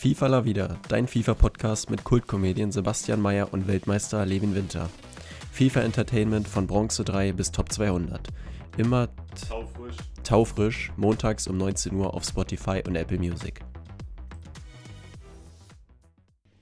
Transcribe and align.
FIFA 0.00 0.28
La 0.28 0.44
Vida, 0.46 0.78
dein 0.88 1.06
FIFA-Podcast 1.06 1.90
mit 1.90 2.04
Kultkomedien 2.04 2.72
Sebastian 2.72 3.20
Mayer 3.20 3.52
und 3.52 3.68
Weltmeister 3.68 4.24
Levin 4.24 4.54
Winter. 4.54 4.88
FIFA 5.52 5.82
Entertainment 5.82 6.48
von 6.48 6.66
Bronze 6.66 7.04
3 7.04 7.32
bis 7.32 7.52
Top 7.52 7.70
200. 7.70 8.28
Immer 8.78 9.10
Taufrisch. 9.46 9.96
taufrisch, 10.24 10.92
montags 10.96 11.46
um 11.48 11.58
19 11.58 11.94
Uhr 11.96 12.14
auf 12.14 12.24
Spotify 12.24 12.82
und 12.86 12.96
Apple 12.96 13.18
Music. 13.18 13.60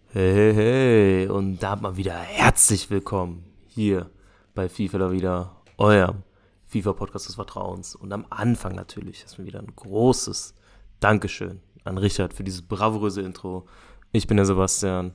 Hey, 0.08 0.32
hey, 0.32 0.54
hey, 0.54 1.28
und 1.28 1.60
da 1.60 1.76
mal 1.76 1.96
wieder 1.96 2.18
herzlich 2.18 2.90
willkommen 2.90 3.44
hier 3.68 4.10
bei 4.56 4.68
FIFA 4.68 4.98
da 4.98 5.12
wieder, 5.12 5.62
eurem 5.76 6.24
FIFA-Podcast 6.66 7.28
des 7.28 7.36
Vertrauens. 7.36 7.94
Und 7.94 8.12
am 8.12 8.26
Anfang 8.30 8.74
natürlich 8.74 9.22
ist 9.22 9.38
mir 9.38 9.46
wieder 9.46 9.60
ein 9.60 9.76
großes 9.76 10.54
Dankeschön 10.98 11.60
an 11.84 11.98
Richard 11.98 12.34
für 12.34 12.44
dieses 12.44 12.62
bravouröse 12.62 13.22
Intro. 13.22 13.66
Ich 14.12 14.26
bin 14.26 14.36
der 14.36 14.46
Sebastian. 14.46 15.12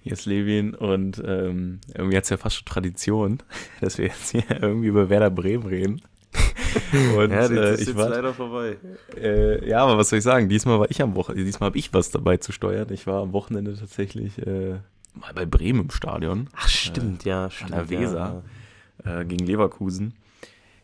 Hier 0.00 0.12
ist 0.12 0.26
Levin 0.26 0.74
und 0.74 1.22
ähm, 1.24 1.80
irgendwie 1.94 2.16
hat 2.16 2.24
es 2.24 2.30
ja 2.30 2.36
fast 2.36 2.56
schon 2.56 2.66
Tradition, 2.66 3.38
dass 3.80 3.98
wir 3.98 4.06
jetzt 4.06 4.30
hier 4.30 4.44
irgendwie 4.50 4.88
über 4.88 5.08
Werder 5.08 5.30
Bremen 5.30 5.66
reden. 5.66 6.02
Und 7.16 7.30
äh, 7.30 7.76
ich 7.76 7.94
war, 7.94 8.08
leider 8.08 8.34
vorbei. 8.34 8.76
äh, 9.16 9.68
ja, 9.68 9.78
aber 9.84 9.96
was 9.96 10.08
soll 10.08 10.18
ich 10.18 10.24
sagen? 10.24 10.48
Diesmal 10.48 10.80
war 10.80 10.90
ich 10.90 11.00
am 11.00 11.14
Wochenende, 11.14 11.44
diesmal 11.44 11.68
habe 11.68 11.78
ich 11.78 11.94
was 11.94 12.10
dabei 12.10 12.38
zu 12.38 12.50
steuern. 12.50 12.88
Ich 12.90 13.06
war 13.06 13.22
am 13.22 13.32
Wochenende 13.32 13.76
tatsächlich 13.76 14.44
äh, 14.44 14.80
mal 15.14 15.32
bei 15.34 15.46
Bremen 15.46 15.82
im 15.82 15.90
Stadion 15.90 16.48
Ach, 16.56 16.68
stimmt, 16.68 17.24
ja, 17.24 17.44
an 17.44 17.50
stimmt. 17.50 17.72
der 17.72 17.90
Weser 17.90 18.42
äh, 19.04 19.24
gegen 19.24 19.46
Leverkusen. 19.46 20.14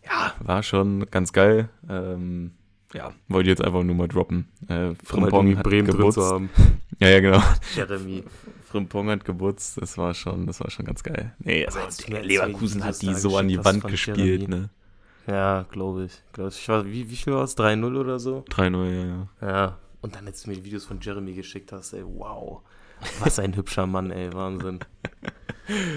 Ja, 0.05 0.35
war 0.41 0.63
schon 0.63 1.07
ganz 1.11 1.33
geil. 1.33 1.69
Ähm, 1.89 2.53
ja, 2.93 3.13
wollte 3.29 3.51
ich 3.51 3.59
jetzt 3.59 3.65
einfach 3.65 3.83
nur 3.83 3.95
mal 3.95 4.09
droppen. 4.09 4.49
Äh. 4.69 4.89
Um 4.89 4.97
Frimpong 4.97 5.47
irgendwie 5.47 5.57
hat 5.57 5.65
Bremen 5.65 5.87
drin 5.87 5.97
gebutzt. 5.97 6.15
zu 6.15 6.27
haben. 6.27 6.51
Ja, 6.99 7.09
ja, 7.09 7.21
genau. 7.21 7.43
Jeremy. 7.77 8.25
Frimpong 8.67 9.11
hat 9.11 9.25
gebutzt, 9.25 9.81
das 9.81 9.99
war 9.99 10.15
schon, 10.15 10.47
das 10.47 10.61
war 10.61 10.71
schon 10.71 10.87
ganz 10.87 11.03
geil. 11.03 11.35
Nee, 11.41 11.67
also 11.67 11.81
hast 11.81 12.07
du 12.07 12.13
mir 12.13 12.23
Leverkusen 12.23 12.85
hat 12.85 13.03
die 13.03 13.15
so 13.15 13.37
an 13.37 13.49
die 13.49 13.65
Wand 13.65 13.85
gespielt, 13.85 14.43
Jeremy? 14.43 14.49
ne? 14.49 14.71
Ja, 15.27 15.67
glaube 15.71 16.05
ich. 16.05 16.23
Glaub 16.33 16.49
ich. 16.49 16.69
war, 16.69 16.87
wie, 16.87 17.11
wie 17.11 17.17
viel 17.17 17.33
war 17.33 17.45
es? 17.45 17.57
3-0 17.57 17.99
oder 17.99 18.19
so? 18.19 18.45
3-0, 18.51 18.91
ja, 18.91 19.07
ja. 19.07 19.29
Ja. 19.41 19.79
Und 20.01 20.15
dann 20.15 20.27
jetzt 20.27 20.47
mir 20.47 20.55
die 20.55 20.65
Videos 20.65 20.85
von 20.85 20.99
Jeremy 21.01 21.33
geschickt 21.33 21.73
hast, 21.73 21.93
ey, 21.93 22.05
wow. 22.05 22.63
Was 23.21 23.39
ein 23.39 23.57
hübscher 23.57 23.87
Mann, 23.87 24.11
ey, 24.11 24.33
Wahnsinn. 24.33 24.81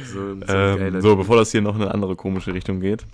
So, 0.05 0.35
so, 0.39 0.53
Ähm, 0.53 1.01
so, 1.01 1.15
bevor 1.15 1.35
das 1.35 1.51
hier 1.51 1.63
noch 1.63 1.75
in 1.75 1.81
eine 1.81 1.91
andere 1.91 2.15
komische 2.15 2.53
Richtung 2.53 2.79
geht, 2.79 3.07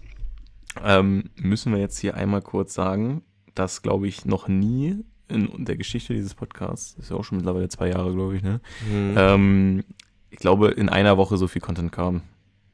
ähm, 0.84 1.30
müssen 1.38 1.72
wir 1.72 1.80
jetzt 1.80 1.98
hier 2.00 2.16
einmal 2.16 2.42
kurz 2.42 2.74
sagen, 2.74 3.24
dass, 3.56 3.82
glaube 3.82 4.08
ich, 4.08 4.26
noch 4.26 4.48
nie 4.48 5.04
in 5.28 5.66
der 5.66 5.78
Geschichte 5.78 6.14
dieses 6.14 6.34
Podcasts, 6.34 6.96
ist 6.98 7.12
ja 7.12 7.16
auch 7.16 7.24
schon 7.24 7.38
mittlerweile 7.38 7.70
zwei 7.70 7.90
Jahre, 7.90 8.14
glaube 8.14 8.36
ich, 8.36 8.44
ne? 8.44 8.62
Hm. 8.90 9.14
Ähm, 9.16 9.84
ich 10.32 10.40
glaube, 10.40 10.70
in 10.70 10.90
einer 10.90 11.18
Woche 11.18 11.38
so 11.38 11.48
viel 11.48 11.62
Content 11.62 11.92
kam. 11.92 12.22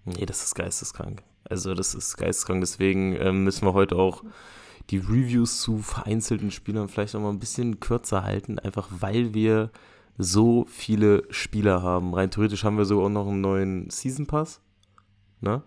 Nee, 0.05 0.25
das 0.25 0.43
ist 0.43 0.55
geisteskrank. 0.55 1.23
Also, 1.43 1.73
das 1.73 1.93
ist 1.93 2.17
geisteskrank. 2.17 2.61
Deswegen 2.61 3.15
ähm, 3.19 3.43
müssen 3.43 3.65
wir 3.65 3.73
heute 3.73 3.97
auch 3.97 4.23
die 4.89 4.97
Reviews 4.97 5.61
zu 5.61 5.79
vereinzelten 5.79 6.51
Spielern 6.51 6.89
vielleicht 6.89 7.13
noch 7.13 7.21
mal 7.21 7.29
ein 7.29 7.39
bisschen 7.39 7.79
kürzer 7.79 8.23
halten, 8.23 8.59
einfach 8.59 8.87
weil 8.99 9.33
wir 9.33 9.71
so 10.17 10.65
viele 10.69 11.23
Spieler 11.29 11.81
haben. 11.81 12.13
Rein 12.13 12.31
theoretisch 12.31 12.63
haben 12.63 12.77
wir 12.77 12.85
sogar 12.85 13.05
auch 13.05 13.09
noch 13.09 13.27
einen 13.27 13.41
neuen 13.41 13.89
Season 13.89 14.27
Pass. 14.27 14.61
Ne? 15.41 15.61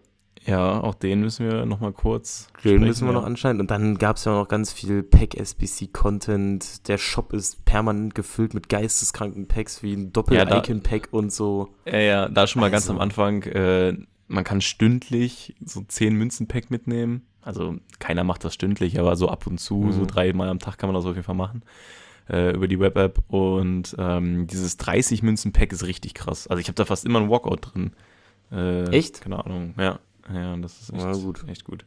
Ja, 0.46 0.80
auch 0.80 0.94
den 0.94 1.20
müssen 1.20 1.46
wir 1.50 1.66
nochmal 1.66 1.92
kurz. 1.92 2.46
Den 2.46 2.58
sprechen, 2.60 2.80
müssen 2.80 3.06
wir 3.06 3.12
ja. 3.12 3.18
noch 3.20 3.26
anscheinend. 3.26 3.60
Und 3.60 3.70
dann 3.70 3.98
gab 3.98 4.16
es 4.16 4.24
ja 4.24 4.32
noch 4.32 4.48
ganz 4.48 4.72
viel 4.72 5.02
Pack-SBC-Content. 5.02 6.88
Der 6.88 6.98
Shop 6.98 7.32
ist 7.32 7.64
permanent 7.64 8.14
gefüllt 8.14 8.54
mit 8.54 8.68
geisteskranken 8.68 9.46
Packs 9.48 9.82
wie 9.82 9.94
ein 9.94 10.04
Ja, 10.04 10.10
Doppel-Icon-Pack 10.12 11.08
und 11.12 11.32
so. 11.32 11.68
Ja, 11.86 11.98
ja, 11.98 12.28
da 12.28 12.46
schon 12.46 12.60
mal 12.60 12.70
ganz 12.70 12.84
Also- 12.84 12.94
am 12.94 13.00
Anfang, 13.00 13.42
äh, 13.42 13.94
man 14.26 14.44
kann 14.44 14.60
stündlich 14.60 15.54
so 15.64 15.82
10 15.86 16.14
Münzen-Pack 16.14 16.70
mitnehmen. 16.70 17.22
Also 17.42 17.76
keiner 17.98 18.24
macht 18.24 18.44
das 18.44 18.54
stündlich, 18.54 18.98
aber 19.00 19.16
so 19.16 19.28
ab 19.28 19.46
und 19.46 19.58
zu, 19.58 19.76
Mhm. 19.76 19.92
so 19.92 20.04
dreimal 20.06 20.48
am 20.48 20.58
Tag 20.58 20.76
kann 20.78 20.88
man 20.88 20.94
das 20.94 21.04
auf 21.04 21.14
jeden 21.14 21.24
Fall 21.24 21.34
machen. 21.34 21.62
Äh, 22.28 22.50
über 22.54 22.68
die 22.68 22.78
Web-App. 22.78 23.22
Und 23.28 23.96
ähm, 23.98 24.46
dieses 24.46 24.76
30 24.76 25.22
Münzen-Pack 25.22 25.72
ist 25.72 25.86
richtig 25.86 26.12
krass. 26.12 26.46
Also 26.46 26.60
ich 26.60 26.68
habe 26.68 26.74
da 26.74 26.84
fast 26.84 27.06
immer 27.06 27.20
einen 27.20 27.30
Walkout 27.30 27.60
drin. 27.62 27.92
Äh, 28.52 28.84
Echt? 28.90 29.22
Keine 29.22 29.42
Ahnung, 29.44 29.74
ja. 29.78 29.98
Ja, 30.32 30.56
das 30.56 30.80
ist 30.80 30.92
echt, 30.92 31.22
gut. 31.22 31.48
echt 31.48 31.64
gut. 31.64 31.84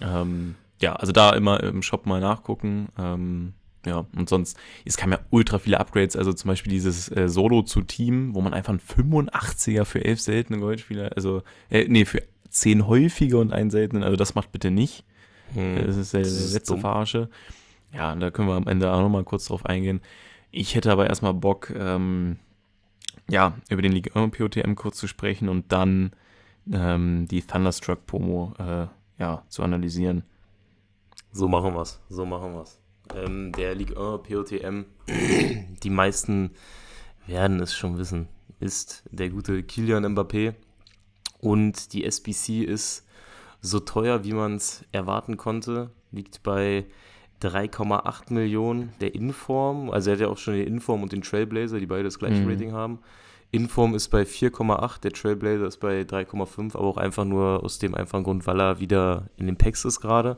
Ähm, 0.00 0.54
ja, 0.80 0.94
also 0.94 1.12
da 1.12 1.32
immer 1.32 1.62
im 1.62 1.82
Shop 1.82 2.06
mal 2.06 2.20
nachgucken. 2.20 2.88
Ähm, 2.98 3.54
ja, 3.86 4.06
und 4.16 4.28
sonst, 4.28 4.58
es 4.84 4.96
kamen 4.96 5.12
ja 5.12 5.20
ultra 5.30 5.58
viele 5.58 5.80
Upgrades, 5.80 6.16
also 6.16 6.32
zum 6.32 6.48
Beispiel 6.48 6.72
dieses 6.72 7.08
äh, 7.10 7.28
Solo 7.28 7.62
zu 7.62 7.82
Team, 7.82 8.34
wo 8.34 8.40
man 8.40 8.52
einfach 8.52 8.70
einen 8.70 8.80
85er 8.80 9.84
für 9.84 10.04
11 10.04 10.20
seltene 10.20 10.58
Goldspieler, 10.58 11.12
also, 11.16 11.42
äh, 11.70 11.86
nee, 11.88 12.04
für 12.04 12.22
10 12.50 12.86
häufige 12.86 13.38
und 13.38 13.52
einen 13.52 13.70
seltenen, 13.70 14.02
also 14.02 14.16
das 14.16 14.34
macht 14.34 14.52
bitte 14.52 14.70
nicht. 14.70 15.04
Hm. 15.54 15.86
Das 15.86 15.96
ist 15.96 16.12
der 16.12 16.20
Das 16.20 16.32
ist 16.32 16.52
letzte 16.52 16.74
dumm. 16.74 16.80
Verarsche. 16.80 17.30
Ja, 17.92 18.12
und 18.12 18.20
da 18.20 18.30
können 18.30 18.48
wir 18.48 18.54
am 18.54 18.66
Ende 18.66 18.92
auch 18.92 19.00
nochmal 19.00 19.24
kurz 19.24 19.46
drauf 19.46 19.64
eingehen. 19.64 20.00
Ich 20.50 20.74
hätte 20.74 20.92
aber 20.92 21.08
erstmal 21.08 21.34
Bock, 21.34 21.70
ähm, 21.74 22.38
ja, 23.30 23.54
über 23.70 23.82
den 23.82 23.92
Ligue 23.92 24.14
1 24.14 24.36
POTM 24.36 24.74
kurz 24.74 24.98
zu 24.98 25.06
sprechen 25.06 25.48
und 25.48 25.72
dann 25.72 26.12
ähm, 26.72 27.26
die 27.28 27.42
Thunderstruck 27.42 28.06
Promo 28.06 28.52
äh, 28.58 28.86
ja, 29.18 29.42
zu 29.48 29.62
analysieren. 29.62 30.22
So 31.32 31.48
machen 31.48 31.74
wir's. 31.74 32.00
So 32.08 32.24
machen 32.24 32.54
wir's. 32.54 32.78
Ähm, 33.14 33.52
der 33.52 33.74
Ligue 33.74 33.96
1 33.96 34.22
POTM, 34.28 34.84
die 35.82 35.90
meisten 35.90 36.50
werden 37.26 37.60
es 37.60 37.74
schon 37.74 37.98
wissen, 37.98 38.28
ist 38.60 39.02
der 39.10 39.30
gute 39.30 39.62
Kilian 39.62 40.04
Mbappé. 40.04 40.54
Und 41.40 41.92
die 41.92 42.04
SBC 42.04 42.64
ist 42.64 43.06
so 43.60 43.80
teuer, 43.80 44.24
wie 44.24 44.32
man 44.32 44.56
es 44.56 44.84
erwarten 44.92 45.36
konnte. 45.36 45.90
Liegt 46.10 46.42
bei 46.42 46.86
3,8 47.42 48.32
Millionen 48.32 48.92
der 49.00 49.14
Inform. 49.14 49.90
Also 49.90 50.10
er 50.10 50.14
hat 50.14 50.20
ja 50.20 50.28
auch 50.28 50.38
schon 50.38 50.54
den 50.54 50.66
Inform 50.66 51.02
und 51.02 51.12
den 51.12 51.22
Trailblazer, 51.22 51.78
die 51.78 51.86
beide 51.86 52.04
das 52.04 52.18
gleiche 52.18 52.40
Mhm. 52.42 52.48
Rating 52.50 52.72
haben. 52.72 52.98
Inform 53.50 53.94
ist 53.94 54.08
bei 54.08 54.22
4,8, 54.22 55.00
der 55.00 55.12
Trailblazer 55.12 55.66
ist 55.66 55.78
bei 55.78 56.02
3,5, 56.02 56.74
aber 56.74 56.86
auch 56.86 56.98
einfach 56.98 57.24
nur 57.24 57.64
aus 57.64 57.78
dem 57.78 57.94
einfachen 57.94 58.24
Grund, 58.24 58.46
weil 58.46 58.60
er 58.60 58.80
wieder 58.80 59.30
in 59.36 59.46
den 59.46 59.56
Packs 59.56 59.84
ist 59.84 60.00
gerade. 60.00 60.36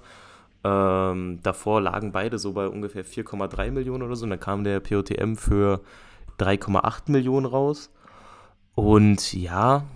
Ähm, 0.62 1.40
davor 1.42 1.80
lagen 1.80 2.12
beide 2.12 2.38
so 2.38 2.52
bei 2.52 2.68
ungefähr 2.68 3.04
4,3 3.04 3.70
Millionen 3.70 4.02
oder 4.02 4.14
so. 4.14 4.24
Und 4.24 4.30
dann 4.30 4.40
kam 4.40 4.62
der 4.62 4.80
POTM 4.80 5.34
für 5.34 5.80
3,8 6.38 7.10
Millionen 7.10 7.46
raus. 7.46 7.90
Und 8.74 9.32
ja, 9.32 9.86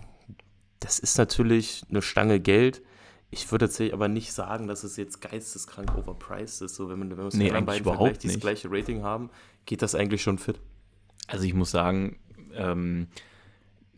das 0.80 0.98
ist 0.98 1.16
natürlich 1.18 1.84
eine 1.90 2.02
Stange 2.02 2.40
Geld. 2.40 2.82
Ich 3.30 3.50
würde 3.50 3.66
tatsächlich 3.66 3.94
aber 3.94 4.08
nicht 4.08 4.32
sagen, 4.32 4.66
dass 4.66 4.84
es 4.84 4.96
jetzt 4.96 5.20
geisteskrank 5.20 5.96
overpriced 5.96 6.62
ist. 6.62 6.74
So, 6.76 6.88
wenn 6.88 6.98
man, 6.98 7.10
wenn 7.10 7.18
man 7.18 7.26
es 7.28 7.34
Nee, 7.34 7.50
mit 7.50 7.66
beiden 7.66 7.84
vergleicht, 7.84 8.22
die 8.22 8.28
das 8.28 8.40
gleiche 8.40 8.70
Rating 8.70 9.02
haben, 9.02 9.30
geht 9.66 9.82
das 9.82 9.94
eigentlich 9.94 10.22
schon 10.22 10.38
fit. 10.38 10.60
Also 11.26 11.44
ich 11.44 11.54
muss 11.54 11.70
sagen, 11.70 12.16
ähm, 12.56 13.08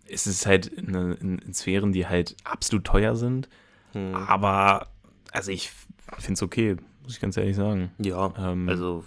es 0.09 0.27
ist 0.27 0.47
halt 0.47 0.67
in, 0.67 0.95
in, 0.95 1.39
in 1.39 1.55
Sphären, 1.55 1.93
die 1.93 2.07
halt 2.07 2.37
absolut 2.45 2.85
teuer 2.85 3.17
sind, 3.17 3.49
Hm. 3.93 4.15
aber 4.15 4.89
also 5.33 5.51
ich 5.51 5.71
finde 6.19 6.35
es 6.35 6.43
okay, 6.43 6.77
muss 7.03 7.15
ich 7.15 7.21
ganz 7.21 7.37
ehrlich 7.37 7.57
sagen. 7.57 7.91
Ja, 7.99 8.33
Ähm, 8.39 8.69
also 8.69 9.05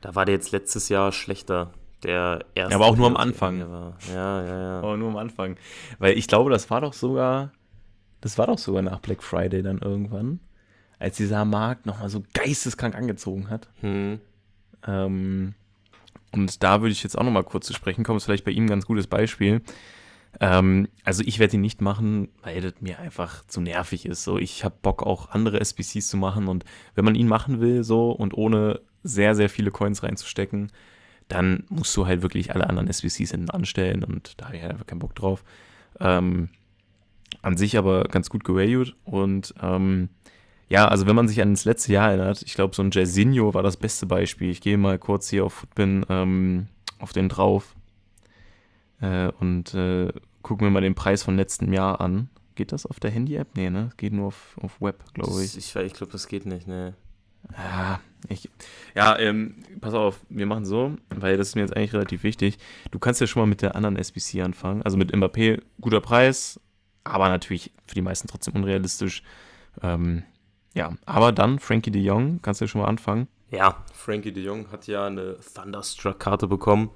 da 0.00 0.14
war 0.14 0.24
der 0.24 0.34
jetzt 0.34 0.52
letztes 0.52 0.88
Jahr 0.88 1.12
schlechter. 1.12 1.72
Der 2.02 2.46
erste. 2.54 2.70
Ja, 2.72 2.76
aber 2.76 2.86
auch 2.86 2.96
nur 2.96 3.06
am 3.06 3.16
Anfang. 3.16 3.58
Ja, 3.58 3.94
ja, 4.10 4.42
ja. 4.46 4.78
Aber 4.78 4.96
nur 4.96 5.10
am 5.10 5.18
Anfang. 5.18 5.56
Weil 5.98 6.16
ich 6.16 6.26
glaube, 6.28 6.50
das 6.50 6.70
war 6.70 6.80
doch 6.80 6.94
sogar, 6.94 7.52
das 8.22 8.38
war 8.38 8.46
doch 8.46 8.56
sogar 8.56 8.80
nach 8.80 9.00
Black 9.00 9.22
Friday 9.22 9.62
dann 9.62 9.78
irgendwann, 9.80 10.40
als 10.98 11.18
dieser 11.18 11.44
Markt 11.44 11.84
nochmal 11.84 12.08
so 12.08 12.22
geisteskrank 12.32 12.94
angezogen 12.94 13.50
hat. 13.50 13.68
Hm. 13.80 14.18
Ähm, 14.86 15.54
und 16.32 16.62
da 16.62 16.80
würde 16.80 16.92
ich 16.92 17.02
jetzt 17.02 17.16
auch 17.18 17.24
nochmal 17.24 17.44
kurz 17.44 17.66
zu 17.66 17.74
sprechen 17.74 18.04
kommen, 18.04 18.18
ist 18.18 18.24
vielleicht 18.24 18.44
bei 18.44 18.52
ihm 18.52 18.64
ein 18.64 18.70
ganz 18.70 18.86
gutes 18.86 19.06
Beispiel. 19.06 19.62
Ähm, 20.38 20.88
also 21.04 21.22
ich 21.26 21.38
werde 21.38 21.56
ihn 21.56 21.60
nicht 21.60 21.80
machen, 21.80 22.28
weil 22.42 22.60
das 22.60 22.74
mir 22.80 22.98
einfach 23.00 23.44
zu 23.46 23.60
nervig 23.60 24.06
ist. 24.06 24.22
So, 24.22 24.38
ich 24.38 24.64
habe 24.64 24.76
Bock 24.80 25.02
auch 25.02 25.30
andere 25.30 25.60
SBCs 25.60 26.08
zu 26.08 26.16
machen 26.16 26.46
und 26.48 26.64
wenn 26.94 27.04
man 27.04 27.16
ihn 27.16 27.26
machen 27.26 27.60
will 27.60 27.82
so 27.82 28.12
und 28.12 28.34
ohne 28.34 28.80
sehr, 29.02 29.34
sehr 29.34 29.48
viele 29.48 29.70
Coins 29.70 30.02
reinzustecken, 30.02 30.70
dann 31.28 31.64
musst 31.68 31.96
du 31.96 32.06
halt 32.06 32.22
wirklich 32.22 32.54
alle 32.54 32.68
anderen 32.68 32.88
SBCs 32.88 33.30
hinten 33.30 33.50
anstellen 33.50 34.04
und 34.04 34.34
da 34.36 34.46
habe 34.46 34.56
ich 34.56 34.62
halt 34.62 34.72
einfach 34.72 34.86
keinen 34.86 34.98
Bock 35.00 35.14
drauf. 35.14 35.42
Ähm, 35.98 36.48
an 37.42 37.56
sich 37.56 37.78
aber 37.78 38.04
ganz 38.04 38.28
gut 38.28 38.44
gevalued 38.44 38.96
und 39.04 39.54
ähm, 39.62 40.10
ja, 40.70 40.86
also 40.86 41.06
wenn 41.06 41.16
man 41.16 41.26
sich 41.26 41.42
an 41.42 41.52
das 41.52 41.64
letzte 41.64 41.92
Jahr 41.92 42.10
erinnert, 42.10 42.42
ich 42.42 42.54
glaube, 42.54 42.76
so 42.76 42.82
ein 42.82 42.92
Jairzinho 42.92 43.54
war 43.54 43.62
das 43.64 43.76
beste 43.76 44.06
Beispiel. 44.06 44.50
Ich 44.50 44.60
gehe 44.60 44.78
mal 44.78 44.98
kurz 45.00 45.28
hier 45.28 45.44
auf 45.44 45.52
Footbin 45.52 46.06
ähm, 46.08 46.68
auf 47.00 47.12
den 47.12 47.28
drauf 47.28 47.74
äh, 49.00 49.32
und 49.40 49.74
äh, 49.74 50.12
gucke 50.42 50.62
mir 50.62 50.70
mal 50.70 50.80
den 50.80 50.94
Preis 50.94 51.24
von 51.24 51.36
letztem 51.36 51.72
Jahr 51.72 52.00
an. 52.00 52.30
Geht 52.54 52.70
das 52.70 52.86
auf 52.86 53.00
der 53.00 53.10
Handy-App? 53.10 53.48
Nee, 53.56 53.68
ne? 53.68 53.90
Geht 53.96 54.12
nur 54.12 54.28
auf, 54.28 54.56
auf 54.62 54.80
Web, 54.80 55.02
glaube 55.12 55.42
ich. 55.42 55.56
Ich, 55.56 55.74
ich, 55.74 55.92
glaube, 55.92 56.12
das 56.12 56.28
geht 56.28 56.46
nicht, 56.46 56.68
ne. 56.68 56.94
Ja, 57.56 58.00
ich, 58.28 58.48
ja 58.94 59.18
ähm, 59.18 59.64
pass 59.80 59.94
auf, 59.94 60.20
wir 60.28 60.46
machen 60.46 60.66
so, 60.66 60.96
weil 61.08 61.36
das 61.36 61.48
ist 61.48 61.54
mir 61.56 61.62
jetzt 61.62 61.76
eigentlich 61.76 61.94
relativ 61.94 62.22
wichtig. 62.22 62.58
Du 62.92 63.00
kannst 63.00 63.20
ja 63.20 63.26
schon 63.26 63.42
mal 63.42 63.46
mit 63.46 63.62
der 63.62 63.74
anderen 63.74 63.96
SBC 63.96 64.42
anfangen. 64.42 64.82
Also 64.82 64.96
mit 64.96 65.12
Mbappé, 65.12 65.62
guter 65.80 66.00
Preis, 66.00 66.60
aber 67.02 67.28
natürlich 67.28 67.72
für 67.86 67.96
die 67.96 68.02
meisten 68.02 68.28
trotzdem 68.28 68.54
unrealistisch. 68.54 69.24
Ähm, 69.82 70.22
ja, 70.74 70.92
aber 71.04 71.32
dann 71.32 71.58
Frankie 71.58 71.90
de 71.90 72.02
Jong, 72.02 72.40
kannst 72.42 72.60
du 72.60 72.68
schon 72.68 72.80
mal 72.80 72.88
anfangen. 72.88 73.28
Ja, 73.50 73.84
Frankie 73.92 74.32
de 74.32 74.44
Jong 74.44 74.70
hat 74.70 74.86
ja 74.86 75.06
eine 75.06 75.36
Thunderstruck-Karte 75.54 76.46
bekommen. 76.46 76.90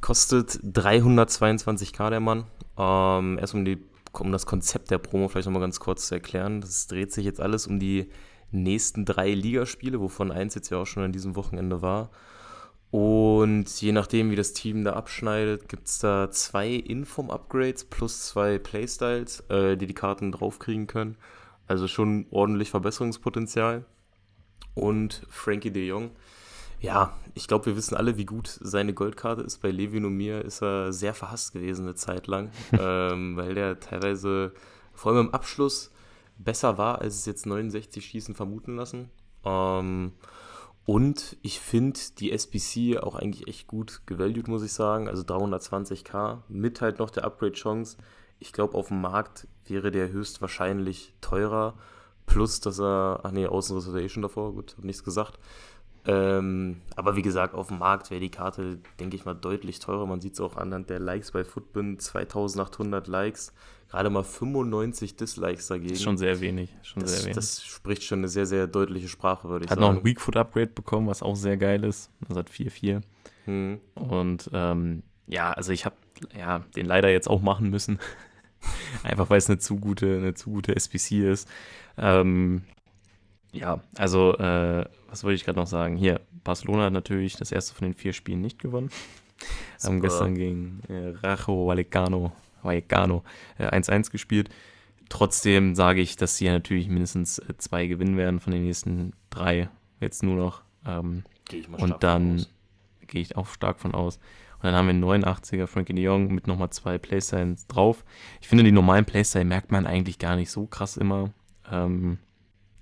Kostet 0.00 0.50
322k 0.62 2.10
der 2.10 2.20
Mann. 2.20 2.44
Ähm, 2.78 3.38
erst 3.38 3.54
um, 3.54 3.64
die, 3.64 3.78
um 4.12 4.30
das 4.30 4.46
Konzept 4.46 4.90
der 4.90 4.98
Promo 4.98 5.28
vielleicht 5.28 5.46
nochmal 5.46 5.62
ganz 5.62 5.80
kurz 5.80 6.06
zu 6.08 6.14
erklären. 6.14 6.60
Das 6.60 6.86
dreht 6.86 7.12
sich 7.12 7.24
jetzt 7.24 7.40
alles 7.40 7.66
um 7.66 7.80
die 7.80 8.10
nächsten 8.52 9.04
drei 9.04 9.32
Ligaspiele, 9.32 10.00
wovon 10.00 10.30
eins 10.30 10.54
jetzt 10.54 10.70
ja 10.70 10.78
auch 10.78 10.86
schon 10.86 11.02
an 11.02 11.12
diesem 11.12 11.34
Wochenende 11.34 11.82
war. 11.82 12.10
Und 12.92 13.68
je 13.80 13.90
nachdem, 13.90 14.30
wie 14.30 14.36
das 14.36 14.52
Team 14.52 14.84
da 14.84 14.92
abschneidet, 14.92 15.68
gibt 15.68 15.88
es 15.88 15.98
da 15.98 16.30
zwei 16.30 16.70
Inform-Upgrades 16.70 17.84
plus 17.86 18.26
zwei 18.28 18.58
Playstyles, 18.58 19.40
äh, 19.48 19.76
die 19.76 19.88
die 19.88 19.94
Karten 19.94 20.30
draufkriegen 20.30 20.86
können. 20.86 21.16
Also 21.66 21.88
schon 21.88 22.26
ordentlich 22.30 22.70
Verbesserungspotenzial. 22.70 23.84
Und 24.74 25.22
Frankie 25.30 25.70
de 25.70 25.86
Jong, 25.86 26.10
ja, 26.80 27.16
ich 27.34 27.48
glaube, 27.48 27.66
wir 27.66 27.76
wissen 27.76 27.96
alle, 27.96 28.16
wie 28.18 28.26
gut 28.26 28.46
seine 28.60 28.92
Goldkarte 28.92 29.42
ist. 29.42 29.62
Bei 29.62 29.70
Levin 29.70 30.04
und 30.04 30.16
mir 30.16 30.44
ist 30.44 30.62
er 30.62 30.92
sehr 30.92 31.14
verhasst 31.14 31.52
gewesen 31.52 31.86
eine 31.86 31.94
Zeit 31.94 32.26
lang, 32.26 32.50
ähm, 32.78 33.36
weil 33.36 33.54
der 33.54 33.80
teilweise, 33.80 34.52
vor 34.92 35.12
allem 35.12 35.28
im 35.28 35.34
Abschluss, 35.34 35.92
besser 36.38 36.76
war, 36.76 37.00
als 37.00 37.14
es 37.16 37.26
jetzt 37.26 37.46
69 37.46 38.04
Schießen 38.04 38.34
vermuten 38.34 38.76
lassen. 38.76 39.10
Ähm, 39.44 40.12
und 40.84 41.36
ich 41.42 41.60
finde 41.60 41.98
die 42.18 42.30
SBC 42.30 42.98
auch 43.02 43.16
eigentlich 43.16 43.48
echt 43.48 43.66
gut 43.66 44.02
gevalued, 44.06 44.46
muss 44.46 44.62
ich 44.62 44.72
sagen. 44.72 45.08
Also 45.08 45.22
320k 45.22 46.42
mit 46.48 46.80
halt 46.80 46.98
noch 46.98 47.10
der 47.10 47.24
Upgrade-Chance. 47.24 47.96
Ich 48.38 48.52
glaube, 48.52 48.74
auf 48.74 48.88
dem 48.88 49.00
Markt 49.00 49.46
wäre 49.66 49.90
der 49.90 50.10
höchstwahrscheinlich 50.10 51.14
teurer. 51.20 51.74
Plus, 52.26 52.60
dass 52.60 52.80
er, 52.80 53.20
ach 53.22 53.30
nee, 53.30 53.46
Außenreservation 53.46 54.22
davor, 54.22 54.52
gut, 54.52 54.74
hab 54.76 54.84
nichts 54.84 55.04
gesagt. 55.04 55.38
Ähm, 56.08 56.82
aber 56.94 57.16
wie 57.16 57.22
gesagt, 57.22 57.54
auf 57.54 57.68
dem 57.68 57.78
Markt 57.78 58.10
wäre 58.10 58.20
die 58.20 58.30
Karte, 58.30 58.78
denke 59.00 59.16
ich 59.16 59.24
mal, 59.24 59.34
deutlich 59.34 59.80
teurer. 59.80 60.06
Man 60.06 60.20
sieht 60.20 60.34
es 60.34 60.40
auch 60.40 60.56
anhand 60.56 60.88
der 60.88 61.00
Likes 61.00 61.32
bei 61.32 61.44
Footbin, 61.44 61.98
2800 61.98 63.08
Likes, 63.08 63.52
gerade 63.88 64.08
mal 64.10 64.22
95 64.22 65.16
Dislikes 65.16 65.66
dagegen. 65.66 65.90
Das 65.90 65.98
ist 65.98 66.04
schon 66.04 66.18
sehr 66.18 66.40
wenig. 66.40 66.70
Schon 66.82 67.02
das, 67.02 67.12
sehr 67.12 67.24
wenig. 67.24 67.36
das 67.36 67.64
spricht 67.64 68.04
schon 68.04 68.20
eine 68.20 68.28
sehr, 68.28 68.46
sehr 68.46 68.66
deutliche 68.68 69.08
Sprache, 69.08 69.48
würde 69.48 69.64
ich 69.64 69.70
hat 69.70 69.78
sagen. 69.78 69.88
Hat 69.88 69.94
noch 69.94 70.00
ein 70.02 70.06
Weakfoot-Upgrade 70.06 70.68
bekommen, 70.68 71.08
was 71.08 71.22
auch 71.22 71.36
sehr 71.36 71.56
geil 71.56 71.82
ist. 71.82 72.10
Das 72.28 72.36
hat 72.36 72.50
4-4. 72.50 73.02
Hm. 73.46 73.80
Und 73.94 74.50
ähm, 74.52 75.02
ja, 75.26 75.52
also 75.52 75.72
ich 75.72 75.84
habe 75.84 75.96
ja, 76.38 76.60
den 76.76 76.86
leider 76.86 77.10
jetzt 77.10 77.28
auch 77.28 77.42
machen 77.42 77.70
müssen. 77.70 77.98
Einfach 79.02 79.30
weil 79.30 79.38
es 79.38 79.48
eine 79.48 79.58
zu 79.58 79.76
gute, 79.76 80.16
eine 80.16 80.34
zu 80.34 80.50
gute 80.50 80.74
SPC 80.76 81.12
ist. 81.12 81.48
Ähm, 81.98 82.62
ja, 83.52 83.80
also, 83.96 84.36
äh, 84.36 84.84
was 85.08 85.24
wollte 85.24 85.36
ich 85.36 85.44
gerade 85.44 85.58
noch 85.58 85.66
sagen? 85.66 85.96
Hier, 85.96 86.20
Barcelona 86.44 86.84
hat 86.84 86.92
natürlich 86.92 87.36
das 87.36 87.52
erste 87.52 87.74
von 87.74 87.86
den 87.86 87.94
vier 87.94 88.12
Spielen 88.12 88.40
nicht 88.40 88.58
gewonnen. 88.58 88.90
Haben 89.82 90.00
gestern 90.00 90.34
gegen 90.34 90.80
äh, 90.88 91.14
Rajo 91.22 91.66
Vallecano, 91.66 92.32
Vallecano 92.62 93.22
äh, 93.58 93.68
1-1 93.68 94.10
gespielt. 94.10 94.48
Trotzdem 95.08 95.74
sage 95.74 96.00
ich, 96.00 96.16
dass 96.16 96.36
sie 96.36 96.48
natürlich 96.48 96.88
mindestens 96.88 97.38
äh, 97.38 97.56
zwei 97.58 97.86
gewinnen 97.86 98.16
werden 98.16 98.40
von 98.40 98.52
den 98.52 98.64
nächsten 98.64 99.12
drei. 99.30 99.68
Jetzt 100.00 100.22
nur 100.22 100.36
noch. 100.36 100.62
Ähm, 100.86 101.24
gehe 101.48 101.60
ich 101.60 101.68
mal 101.68 101.78
stark 101.78 101.92
Und 101.92 102.02
dann 102.02 102.46
gehe 103.06 103.22
ich 103.22 103.36
auch 103.36 103.48
stark 103.48 103.78
von 103.78 103.94
aus. 103.94 104.18
Und 104.56 104.64
dann 104.64 104.74
haben 104.74 104.86
wir 104.86 105.14
einen 105.14 105.24
89er 105.24 105.66
Frankie 105.66 105.94
de 105.94 106.04
Jong 106.04 106.34
mit 106.34 106.46
nochmal 106.46 106.70
zwei 106.70 106.98
Playstyles 106.98 107.66
drauf. 107.66 108.04
Ich 108.40 108.48
finde, 108.48 108.64
die 108.64 108.72
normalen 108.72 109.04
Playstyle 109.04 109.44
merkt 109.44 109.70
man 109.70 109.86
eigentlich 109.86 110.18
gar 110.18 110.36
nicht 110.36 110.50
so 110.50 110.66
krass 110.66 110.96
immer. 110.96 111.30
Ähm, 111.70 112.18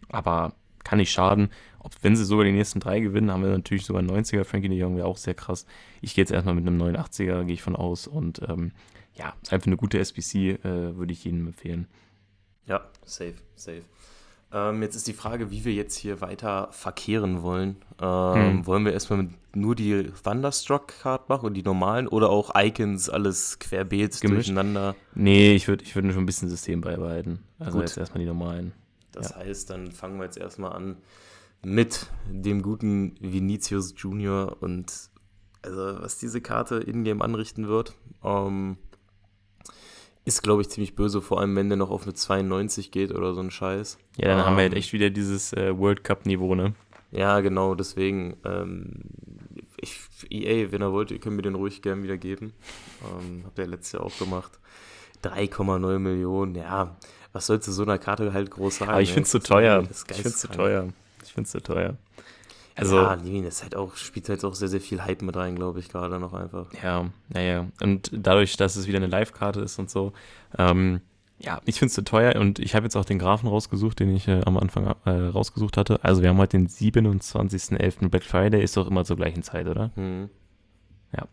aber 0.09 0.55
kann 0.85 0.99
nicht 0.99 1.13
schaden. 1.13 1.51
Ob, 1.81 1.93
wenn 2.03 2.15
sie 2.15 2.25
sogar 2.25 2.45
die 2.45 2.53
nächsten 2.53 2.81
drei 2.81 3.01
gewinnen, 3.01 3.31
haben 3.31 3.43
wir 3.43 3.51
natürlich 3.51 3.85
sogar 3.85 4.01
einen 4.01 4.11
90er. 4.11 4.45
Frankie 4.45 4.69
de 4.69 4.79
Jong 4.79 4.97
wäre 4.97 5.07
auch 5.07 5.17
sehr 5.17 5.35
krass. 5.35 5.67
Ich 6.01 6.15
gehe 6.15 6.23
jetzt 6.23 6.31
erstmal 6.31 6.55
mit 6.55 6.67
einem 6.67 6.81
89er, 6.81 7.45
gehe 7.45 7.55
ich 7.55 7.63
von 7.63 7.75
aus. 7.75 8.07
Und 8.07 8.41
ähm, 8.49 8.73
ja, 9.15 9.35
einfach 9.51 9.67
eine 9.67 9.77
gute 9.77 9.99
SBC 9.99 10.65
äh, 10.65 10.97
würde 10.97 11.13
ich 11.13 11.27
Ihnen 11.27 11.47
empfehlen. 11.49 11.89
Ja, 12.67 12.89
safe, 13.05 13.35
safe. 13.57 13.83
Ähm, 14.55 14.83
jetzt 14.83 14.95
ist 14.95 15.09
die 15.09 15.15
Frage, 15.15 15.51
wie 15.51 15.65
wir 15.65 15.73
jetzt 15.73 15.97
hier 15.97 16.21
weiter 16.21 16.69
verkehren 16.71 17.43
wollen. 17.43 17.77
Ähm, 18.01 18.35
hm. 18.35 18.67
Wollen 18.67 18.85
wir 18.85 18.93
erstmal 18.93 19.29
nur 19.53 19.75
die 19.75 20.13
Thunderstruck-Card 20.23 21.29
machen 21.29 21.47
und 21.47 21.55
die 21.55 21.65
normalen 21.65 22.07
oder 22.07 22.31
auch 22.31 22.53
Icons, 22.57 23.11
alles 23.11 23.59
querbeet 23.59 24.21
Gemischt. 24.21 24.49
durcheinander? 24.49 24.95
Nee, 25.17 25.57
ich 25.57 25.67
würde 25.67 25.83
ich 25.83 25.97
würd 25.97 26.07
schon 26.13 26.23
ein 26.23 26.27
bisschen 26.27 26.49
System 26.49 26.83
beibehalten. 26.83 27.41
Also 27.59 27.79
Gut. 27.79 27.89
jetzt 27.89 27.99
erstmal 27.99 28.21
die 28.21 28.29
normalen. 28.29 28.73
Das 29.11 29.31
ja. 29.31 29.39
heißt, 29.39 29.71
dann 29.71 29.91
fangen 29.91 30.19
wir 30.19 30.25
jetzt 30.25 30.39
erstmal 30.39 30.73
an 30.73 30.99
mit 31.65 32.07
dem 32.31 32.63
guten 32.63 33.17
Vinicius 33.21 33.95
Junior 33.97 34.57
und 34.61 35.11
also 35.63 36.01
was 36.01 36.19
diese 36.19 36.41
Karte 36.41 36.77
in-game 36.77 37.23
anrichten 37.23 37.67
wird, 37.67 37.95
ähm, 38.23 38.77
ist, 40.25 40.43
glaube 40.43 40.63
ich, 40.63 40.71
ziemlich 40.71 40.95
böse, 40.95 41.21
vor 41.21 41.41
allem 41.41 41.55
wenn 41.57 41.69
der 41.69 41.77
noch 41.77 41.91
auf 41.91 42.05
eine 42.05 42.15
92 42.15 42.91
geht 42.91 43.13
oder 43.13 43.35
so 43.35 43.41
ein 43.41 43.51
Scheiß. 43.51 43.99
Ja, 44.17 44.29
dann 44.29 44.39
ähm, 44.39 44.45
haben 44.47 44.57
wir 44.57 44.63
halt 44.63 44.73
ähm, 44.73 44.79
echt 44.79 44.93
wieder 44.93 45.11
dieses 45.11 45.53
äh, 45.53 45.77
World 45.77 46.03
Cup-Niveau, 46.03 46.55
ne? 46.55 46.75
Ja, 47.11 47.41
genau, 47.41 47.75
deswegen, 47.75 48.37
ähm, 48.45 49.03
ich, 49.77 50.01
EA, 50.31 50.73
wenn 50.73 50.83
ihr 50.83 50.93
wollt, 50.93 51.11
ihr 51.11 51.21
könnt 51.21 51.37
mir 51.37 51.43
den 51.43 51.55
ruhig 51.55 51.83
gern 51.83 52.03
wieder 52.03 52.17
geben. 52.17 52.53
Ähm, 53.03 53.43
habt 53.45 53.59
ihr 53.59 53.67
letztes 53.67 53.93
Jahr 53.93 54.03
auch 54.03 54.19
gemacht. 54.19 54.59
3,9 55.23 55.99
Millionen, 55.99 56.55
ja, 56.55 56.97
was 57.33 57.47
sollst 57.47 57.69
du 57.69 57.73
so 57.73 57.83
einer 57.83 57.99
Karte 57.99 58.33
halt 58.33 58.51
groß 58.51 58.79
sagen? 58.79 58.91
Aber 58.91 59.03
ich 59.03 59.13
finde 59.13 59.25
es 59.25 59.31
zu 59.31 59.41
teuer. 59.41 59.83
Ich 59.91 60.17
finde 60.17 60.29
es 60.29 60.39
zu 60.39 60.49
teuer. 60.49 60.89
Ich 61.23 61.33
finde 61.33 61.47
es 61.47 61.51
zu 61.51 61.63
teuer. 61.63 61.97
Also, 62.77 62.97
ja, 62.97 63.15
Levin 63.15 63.45
ist 63.45 63.63
halt 63.63 63.77
auch, 63.77 63.95
spielt 63.95 64.29
halt 64.29 64.45
auch 64.45 64.55
sehr, 64.55 64.69
sehr 64.69 64.81
viel 64.81 65.03
Hype 65.03 65.23
mit 65.23 65.37
rein, 65.37 65.55
glaube 65.55 65.79
ich, 65.79 65.89
gerade 65.89 66.19
noch 66.19 66.35
einfach. 66.35 66.67
Ja, 66.83 67.07
naja. 67.29 67.67
Und 67.81 68.11
dadurch, 68.13 68.57
dass 68.57 68.75
es 68.75 68.89
wieder 68.89 68.97
eine 68.97 69.07
Live-Karte 69.07 69.61
ist 69.61 69.79
und 69.79 69.91
so, 69.91 70.13
ähm, 70.59 71.01
ja, 71.39 71.61
ich 71.65 71.79
finde 71.79 71.89
es 71.89 71.95
zu 71.95 72.05
teuer 72.05 72.41
und 72.41 72.59
ich 72.59 72.75
habe 72.75 72.85
jetzt 72.85 72.97
auch 72.97 73.05
den 73.05 73.19
Graphen 73.19 73.49
rausgesucht, 73.49 74.01
den 74.01 74.15
ich 74.15 74.27
äh, 74.29 74.41
am 74.45 74.57
Anfang 74.57 74.95
äh, 75.05 75.11
rausgesucht 75.11 75.77
hatte. 75.77 76.03
Also 76.03 76.23
wir 76.23 76.31
haben 76.31 76.39
heute 76.39 76.57
den 76.57 76.69
27.11. 76.69 78.09
Black 78.09 78.25
Friday, 78.25 78.63
ist 78.63 78.77
doch 78.77 78.89
immer 78.89 79.05
zur 79.05 79.17
gleichen 79.17 79.43
Zeit, 79.43 79.67
oder? 79.67 79.91
Mhm. 79.97 80.31
Ja. 81.17 81.27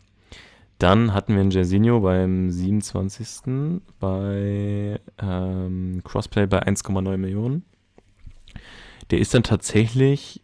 Dann 0.78 1.14
hatten 1.14 1.34
wir 1.34 1.40
einen 1.40 1.50
Jairzinho 1.50 2.00
beim 2.00 2.50
27. 2.50 3.72
bei 4.00 5.00
ähm, 5.18 6.02
Crossplay 6.04 6.46
bei 6.46 6.62
1,9 6.62 7.16
Millionen. 7.16 7.64
Der 9.10 9.18
ist 9.18 9.34
dann 9.34 9.44
tatsächlich 9.44 10.42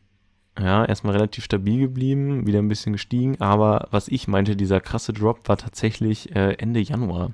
ja, 0.58 0.84
erstmal 0.84 1.14
relativ 1.14 1.44
stabil 1.44 1.80
geblieben, 1.80 2.46
wieder 2.46 2.58
ein 2.58 2.68
bisschen 2.68 2.92
gestiegen, 2.92 3.40
aber 3.40 3.88
was 3.90 4.08
ich 4.08 4.28
meinte, 4.28 4.56
dieser 4.56 4.80
krasse 4.80 5.12
Drop 5.12 5.48
war 5.48 5.56
tatsächlich 5.56 6.34
äh, 6.34 6.54
Ende 6.54 6.80
Januar. 6.80 7.32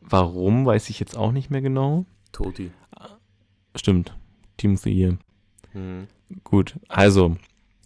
Warum, 0.00 0.66
weiß 0.66 0.90
ich 0.90 1.00
jetzt 1.00 1.16
auch 1.16 1.32
nicht 1.32 1.50
mehr 1.50 1.62
genau. 1.62 2.04
Toti. 2.32 2.70
Stimmt, 3.76 4.16
Team 4.56 4.74
of 4.74 4.80
the 4.80 4.92
Year. 4.92 5.18
Mhm. 5.72 6.08
Gut, 6.44 6.78
also 6.88 7.36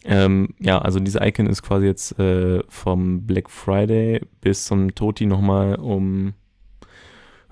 ähm, 0.04 0.54
ja, 0.58 0.78
also 0.78 1.00
diese 1.00 1.20
Icon 1.24 1.46
ist 1.46 1.62
quasi 1.62 1.86
jetzt 1.86 2.18
äh, 2.18 2.62
vom 2.68 3.26
Black 3.26 3.50
Friday 3.50 4.20
bis 4.40 4.66
zum 4.66 4.94
Toti 4.94 5.24
nochmal 5.24 5.76
um 5.76 6.34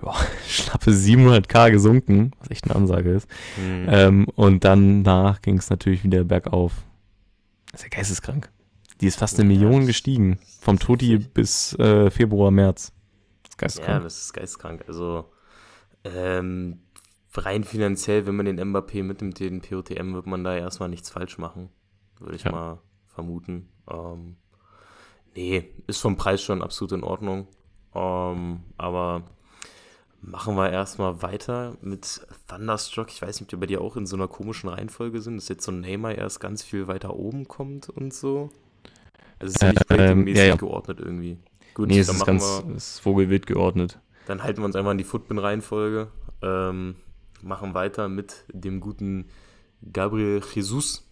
ja, 0.05 0.13
schlappe 0.47 0.91
700k 0.91 1.71
gesunken, 1.71 2.31
was 2.39 2.51
echt 2.51 2.65
eine 2.65 2.75
Ansage 2.75 3.11
ist. 3.11 3.27
Mhm. 3.57 3.87
Ähm, 3.89 4.27
und 4.35 4.63
danach 4.63 5.41
ging 5.41 5.57
es 5.57 5.69
natürlich 5.69 6.03
wieder 6.03 6.23
bergauf. 6.23 6.73
Das 7.71 7.81
ist 7.81 7.91
ja 7.91 7.97
geisteskrank. 7.97 8.51
Die 9.01 9.07
ist 9.07 9.17
fast 9.17 9.39
eine 9.39 9.51
ja, 9.51 9.59
Million 9.59 9.87
gestiegen. 9.87 10.39
Vom 10.61 10.79
Toti 10.79 11.17
bis 11.17 11.73
äh, 11.79 12.09
Februar, 12.09 12.51
März. 12.51 12.93
Das 13.43 13.51
ist 13.51 13.57
geisteskrank. 13.57 13.97
Ja, 13.97 14.03
das 14.03 14.17
ist 14.17 14.33
geisteskrank. 14.33 14.83
Also 14.87 15.25
ähm, 16.03 16.79
rein 17.33 17.63
finanziell, 17.63 18.25
wenn 18.27 18.35
man 18.35 18.45
den 18.45 18.59
Mbappé 18.59 19.03
mitnimmt, 19.03 19.39
den 19.39 19.61
POTM, 19.61 20.13
wird 20.13 20.27
man 20.27 20.43
da 20.43 20.55
erstmal 20.55 20.89
nichts 20.89 21.09
falsch 21.09 21.37
machen 21.37 21.69
würde 22.23 22.35
ich 22.35 22.43
ja. 22.43 22.51
mal 22.51 22.79
vermuten. 23.07 23.69
Ähm, 23.89 24.37
nee, 25.35 25.69
ist 25.87 26.01
vom 26.01 26.17
Preis 26.17 26.41
schon 26.41 26.61
absolut 26.61 26.93
in 26.93 27.03
Ordnung. 27.03 27.47
Ähm, 27.93 28.63
aber 28.77 29.23
machen 30.23 30.55
wir 30.55 30.71
erstmal 30.71 31.21
weiter 31.21 31.75
mit 31.81 32.25
Thunderstruck. 32.47 33.09
Ich 33.09 33.21
weiß 33.21 33.41
nicht, 33.41 33.53
ob 33.53 33.59
wir 33.59 33.67
die 33.67 33.77
auch 33.77 33.95
in 33.95 34.05
so 34.05 34.15
einer 34.15 34.27
komischen 34.27 34.69
Reihenfolge 34.69 35.21
sind, 35.21 35.37
dass 35.37 35.49
jetzt 35.49 35.65
so 35.65 35.71
ein 35.71 35.81
Neymar 35.81 36.15
erst 36.15 36.39
ganz 36.39 36.63
viel 36.63 36.87
weiter 36.87 37.15
oben 37.15 37.47
kommt 37.47 37.89
und 37.89 38.13
so. 38.13 38.49
Also 39.39 39.49
es 39.49 39.53
ist 39.55 39.61
ja 39.61 39.69
nicht 39.69 39.85
ähm, 39.89 40.27
ja, 40.27 40.43
ja. 40.45 40.55
geordnet 40.55 40.99
irgendwie. 40.99 41.37
Gut, 41.73 41.89
nee, 41.89 41.99
es 41.99 42.09
ist 42.09 42.25
ganz 42.25 42.63
wir, 42.65 42.75
ist 42.75 42.99
vogelwild 42.99 43.45
geordnet. 43.45 43.99
Dann 44.25 44.43
halten 44.43 44.61
wir 44.61 44.65
uns 44.65 44.75
einmal 44.75 44.91
an 44.91 44.97
die 44.97 45.03
Footbin-Reihenfolge. 45.03 46.07
Ähm, 46.41 46.95
machen 47.41 47.73
weiter 47.73 48.07
mit 48.07 48.45
dem 48.53 48.79
guten 48.79 49.25
Gabriel 49.91 50.41
Jesus 50.53 51.03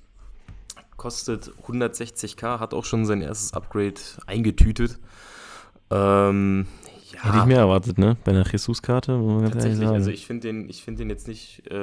kostet 1.02 1.52
160k, 1.68 2.60
hat 2.60 2.76
auch 2.76 2.86
schon 2.86 3.08
sein 3.08 3.24
erstes 3.24 3.54
Upgrade 3.54 4.00
eingetütet. 4.28 5.00
Ähm, 5.90 6.68
ja, 7.14 7.24
Hätte 7.24 7.38
ich 7.40 7.46
mehr 7.46 7.60
erwartet, 7.60 7.98
ne? 7.98 8.18
Bei 8.24 8.32
einer 8.32 8.46
Jesus-Karte, 8.50 9.18
muss 9.18 9.28
man 9.28 9.42
ganz 9.52 9.56
ehrlich 9.56 9.62
tatsächlich. 9.64 9.86
sagen. 9.88 9.96
Also 9.96 10.12
ich 10.12 10.26
finde 10.28 10.48
den, 10.48 10.70
ich 10.70 10.84
find 10.84 11.00
den 11.00 11.10
jetzt 11.10 11.28
nicht 11.28 11.68
äh, 11.68 11.74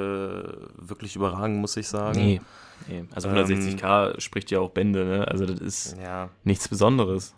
wirklich 0.77 1.15
überragend, 1.15 1.57
muss 1.57 1.77
ich 1.77 1.87
sagen. 1.87 2.19
nee. 2.19 2.41
nee. 2.87 3.05
Also 3.13 3.29
Ähm, 3.29 3.35
160k 3.35 4.19
spricht 4.19 4.51
ja 4.51 4.59
auch 4.59 4.71
Bände, 4.71 5.05
ne? 5.05 5.27
Also 5.27 5.45
das 5.45 5.59
ist 5.59 5.97
Ja, 6.01 6.29
nichts 6.43 6.67
Besonderes. 6.67 7.35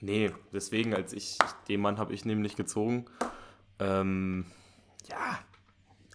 nee, 0.00 0.30
deswegen, 0.52 0.94
als 0.94 1.12
ich, 1.12 1.38
den 1.68 1.80
Mann 1.80 1.98
habe 1.98 2.12
ich 2.12 2.24
nämlich 2.24 2.56
gezogen. 2.56 3.06
Ähm, 3.78 4.44
ja, 5.08 5.38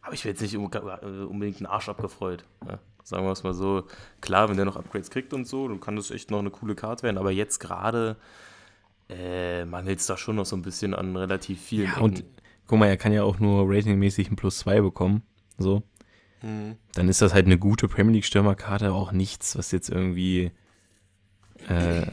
habe 0.03 0.15
ich 0.15 0.23
mir 0.23 0.31
jetzt 0.31 0.41
nicht 0.41 0.53
äh, 0.53 0.57
unbedingt 0.57 1.57
einen 1.57 1.65
Arsch 1.65 1.89
abgefreut. 1.89 2.45
Ja, 2.65 2.79
sagen 3.03 3.25
wir 3.25 3.31
es 3.31 3.43
mal 3.43 3.53
so. 3.53 3.83
Klar, 4.21 4.47
wenn 4.49 4.55
der 4.55 4.65
noch 4.65 4.77
Upgrades 4.77 5.09
kriegt 5.09 5.33
und 5.33 5.45
so, 5.47 5.67
dann 5.67 5.81
kann 5.81 5.95
das 5.97 6.11
echt 6.11 6.31
noch 6.31 6.39
eine 6.39 6.49
coole 6.51 6.75
Karte 6.75 7.03
werden. 7.03 7.17
Aber 7.17 7.31
jetzt 7.31 7.59
gerade 7.59 8.15
äh, 9.09 9.65
mangelt 9.65 9.99
es 9.99 10.05
da 10.05 10.17
schon 10.17 10.35
noch 10.35 10.45
so 10.45 10.55
ein 10.55 10.61
bisschen 10.61 10.93
an 10.93 11.15
relativ 11.15 11.61
vielen 11.61 11.85
Ja, 11.87 11.97
und 11.99 12.23
guck 12.65 12.79
mal, 12.79 12.87
er 12.87 12.97
kann 12.97 13.13
ja 13.13 13.23
auch 13.23 13.39
nur 13.39 13.65
ratingmäßig 13.67 14.29
ein 14.29 14.35
Plus 14.35 14.59
2 14.59 14.81
bekommen. 14.81 15.23
So. 15.57 15.83
Mhm. 16.41 16.75
Dann 16.93 17.09
ist 17.09 17.21
das 17.21 17.33
halt 17.33 17.45
eine 17.45 17.57
gute 17.57 17.87
Premier 17.87 18.13
League-Stürmerkarte, 18.13 18.93
auch 18.93 19.11
nichts, 19.11 19.57
was 19.57 19.71
jetzt 19.71 19.89
irgendwie 19.89 20.51
äh, 21.69 22.05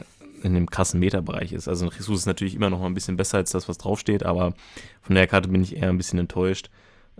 in 0.43 0.53
dem 0.53 0.69
krassen 0.69 0.99
Meterbereich 0.99 1.53
ist. 1.53 1.67
Also 1.67 1.85
ein 1.85 1.91
Jesus 1.91 2.19
ist 2.19 2.25
natürlich 2.25 2.55
immer 2.55 2.69
noch 2.69 2.79
mal 2.79 2.87
ein 2.87 2.93
bisschen 2.93 3.17
besser 3.17 3.37
als 3.37 3.51
das, 3.51 3.67
was 3.67 3.77
draufsteht, 3.77 4.23
aber 4.23 4.53
von 5.01 5.15
der 5.15 5.27
Karte 5.27 5.49
bin 5.49 5.61
ich 5.61 5.75
eher 5.75 5.89
ein 5.89 5.97
bisschen 5.97 6.19
enttäuscht. 6.19 6.69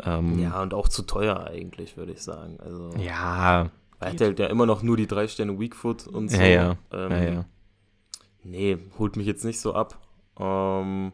Ähm, 0.04 0.40
Ja, 0.40 0.62
und 0.62 0.74
auch 0.74 0.88
zu 0.88 1.04
teuer 1.04 1.48
eigentlich, 1.48 1.98
würde 1.98 2.12
ich 2.14 2.22
sagen. 2.22 2.58
Also, 2.60 2.92
ja, 2.98 3.70
er 4.00 4.10
hat 4.10 4.22
halt 4.22 4.40
ja 4.40 4.48
immer 4.48 4.66
noch 4.66 4.84
nur 4.84 4.98
die 4.98 5.08
drei 5.08 5.28
Sterne 5.28 5.60
Weakfoot 5.60 6.08
und 6.08 6.30
so. 6.30 6.38
ja, 6.38 6.48
ja, 6.48 6.78
Ähm, 6.92 7.12
ja, 7.12 7.24
ja. 7.24 7.46
Nee, 8.46 8.78
holt 9.00 9.16
mich 9.16 9.26
jetzt 9.26 9.44
nicht 9.44 9.60
so 9.60 9.74
ab. 9.74 10.00
Ähm, 10.40 11.12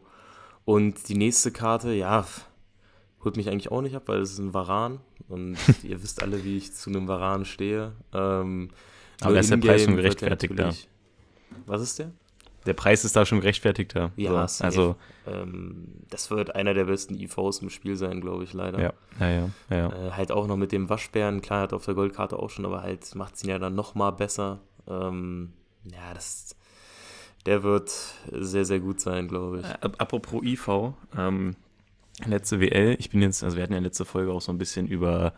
und 0.64 1.08
die 1.08 1.16
nächste 1.16 1.50
Karte, 1.50 1.92
ja, 1.92 2.26
holt 3.24 3.36
mich 3.36 3.48
eigentlich 3.48 3.72
auch 3.72 3.80
nicht 3.80 3.96
ab, 3.96 4.02
weil 4.06 4.20
es 4.20 4.32
ist 4.32 4.38
ein 4.38 4.52
Varan. 4.52 5.00
Und 5.28 5.56
ihr 5.82 6.02
wisst 6.02 6.22
alle, 6.22 6.44
wie 6.44 6.58
ich 6.58 6.72
zu 6.72 6.90
einem 6.90 7.08
Varan 7.08 7.44
stehe. 7.44 7.92
Ähm, 8.12 8.68
Aber 9.20 9.38
ist 9.40 9.50
der 9.50 9.56
Preis 9.56 9.84
schon 9.84 9.96
gerechtfertigt 9.96 10.58
da. 10.58 10.72
Was 11.66 11.80
ist 11.80 11.98
der? 11.98 12.12
Der 12.66 12.74
Preis 12.74 13.04
ist 13.04 13.16
da 13.16 13.26
schon 13.26 13.40
gerechtfertigter. 13.40 14.12
Ja, 14.16 14.46
so, 14.46 14.46
safe. 14.46 14.64
also, 14.64 14.96
Ähm, 15.26 15.88
das 16.10 16.30
wird 16.30 16.54
einer 16.54 16.74
der 16.74 16.84
besten 16.84 17.14
IVs 17.14 17.58
im 17.58 17.70
Spiel 17.70 17.96
sein, 17.96 18.20
glaube 18.20 18.44
ich, 18.44 18.52
leider. 18.52 18.80
ja, 18.80 18.92
ja, 19.18 19.30
ja, 19.30 19.50
ja. 19.70 19.76
ja. 19.76 20.08
Äh, 20.08 20.10
halt 20.12 20.32
auch 20.32 20.46
noch 20.46 20.56
mit 20.56 20.70
dem 20.70 20.88
Waschbären, 20.88 21.40
klar, 21.40 21.62
hat 21.62 21.72
auf 21.72 21.84
der 21.84 21.94
Goldkarte 21.94 22.38
auch 22.38 22.50
schon, 22.50 22.64
aber 22.64 22.82
halt 22.82 23.14
macht 23.14 23.34
es 23.34 23.42
ihn 23.42 23.50
ja 23.50 23.58
dann 23.58 23.74
noch 23.74 23.94
mal 23.94 24.10
besser. 24.10 24.60
Ähm, 24.86 25.52
ja, 25.84 26.14
das, 26.14 26.54
der 27.46 27.62
wird 27.62 27.90
sehr, 28.30 28.64
sehr 28.64 28.80
gut 28.80 29.00
sein, 29.00 29.28
glaube 29.28 29.60
ich. 29.60 29.66
Ap- 29.66 30.00
Apropos 30.00 30.42
IV, 30.44 30.92
ähm, 31.16 31.56
letzte 32.26 32.60
WL, 32.60 32.96
ich 32.98 33.10
bin 33.10 33.22
jetzt, 33.22 33.42
also 33.42 33.56
wir 33.56 33.62
hatten 33.64 33.72
ja 33.72 33.78
letzte 33.80 34.04
Folge 34.04 34.32
auch 34.32 34.40
so 34.40 34.52
ein 34.52 34.58
bisschen 34.58 34.86
über 34.86 35.32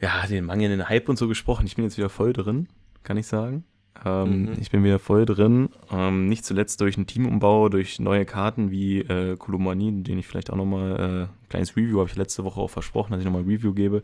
ja, 0.00 0.26
den 0.26 0.44
mangelnden 0.44 0.88
Hype 0.88 1.08
und 1.08 1.16
so 1.18 1.28
gesprochen. 1.28 1.66
Ich 1.66 1.76
bin 1.76 1.84
jetzt 1.84 1.96
wieder 1.96 2.08
voll 2.08 2.32
drin, 2.32 2.68
kann 3.02 3.16
ich 3.16 3.26
sagen. 3.26 3.64
Ähm, 4.04 4.46
Mhm. 4.46 4.52
Ich 4.60 4.70
bin 4.70 4.82
wieder 4.84 4.98
voll 4.98 5.26
drin. 5.26 5.68
Ähm, 5.90 6.28
nicht 6.28 6.44
zuletzt 6.44 6.80
durch 6.80 6.96
einen 6.96 7.06
Teamumbau, 7.06 7.68
durch 7.68 8.00
neue 8.00 8.24
Karten 8.24 8.70
wie 8.70 9.00
äh, 9.00 9.36
Kolomani, 9.36 10.02
den 10.02 10.18
ich 10.18 10.26
vielleicht 10.26 10.50
auch 10.50 10.56
nochmal, 10.56 10.90
äh, 10.98 11.22
ein 11.24 11.48
kleines 11.48 11.76
Review 11.76 12.00
habe 12.00 12.08
ich 12.10 12.16
letzte 12.16 12.42
Woche 12.42 12.60
auch 12.60 12.70
versprochen, 12.70 13.12
dass 13.12 13.20
ich 13.20 13.24
nochmal 13.26 13.42
ein 13.42 13.48
Review 13.48 13.74
gebe. 13.74 14.02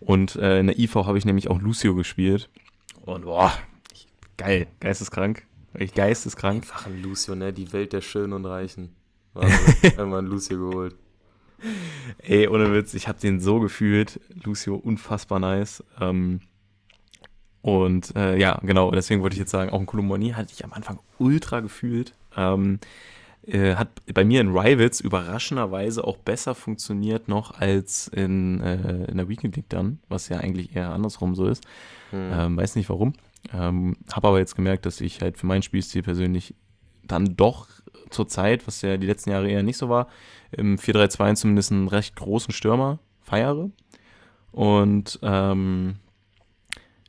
Und 0.00 0.36
äh, 0.36 0.60
in 0.60 0.66
der 0.68 0.78
IV 0.78 0.94
habe 0.96 1.18
ich 1.18 1.24
nämlich 1.26 1.48
auch 1.50 1.60
Lucio 1.60 1.94
gespielt. 1.94 2.48
Und 3.04 3.24
boah, 3.24 3.52
ich, 3.92 4.06
geil, 4.38 4.66
geisteskrank. 4.80 5.46
Echt 5.74 5.94
geisteskrank. 5.94 6.62
Einfach 6.62 6.86
ein 6.86 7.02
Lucio, 7.02 7.34
ne? 7.34 7.52
Die 7.52 7.72
Welt 7.72 7.92
der 7.92 8.00
Schönen 8.00 8.32
und 8.32 8.46
Reichen. 8.46 8.94
Wahnsinn. 9.34 9.92
Einmal 9.98 10.20
ein 10.20 10.26
Lucio 10.26 10.58
geholt. 10.58 10.96
Ey, 12.18 12.48
ohne 12.48 12.72
Witz, 12.72 12.94
ich 12.94 13.08
habe 13.08 13.18
den 13.18 13.40
so 13.40 13.60
gefühlt. 13.60 14.20
Lucio, 14.44 14.76
unfassbar 14.76 15.38
nice. 15.38 15.82
Ähm, 16.00 16.40
und 17.62 18.14
äh, 18.14 18.36
ja, 18.36 18.60
genau, 18.62 18.90
deswegen 18.90 19.22
wollte 19.22 19.34
ich 19.34 19.40
jetzt 19.40 19.50
sagen, 19.50 19.70
auch 19.70 19.80
ein 19.80 19.86
Kolumani 19.86 20.30
hatte 20.30 20.52
ich 20.52 20.64
am 20.64 20.72
Anfang 20.72 20.98
ultra 21.18 21.60
gefühlt. 21.60 22.14
Ähm, 22.36 22.78
äh, 23.46 23.74
hat 23.74 23.88
bei 24.12 24.24
mir 24.24 24.40
in 24.40 24.56
Rivals 24.56 25.00
überraschenderweise 25.00 26.04
auch 26.04 26.18
besser 26.18 26.54
funktioniert 26.54 27.28
noch 27.28 27.58
als 27.58 28.08
in, 28.08 28.60
äh, 28.60 29.04
in 29.04 29.16
der 29.16 29.28
Weekend 29.28 29.56
League 29.56 29.68
dann, 29.68 29.98
was 30.08 30.28
ja 30.28 30.38
eigentlich 30.38 30.76
eher 30.76 30.90
andersrum 30.90 31.34
so 31.34 31.46
ist. 31.46 31.64
Hm. 32.10 32.30
Ähm, 32.32 32.56
weiß 32.56 32.76
nicht 32.76 32.88
warum. 32.88 33.14
Ähm, 33.52 33.96
habe 34.12 34.28
aber 34.28 34.38
jetzt 34.38 34.56
gemerkt, 34.56 34.86
dass 34.86 35.00
ich 35.00 35.20
halt 35.20 35.38
für 35.38 35.46
meinen 35.46 35.62
Spielstil 35.62 36.02
persönlich 36.02 36.54
dann 37.02 37.36
doch 37.36 37.68
zur 38.10 38.28
Zeit, 38.28 38.66
was 38.66 38.82
ja 38.82 38.96
die 38.96 39.06
letzten 39.06 39.30
Jahre 39.30 39.50
eher 39.50 39.62
nicht 39.62 39.76
so 39.76 39.88
war, 39.88 40.08
im 40.52 40.76
4-3-2 40.76 41.34
zumindest 41.34 41.72
einen 41.72 41.88
recht 41.88 42.16
großen 42.16 42.52
Stürmer 42.52 42.98
feiere. 43.20 43.70
Und 44.52 45.18
ähm, 45.22 45.96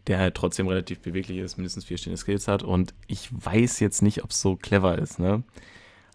der 0.07 0.19
halt 0.19 0.35
trotzdem 0.35 0.67
relativ 0.67 0.99
beweglich 0.99 1.39
ist, 1.39 1.57
mindestens 1.57 1.85
vier 1.85 1.97
stehende 1.97 2.17
Skills 2.17 2.47
hat. 2.47 2.63
Und 2.63 2.93
ich 3.07 3.29
weiß 3.31 3.79
jetzt 3.79 4.01
nicht, 4.01 4.23
ob 4.23 4.31
es 4.31 4.41
so 4.41 4.55
clever 4.55 4.97
ist, 4.97 5.19
ne? 5.19 5.43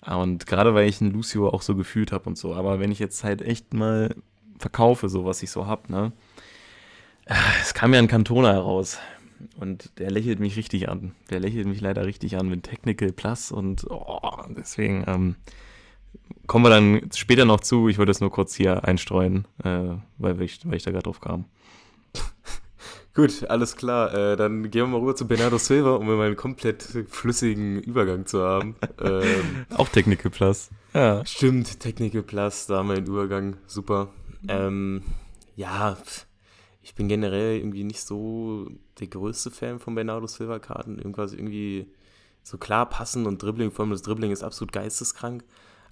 Und 0.06 0.46
gerade 0.46 0.74
weil 0.74 0.88
ich 0.88 1.00
einen 1.00 1.12
Lucio 1.12 1.48
auch 1.48 1.62
so 1.62 1.74
gefühlt 1.76 2.10
habe 2.12 2.28
und 2.28 2.38
so. 2.38 2.54
Aber 2.54 2.80
wenn 2.80 2.90
ich 2.90 2.98
jetzt 2.98 3.22
halt 3.22 3.42
echt 3.42 3.74
mal 3.74 4.14
verkaufe, 4.58 5.08
so 5.08 5.24
was 5.24 5.42
ich 5.42 5.50
so 5.50 5.66
hab, 5.66 5.90
ne? 5.90 6.12
Es 7.60 7.74
kam 7.74 7.92
ja 7.92 7.98
ein 8.00 8.08
Cantona 8.08 8.52
heraus. 8.52 8.98
Und 9.56 9.98
der 9.98 10.10
lächelt 10.10 10.40
mich 10.40 10.56
richtig 10.56 10.88
an. 10.88 11.12
Der 11.30 11.40
lächelt 11.40 11.66
mich 11.66 11.80
leider 11.80 12.04
richtig 12.06 12.36
an 12.36 12.48
mit 12.48 12.64
Technical 12.64 13.12
Plus 13.12 13.52
und 13.52 13.86
oh, 13.90 14.20
deswegen 14.56 15.04
ähm, 15.06 15.36
kommen 16.46 16.64
wir 16.64 16.70
dann 16.70 17.10
später 17.14 17.44
noch 17.44 17.60
zu. 17.60 17.88
Ich 17.88 17.98
wollte 17.98 18.10
es 18.10 18.20
nur 18.20 18.30
kurz 18.30 18.54
hier 18.54 18.84
einstreuen, 18.84 19.46
äh, 19.64 19.96
weil, 20.18 20.40
ich, 20.42 20.60
weil 20.64 20.76
ich 20.76 20.82
da 20.82 20.90
gerade 20.90 21.04
drauf 21.04 21.20
kam. 21.20 21.44
Gut, 23.14 23.44
alles 23.48 23.76
klar. 23.76 24.14
Äh, 24.14 24.36
dann 24.36 24.70
gehen 24.70 24.82
wir 24.82 24.86
mal 24.86 25.00
rüber 25.00 25.16
zu 25.16 25.26
Bernardo 25.26 25.58
Silva, 25.58 25.96
um 25.96 26.06
mal 26.06 26.20
einen 26.20 26.36
komplett 26.36 26.82
flüssigen 27.08 27.80
Übergang 27.80 28.26
zu 28.26 28.42
haben. 28.42 28.76
ähm, 29.02 29.66
Auch 29.76 29.88
Technical 29.88 30.30
Plus. 30.30 30.70
Ja. 30.94 31.24
stimmt, 31.26 31.80
Technical 31.80 32.22
Plus, 32.22 32.66
da 32.66 32.78
haben 32.78 32.88
wir 32.88 32.96
einen 32.96 33.06
Übergang. 33.06 33.56
Super. 33.66 34.08
Ähm, 34.48 35.02
ja, 35.56 35.96
pf, 35.96 36.26
ich 36.82 36.94
bin 36.94 37.08
generell 37.08 37.56
irgendwie 37.58 37.84
nicht 37.84 38.00
so 38.00 38.70
der 38.98 39.08
größte 39.08 39.50
Fan 39.50 39.78
von 39.78 39.94
Bernardo 39.94 40.26
Silva-Karten. 40.26 40.98
Irgendwas 40.98 41.32
irgendwie 41.32 41.86
so 42.42 42.58
klar 42.58 42.88
passen 42.88 43.26
und 43.26 43.42
Dribbling, 43.42 43.70
vor 43.70 43.84
allem 43.84 43.92
das 43.92 44.02
Dribbling 44.02 44.30
ist 44.30 44.42
absolut 44.42 44.72
geisteskrank. 44.72 45.44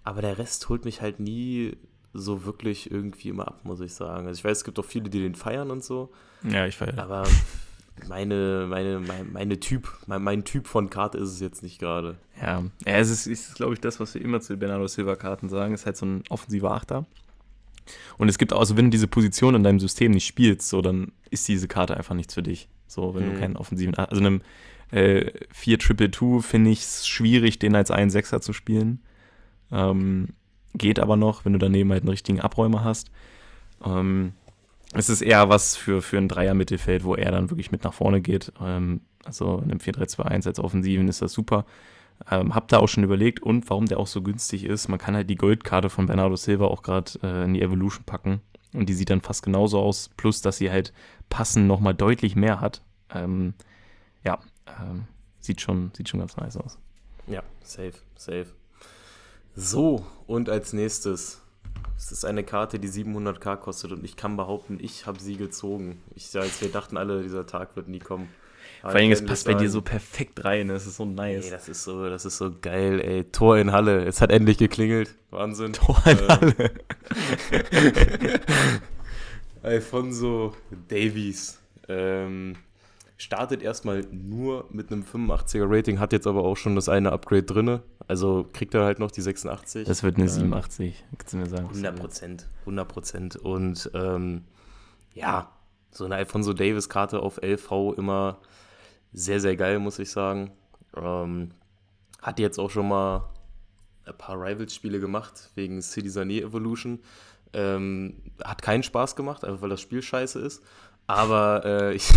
Aber 0.03 0.23
der 0.23 0.39
Rest 0.39 0.69
holt 0.69 0.85
mich 0.85 1.03
halt 1.03 1.21
nie 1.21 1.77
so 2.15 2.47
wirklich 2.47 2.91
irgendwie 2.91 3.29
immer 3.29 3.47
ab, 3.49 3.61
muss 3.65 3.81
ich 3.81 3.93
sagen. 3.93 4.27
Also 4.27 4.39
ich 4.39 4.45
weiß, 4.45 4.59
es 4.59 4.65
gibt 4.65 4.79
auch 4.79 4.85
viele, 4.85 5.11
die 5.11 5.21
den 5.21 5.35
feiern 5.35 5.71
und 5.71 5.85
so. 5.85 6.11
Ja, 6.43 6.67
ich 6.67 6.77
feiere. 6.77 6.99
Aber 6.99 7.25
meine, 8.09 8.67
meine, 8.69 9.01
mein, 9.01 9.33
meine 9.33 9.61
Typ, 9.61 9.93
mein, 10.07 10.23
mein 10.23 10.45
Typ 10.45 10.67
von 10.67 10.89
Karte 10.89 11.19
ist 11.19 11.31
es 11.31 11.41
jetzt 11.41 11.63
nicht 11.63 11.79
gerade. 11.79 12.17
Ja, 12.41 12.65
ja 12.87 12.97
es 12.97 13.11
ist, 13.11 13.27
ist 13.27 13.57
glaube 13.57 13.75
ich, 13.75 13.81
das, 13.81 14.01
was 14.01 14.15
wir 14.15 14.23
immer 14.23 14.41
zu 14.41 14.55
den 14.55 14.61
Bernardo 14.61 14.87
Silva-Karten 14.87 15.51
sagen. 15.51 15.75
ist 15.75 15.85
halt 15.85 15.97
so 15.97 16.07
ein 16.07 16.23
offensiver 16.31 16.73
Achter. 16.73 17.07
Und 18.19 18.29
es 18.29 18.39
gibt 18.39 18.53
auch, 18.53 18.61
also 18.61 18.77
wenn 18.77 18.87
du 18.87 18.91
diese 18.91 19.09
Position 19.09 19.55
in 19.55 19.63
deinem 19.63 19.81
System 19.81 20.13
nicht 20.13 20.27
spielst, 20.27 20.69
so, 20.69 20.81
dann 20.83 21.13
ist 21.31 21.47
diese 21.49 21.69
Karte 21.69 21.97
einfach 21.97 22.15
nichts 22.15 22.35
für 22.35 22.43
dich. 22.43 22.69
So, 22.87 23.15
wenn 23.15 23.25
Mhm. 23.29 23.35
du 23.35 23.41
keinen 23.41 23.57
offensiven, 23.57 23.95
also 23.95 24.21
in 24.21 24.27
einem 24.27 24.41
äh, 24.91 25.31
4 25.53 25.79
Triple 25.79 26.11
2 26.11 26.41
finde 26.41 26.71
ich 26.71 26.81
es 26.81 27.07
schwierig, 27.07 27.59
den 27.59 27.75
als 27.77 27.91
einen 27.91 28.11
Sechser 28.11 28.41
zu 28.41 28.53
spielen. 28.53 29.01
Ähm, 29.71 30.29
geht 30.75 30.99
aber 30.99 31.17
noch, 31.17 31.45
wenn 31.45 31.53
du 31.53 31.59
daneben 31.59 31.91
halt 31.93 32.03
einen 32.03 32.11
richtigen 32.11 32.41
Abräumer 32.41 32.85
hast. 32.85 33.11
Ähm, 33.85 34.33
es 34.95 35.11
ist 35.11 35.21
eher 35.21 35.49
was 35.51 35.77
für, 35.77 36.01
für 36.01 36.17
ein 36.17 36.29
Dreier-Mittelfeld, 36.29 37.05
wo 37.05 37.15
er 37.15 37.31
dann 37.31 37.51
wirklich 37.51 37.71
mit 37.71 37.85
nach 37.85 37.93
vorne 37.93 38.23
geht. 38.23 38.53
Ähm, 38.63 39.03
also 39.25 39.59
in 39.59 39.71
einem 39.71 39.81
4-3-2-1 39.81 40.47
als 40.47 40.59
Offensiven 40.59 41.09
ist 41.09 41.21
das 41.21 41.33
super. 41.33 41.67
Ähm, 42.31 42.55
hab 42.55 42.69
da 42.69 42.79
auch 42.79 42.89
schon 42.89 43.05
überlegt 43.05 43.41
und 43.41 43.69
warum 43.71 43.87
der 43.87 43.99
auch 43.99 44.07
so 44.07 44.23
günstig 44.23 44.65
ist. 44.65 44.89
Man 44.89 44.99
kann 44.99 45.15
halt 45.15 45.31
die 45.31 45.37
Goldkarte 45.37 45.89
von 45.89 46.07
Bernardo 46.07 46.37
Silva 46.37 46.67
auch 46.67 46.83
gerade 46.83 47.13
äh, 47.23 47.45
in 47.45 47.55
die 47.55 47.63
Evolution 47.63 48.05
packen. 48.05 48.41
Und 48.75 48.89
die 48.89 48.95
sieht 48.95 49.11
dann 49.11 49.21
fast 49.21 49.43
genauso 49.43 49.79
aus. 49.79 50.11
Plus, 50.17 50.43
dass 50.43 50.59
sie 50.59 50.71
halt 50.71 50.93
passend 51.29 51.67
nochmal 51.67 51.95
deutlich 51.95 52.37
mehr 52.37 52.61
hat. 52.61 52.83
Ähm, 53.15 53.55
ja, 54.25 54.39
ähm, 54.81 55.05
sieht, 55.41 55.61
schon, 55.61 55.91
sieht 55.97 56.09
schon 56.09 56.21
ganz 56.21 56.37
nice 56.37 56.57
aus. 56.57 56.79
Ja, 57.27 57.43
safe, 57.63 57.95
safe. 58.17 58.47
So, 59.55 60.05
und 60.27 60.49
als 60.49 60.73
nächstes. 60.73 61.43
Es 61.97 62.13
ist 62.13 62.25
eine 62.25 62.45
Karte, 62.45 62.79
die 62.79 62.89
700k 62.89 63.57
kostet 63.57 63.91
und 63.91 64.05
ich 64.05 64.15
kann 64.17 64.37
behaupten, 64.37 64.79
ich 64.81 65.07
habe 65.07 65.19
sie 65.19 65.37
gezogen. 65.37 66.01
Ich, 66.15 66.37
als 66.39 66.61
wir 66.61 66.71
dachten 66.71 66.97
alle, 66.97 67.23
dieser 67.23 67.45
Tag 67.45 67.75
wird 67.75 67.89
nie 67.89 67.99
kommen. 67.99 68.29
Vor 68.91 69.01
allem, 69.01 69.13
es 69.13 69.25
passt 69.25 69.47
bei 69.47 69.55
dir 69.55 69.71
so 69.71 69.83
perfekt 69.83 70.45
rein. 70.45 70.71
Es 70.71 70.87
ist 70.87 70.97
so 70.97 71.05
nice. 71.05 71.45
Ey, 71.47 71.51
das 71.51 71.69
ist 71.69 71.85
so, 71.85 72.09
das 72.09 72.25
ist 72.25 72.37
so 72.39 72.53
geil, 72.61 73.01
ey. 73.01 73.25
Tor 73.25 73.59
in 73.59 73.73
Halle. 73.73 74.05
Es 74.05 74.21
hat 74.21 74.31
endlich 74.31 74.59
geklingelt. 74.59 75.15
Wahnsinn. 75.31 75.73
Tor 75.73 76.01
in 76.07 76.19
Ähm, 76.19 76.29
Halle. 76.29 76.55
Alfonso 79.63 80.55
Davies. 80.89 81.59
Ähm, 81.89 82.57
startet 83.17 83.63
erstmal 83.63 84.03
nur 84.13 84.67
mit 84.71 84.93
einem 84.93 85.03
85er 85.03 85.65
Rating, 85.69 85.99
hat 85.99 86.13
jetzt 86.13 86.27
aber 86.27 86.45
auch 86.45 86.57
schon 86.57 86.75
das 86.77 86.89
eine 86.89 87.13
Upgrade 87.13 87.43
drin. 87.43 87.81
Also 88.07 88.47
kriegt 88.53 88.75
er 88.75 88.85
halt 88.85 88.99
noch 88.99 89.11
die 89.11 89.21
86. 89.21 89.87
Das 89.87 90.03
wird 90.03 90.17
eine 90.17 90.25
Ähm, 90.25 90.31
87, 90.31 91.05
kannst 91.19 91.33
du 91.33 91.37
mir 91.39 91.47
sagen. 91.47 91.67
100 91.69 91.97
Prozent, 91.97 92.49
100 92.61 92.89
Prozent. 92.89 93.37
Und 93.37 93.91
ähm, 93.95 94.45
ja, 95.15 95.51
so 95.91 96.05
eine 96.05 96.15
Alfonso 96.17 96.53
Davis-Karte 96.53 97.21
auf 97.21 97.41
LV 97.43 97.95
immer 97.97 98.39
sehr, 99.13 99.41
sehr 99.41 99.57
geil, 99.57 99.79
muss 99.79 99.99
ich 99.99 100.11
sagen. 100.11 100.53
Ähm, 100.97 101.51
hat 102.21 102.39
jetzt 102.39 102.59
auch 102.59 102.71
schon 102.71 102.89
mal 102.89 103.29
ein 104.05 104.17
paar 104.17 104.37
Rivals-Spiele 104.41 105.01
gemacht 105.01 105.51
wegen 105.55 105.81
City 105.83 106.09
Sané 106.09 106.43
Evolution. 106.43 107.01
Ähm, 107.53 108.17
hat 108.45 108.63
keinen 108.63 108.83
Spaß 108.83 109.17
gemacht, 109.17 109.45
einfach 109.45 109.63
weil 109.63 109.71
das 109.71 109.81
Spiel 109.81 110.03
scheiße 110.03 110.41
ist. 110.41 110.63
Aber 111.07 111.65
äh, 111.65 111.95
ich, 111.97 112.11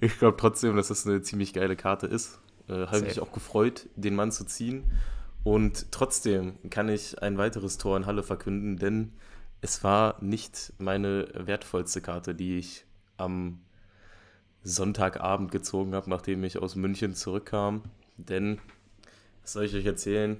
ich 0.00 0.18
glaube 0.18 0.36
trotzdem, 0.36 0.76
dass 0.76 0.88
das 0.88 1.06
eine 1.06 1.22
ziemlich 1.22 1.52
geile 1.52 1.76
Karte 1.76 2.06
ist. 2.06 2.40
Äh, 2.68 2.86
Habe 2.86 3.02
mich 3.02 3.20
auch 3.20 3.32
gefreut, 3.32 3.88
den 3.96 4.14
Mann 4.14 4.32
zu 4.32 4.44
ziehen. 4.44 4.84
Und 5.42 5.90
trotzdem 5.90 6.58
kann 6.70 6.88
ich 6.88 7.22
ein 7.22 7.38
weiteres 7.38 7.78
Tor 7.78 7.96
in 7.96 8.06
Halle 8.06 8.22
verkünden, 8.22 8.76
denn 8.76 9.12
es 9.62 9.82
war 9.84 10.16
nicht 10.22 10.72
meine 10.78 11.28
wertvollste 11.34 12.00
Karte, 12.00 12.34
die 12.34 12.58
ich 12.58 12.84
am 13.16 13.60
Sonntagabend 14.62 15.50
gezogen 15.50 15.94
habe, 15.94 16.10
nachdem 16.10 16.44
ich 16.44 16.58
aus 16.58 16.76
München 16.76 17.14
zurückkam. 17.14 17.82
Denn, 18.16 18.58
was 19.42 19.54
soll 19.54 19.64
ich 19.64 19.74
euch 19.74 19.86
erzählen? 19.86 20.38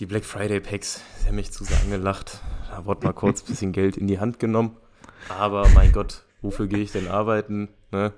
Die 0.00 0.06
Black 0.06 0.24
Friday 0.24 0.60
Packs, 0.60 1.02
sie 1.20 1.28
haben 1.28 1.36
mich 1.36 1.52
zu 1.52 1.64
sehr 1.64 1.80
angelacht. 1.80 2.40
Da 2.70 2.86
wurde 2.86 3.06
mal 3.06 3.12
kurz 3.12 3.42
ein 3.42 3.46
bisschen 3.46 3.72
Geld 3.72 3.96
in 3.96 4.06
die 4.06 4.18
Hand 4.18 4.38
genommen. 4.38 4.76
Aber 5.28 5.68
mein 5.74 5.92
Gott, 5.92 6.22
wofür 6.40 6.66
gehe 6.66 6.80
ich 6.80 6.92
denn 6.92 7.08
arbeiten? 7.08 7.68
Ne? 7.90 8.12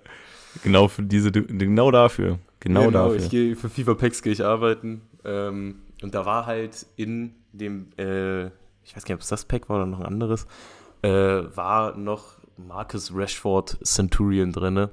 Genau 0.62 0.88
für 0.88 1.02
diese, 1.02 1.33
genau 1.33 1.90
dafür. 1.90 2.38
Genau, 2.61 2.90
dafür. 2.90 3.16
Ich 3.16 3.28
gehe 3.28 3.56
für 3.56 3.68
FIFA 3.68 3.94
Packs 3.94 4.23
gehe 4.23 4.33
ich 4.33 4.44
arbeiten. 4.44 5.02
Ähm, 5.25 5.83
und 6.02 6.14
da 6.14 6.25
war 6.25 6.47
halt 6.47 6.87
in 6.97 7.35
dem, 7.52 7.88
äh, 7.99 8.47
ich 8.47 8.94
weiß 8.94 9.04
gar 9.04 9.14
nicht, 9.14 9.14
ob 9.14 9.21
es 9.21 9.28
das 9.28 9.44
Pack 9.44 9.68
war 9.68 9.76
oder 9.76 9.87
noch 9.87 10.00
ein 10.00 10.06
anderes, 10.06 10.47
äh, 11.02 11.09
war 11.09 11.97
noch 11.97 12.38
Marcus 12.56 13.12
Rashford 13.14 13.78
Centurion 13.84 14.52
drinne. 14.52 14.90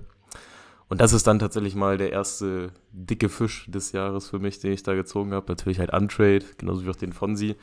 Und 0.89 0.99
das 0.99 1.13
ist 1.13 1.25
dann 1.25 1.39
tatsächlich 1.39 1.75
mal 1.75 1.97
der 1.97 2.11
erste 2.11 2.71
dicke 2.91 3.29
Fisch 3.29 3.65
des 3.69 3.93
Jahres 3.93 4.29
für 4.29 4.39
mich, 4.39 4.59
den 4.59 4.73
ich 4.73 4.83
da 4.83 4.93
gezogen 4.93 5.33
habe. 5.33 5.45
Natürlich 5.47 5.79
halt 5.79 5.93
Untrade, 5.93 6.43
genauso 6.57 6.85
wie 6.85 6.89
auch 6.89 6.95
den 6.97 7.13
Fonsi. 7.13 7.55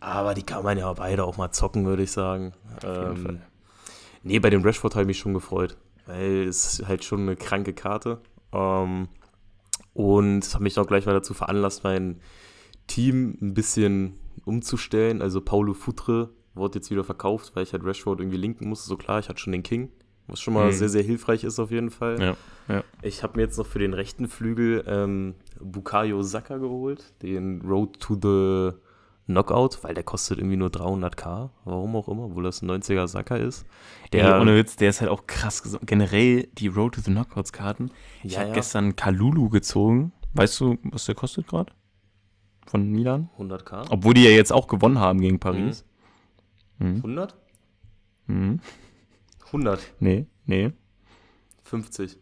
Aber 0.00 0.34
die 0.34 0.42
kann 0.42 0.64
man 0.64 0.76
ja 0.78 0.92
beide 0.92 1.24
auch 1.24 1.36
mal 1.36 1.52
zocken, 1.52 1.86
würde 1.86 2.02
ich 2.02 2.10
sagen. 2.10 2.54
Auf 2.78 2.82
jeden 2.82 3.16
Ähm, 3.16 3.16
Fall. 3.16 3.42
Nee, 4.24 4.38
bei 4.40 4.50
dem 4.50 4.62
Rashford 4.62 4.94
habe 4.94 5.02
ich 5.02 5.06
mich 5.08 5.18
schon 5.18 5.34
gefreut, 5.34 5.76
weil 6.06 6.48
es 6.48 6.80
ist 6.80 6.88
halt 6.88 7.04
schon 7.04 7.20
eine 7.20 7.36
kranke 7.36 7.72
Karte. 7.72 8.20
Ähm, 8.52 9.08
und 9.94 10.44
es 10.44 10.54
hat 10.54 10.60
mich 10.60 10.76
auch 10.78 10.86
gleich 10.86 11.06
mal 11.06 11.12
dazu 11.12 11.34
veranlasst, 11.34 11.84
mein 11.84 12.20
Team 12.88 13.38
ein 13.40 13.54
bisschen 13.54 14.18
umzustellen. 14.44 15.22
Also 15.22 15.40
Paulo 15.40 15.72
Futre 15.72 16.30
wurde 16.54 16.78
jetzt 16.78 16.90
wieder 16.90 17.04
verkauft, 17.04 17.52
weil 17.54 17.62
ich 17.64 17.72
halt 17.72 17.84
Rashford 17.84 18.20
irgendwie 18.20 18.36
linken 18.38 18.68
musste. 18.68 18.88
So 18.88 18.96
klar, 18.96 19.18
ich 19.18 19.28
hatte 19.28 19.40
schon 19.40 19.52
den 19.52 19.62
King, 19.62 19.90
was 20.26 20.40
schon 20.40 20.54
mal 20.54 20.68
Mhm. 20.68 20.72
sehr, 20.72 20.88
sehr 20.88 21.02
hilfreich 21.02 21.44
ist 21.44 21.58
auf 21.58 21.70
jeden 21.70 21.90
Fall. 21.90 22.20
Ja, 22.20 22.36
ja. 22.74 22.84
Ich 23.02 23.22
habe 23.22 23.36
mir 23.36 23.42
jetzt 23.42 23.56
noch 23.58 23.66
für 23.66 23.78
den 23.78 23.94
rechten 23.94 24.28
Flügel 24.28 24.84
ähm, 24.86 25.34
Bukayo 25.60 26.22
Saka 26.22 26.58
geholt, 26.58 27.12
den 27.22 27.62
Road 27.62 27.98
to 28.00 28.14
the 28.20 28.76
Knockout, 29.26 29.78
weil 29.82 29.94
der 29.94 30.02
kostet 30.02 30.38
irgendwie 30.38 30.56
nur 30.56 30.68
300k, 30.68 31.50
warum 31.64 31.94
auch 31.96 32.08
immer, 32.08 32.24
obwohl 32.24 32.42
das 32.42 32.60
ein 32.60 32.70
90er 32.70 33.06
Saka 33.06 33.36
ist. 33.36 33.64
Der, 34.12 34.40
ohne 34.40 34.56
Witz, 34.56 34.76
der 34.76 34.90
ist 34.90 35.00
halt 35.00 35.10
auch 35.10 35.26
krass. 35.26 35.78
Generell 35.86 36.48
die 36.58 36.66
Road 36.68 36.96
to 36.96 37.00
the 37.00 37.12
Knockouts 37.12 37.52
Karten. 37.52 37.90
Ich 38.24 38.32
Ja, 38.32 38.40
habe 38.40 38.48
ja. 38.48 38.54
gestern 38.54 38.96
Kalulu 38.96 39.48
gezogen. 39.48 40.12
Weißt 40.34 40.58
du, 40.60 40.76
was 40.84 41.06
der 41.06 41.14
kostet 41.14 41.46
gerade? 41.46 41.72
Von 42.66 42.90
Milan? 42.90 43.28
100k? 43.38 43.86
Obwohl 43.90 44.14
die 44.14 44.24
ja 44.24 44.30
jetzt 44.30 44.52
auch 44.52 44.66
gewonnen 44.66 44.98
haben 44.98 45.20
gegen 45.20 45.38
Paris. 45.38 45.84
Mhm. 45.84 45.91
100? 46.96 47.34
Mhm. 48.26 48.60
100. 49.46 49.80
Nee, 50.00 50.26
nee. 50.46 50.72
50. 51.64 52.18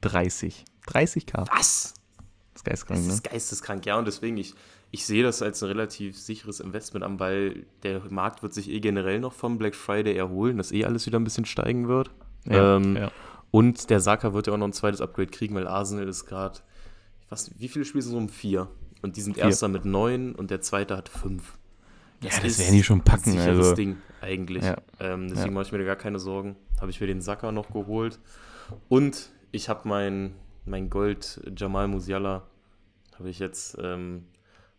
30. 0.00 0.64
30k. 0.86 1.46
Was? 1.56 1.94
Das 2.52 2.60
ist 2.60 2.64
geistkrank, 2.64 2.98
Das 3.00 3.06
ne? 3.06 3.12
ist 3.14 3.24
geisteskrank, 3.24 3.86
ja. 3.86 3.98
Und 3.98 4.06
deswegen, 4.06 4.36
ich, 4.36 4.54
ich 4.90 5.06
sehe 5.06 5.22
das 5.22 5.42
als 5.42 5.62
ein 5.62 5.68
relativ 5.68 6.18
sicheres 6.18 6.60
Investment 6.60 7.04
an, 7.04 7.18
weil 7.18 7.66
der 7.82 8.00
Markt 8.10 8.42
wird 8.42 8.52
sich 8.54 8.68
eh 8.70 8.80
generell 8.80 9.20
noch 9.20 9.32
vom 9.32 9.58
Black 9.58 9.74
Friday 9.74 10.14
erholen, 10.16 10.58
dass 10.58 10.72
eh 10.72 10.84
alles 10.84 11.06
wieder 11.06 11.18
ein 11.18 11.24
bisschen 11.24 11.46
steigen 11.46 11.88
wird. 11.88 12.10
Ja, 12.44 12.76
ähm, 12.76 12.96
ja. 12.96 13.10
Und 13.50 13.88
der 13.90 14.00
Saka 14.00 14.34
wird 14.34 14.46
ja 14.46 14.52
auch 14.52 14.58
noch 14.58 14.66
ein 14.66 14.72
zweites 14.72 15.00
Upgrade 15.00 15.30
kriegen, 15.30 15.54
weil 15.54 15.66
Arsenal 15.66 16.08
ist 16.08 16.26
gerade, 16.26 16.60
was, 17.28 17.50
wie 17.58 17.68
viele 17.68 17.84
Spiele 17.84 18.02
sind 18.02 18.12
so 18.12 18.18
um 18.18 18.28
vier? 18.28 18.68
Und 19.02 19.16
die 19.16 19.20
sind 19.20 19.34
Vier. 19.34 19.44
erster 19.44 19.68
mit 19.68 19.84
neun 19.84 20.34
und 20.34 20.50
der 20.50 20.60
zweite 20.60 20.96
hat 20.96 21.08
fünf. 21.08 21.58
Ja, 22.24 22.30
das 22.40 22.44
ist 22.52 22.58
werden 22.60 22.72
die 22.74 22.82
schon 22.84 23.00
packen, 23.02 23.30
Ein 23.32 23.38
sicheres 23.38 23.58
also. 23.58 23.74
Ding 23.74 23.96
eigentlich. 24.20 24.64
Ja. 24.64 24.76
Ähm, 25.00 25.28
deswegen 25.28 25.48
Ja. 25.48 25.52
mache 25.54 25.64
ich 25.66 25.72
mir 25.72 25.78
da 25.78 25.84
gar 25.84 25.96
keine 25.96 26.18
Sorgen. 26.18 26.56
Habe 26.80 26.90
ich 26.90 27.00
mir 27.00 27.06
den 27.06 27.20
Saka 27.20 27.52
noch 27.52 27.70
geholt. 27.70 28.18
Und 28.88 29.30
ich 29.52 29.68
habe 29.68 29.86
mein, 29.88 30.34
mein 30.64 30.90
Gold 30.90 31.40
Jamal 31.56 31.88
Musiala 31.88 32.42
habe 33.18 33.28
ich 33.30 33.38
jetzt 33.38 33.76
ähm, 33.80 34.24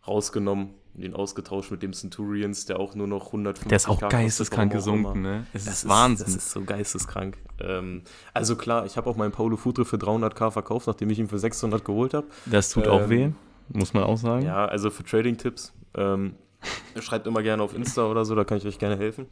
rausgenommen, 0.07 0.71
den 0.93 1.13
ausgetauscht 1.13 1.71
mit 1.71 1.83
dem 1.83 1.93
Centurions, 1.93 2.65
der 2.65 2.79
auch 2.79 2.95
nur 2.95 3.07
noch 3.07 3.27
150 3.27 3.67
Der 3.69 3.75
ist 3.75 3.87
auch 3.89 3.99
geisteskrank 4.09 4.71
auch 4.71 4.75
gesunken, 4.77 5.21
ne? 5.21 5.45
Es 5.53 5.65
Das 5.65 5.73
ist 5.75 5.89
Wahnsinn. 5.89 6.25
Das 6.25 6.35
ist 6.35 6.51
so 6.51 6.61
geisteskrank. 6.63 7.37
Ähm, 7.59 8.01
also 8.33 8.55
klar, 8.55 8.85
ich 8.85 8.97
habe 8.97 9.09
auch 9.09 9.15
meinen 9.15 9.31
Paulo 9.31 9.57
Futre 9.57 9.85
für 9.85 9.97
300k 9.97 10.51
verkauft, 10.51 10.87
nachdem 10.87 11.09
ich 11.09 11.19
ihn 11.19 11.27
für 11.27 11.39
600 11.39 11.83
geholt 11.85 12.13
habe. 12.13 12.27
Das 12.45 12.69
tut 12.69 12.87
auch 12.87 13.03
Ähm, 13.03 13.09
weh, 13.09 13.29
muss 13.69 13.93
man 13.93 14.03
auch 14.03 14.17
sagen. 14.17 14.45
Ja, 14.45 14.65
also 14.65 14.89
für 14.89 15.03
Trading-Tipps, 15.03 15.73
ähm, 15.95 16.35
schreibt 17.01 17.27
immer 17.27 17.43
gerne 17.43 17.63
auf 17.63 17.75
Insta 17.75 18.05
oder 18.05 18.25
so, 18.25 18.35
da 18.35 18.43
kann 18.43 18.57
ich 18.57 18.65
euch 18.65 18.79
gerne 18.79 18.97
helfen. 18.97 19.27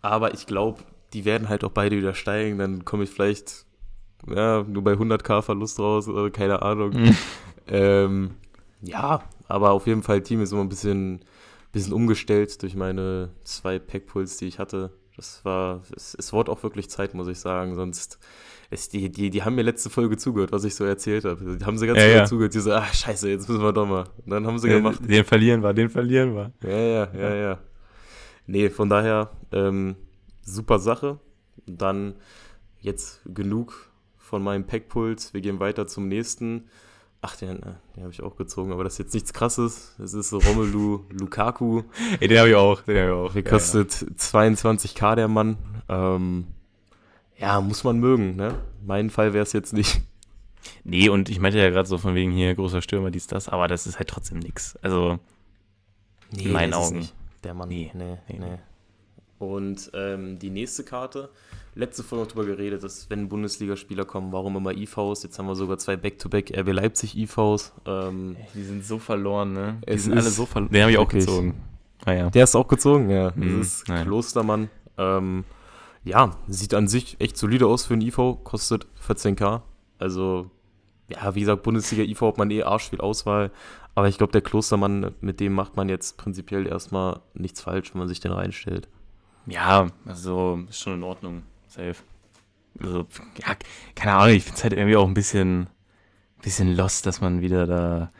Aber 0.00 0.34
ich 0.34 0.46
glaube, 0.46 0.82
die 1.12 1.24
werden 1.24 1.48
halt 1.48 1.64
auch 1.64 1.70
beide 1.70 1.96
wieder 1.96 2.14
steigen, 2.14 2.58
dann 2.58 2.84
komme 2.84 3.04
ich 3.04 3.10
vielleicht 3.10 3.66
ja, 4.28 4.62
nur 4.62 4.82
bei 4.82 4.92
100k 4.92 5.42
Verlust 5.42 5.78
raus 5.78 6.08
oder 6.08 6.30
keine 6.30 6.62
Ahnung. 6.62 6.90
Mhm. 6.90 7.16
Ähm, 7.66 8.30
ja, 8.82 9.22
aber 9.48 9.70
auf 9.70 9.86
jeden 9.86 10.02
Fall, 10.02 10.22
Team 10.22 10.42
ist 10.42 10.52
immer 10.52 10.62
ein 10.62 10.68
bisschen, 10.68 11.20
bisschen 11.72 11.92
umgestellt 11.92 12.62
durch 12.62 12.74
meine 12.74 13.30
zwei 13.44 13.78
Packpulls, 13.78 14.36
die 14.36 14.46
ich 14.46 14.58
hatte. 14.58 14.90
Das 15.16 15.44
war, 15.44 15.82
es, 15.94 16.14
es 16.14 16.32
wurde 16.32 16.50
auch 16.50 16.62
wirklich 16.62 16.90
Zeit, 16.90 17.14
muss 17.14 17.28
ich 17.28 17.38
sagen. 17.38 17.74
Sonst, 17.76 18.18
es, 18.70 18.88
die, 18.88 19.10
die, 19.10 19.30
die 19.30 19.42
haben 19.42 19.54
mir 19.54 19.62
letzte 19.62 19.90
Folge 19.90 20.16
zugehört, 20.16 20.50
was 20.52 20.64
ich 20.64 20.74
so 20.74 20.84
erzählt 20.84 21.24
habe. 21.24 21.56
Die 21.56 21.64
haben 21.64 21.78
sie 21.78 21.86
ganz 21.86 22.00
Ja, 22.00 22.06
ja, 22.06 22.24
zugehört. 22.24 22.54
Die 22.54 22.60
so, 22.60 22.72
ach, 22.72 22.92
scheiße, 22.92 23.28
jetzt 23.28 23.48
müssen 23.48 23.62
wir 23.62 23.72
doch 23.72 23.86
mal. 23.86 24.04
Und 24.24 24.30
dann 24.30 24.46
haben 24.46 24.58
sie 24.58 24.68
Den, 24.68 24.78
gemacht. 24.82 25.00
den 25.08 25.24
verlieren 25.24 25.62
wir, 25.62 25.72
den 25.72 25.88
verlieren 25.88 26.34
wir. 26.34 26.52
Ja, 26.62 26.78
ja, 26.78 27.08
ja, 27.14 27.34
ja. 27.34 27.58
Nee, 28.46 28.70
von 28.70 28.88
daher, 28.88 29.30
ähm, 29.52 29.96
super 30.42 30.78
Sache. 30.78 31.20
Dann 31.66 32.14
jetzt 32.80 33.20
genug 33.24 33.90
von 34.18 34.42
meinem 34.42 34.66
Packpuls. 34.66 35.32
Wir 35.32 35.40
gehen 35.40 35.60
weiter 35.60 35.86
zum 35.86 36.08
nächsten. 36.08 36.64
Ach, 37.26 37.36
den, 37.36 37.56
äh, 37.62 37.72
den 37.96 38.02
habe 38.02 38.12
ich 38.12 38.22
auch 38.22 38.36
gezogen, 38.36 38.70
aber 38.70 38.84
das 38.84 38.94
ist 38.94 38.98
jetzt 38.98 39.14
nichts 39.14 39.32
krasses. 39.32 39.94
Das 39.96 40.12
ist 40.12 40.28
so 40.28 40.36
Romelu 40.40 41.04
Lukaku. 41.10 41.82
Ey, 42.20 42.28
den 42.28 42.38
habe 42.38 42.50
ich 42.50 42.54
auch, 42.54 42.82
den 42.82 42.98
habe 42.98 43.06
ich 43.08 43.14
auch. 43.14 43.32
Der 43.32 43.42
kostet 43.44 43.92
22k 43.92 45.14
der 45.14 45.28
Mann. 45.28 45.56
Ähm, 45.88 46.46
ja, 47.38 47.62
muss 47.62 47.82
man 47.82 47.98
mögen, 47.98 48.36
ne? 48.36 48.58
Mein 48.84 49.08
Fall 49.08 49.32
wäre 49.32 49.42
es 49.42 49.54
jetzt 49.54 49.72
nicht. 49.72 50.02
Nee, 50.84 51.08
und 51.08 51.30
ich 51.30 51.40
meinte 51.40 51.58
ja 51.58 51.70
gerade 51.70 51.88
so 51.88 51.96
von 51.96 52.14
wegen 52.14 52.30
hier 52.30 52.54
großer 52.54 52.82
Stürmer, 52.82 53.10
dies, 53.10 53.26
das, 53.26 53.48
aber 53.48 53.68
das 53.68 53.86
ist 53.86 53.96
halt 53.96 54.08
trotzdem 54.08 54.40
nix. 54.40 54.76
Also, 54.82 55.18
In 56.36 56.52
meinen 56.52 56.74
Augen. 56.74 56.98
nicht 56.98 57.14
Der 57.42 57.54
Mann. 57.54 57.70
Nee, 57.70 57.90
nee, 57.94 58.18
nee, 58.28 58.38
nee. 58.38 58.58
Und 59.38 59.90
ähm, 59.94 60.38
die 60.38 60.50
nächste 60.50 60.84
Karte, 60.84 61.30
letzte 61.74 62.02
Folge 62.02 62.24
noch 62.24 62.32
drüber 62.32 62.46
geredet, 62.46 62.82
dass 62.82 63.08
wenn 63.10 63.28
Bundesligaspieler 63.28 64.04
kommen, 64.04 64.32
warum 64.32 64.56
immer 64.56 64.72
IVs? 64.72 65.22
Jetzt 65.22 65.38
haben 65.38 65.46
wir 65.46 65.54
sogar 65.56 65.78
zwei 65.78 65.96
Back-to-Back 65.96 66.56
RB 66.56 66.72
Leipzig 66.72 67.16
IVs. 67.16 67.72
Ähm, 67.86 68.36
die 68.54 68.62
sind 68.62 68.84
so 68.84 68.98
verloren, 68.98 69.52
ne? 69.52 69.78
Die 69.88 69.98
sind 69.98 70.12
alle 70.12 70.22
so 70.30 70.46
verloren. 70.46 70.72
Den 70.72 70.82
habe 70.82 70.92
ich 70.92 70.98
auch 70.98 71.02
wirklich- 71.02 71.26
gezogen. 71.26 71.54
Ah 72.06 72.12
ja. 72.12 72.30
der 72.30 72.44
ist 72.44 72.54
auch 72.54 72.68
gezogen, 72.68 73.08
ja. 73.10 73.32
Mhm, 73.34 73.58
Das 73.58 73.66
ist 73.68 73.88
nein. 73.88 74.06
Klostermann. 74.06 74.68
Ähm, 74.98 75.44
ja, 76.04 76.36
sieht 76.48 76.74
an 76.74 76.86
sich 76.86 77.16
echt 77.18 77.36
solide 77.38 77.66
aus 77.66 77.86
für 77.86 77.94
einen 77.94 78.02
IV, 78.02 78.18
kostet 78.44 78.86
14k. 79.06 79.62
Also, 79.98 80.50
ja, 81.08 81.34
wie 81.34 81.40
gesagt, 81.40 81.62
Bundesliga-IV 81.62 82.20
hat 82.20 82.38
man 82.38 82.50
eh 82.50 82.62
arsch 82.62 82.90
viel 82.90 83.00
Auswahl. 83.00 83.50
Aber 83.94 84.08
ich 84.08 84.18
glaube, 84.18 84.32
der 84.32 84.42
Klostermann, 84.42 85.14
mit 85.20 85.40
dem 85.40 85.54
macht 85.54 85.76
man 85.76 85.88
jetzt 85.88 86.18
prinzipiell 86.18 86.66
erstmal 86.66 87.20
nichts 87.32 87.60
falsch, 87.62 87.94
wenn 87.94 88.00
man 88.00 88.08
sich 88.08 88.20
den 88.20 88.32
reinstellt. 88.32 88.88
Ja, 89.46 89.86
also 90.04 90.58
ist 90.68 90.80
schon 90.80 90.94
in 90.94 91.02
Ordnung. 91.04 91.42
Safe. 91.74 91.96
Also, 92.80 93.06
ja, 93.38 93.56
keine 93.94 94.14
Ahnung, 94.14 94.36
ich 94.36 94.44
finde 94.44 94.56
es 94.56 94.62
halt 94.62 94.72
irgendwie 94.74 94.96
auch 94.96 95.06
ein 95.06 95.14
bisschen, 95.14 95.68
bisschen 96.42 96.74
lost, 96.76 97.06
dass 97.06 97.20
man 97.20 97.40
wieder 97.40 97.66
da 97.66 98.10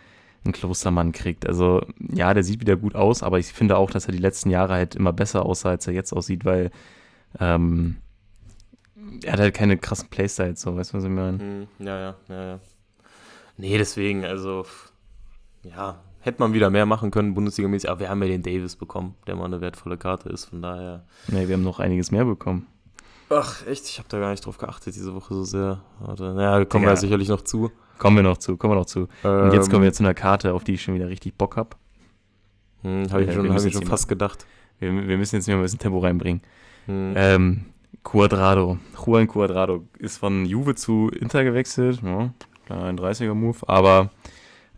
einen 0.45 0.53
Klostermann 0.53 1.13
kriegt. 1.13 1.47
Also, 1.47 1.87
ja, 1.99 2.35
der 2.35 2.43
sieht 2.45 2.61
wieder 2.61 2.77
gut 2.77 2.95
aus, 2.95 3.23
aber 3.23 3.39
ich 3.39 3.47
finde 3.53 3.77
auch, 3.77 3.91
dass 3.91 4.07
er 4.07 4.13
die 4.13 4.19
letzten 4.19 4.51
Jahre 4.51 4.75
halt 4.75 4.95
immer 4.95 5.13
besser 5.13 5.47
aussah, 5.47 5.71
als 5.71 5.87
er 5.87 5.93
jetzt 5.93 6.13
aussieht, 6.13 6.45
weil, 6.45 6.71
ähm, 7.39 7.97
er 9.23 9.35
hat 9.35 9.41
halt 9.41 9.55
keine 9.55 9.79
krassen 9.79 10.09
Playstyles, 10.09 10.61
so, 10.61 10.77
weißt 10.77 10.93
du, 10.93 10.99
was 10.99 11.05
ich 11.05 11.11
meine? 11.11 11.39
Hm, 11.39 11.67
ja, 11.79 11.99
ja, 11.99 12.17
ja, 12.29 12.45
ja. 12.45 12.61
Nee, 13.57 13.79
deswegen, 13.79 14.25
also, 14.25 14.67
ja, 15.63 16.01
hätte 16.21 16.41
man 16.41 16.55
wieder 16.55 16.71
mehr 16.71 16.87
machen 16.87 17.11
können, 17.11 17.35
Bundesliga-mäßig, 17.35 17.89
aber 17.89 18.01
wir 18.01 18.11
haben 18.11 18.23
ja 18.23 18.29
den 18.29 18.43
Davis 18.43 18.77
bekommen, 18.77 19.15
der 19.27 19.37
mal 19.37 19.45
eine 19.45 19.61
wertvolle 19.61 19.97
Karte 19.97 20.29
ist, 20.29 20.47
von 20.47 20.61
daher. 20.61 21.05
Nee, 21.29 21.49
wir 21.49 21.55
haben 21.55 21.63
noch 21.63 21.79
einiges 21.81 22.11
mehr 22.11 22.25
bekommen. 22.25 22.67
Ach, 23.35 23.67
echt? 23.67 23.89
Ich 23.89 23.99
habe 23.99 24.09
da 24.09 24.19
gar 24.19 24.31
nicht 24.31 24.47
drauf 24.47 24.59
geachtet 24.59 24.95
diese 24.95 25.15
Woche 25.15 25.35
so 25.35 25.45
sehr. 25.45 25.81
Warte, 25.99 26.35
naja, 26.35 26.65
kommen 26.65 26.85
wir 26.85 26.91
ja 26.91 26.97
sicherlich 26.97 27.29
noch 27.29 27.43
zu. 27.43 27.71
Kommen 27.99 28.17
wir 28.17 28.23
noch 28.23 28.39
zu, 28.39 28.57
kommen 28.57 28.73
wir 28.73 28.79
noch 28.79 28.87
zu. 28.87 29.09
Ähm, 29.25 29.45
Und 29.45 29.53
jetzt 29.53 29.71
kommen 29.71 29.83
wir 29.83 29.93
zu 29.93 30.03
einer 30.03 30.15
Karte, 30.15 30.53
auf 30.53 30.65
die 30.65 30.75
ich 30.75 30.83
schon 30.83 30.95
wieder 30.95 31.09
richtig 31.09 31.35
Bock 31.35 31.57
habe. 31.57 31.71
Hm, 32.83 33.11
habe 33.11 33.25
ich 33.25 33.33
schon, 33.33 33.53
hab 33.53 33.65
ich 33.65 33.73
schon 33.73 33.87
fast 33.87 34.09
gedacht. 34.09 34.47
Wir, 34.79 34.93
wir, 34.93 35.17
müssen 35.17 35.37
jetzt 35.37 35.49
mal 35.49 35.55
ein 35.55 35.63
bisschen 35.63 35.79
Tempo 35.79 35.99
reinbringen. 35.99 36.43
Hm. 36.87 37.15
Ähm, 37.17 37.65
Cuadrado. 38.03 38.79
Juan 39.05 39.27
Cuadrado 39.27 39.85
ist 39.99 40.19
von 40.19 40.45
Juve 40.45 40.75
zu 40.75 41.09
Inter 41.09 41.45
gewechselt. 41.45 42.01
Ja, 42.03 42.33
ein 42.69 42.99
30er-Move, 42.99 43.59
aber 43.67 44.11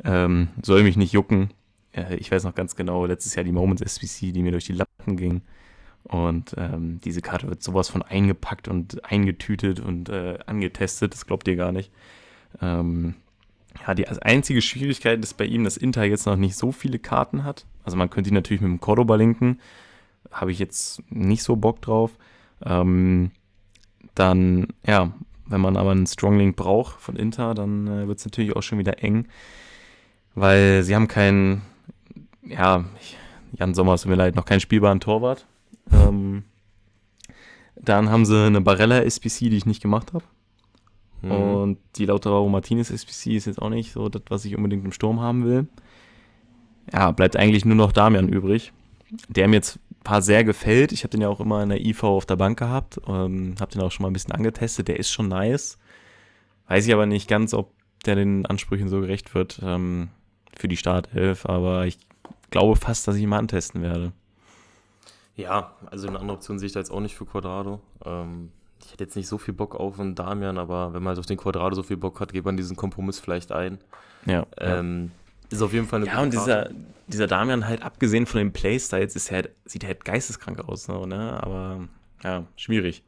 ähm, 0.04 0.48
soll 0.62 0.82
mich 0.82 0.96
nicht 0.96 1.12
jucken. 1.12 1.50
Äh, 1.92 2.16
ich 2.16 2.30
weiß 2.30 2.44
noch 2.44 2.54
ganz 2.54 2.76
genau, 2.76 3.06
letztes 3.06 3.34
Jahr 3.34 3.44
die 3.44 3.52
Moments 3.52 3.82
SBC, 3.82 4.32
die 4.32 4.42
mir 4.42 4.52
durch 4.52 4.66
die 4.66 4.72
Lappen 4.72 5.16
ging. 5.16 5.42
Und 6.08 6.54
ähm, 6.56 7.00
diese 7.04 7.20
Karte 7.20 7.48
wird 7.48 7.62
sowas 7.62 7.88
von 7.88 8.02
eingepackt 8.02 8.68
und 8.68 9.04
eingetütet 9.04 9.80
und 9.80 10.08
äh, 10.08 10.38
angetestet, 10.46 11.12
das 11.12 11.26
glaubt 11.26 11.48
ihr 11.48 11.56
gar 11.56 11.72
nicht. 11.72 11.90
Ähm, 12.62 13.14
ja, 13.86 13.94
die 13.94 14.08
einzige 14.08 14.62
Schwierigkeit 14.62 15.22
ist 15.22 15.36
bei 15.36 15.44
ihm, 15.44 15.64
dass 15.64 15.76
Inter 15.76 16.04
jetzt 16.04 16.26
noch 16.26 16.36
nicht 16.36 16.56
so 16.56 16.72
viele 16.72 16.98
Karten 16.98 17.44
hat. 17.44 17.66
Also 17.84 17.96
man 17.96 18.08
könnte 18.08 18.30
ihn 18.30 18.34
natürlich 18.34 18.60
mit 18.60 18.70
dem 18.70 18.80
Cordoba 18.80 19.16
linken. 19.16 19.58
Habe 20.30 20.52
ich 20.52 20.58
jetzt 20.58 21.02
nicht 21.10 21.42
so 21.42 21.56
Bock 21.56 21.82
drauf. 21.82 22.12
Ähm, 22.64 23.32
dann, 24.14 24.68
ja, 24.86 25.12
wenn 25.46 25.60
man 25.60 25.76
aber 25.76 25.90
einen 25.90 26.06
Strong 26.06 26.38
Link 26.38 26.56
braucht 26.56 27.00
von 27.00 27.16
Inter, 27.16 27.54
dann 27.54 27.86
äh, 27.86 28.08
wird 28.08 28.18
es 28.18 28.24
natürlich 28.24 28.54
auch 28.54 28.62
schon 28.62 28.78
wieder 28.78 29.02
eng. 29.02 29.26
Weil 30.34 30.82
sie 30.82 30.94
haben 30.94 31.08
keinen, 31.08 31.62
ja, 32.42 32.84
Jan 33.52 33.74
Sommer, 33.74 33.94
es 33.94 34.02
tut 34.02 34.10
mir 34.10 34.16
leid, 34.16 34.36
noch 34.36 34.44
keinen 34.44 34.60
spielbaren 34.60 35.00
Torwart. 35.00 35.46
Ähm, 35.92 36.44
dann 37.76 38.10
haben 38.10 38.24
sie 38.24 38.46
eine 38.46 38.60
Barella 38.60 39.00
SPC, 39.02 39.50
die 39.50 39.56
ich 39.56 39.66
nicht 39.66 39.82
gemacht 39.82 40.12
habe. 40.12 40.24
Mhm. 41.22 41.30
Und 41.30 41.78
die 41.96 42.06
Lautaro 42.06 42.48
Martinez 42.48 42.90
SPC 42.90 43.34
ist 43.34 43.46
jetzt 43.46 43.60
auch 43.60 43.70
nicht 43.70 43.92
so 43.92 44.08
das, 44.08 44.22
was 44.28 44.44
ich 44.44 44.56
unbedingt 44.56 44.84
im 44.84 44.92
Sturm 44.92 45.20
haben 45.20 45.44
will. 45.44 45.66
Ja, 46.92 47.10
bleibt 47.10 47.36
eigentlich 47.36 47.64
nur 47.64 47.74
noch 47.74 47.92
Damian 47.92 48.28
übrig, 48.28 48.72
der 49.28 49.48
mir 49.48 49.56
jetzt 49.56 49.78
ein 49.90 50.04
paar 50.04 50.22
sehr 50.22 50.44
gefällt. 50.44 50.92
Ich 50.92 51.02
habe 51.02 51.10
den 51.10 51.22
ja 51.22 51.28
auch 51.28 51.40
immer 51.40 51.62
in 51.62 51.68
der 51.68 51.84
IV 51.84 52.04
auf 52.04 52.26
der 52.26 52.36
Bank 52.36 52.58
gehabt, 52.58 53.00
ähm, 53.08 53.54
habe 53.60 53.72
den 53.72 53.82
auch 53.82 53.90
schon 53.90 54.02
mal 54.04 54.10
ein 54.10 54.12
bisschen 54.12 54.32
angetestet. 54.32 54.88
Der 54.88 54.98
ist 54.98 55.10
schon 55.10 55.28
nice. 55.28 55.78
Weiß 56.68 56.86
ich 56.86 56.92
aber 56.92 57.06
nicht 57.06 57.28
ganz, 57.28 57.54
ob 57.54 57.72
der 58.04 58.14
den 58.14 58.46
Ansprüchen 58.46 58.88
so 58.88 59.00
gerecht 59.00 59.34
wird 59.34 59.60
ähm, 59.62 60.08
für 60.56 60.68
die 60.68 60.76
Startelf, 60.76 61.46
aber 61.46 61.86
ich 61.86 61.98
glaube 62.50 62.76
fast, 62.76 63.06
dass 63.08 63.16
ich 63.16 63.22
ihn 63.22 63.28
mal 63.28 63.38
antesten 63.38 63.82
werde. 63.82 64.12
Ja, 65.36 65.72
also 65.86 66.08
eine 66.08 66.18
andere 66.18 66.36
Option 66.36 66.58
sehe 66.58 66.66
ich 66.66 66.72
da 66.72 66.80
jetzt 66.80 66.90
auch 66.90 67.00
nicht 67.00 67.14
für 67.14 67.26
Quadrado. 67.26 67.80
Ähm, 68.04 68.50
ich 68.82 68.92
hätte 68.92 69.04
jetzt 69.04 69.16
nicht 69.16 69.28
so 69.28 69.38
viel 69.38 69.54
Bock 69.54 69.74
auf 69.74 70.00
einen 70.00 70.14
Damian, 70.14 70.58
aber 70.58 70.94
wenn 70.94 71.02
man 71.02 71.10
halt 71.10 71.18
auf 71.18 71.26
den 71.26 71.36
Quadrado 71.36 71.74
so 71.74 71.82
viel 71.82 71.96
Bock 71.96 72.20
hat, 72.20 72.32
geht 72.32 72.44
man 72.44 72.56
diesen 72.56 72.76
Kompromiss 72.76 73.20
vielleicht 73.20 73.52
ein. 73.52 73.78
Ja. 74.24 74.46
Ähm, 74.58 75.12
ist 75.50 75.62
auf 75.62 75.72
jeden 75.72 75.86
Fall 75.86 76.00
eine 76.00 76.10
Ja, 76.10 76.22
und 76.22 76.32
dieser, 76.32 76.70
dieser 77.06 77.26
Damian 77.26 77.66
halt, 77.66 77.82
abgesehen 77.82 78.26
von 78.26 78.38
den 78.38 78.52
Playstyles, 78.52 79.14
ist 79.14 79.30
halt, 79.30 79.50
sieht 79.64 79.84
halt 79.84 80.04
geisteskrank 80.04 80.60
aus, 80.68 80.84
so, 80.84 81.06
ne? 81.06 81.42
Aber 81.42 81.86
ja, 82.24 82.44
schwierig. 82.56 83.02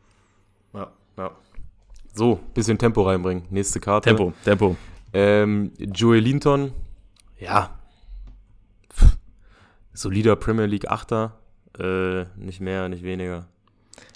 Ja, 0.74 0.92
ja. 1.16 1.30
So, 2.12 2.40
bisschen 2.54 2.78
Tempo 2.78 3.02
reinbringen. 3.02 3.44
Nächste 3.50 3.80
Karte. 3.80 4.10
Tempo, 4.10 4.32
Tempo. 4.44 4.76
Ähm, 5.12 5.72
Joey 5.78 6.20
Linton, 6.20 6.72
ja. 7.38 7.78
Pff. 8.92 9.16
Solider 9.92 10.36
Premier 10.36 10.66
League 10.66 10.90
Achter. 10.90 11.38
Äh, 11.78 12.24
nicht 12.36 12.60
mehr, 12.60 12.88
nicht 12.88 13.02
weniger. 13.02 13.46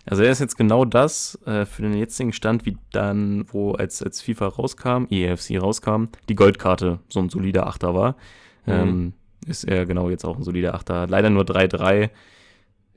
Also 0.05 0.23
er 0.23 0.33
ist 0.33 0.41
jetzt 0.41 0.57
genau 0.57 0.85
das 0.85 1.39
äh, 1.47 1.65
für 1.65 1.83
den 1.83 1.95
jetzigen 1.95 2.33
Stand, 2.33 2.67
wie 2.67 2.77
dann, 2.93 3.47
wo 3.53 3.73
als, 3.73 4.03
als 4.03 4.21
FIFA 4.21 4.49
rauskam, 4.49 5.07
EFC 5.11 5.61
rauskam, 5.61 6.07
die 6.29 6.35
Goldkarte 6.35 6.99
so 7.09 7.21
ein 7.21 7.29
solider 7.29 7.67
Achter 7.67 7.95
war. 7.95 8.17
Mhm. 8.67 8.73
Ähm, 8.73 9.13
ist 9.47 9.65
er 9.65 9.87
genau 9.87 10.11
jetzt 10.11 10.25
auch 10.25 10.37
ein 10.37 10.43
solider 10.43 10.75
Achter. 10.75 11.07
Leider 11.07 11.31
nur 11.31 11.45
3-3. 11.45 12.11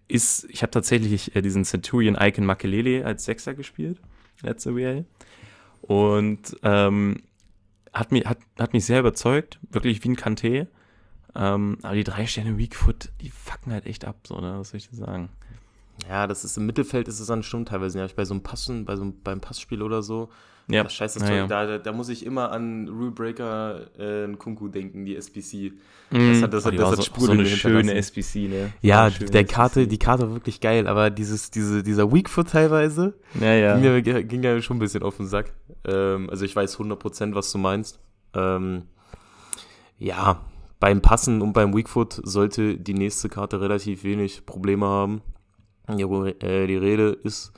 Ist, 0.07 0.47
ich 0.49 0.61
habe 0.61 0.71
tatsächlich 0.71 1.35
äh, 1.35 1.41
diesen 1.41 1.63
Centurion 1.63 2.17
Icon 2.19 2.45
Makelele 2.45 3.05
als 3.05 3.25
Sechser 3.25 3.53
gespielt, 3.53 3.99
letzte 4.41 4.75
WL. 4.75 5.05
Und 5.81 6.57
ähm, 6.63 7.21
hat, 7.93 8.11
mich, 8.11 8.25
hat, 8.25 8.39
hat 8.59 8.73
mich 8.73 8.85
sehr 8.85 8.99
überzeugt, 8.99 9.59
wirklich 9.69 10.03
wie 10.03 10.09
ein 10.09 10.15
Kanté. 10.15 10.67
Ähm, 11.35 11.77
aber 11.83 11.95
die 11.95 12.03
drei 12.03 12.25
Sterne 12.27 12.57
Weakfoot, 12.57 13.09
die 13.21 13.29
fucken 13.29 13.71
halt 13.73 13.85
echt 13.85 14.05
ab, 14.05 14.15
so, 14.25 14.39
ne? 14.39 14.55
Was 14.57 14.69
soll 14.69 14.77
ich 14.77 14.89
dir 14.89 14.95
sagen? 14.95 15.29
Ja, 16.09 16.27
das 16.27 16.43
ist 16.43 16.57
im 16.57 16.65
Mittelfeld 16.65 17.07
ist 17.07 17.19
es 17.19 17.27
dann 17.27 17.43
schon 17.43 17.65
teilweise. 17.65 17.99
Ja, 17.99 18.07
bei 18.15 18.25
so 18.25 18.33
einem 18.33 18.43
Passen, 18.43 18.85
bei 18.85 18.95
so 18.95 19.03
einem, 19.03 19.13
beim 19.23 19.39
Passspiel 19.39 19.81
oder 19.81 20.01
so. 20.01 20.29
Ja. 20.67 20.83
Das 20.83 20.93
scheiße 20.93 21.19
das 21.19 21.29
ja, 21.29 21.45
Da, 21.45 21.77
da, 21.77 21.91
muss 21.91 22.09
ich 22.09 22.25
immer 22.25 22.51
an 22.51 22.87
Rule 22.87 23.11
Breaker 23.11 23.81
äh, 23.99 24.27
Kunku 24.35 24.67
denken, 24.67 25.05
die 25.05 25.15
SBC. 25.15 25.73
Mm. 26.09 26.31
Das 26.31 26.41
hat, 26.41 26.53
das, 26.53 26.65
oh, 26.65 26.71
hat, 26.71 26.79
das 26.79 26.91
hat 26.91 27.03
so, 27.03 27.25
so 27.25 27.31
eine 27.31 27.45
schöne 27.45 27.93
SBC, 27.93 28.49
ne? 28.49 28.73
Ja, 28.81 29.09
der 29.11 29.45
Karte, 29.45 29.87
die 29.87 29.99
Karte 29.99 30.23
war 30.23 30.33
wirklich 30.33 30.61
geil, 30.61 30.87
aber 30.87 31.11
dieses, 31.11 31.51
diese, 31.51 31.83
dieser 31.83 32.11
Weakfoot 32.11 32.49
teilweise 32.49 33.13
ja, 33.39 33.53
ja. 33.53 33.77
Ging, 33.77 33.91
mir, 33.91 34.23
ging 34.23 34.43
ja 34.43 34.59
schon 34.61 34.77
ein 34.77 34.79
bisschen 34.79 35.03
auf 35.03 35.17
den 35.17 35.27
Sack. 35.27 35.53
Ähm, 35.85 36.29
also 36.31 36.45
ich 36.45 36.55
weiß 36.55 36.79
100%, 36.79 37.35
was 37.35 37.51
du 37.51 37.59
meinst. 37.59 37.99
Ähm, 38.33 38.83
ja, 39.99 40.41
beim 40.79 41.01
Passen 41.01 41.41
und 41.41 41.53
beim 41.53 41.75
Weakfoot 41.75 42.21
sollte 42.23 42.77
die 42.77 42.93
nächste 42.93 43.29
Karte 43.29 43.61
relativ 43.61 44.03
wenig 44.03 44.45
Probleme 44.45 44.85
haben. 44.85 45.21
Die, 45.89 46.03
äh, 46.03 46.67
die 46.67 46.77
Rede 46.77 47.09
ist 47.23 47.53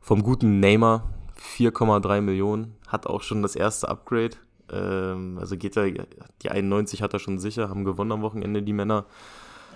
vom 0.00 0.22
guten 0.22 0.60
Neymar, 0.60 1.10
4,3 1.36 2.20
Millionen, 2.20 2.76
hat 2.86 3.06
auch 3.06 3.22
schon 3.22 3.42
das 3.42 3.56
erste 3.56 3.88
Upgrade. 3.88 4.36
Ähm, 4.72 5.38
also 5.38 5.56
geht 5.56 5.76
er, 5.76 5.90
die 5.90 6.50
91 6.50 7.02
hat 7.02 7.12
er 7.12 7.18
schon 7.18 7.38
sicher, 7.38 7.68
haben 7.68 7.84
gewonnen 7.84 8.12
am 8.12 8.22
Wochenende 8.22 8.62
die 8.62 8.72
Männer. 8.72 9.06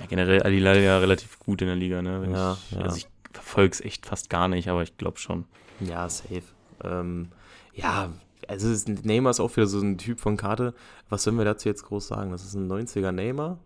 Ja, 0.01 0.07
generell 0.07 0.43
Alilal 0.43 0.81
ja 0.81 0.99
relativ 0.99 1.39
gut 1.41 1.61
in 1.61 1.69
der 1.69 1.77
Liga, 1.77 2.03
ne? 2.03 2.29
Ja, 2.33 2.57
ich, 2.71 2.77
ja. 2.77 2.83
Also 2.83 2.97
ich 2.97 3.09
verfolge 3.33 3.73
es 3.73 3.81
echt 3.81 4.07
fast 4.07 4.31
gar 4.31 4.49
nicht, 4.49 4.69
aber 4.69 4.83
ich 4.83 4.97
glaube 4.97 5.19
schon. 5.19 5.45
Ja, 5.81 6.09
safe. 6.09 6.43
Ähm, 6.85 7.29
ja, 7.75 8.11
also 8.49 8.71
ist, 8.71 8.89
Neymar 8.89 9.31
ist 9.31 9.41
auch 9.41 9.55
wieder 9.57 9.67
so 9.67 9.81
ein 9.81 9.99
Typ 9.99 10.21
von 10.21 10.37
Karte. 10.37 10.75
Was 11.09 11.23
sollen 11.23 11.37
wir 11.37 11.45
dazu 11.45 11.69
jetzt 11.69 11.85
groß 11.85 12.09
sagen? 12.09 12.33
Das 12.33 12.45
ist 12.45 12.55
ein 12.55 12.69
90er 12.71 13.13
Neymar. 13.13 13.59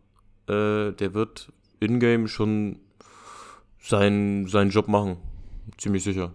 Äh, 0.49 0.93
der 0.93 1.15
wird 1.15 1.53
in-game 1.81 2.29
schon 2.29 2.81
seinen, 3.81 4.49
seinen 4.49 4.71
Job 4.71 4.89
machen. 4.89 5.17
Ziemlich 5.79 6.03
sicher. 6.03 6.33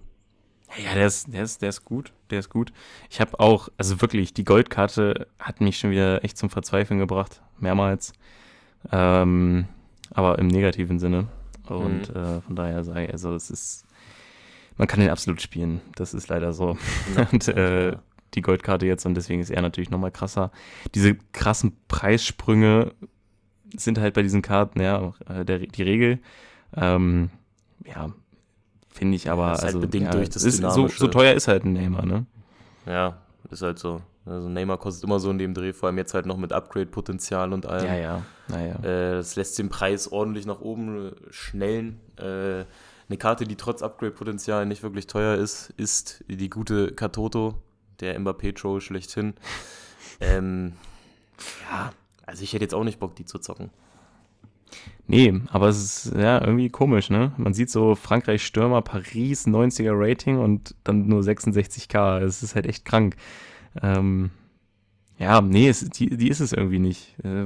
Ja, 0.83 0.93
der 0.93 1.07
ist, 1.07 1.33
der 1.33 1.43
ist, 1.43 1.61
der 1.61 1.69
ist 1.69 1.85
gut. 1.85 2.13
Der 2.29 2.39
ist 2.39 2.49
gut. 2.49 2.71
Ich 3.09 3.19
habe 3.21 3.39
auch, 3.39 3.69
also 3.77 4.01
wirklich, 4.01 4.33
die 4.33 4.45
Goldkarte 4.45 5.27
hat 5.39 5.61
mich 5.61 5.77
schon 5.77 5.91
wieder 5.91 6.23
echt 6.23 6.37
zum 6.37 6.49
Verzweifeln 6.49 6.99
gebracht. 6.99 7.41
Mehrmals. 7.59 8.13
Ähm, 8.91 9.65
aber 10.11 10.39
im 10.39 10.47
negativen 10.47 10.99
Sinne. 10.99 11.27
Und 11.67 12.13
mhm. 12.13 12.21
äh, 12.21 12.41
von 12.41 12.55
daher 12.55 12.83
sage 12.83 13.05
ich, 13.05 13.11
also 13.11 13.35
es 13.35 13.49
ist, 13.49 13.85
man 14.77 14.87
kann 14.87 15.01
den 15.01 15.09
absolut 15.09 15.41
spielen. 15.41 15.81
Das 15.95 16.13
ist 16.13 16.29
leider 16.29 16.53
so. 16.53 16.77
Ja, 17.15 17.27
und 17.31 17.47
äh, 17.49 17.97
die 18.33 18.41
Goldkarte 18.41 18.85
jetzt 18.85 19.05
und 19.05 19.15
deswegen 19.15 19.41
ist 19.41 19.49
er 19.49 19.61
natürlich 19.61 19.89
nochmal 19.89 20.11
krasser. 20.11 20.51
Diese 20.95 21.15
krassen 21.33 21.77
Preissprünge 21.87 22.93
sind 23.75 23.99
halt 23.99 24.13
bei 24.13 24.23
diesen 24.23 24.41
Karten, 24.41 24.81
ja, 24.81 25.13
äh, 25.27 25.45
der, 25.45 25.59
die 25.59 25.83
Regel. 25.83 26.19
Ähm, 26.75 27.29
ja, 27.85 28.09
finde 28.89 29.15
ich 29.15 29.29
aber. 29.29 29.49
Das 29.49 29.59
ist 29.59 29.63
halt 29.63 29.75
also, 29.75 29.87
bedingt 29.87 30.05
ja, 30.05 30.11
durch 30.11 30.29
das 30.29 30.43
ist, 30.43 30.57
so, 30.57 30.87
so 30.87 31.07
teuer 31.07 31.33
ist 31.33 31.47
halt 31.47 31.65
ein 31.65 31.73
Neymar, 31.73 32.05
ne? 32.05 32.25
Ja, 32.85 33.17
ist 33.49 33.61
halt 33.61 33.79
so. 33.79 34.01
Also 34.25 34.49
Neymar 34.49 34.77
kostet 34.77 35.05
immer 35.05 35.19
so 35.19 35.31
in 35.31 35.37
dem 35.37 35.53
Dreh, 35.53 35.71
vor 35.71 35.87
allem 35.87 35.97
jetzt 35.97 36.13
halt 36.13 36.25
noch 36.25 36.37
mit 36.37 36.51
Upgrade-Potenzial 36.51 37.53
und 37.53 37.65
allem. 37.65 37.85
Ja, 37.85 37.95
ja. 37.95 38.21
Naja. 38.49 38.75
Äh, 38.83 39.15
das 39.15 39.35
lässt 39.37 39.57
den 39.57 39.69
Preis 39.69 40.11
ordentlich 40.11 40.45
nach 40.45 40.59
oben 40.59 41.11
schnellen. 41.29 41.99
Äh, 42.17 42.65
eine 43.09 43.17
Karte, 43.17 43.45
die 43.45 43.55
trotz 43.55 43.81
Upgrade-Potenzial 43.81 44.65
nicht 44.65 44.83
wirklich 44.83 45.07
teuer 45.07 45.35
ist, 45.35 45.73
ist 45.77 46.25
die 46.27 46.49
gute 46.49 46.91
Katoto, 46.91 47.55
der 47.99 48.19
Mbappé-Troll 48.19 48.81
schlechthin. 48.81 49.33
ähm, 50.19 50.73
ja, 51.69 51.91
also 52.25 52.43
ich 52.43 52.53
hätte 52.53 52.63
jetzt 52.63 52.73
auch 52.73 52.83
nicht 52.83 52.99
Bock, 52.99 53.15
die 53.15 53.25
zu 53.25 53.39
zocken. 53.39 53.69
Nee, 55.07 55.41
aber 55.47 55.69
es 55.69 56.05
ist 56.05 56.15
ja 56.15 56.41
irgendwie 56.41 56.69
komisch, 56.69 57.09
ne? 57.09 57.31
Man 57.37 57.53
sieht 57.53 57.69
so 57.69 57.95
Frankreich 57.95 58.45
Stürmer, 58.45 58.81
Paris 58.81 59.47
90er 59.47 59.93
Rating 59.93 60.37
und 60.39 60.75
dann 60.83 61.07
nur 61.07 61.21
66k. 61.21 62.19
Es 62.19 62.43
ist 62.43 62.55
halt 62.55 62.65
echt 62.65 62.83
krank. 62.83 63.15
Ähm, 63.81 64.31
ja, 65.17 65.41
nee, 65.41 65.69
es, 65.69 65.89
die, 65.89 66.17
die 66.17 66.27
ist 66.27 66.41
es 66.41 66.51
irgendwie 66.51 66.79
nicht. 66.79 67.15
Äh, 67.23 67.45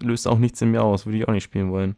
löst 0.00 0.26
auch 0.26 0.38
nichts 0.38 0.62
in 0.62 0.70
mir 0.70 0.82
aus, 0.82 1.04
würde 1.04 1.18
ich 1.18 1.28
auch 1.28 1.32
nicht 1.32 1.44
spielen 1.44 1.70
wollen. 1.70 1.96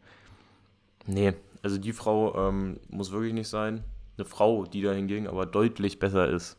Nee, 1.06 1.34
also 1.62 1.78
die 1.78 1.92
Frau 1.92 2.48
ähm, 2.48 2.78
muss 2.88 3.12
wirklich 3.12 3.34
nicht 3.34 3.48
sein. 3.48 3.84
eine 4.16 4.24
Frau, 4.24 4.64
die 4.64 4.82
da 4.82 4.92
hingegen 4.92 5.28
aber 5.28 5.46
deutlich 5.46 5.98
besser 5.98 6.28
ist, 6.28 6.56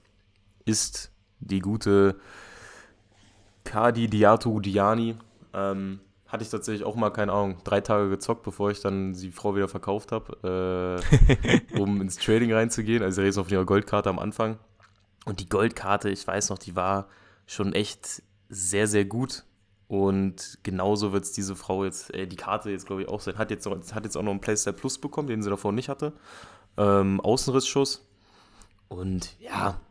ist 0.66 1.12
die 1.40 1.60
gute 1.60 2.20
Kadi 3.64 4.08
Diato 4.08 4.60
Diani. 4.60 5.16
Ähm, 5.54 6.00
hatte 6.28 6.44
ich 6.44 6.50
tatsächlich 6.50 6.86
auch 6.86 6.96
mal, 6.96 7.10
keine 7.10 7.34
Ahnung, 7.34 7.58
drei 7.66 7.82
Tage 7.82 8.10
gezockt, 8.10 8.44
bevor 8.44 8.72
ich 8.72 8.80
dann 8.80 9.14
die 9.14 9.32
Frau 9.32 9.54
wieder 9.56 9.68
verkauft 9.68 10.14
habe, 10.14 11.02
äh, 11.74 11.80
um 11.80 12.00
ins 12.00 12.16
Trading 12.16 12.54
reinzugehen. 12.54 13.04
Also, 13.04 13.22
ich 13.22 13.28
rede 13.28 13.42
auf 13.42 13.52
ihre 13.52 13.66
Goldkarte 13.66 14.10
am 14.10 14.18
Anfang. 14.18 14.58
Und 15.26 15.42
die 15.42 15.50
Goldkarte, 15.50 16.10
ich 16.10 16.26
weiß 16.26 16.50
noch, 16.50 16.58
die 16.58 16.76
war 16.76 17.08
schon 17.46 17.74
echt 17.74 18.24
sehr, 18.48 18.88
sehr 18.88 19.06
gut. 19.06 19.44
Und 19.90 20.60
genauso 20.64 21.12
wird 21.12 21.26
es 21.26 21.34
diese 21.34 21.58
Frau 21.58 21.84
jetzt, 21.84 22.14
äh, 22.14 22.26
die 22.28 22.38
Karte 22.38 22.72
jetzt, 22.72 22.86
glaube 22.86 23.02
ich, 23.02 23.10
auch 23.10 23.20
sein. 23.20 23.38
Hat 23.38 23.52
jetzt, 23.52 23.66
noch, 23.66 23.78
hat 23.92 24.06
jetzt 24.06 24.16
auch 24.16 24.24
noch 24.24 24.32
einen 24.32 24.40
Playstyle 24.40 24.74
Plus 24.74 24.98
bekommen, 25.00 25.28
den 25.28 25.44
sie 25.44 25.50
davor 25.50 25.74
nicht 25.74 25.90
hatte. 25.90 26.14
Ähm, 26.78 27.20
Außenrissschuss. 27.20 28.08
Und 28.88 29.38
ja, 29.40 29.82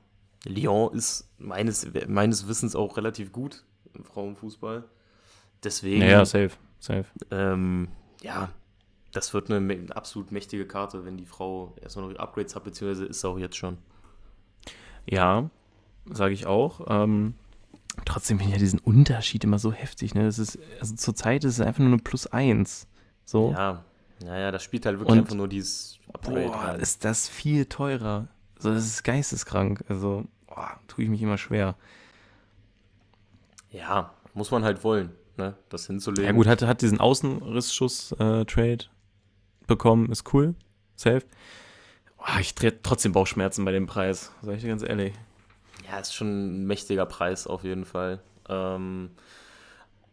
Lyon 0.45 0.95
ist 0.95 1.29
meines, 1.39 1.87
meines 2.09 2.49
Wissens 2.49 2.75
auch 2.75 2.97
relativ 2.97 3.33
gut 3.33 3.65
im 3.95 4.05
Frauenfußball. 4.05 4.85
Deswegen. 5.63 6.03
Ja, 6.03 6.25
safe, 6.25 6.53
safe. 6.79 7.05
Ähm, 7.31 7.89
ja, 8.23 8.49
das 9.13 9.35
wird 9.35 9.51
eine 9.51 9.87
absolut 9.95 10.33
mächtige 10.33 10.67
Karte, 10.67 11.05
wenn 11.05 11.17
die 11.19 11.27
Frau 11.27 11.75
erstmal 11.83 12.09
noch 12.09 12.19
Upgrades 12.19 12.55
hat, 12.57 12.65
beziehungsweise 12.65 13.05
ist 13.07 13.21
sie 13.21 13.29
auch 13.29 13.39
jetzt 13.39 13.57
schon. 13.57 13.77
Ja, 15.07 15.51
sage 16.07 16.33
ich 16.35 16.47
auch. 16.47 16.87
Ähm, 16.89 17.35
trotzdem 18.05 18.39
finde 18.39 18.51
ich 18.53 18.57
ja 18.57 18.61
diesen 18.61 18.79
Unterschied 18.79 19.45
immer 19.45 19.59
so 19.59 19.73
heftig. 19.73 20.15
Ne? 20.15 20.25
Das 20.25 20.39
ist, 20.39 20.59
also 20.79 20.95
zurzeit 20.95 21.45
ist 21.45 21.55
es 21.55 21.61
einfach 21.61 21.81
nur 21.81 21.89
eine 21.89 21.99
Plus 21.99 22.27
1. 22.27 22.87
So. 23.25 23.51
Ja, 23.53 23.85
naja, 24.23 24.51
das 24.51 24.63
spielt 24.63 24.87
halt 24.87 24.99
wirklich 24.99 25.13
Und- 25.13 25.19
einfach 25.25 25.35
nur 25.37 25.49
dieses 25.49 25.99
Upgrade. 26.13 26.47
Boah, 26.47 26.57
rein. 26.57 26.81
ist 26.81 27.05
das 27.05 27.29
viel 27.29 27.67
teurer. 27.67 28.29
So, 28.61 28.73
das 28.73 28.85
ist 28.85 29.03
geisteskrank. 29.03 29.85
Also, 29.89 30.25
boah, 30.47 30.79
tue 30.87 31.05
ich 31.05 31.11
mich 31.11 31.23
immer 31.23 31.39
schwer. 31.39 31.75
ja, 33.71 34.13
muss 34.35 34.51
man 34.51 34.65
halt 34.65 34.85
wollen, 34.85 35.13
ne? 35.37 35.57
das 35.71 35.87
hinzulegen. 35.87 36.25
Ja 36.25 36.33
gut, 36.33 36.47
hat, 36.47 36.63
hat 36.63 36.83
diesen 36.83 37.01
Außenrissschuss-Trade 37.01 38.85
bekommen, 39.67 40.11
ist 40.11 40.33
cool, 40.33 40.55
safe. 40.95 41.25
Boah, 42.19 42.39
ich 42.41 42.55
drehe 42.55 42.83
trotzdem 42.83 43.13
Bauchschmerzen 43.13 43.65
bei 43.65 43.73
dem 43.73 43.87
Preis, 43.87 44.33
sag 44.43 44.57
ich 44.57 44.63
dir 44.63 44.69
ganz 44.69 44.83
ehrlich. 44.83 45.15
Ja, 45.91 45.99
ist 45.99 46.15
schon 46.15 46.63
ein 46.63 46.67
mächtiger 46.67 47.07
Preis 47.07 47.47
auf 47.47 47.65
jeden 47.65 47.85
Fall. 47.85 48.21
Ähm, 48.49 49.11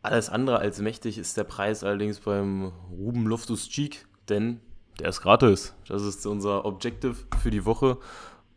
alles 0.01 0.29
andere 0.29 0.60
als 0.60 0.79
mächtig 0.79 1.17
ist 1.17 1.36
der 1.38 1.43
Preis 1.43 1.83
allerdings 1.83 2.21
beim 2.21 2.71
Ruben 2.89 3.27
Loftus-Cheek, 3.27 4.05
denn 4.29 4.62
der 4.99 5.10
ist 5.10 5.21
gratis. 5.21 5.75
Das 5.88 6.01
ist 6.01 6.25
unser 6.25 6.65
Objective 6.65 7.15
für 7.41 7.51
die 7.51 7.65
Woche 7.65 7.97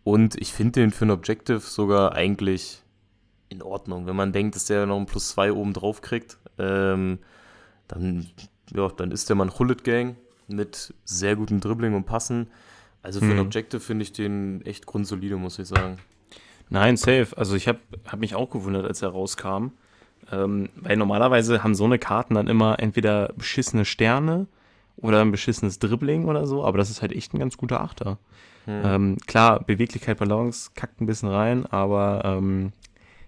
und 0.05 0.41
ich 0.41 0.53
finde 0.53 0.81
den 0.81 0.91
für 0.91 1.07
ein 1.07 1.11
Objective 1.11 1.61
sogar 1.61 2.13
eigentlich 2.15 2.83
in 3.49 3.63
Ordnung. 3.63 4.07
Wenn 4.07 4.17
man 4.17 4.33
denkt, 4.33 4.55
dass 4.57 4.65
der 4.67 4.87
noch 4.87 4.99
ein 4.99 5.07
Plus 5.07 5.31
2 5.31 5.53
oben 5.53 5.73
drauf 5.73 6.01
kriegt, 6.03 6.39
ähm, 6.59 7.19
dann, 7.89 8.27
ja, 8.75 8.89
dann 8.89 9.11
ist 9.11 9.29
der 9.29 9.37
Mann 9.37 9.59
Hullet 9.59 9.85
Gang 9.85 10.17
mit 10.47 10.95
sehr 11.05 11.37
gutem 11.37 11.61
Dribbling 11.61 11.95
und 11.95 12.05
Passen. 12.05 12.49
Also 13.03 13.21
für 13.21 13.27
ein 13.27 13.35
Mhm. 13.35 13.41
Objective 13.41 13.81
finde 13.81 14.03
ich 14.03 14.13
den 14.13 14.63
echt 14.63 14.87
grundsolide, 14.87 15.37
muss 15.37 15.59
ich 15.59 15.69
sagen. 15.69 15.99
Nein, 16.69 16.97
safe. 16.97 17.29
Also 17.37 17.57
ich 17.57 17.67
habe 17.67 17.79
hab 18.07 18.21
mich 18.21 18.35
auch 18.35 18.51
gewundert, 18.51 18.87
als 18.87 19.03
er 19.03 19.09
rauskam. 19.09 19.69
Ähm, 20.31 20.69
weil 20.77 20.97
normalerweise 20.97 21.65
haben 21.65 21.75
so 21.75 21.85
eine 21.85 21.99
Karten 21.99 22.35
dann 22.35 22.47
immer 22.47 22.79
entweder 22.79 23.33
beschissene 23.37 23.85
Sterne 23.85 24.47
oder 25.03 25.21
ein 25.21 25.31
beschissenes 25.31 25.79
Dribbling 25.79 26.27
oder 26.27 26.47
so, 26.47 26.65
aber 26.65 26.79
das 26.79 26.91
ist 26.91 27.03
halt 27.03 27.13
echt 27.13 27.35
ein 27.35 27.39
ganz 27.39 27.57
guter 27.57 27.81
Achter. 27.81 28.19
Hm. 28.67 28.83
Ähm, 28.85 29.17
klar, 29.27 29.61
Beweglichkeit, 29.65 30.19
Balance 30.19 30.71
kackt 30.75 31.01
ein 31.01 31.07
bisschen 31.07 31.29
rein, 31.29 31.67
aber 31.67 32.23
ähm, 32.25 32.73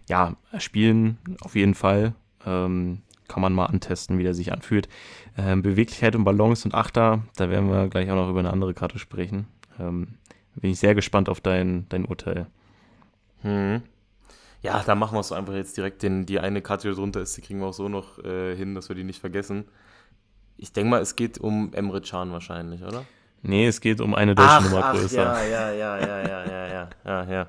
ja, 0.08 0.36
spielen 0.58 1.18
auf 1.40 1.54
jeden 1.54 1.74
Fall. 1.74 2.14
Ähm, 2.44 3.02
kann 3.28 3.40
man 3.40 3.54
mal 3.54 3.66
antesten, 3.66 4.18
wie 4.18 4.24
der 4.24 4.34
sich 4.34 4.52
anfühlt. 4.52 4.88
Ähm, 5.38 5.62
Beweglichkeit 5.62 6.14
und 6.14 6.24
Balance 6.24 6.68
und 6.68 6.74
Achter, 6.74 7.22
da 7.36 7.48
werden 7.48 7.70
wir 7.70 7.88
gleich 7.88 8.10
auch 8.10 8.16
noch 8.16 8.28
über 8.28 8.40
eine 8.40 8.52
andere 8.52 8.74
Karte 8.74 8.98
sprechen. 8.98 9.46
Ähm, 9.80 10.18
bin 10.54 10.70
ich 10.70 10.78
sehr 10.78 10.94
gespannt 10.94 11.30
auf 11.30 11.40
dein, 11.40 11.86
dein 11.88 12.04
Urteil. 12.04 12.46
Hm. 13.40 13.82
Ja, 14.60 14.82
da 14.84 14.94
machen 14.94 15.16
wir 15.16 15.20
es 15.20 15.32
einfach 15.32 15.54
jetzt 15.54 15.76
direkt. 15.76 16.02
Den, 16.02 16.26
die 16.26 16.40
eine 16.40 16.60
Karte, 16.60 16.88
die 16.88 16.94
drunter 16.94 17.20
ist, 17.20 17.36
die 17.36 17.40
kriegen 17.40 17.60
wir 17.60 17.68
auch 17.68 17.74
so 17.74 17.88
noch 17.88 18.18
äh, 18.22 18.54
hin, 18.54 18.74
dass 18.74 18.88
wir 18.88 18.96
die 18.96 19.04
nicht 19.04 19.20
vergessen. 19.20 19.64
Ich 20.62 20.72
denke 20.72 20.90
mal, 20.90 21.02
es 21.02 21.16
geht 21.16 21.38
um 21.38 21.74
Emre 21.74 22.00
Can 22.00 22.30
wahrscheinlich, 22.30 22.84
oder? 22.84 23.04
Nee, 23.42 23.66
es 23.66 23.80
geht 23.80 24.00
um 24.00 24.14
eine 24.14 24.36
deutsche 24.36 24.62
Nummer 24.62 24.92
größer. 24.92 25.20
ja, 25.20 25.42
ja, 25.42 25.72
ja, 25.72 25.98
ja, 25.98 26.22
ja, 26.22 26.44
ja, 26.46 26.66
ja, 26.68 26.88
ja, 27.04 27.24
ja. 27.24 27.46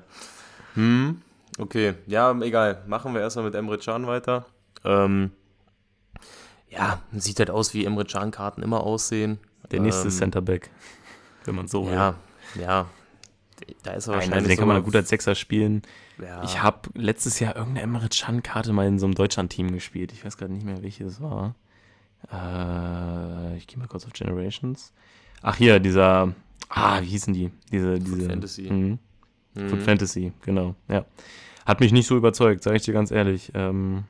Hm, 0.74 1.22
okay. 1.58 1.94
Ja, 2.08 2.36
egal. 2.40 2.82
Machen 2.88 3.14
wir 3.14 3.20
erstmal 3.20 3.44
mit 3.44 3.54
Emre 3.54 3.78
Can 3.78 4.08
weiter. 4.08 4.46
Ähm, 4.84 5.30
ja, 6.68 6.98
sieht 7.12 7.38
halt 7.38 7.50
aus, 7.50 7.72
wie 7.72 7.84
Emre 7.84 8.04
Can-Karten 8.04 8.62
immer 8.62 8.80
aussehen. 8.80 9.38
Der 9.70 9.78
nächste 9.78 10.08
ähm, 10.08 10.10
Centerback, 10.10 10.70
wenn 11.44 11.54
man 11.54 11.68
so 11.68 11.86
will. 11.86 11.94
Ja, 11.94 12.16
ja. 12.60 12.86
Da 13.84 13.92
ist 13.92 14.08
er 14.08 14.10
Nein, 14.10 14.22
also 14.22 14.32
wahrscheinlich 14.32 14.48
den 14.48 14.58
kann 14.58 14.66
man 14.66 14.82
gut 14.82 14.96
als 14.96 15.08
Sechser 15.08 15.36
spielen. 15.36 15.82
ja. 16.20 16.42
Ich 16.42 16.60
habe 16.60 16.90
letztes 16.94 17.38
Jahr 17.38 17.54
irgendeine 17.54 17.82
Emre 17.82 18.08
Can-Karte 18.08 18.72
mal 18.72 18.88
in 18.88 18.98
so 18.98 19.06
einem 19.06 19.14
Deutschland-Team 19.14 19.70
gespielt. 19.70 20.10
Ich 20.12 20.24
weiß 20.24 20.36
gerade 20.36 20.52
nicht 20.52 20.66
mehr, 20.66 20.82
welches 20.82 21.20
war. 21.20 21.54
Äh, 22.32 23.56
ich 23.56 23.66
gehe 23.66 23.78
mal 23.78 23.88
kurz 23.88 24.06
auf 24.06 24.12
Generations. 24.12 24.92
Ach, 25.42 25.56
hier, 25.56 25.78
dieser. 25.78 26.34
Ah, 26.68 27.00
wie 27.02 27.06
hießen 27.06 27.34
die? 27.34 27.50
Diese, 27.70 27.98
diese. 27.98 28.28
Fantasy. 28.28 28.62
Mhm. 28.70 28.98
Hm. 29.54 29.68
Foot 29.68 29.82
Fantasy, 29.82 30.32
genau. 30.42 30.74
Ja. 30.88 31.04
Hat 31.66 31.80
mich 31.80 31.92
nicht 31.92 32.06
so 32.06 32.16
überzeugt, 32.16 32.62
sage 32.62 32.76
ich 32.76 32.82
dir 32.82 32.92
ganz 32.94 33.10
ehrlich. 33.10 33.52
Ähm, 33.54 34.04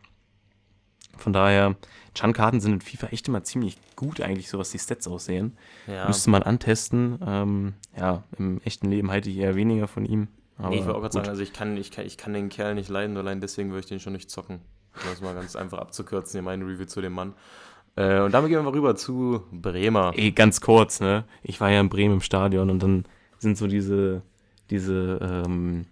von 1.17 1.33
daher, 1.33 1.77
Chan-Karten 2.15 2.61
sind 2.61 2.73
in 2.73 2.81
FIFA 2.81 3.09
echt 3.09 3.29
immer 3.29 3.45
ziemlich 3.45 3.77
gut, 3.97 4.21
eigentlich, 4.21 4.49
so 4.49 4.59
was 4.59 4.71
die 4.71 4.79
Stats 4.79 5.07
aussehen. 5.07 5.57
ja. 5.87 6.07
Müsste 6.07 6.31
man 6.31 6.43
antesten. 6.43 7.19
Ähm, 7.25 7.75
ja, 7.97 8.25
im 8.39 8.61
echten 8.65 8.91
Leben 8.91 9.11
halte 9.11 9.31
ich 9.31 9.37
eher 9.37 9.55
weniger 9.55 9.87
von 9.87 10.05
ihm. 10.05 10.29
Aber 10.57 10.71
nee, 10.71 10.77
ich 10.77 10.85
wollte 10.85 10.97
auch 10.97 11.01
gerade 11.01 11.15
sagen, 11.15 11.29
also 11.29 11.43
ich 11.43 11.53
kann, 11.53 11.77
ich, 11.77 11.91
kann, 11.91 12.07
ich 12.07 12.17
kann 12.17 12.33
den 12.33 12.49
Kerl 12.49 12.75
nicht 12.75 12.89
leiden, 12.89 13.17
allein 13.17 13.41
deswegen 13.41 13.71
würde 13.71 13.81
ich 13.81 13.87
den 13.87 14.01
schon 14.01 14.13
nicht 14.13 14.31
zocken. 14.31 14.61
Um 14.95 15.11
das 15.11 15.21
mal 15.21 15.35
ganz 15.35 15.57
einfach 15.57 15.79
abzukürzen, 15.79 16.33
hier 16.33 16.43
meine 16.43 16.65
Review 16.65 16.87
zu 16.87 17.01
dem 17.01 17.13
Mann. 17.13 17.35
Äh, 17.97 18.21
und 18.21 18.33
damit 18.33 18.49
gehen 18.49 18.59
wir 18.59 18.63
mal 18.63 18.73
rüber 18.73 18.97
zu 18.97 19.43
Bremer. 19.53 20.13
Ey, 20.17 20.33
ganz 20.33 20.61
kurz, 20.61 21.01
ne? 21.01 21.25
Ich 21.43 21.61
war 21.61 21.71
ja 21.71 21.81
in 21.81 21.89
Bremen 21.89 22.15
im 22.15 22.21
Stadion 22.21 22.71
und 22.71 22.83
dann 22.83 23.05
sind 23.39 23.57
so 23.57 23.67
diese, 23.67 24.23
diese, 24.71 25.19
ähm, 25.23 25.87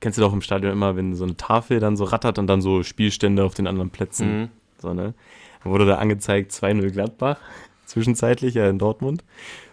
kennst 0.00 0.18
du 0.18 0.22
doch 0.22 0.32
im 0.32 0.42
Stadion 0.42 0.72
immer, 0.72 0.96
wenn 0.96 1.14
so 1.14 1.24
eine 1.24 1.36
Tafel 1.36 1.80
dann 1.80 1.96
so 1.96 2.04
rattert 2.04 2.38
und 2.38 2.46
dann 2.46 2.60
so 2.60 2.82
Spielstände 2.82 3.44
auf 3.44 3.54
den 3.54 3.66
anderen 3.66 3.90
Plätzen. 3.90 4.40
Mhm. 4.40 4.48
So, 4.78 4.94
ne? 4.94 5.14
Dann 5.62 5.72
wurde 5.72 5.86
da 5.86 5.96
angezeigt 5.96 6.52
2-0 6.52 6.90
Gladbach, 6.90 7.38
zwischenzeitlich 7.86 8.54
ja 8.54 8.68
in 8.68 8.78
Dortmund. 8.78 9.24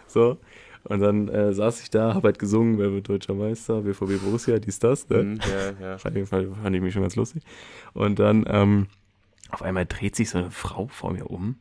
So. 0.06 0.38
Und 0.84 1.00
dann 1.00 1.28
äh, 1.28 1.52
saß 1.52 1.82
ich 1.82 1.90
da, 1.90 2.14
hab 2.14 2.24
halt 2.24 2.38
gesungen, 2.38 2.78
wer 2.78 2.90
wird 2.92 3.08
deutscher 3.08 3.34
Meister, 3.34 3.82
BVB 3.82 4.22
Borussia, 4.24 4.58
dies, 4.58 4.78
das, 4.78 5.08
ne? 5.10 5.22
Mhm, 5.22 5.40
ja, 5.40 5.88
ja. 5.88 5.94
Auf 5.96 6.04
jeden 6.04 6.26
Fall 6.26 6.48
fand 6.62 6.74
ich 6.74 6.80
mich 6.80 6.94
schon 6.94 7.02
ganz 7.02 7.16
lustig. 7.16 7.42
Und 7.92 8.18
dann, 8.18 8.44
ähm, 8.48 8.86
auf 9.52 9.62
einmal 9.62 9.86
dreht 9.86 10.16
sich 10.16 10.30
so 10.30 10.38
eine 10.38 10.50
Frau 10.50 10.88
vor 10.88 11.12
mir 11.12 11.30
um. 11.30 11.56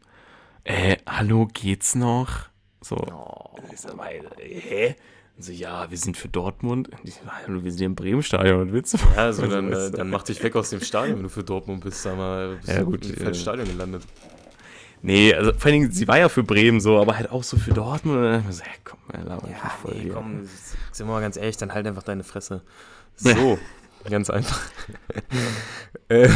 Äh, 0.64 0.98
hallo, 1.08 1.48
geht's 1.54 1.96
noch? 1.96 2.50
So. 2.82 2.96
Oh. 2.96 3.58
Ich 3.72 3.80
sag 3.82 3.96
mal, 3.96 4.12
hä? 4.38 4.96
Und 5.36 5.44
so, 5.44 5.52
ja, 5.52 5.90
wir 5.90 5.98
sind 5.98 6.18
für 6.18 6.28
Dortmund. 6.28 6.90
Und 6.90 7.00
ich 7.04 7.16
so, 7.16 7.22
hallo, 7.26 7.64
wir 7.64 7.72
sind 7.72 7.80
hier 7.80 7.86
im 7.88 7.96
Bremen-Stadion. 7.96 8.68
Was 8.68 8.74
willst 8.74 8.94
du? 8.94 8.98
Ja, 9.16 9.26
also 9.26 9.48
dann, 9.48 9.72
äh, 9.74 9.92
dann 9.92 10.10
mach 10.10 10.24
dich 10.24 10.42
weg 10.44 10.56
aus 10.56 10.70
dem 10.70 10.82
Stadion, 10.82 11.18
wenn 11.18 11.24
du 11.24 11.30
für 11.30 11.44
Dortmund 11.44 11.84
bist, 11.84 12.04
sag 12.04 12.18
mal, 12.18 12.58
bist 12.58 12.68
Ja, 12.68 12.80
du 12.80 12.86
gut, 12.86 13.06
im 13.06 13.28
äh, 13.28 13.34
Stadion 13.34 13.68
gelandet. 13.68 14.04
Nee, 15.02 15.34
also 15.34 15.54
vor 15.54 15.66
allen 15.66 15.74
Dingen, 15.74 15.92
sie 15.92 16.08
war 16.08 16.18
ja 16.18 16.28
für 16.28 16.44
Bremen 16.44 16.82
so, 16.82 17.00
aber 17.00 17.16
halt 17.16 17.32
auch 17.32 17.44
so 17.44 17.58
für 17.58 17.72
Dortmund. 17.72 18.18
Und 18.18 18.24
dann 18.24 18.52
so, 18.52 18.64
hey, 18.64 18.80
komm, 18.84 19.00
mich 19.08 19.24
nicht 19.48 19.72
voll 19.82 19.94
nee, 19.94 20.02
hier. 20.02 20.14
komm, 20.14 20.46
sind 20.92 21.08
wir 21.08 21.14
mal 21.14 21.22
ganz 21.22 21.38
ehrlich, 21.38 21.58
dann 21.58 21.74
halt 21.74 21.88
einfach 21.88 22.04
deine 22.04 22.24
Fresse. 22.24 22.62
So, 23.16 23.58
ganz 24.08 24.30
einfach. 24.30 24.60
äh, 26.10 26.30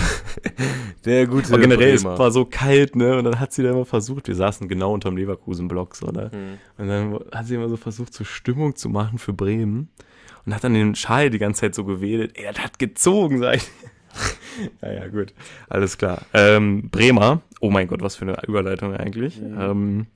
der 1.06 1.28
gute 1.28 1.50
Aber 1.50 1.60
generell, 1.60 1.94
es 1.94 2.04
Bremer. 2.04 2.20
war 2.20 2.32
so 2.32 2.46
kalt, 2.46 2.96
ne? 2.96 3.18
Und 3.18 3.26
dann 3.26 3.40
hat 3.40 3.54
sie 3.54 3.64
da 3.64 3.72
immer 3.72 3.86
versucht, 3.86 4.28
wir 4.28 4.36
saßen 4.36 4.68
genau 4.68 4.94
unterm 4.94 5.18
Leverkusen-Block, 5.18 5.96
so, 5.96 6.08
ne? 6.08 6.32
Hm. 6.32 6.58
Und 6.78 6.88
dann 6.88 7.20
hat 7.32 7.48
sie 7.48 7.56
immer 7.56 7.70
so 7.70 7.78
versucht, 7.78 8.14
so 8.14 8.24
Stimmung 8.24 8.76
zu 8.76 8.90
machen 8.90 9.18
für 9.18 9.34
Bremen. 9.34 9.90
Und 10.46 10.54
hat 10.54 10.64
dann 10.64 10.74
den 10.74 10.96
Schal 10.96 11.30
die 11.30 11.40
ganze 11.40 11.62
Zeit 11.62 11.76
so 11.76 11.86
gewedelt. 11.86 12.38
Ey, 12.38 12.46
das 12.54 12.62
hat 12.64 12.80
gezogen, 12.80 13.40
sag 13.40 13.56
ich. 13.56 13.72
ja, 14.82 14.92
ja, 14.92 15.08
gut. 15.08 15.34
Alles 15.70 15.98
klar. 15.98 16.24
Ähm, 16.34 16.90
Bremer. 16.90 17.42
Oh 17.62 17.70
mein 17.70 17.88
Gott, 17.88 18.02
was 18.02 18.18
für 18.18 18.26
eine 18.26 18.38
Überleitung 18.46 18.94
eigentlich. 18.94 19.42
Ähm, 19.42 20.08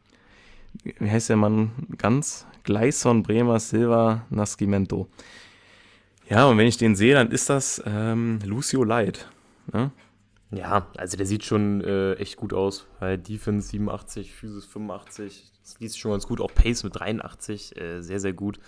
wie 0.99 1.09
heißt 1.09 1.29
der 1.29 1.37
Mann 1.37 1.71
ganz? 1.97 2.45
Gleison, 2.63 3.23
Bremer, 3.23 3.59
Silva, 3.59 4.25
Nascimento. 4.29 5.07
Ja, 6.29 6.47
und 6.47 6.57
wenn 6.57 6.67
ich 6.67 6.77
den 6.77 6.95
sehe, 6.95 7.13
dann 7.13 7.31
ist 7.31 7.49
das 7.49 7.81
ähm, 7.85 8.39
Lucio 8.45 8.83
Light. 8.83 9.29
Ne? 9.71 9.91
Ja, 10.51 10.87
also 10.97 11.17
der 11.17 11.25
sieht 11.25 11.43
schon 11.43 11.81
äh, 11.81 12.13
echt 12.15 12.37
gut 12.37 12.53
aus. 12.53 12.87
Weil 12.99 13.17
Defense 13.17 13.69
87, 13.69 14.33
Physis 14.33 14.65
85, 14.65 15.51
das 15.63 15.79
liest 15.79 15.99
schon 15.99 16.11
ganz 16.11 16.27
gut. 16.27 16.39
Auch 16.41 16.53
Pace 16.53 16.83
mit 16.83 16.97
83, 16.99 17.75
äh, 17.79 18.01
sehr, 18.01 18.19
sehr 18.19 18.33
gut. 18.33 18.59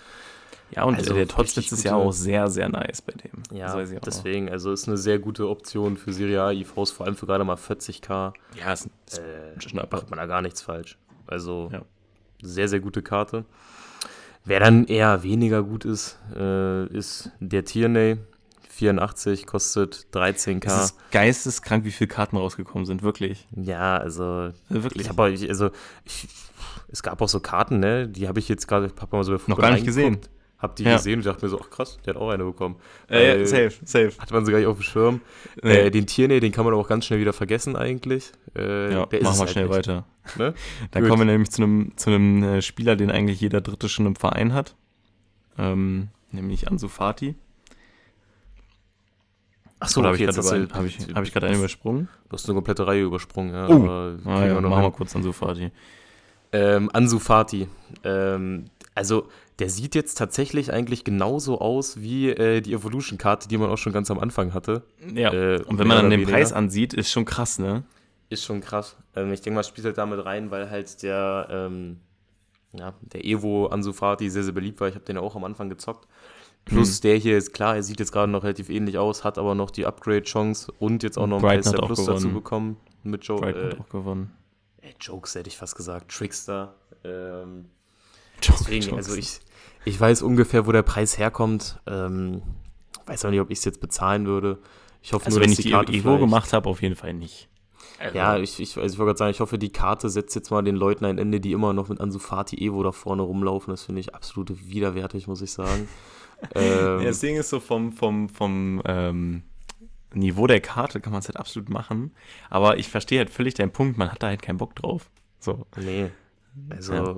Ja, 0.72 0.84
und 0.84 0.95
Also 0.95 1.13
der 1.15 1.28
Tots 1.28 1.56
letztes 1.56 1.84
Jahr 1.84 1.95
gute- 1.95 2.08
auch 2.10 2.12
sehr, 2.13 2.48
sehr 2.48 2.69
nice 2.69 3.02
bei 3.02 3.13
dem. 3.13 3.41
Ja, 3.58 3.76
Das 3.76 3.89
deswegen, 4.04 4.50
also 4.50 4.72
ist 4.72 4.88
eine 4.88 4.98
sehr 4.98 5.17
gute 5.17 5.50
Option 5.50 5.98
für 5.98 6.13
Serie 6.13 6.41
A 6.43 6.52
IVs, 6.52 6.91
vor 6.91 7.06
allem 7.08 7.15
für 7.15 7.26
gerade 7.26 7.43
mal 7.43 7.56
40k. 7.58 8.34
Ja, 8.56 8.74
ist, 8.74 8.88
ist 9.08 9.17
Äh, 9.19 9.76
macht 9.89 10.10
man 10.10 10.17
da 10.19 10.26
gar 10.28 10.41
nichts 10.43 10.62
falsch. 10.62 10.98
Also 11.28 11.69
Ja. 11.74 11.82
sehr, 12.41 12.67
sehr 12.67 12.82
gute 12.82 13.02
Karte. 13.02 13.45
Wer 14.45 14.60
dann 14.60 14.86
eher 14.86 15.23
weniger 15.23 15.63
gut 15.63 15.86
ist, 15.86 16.17
äh, 16.36 16.88
ist 16.88 17.32
der 17.39 17.65
Tierney. 17.65 18.17
84 18.69 19.45
kostet 19.45 20.08
13k. 20.13 20.65
Es 20.65 20.84
ist 20.86 21.12
geisteskrank, 21.12 21.84
wie 21.84 21.91
viele 21.91 22.08
Karten 22.08 22.38
rausgekommen 22.38 22.86
sind, 22.86 23.04
wirklich. 23.04 23.45
ja, 23.52 23.97
also 23.97 24.52
Wirklich. 24.69 25.04
ich 25.04 25.10
habe 25.10 25.23
also 25.23 25.71
ich, 26.06 26.30
es 26.88 27.04
gab 27.04 27.21
auch 27.21 27.28
so 27.28 27.41
Karten, 27.41 27.80
ne, 27.80 28.08
die 28.08 28.28
habe 28.30 28.39
ich 28.39 28.47
jetzt 28.47 28.67
gerade 28.67 28.91
hab 28.99 29.12
mal 29.12 29.23
so 29.23 29.34
bei 29.34 29.38
Football 29.38 29.62
gar 29.62 29.71
nicht 29.71 29.86
gesehen. 29.86 30.19
Hab 30.60 30.76
die 30.76 30.84
Ja. 30.84 30.98
gesehen 30.98 31.19
und 31.19 31.26
dachte 31.26 31.45
mir 31.45 31.50
so, 31.50 31.60
ach 31.63 31.69
krass, 31.69 31.98
der 32.06 32.13
hat 32.15 32.22
auch 32.22 32.30
eine 32.30 32.43
bekommen. 32.43 32.76
äh, 33.08 33.38
Weil- 33.38 33.45
safe, 33.45 33.72
safe. 33.86 34.12
Hat 34.19 34.30
man 34.32 34.45
sie 34.45 34.52
gar 34.52 34.58
nicht 34.60 34.67
auf 34.67 34.78
dem 34.78 34.84
Schirm. 34.84 35.22
Nee. 35.63 35.72
Äh, 35.88 35.89
den 35.89 36.06
Tierney, 36.06 36.39
den 36.41 36.52
kann 36.52 36.65
man 36.65 36.74
auch 36.74 36.88
ganz 36.88 37.06
schnell 37.06 37.19
wieder 37.22 37.32
vergessen 37.34 37.76
eigentlich. 37.78 38.32
Äh, 38.58 38.91
ja, 38.91 39.00
machen 39.00 39.12
wir 39.12 39.26
halt 39.39 39.50
schnell 39.50 39.65
nicht, 39.67 39.74
weiter. 39.76 40.06
Ne? 40.38 40.54
Dann 40.91 41.04
Gut. 41.04 41.10
kommen 41.12 41.22
wir 41.28 41.32
nämlich 41.32 41.50
zu 41.52 41.63
einem, 41.63 41.93
zu 41.95 42.10
einem 42.10 42.43
äh, 42.43 42.62
Spieler, 42.62 42.95
den 42.98 43.10
eigentlich 43.10 43.39
jeder 43.39 43.62
Dritte 43.62 43.88
schon 43.88 44.06
im 44.06 44.15
Verein 44.17 44.54
hat. 44.54 44.76
Ähm, 45.58 46.10
nämlich 46.32 46.67
Ansu 46.69 46.88
Fati. 46.89 47.36
Achso, 49.82 50.02
Oder 50.02 50.10
okay, 50.12 50.28
habe 50.28 50.32
ich 50.32 50.45
gerade 50.45 50.67
hab 50.74 50.86
ich, 50.86 50.98
hab 51.15 51.24
ich 51.24 51.36
einen 51.43 51.56
übersprungen? 51.60 52.10
Du 52.28 52.34
hast 52.34 52.45
eine 52.48 52.56
komplette 52.56 52.86
Reihe 52.86 53.04
übersprungen. 53.04 53.54
Ja, 53.54 53.69
Oh. 53.69 53.76
aber 53.76 54.17
Ah, 54.26 54.45
ja, 54.45 54.60
noch 54.60 54.69
machen 54.69 54.84
wir 54.84 54.91
kurz 54.91 55.15
Ansu 55.15 55.32
Fati. 55.32 55.72
Ähm, 56.52 56.89
Ansu 56.91 57.17
Fati. 57.19 57.67
Ähm, 58.04 58.65
also, 58.93 59.30
der 59.60 59.69
sieht 59.69 59.93
jetzt 59.95 60.17
tatsächlich 60.17 60.72
eigentlich 60.74 61.04
genauso 61.04 61.60
aus 61.60 62.02
wie 62.02 62.30
äh, 62.30 62.62
die 62.62 62.74
Evolution-Karte, 62.74 63.48
die 63.48 63.58
man 63.58 63.69
auch 63.69 63.78
schon 63.78 63.93
ganz 63.93 64.10
am 64.10 64.19
Anfang 64.19 64.54
hatte. 64.54 64.84
Ja, 65.13 65.34
Äh, 65.34 65.62
und 65.63 65.78
wenn 65.80 65.88
man 65.88 65.98
dann 65.98 66.10
den 66.10 66.22
weniger. 66.22 66.38
Preis 66.38 66.54
ansieht, 66.54 66.93
ist 66.93 67.12
schon 67.12 67.26
krass, 67.26 67.60
ne? 67.60 67.84
Ist 68.30 68.43
schon 68.45 68.62
krass. 68.62 68.95
Ähm, 69.15 69.34
ich 69.34 69.41
denke 69.41 69.56
mal, 69.56 69.63
spielt 69.63 69.86
halt 69.86 69.98
damit 69.98 70.24
rein, 70.24 70.52
weil 70.52 70.69
halt 70.69 71.02
der, 71.04 71.48
ähm, 71.52 71.98
ja, 72.74 72.93
der 73.02 73.26
Evo 73.26 73.67
Ansu 73.67 73.91
Fati 73.93 74.30
sehr, 74.30 74.43
sehr 74.43 74.54
beliebt 74.54 74.80
war. 74.80 74.88
Ich 74.88 74.95
habe 74.95 75.06
den 75.06 75.15
ja 75.15 75.22
auch 75.22 75.36
am 75.36 75.43
Anfang 75.43 75.69
gezockt. 75.69 76.08
Plus 76.65 77.02
der 77.02 77.15
hier 77.15 77.38
ist 77.38 77.52
klar, 77.54 77.76
er 77.76 77.84
sieht 77.84 78.00
jetzt 78.00 78.12
gerade 78.12 78.32
noch 78.32 78.43
relativ 78.43 78.69
ähnlich 78.69 78.98
aus, 79.00 79.24
hat 79.24 79.38
aber 79.39 79.56
noch 79.56 79.72
die 79.72 79.86
Upgrade-Chance 79.86 80.72
und 80.78 81.02
jetzt 81.02 81.17
auch 81.17 81.26
noch 81.26 81.41
ein 81.43 81.60
auch 81.65 81.86
Plus 81.88 82.06
dazu 82.06 82.19
gewonnen. 82.19 82.34
bekommen. 82.34 82.78
Mit 83.04 83.24
Joe, 83.24 83.39
Brighton 83.39 83.62
äh, 83.62 83.72
hat 83.72 83.80
auch 83.80 83.89
gewonnen. 83.89 84.32
Jokes 85.00 85.36
hätte 85.36 85.48
ich 85.50 85.58
fast 85.58 85.76
gesagt, 85.76 86.12
Trickster. 86.12 86.76
Ähm, 87.04 87.65
Deswegen, 88.48 88.86
Jokes. 88.86 88.98
also 89.08 89.15
ich, 89.17 89.39
ich 89.89 89.99
weiß 89.99 90.21
ungefähr, 90.21 90.65
wo 90.67 90.71
der 90.71 90.84
Preis 90.84 91.17
herkommt. 91.17 91.80
Ähm, 91.88 92.41
weiß 93.06 93.25
auch 93.25 93.30
nicht, 93.30 93.41
ob 93.41 93.49
ich 93.52 93.60
es 93.60 93.65
jetzt 93.65 93.82
bezahlen 93.82 94.25
würde. 94.25 94.60
Ich 95.02 95.13
hoffe 95.13 95.25
also 95.28 95.38
nur, 95.39 95.43
wenn 95.43 95.52
dass 95.52 95.60
ich 95.60 95.65
die 95.65 95.71
Karte 95.71 95.91
Evo 95.91 96.02
vielleicht- 96.02 96.19
gemacht 96.21 96.54
habe, 96.54 96.69
auf 96.69 96.82
jeden 96.82 96.95
Fall 96.95 97.13
nicht. 97.13 97.47
Also, 97.99 98.17
Ja, 98.17 98.38
ich, 98.38 98.60
ich, 98.60 98.78
also 98.78 98.93
ich 98.93 98.97
wollte 98.99 99.10
gerade 99.10 99.17
sagen, 99.17 99.32
ich 99.32 99.39
hoffe, 99.41 99.58
die 99.58 99.71
Karte 99.71 100.10
setzt 100.10 100.34
jetzt 100.36 100.52
mal 100.52 100.62
den 100.62 100.75
Leuten 100.75 101.04
ein 101.06 101.17
Ende, 101.17 101.39
die 101.41 101.52
immer 101.52 101.73
noch 101.73 101.89
mit 101.89 101.99
Ansu 101.99 102.19
Fati 102.19 102.56
Evo 102.58 102.82
da 102.84 102.91
vorne 102.91 103.21
rumlaufen. 103.23 103.71
Das 103.71 103.84
finde 103.84 103.99
ich 104.02 104.15
absolut 104.15 104.69
widerwärtig, 104.69 105.28
muss 105.28 105.41
ich 105.41 105.52
sagen. 105.52 105.88
ähm, 106.56 106.99
Ja, 106.99 107.04
das 107.06 107.19
Ding 107.19 107.36
ist 107.36 107.49
so 107.49 107.60
vom, 107.60 107.91
vom, 107.91 108.30
vom 108.30 108.82
ähm, 108.86 109.43
Niveau 110.13 110.47
der 110.47 110.62
Karte 110.62 111.02
kann 111.02 111.12
man 111.12 111.19
es 111.19 111.28
halt 111.28 111.38
absolut 111.38 111.69
machen. 111.69 112.12
Aber 112.49 112.78
ich 112.78 112.88
verstehe 112.89 113.19
halt 113.19 113.30
völlig 113.30 113.54
deinen 113.56 113.71
Punkt, 113.71 113.97
man 113.97 114.12
hat 114.12 114.23
da 114.23 114.28
halt 114.28 114.41
keinen 114.41 114.58
Bock 114.58 114.75
drauf. 114.75 115.10
So. 115.39 115.65
nee, 115.78 116.10
also 116.69 116.93
Ja. 116.93 117.15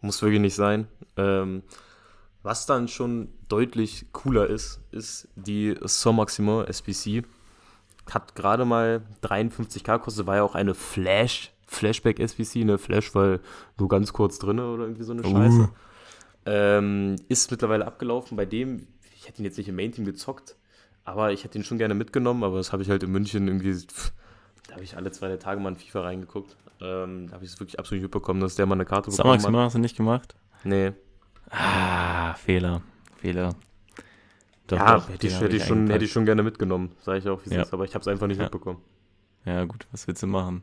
muss 0.00 0.20
wirklich 0.22 0.40
nicht 0.40 0.54
sein. 0.54 0.88
Ähm, 1.16 1.62
was 2.46 2.64
dann 2.64 2.86
schon 2.86 3.28
deutlich 3.48 4.06
cooler 4.12 4.46
ist, 4.46 4.80
ist 4.92 5.28
die 5.34 5.74
Saint 5.82 6.16
Maximin 6.16 6.64
SPC. 6.66 7.24
Hat 8.08 8.36
gerade 8.36 8.64
mal 8.64 9.02
53k 9.24 9.98
kostet, 9.98 10.28
war 10.28 10.36
ja 10.36 10.42
auch 10.44 10.54
eine 10.54 10.74
Flash, 10.74 11.52
Flashback 11.66 12.20
SPC, 12.20 12.64
ne 12.64 12.78
Flash, 12.78 13.12
weil 13.16 13.40
nur 13.78 13.88
ganz 13.88 14.12
kurz 14.12 14.38
drinne 14.38 14.64
oder 14.70 14.84
irgendwie 14.84 15.02
so 15.02 15.12
eine 15.12 15.22
Uh. 15.22 15.30
Scheiße. 15.32 15.68
Ähm, 16.48 17.16
ist 17.28 17.50
mittlerweile 17.50 17.84
abgelaufen. 17.84 18.36
Bei 18.36 18.46
dem, 18.46 18.86
ich 19.16 19.26
hätte 19.26 19.42
ihn 19.42 19.44
jetzt 19.44 19.58
nicht 19.58 19.68
im 19.68 19.74
Main-Team 19.74 20.04
gezockt, 20.04 20.54
aber 21.04 21.32
ich 21.32 21.42
hätte 21.42 21.58
ihn 21.58 21.64
schon 21.64 21.78
gerne 21.78 21.94
mitgenommen, 21.94 22.44
aber 22.44 22.58
das 22.58 22.72
habe 22.72 22.84
ich 22.84 22.90
halt 22.90 23.02
in 23.02 23.10
München 23.10 23.48
irgendwie, 23.48 23.74
pff, 23.74 24.12
da 24.68 24.74
habe 24.74 24.84
ich 24.84 24.96
alle 24.96 25.10
zwei 25.10 25.36
Tage 25.36 25.60
mal 25.60 25.70
in 25.70 25.76
FIFA 25.76 26.02
reingeguckt. 26.02 26.56
Ähm, 26.80 27.26
da 27.26 27.34
habe 27.34 27.44
ich 27.44 27.50
es 27.50 27.58
wirklich 27.58 27.80
absolut 27.80 28.02
nicht 28.02 28.04
mitbekommen, 28.04 28.40
dass 28.40 28.54
der 28.54 28.66
mal 28.66 28.74
eine 28.76 28.84
Karte 28.84 29.10
bekommen 29.10 29.40
Samax 29.40 29.44
hat. 29.44 29.64
hast 29.64 29.74
du 29.74 29.80
nicht 29.80 29.96
gemacht? 29.96 30.36
Nee. 30.62 30.92
Ah, 31.50 32.34
Fehler. 32.34 32.82
Fehler. 33.16 33.54
Doch, 34.66 34.76
ja, 34.78 34.96
doch, 34.96 35.08
hätte, 35.08 35.26
ich, 35.28 35.40
hätte, 35.40 35.56
ich 35.56 35.64
schon, 35.64 35.88
hätte 35.88 36.04
ich 36.04 36.10
schon 36.12 36.24
gerne 36.24 36.42
mitgenommen, 36.42 36.90
sage 37.00 37.18
ich 37.18 37.28
auch, 37.28 37.40
wie 37.44 37.50
es 37.50 37.54
Ja. 37.54 37.62
ist, 37.62 37.72
aber 37.72 37.84
ich 37.84 37.94
habe 37.94 38.02
es 38.02 38.08
einfach 38.08 38.26
nicht 38.26 38.38
Ja. 38.38 38.44
mitbekommen. 38.44 38.80
Ja, 39.44 39.64
gut, 39.64 39.86
was 39.92 40.06
willst 40.08 40.22
du 40.22 40.26
machen? 40.26 40.62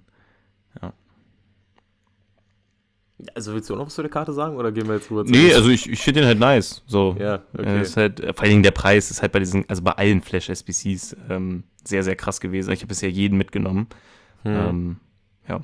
Also 3.36 3.54
willst 3.54 3.69
du 3.69 3.76
auch 3.76 3.78
noch 3.78 3.86
was 3.86 3.93
zu 3.96 4.02
der 4.02 4.12
Karte 4.12 4.34
sagen 4.34 4.58
oder 4.58 4.72
gehen 4.72 4.88
wir 4.88 4.96
jetzt 4.96 5.10
rüber 5.10 5.24
zu 5.24 5.32
Nee, 5.32 5.54
also 5.54 5.69
ich, 5.69 5.89
ich 5.89 6.02
finde 6.02 6.22
den 6.22 6.28
halt 6.28 6.39
nice. 6.39 6.84
So. 6.88 7.15
Ja, 7.17 7.36
Äh, 7.36 7.41
okay. 7.60 7.82
ist 7.82 7.96
halt, 7.96 8.19
vor 8.19 8.41
allen 8.41 8.50
Dingen 8.50 8.63
der 8.63 8.72
Preis 8.72 9.12
ist 9.12 9.22
halt 9.22 9.32
bei 9.32 9.39
diesen, 9.39 9.67
also 9.69 9.82
bei 9.82 9.91
allen 9.91 10.22
Flash-SBCs 10.22 11.15
ähm, 11.30 11.63
sehr, 11.86 12.04
sehr 12.04 12.15
krass 12.15 12.41
gewesen. 12.41 12.72
Ich 12.74 12.80
habe 12.82 12.88
bisher 12.88 13.10
jeden 13.10 13.38
mitgenommen. 13.38 13.88
Hm. 14.41 14.56
Ähm, 14.56 14.98
ja. 15.48 15.62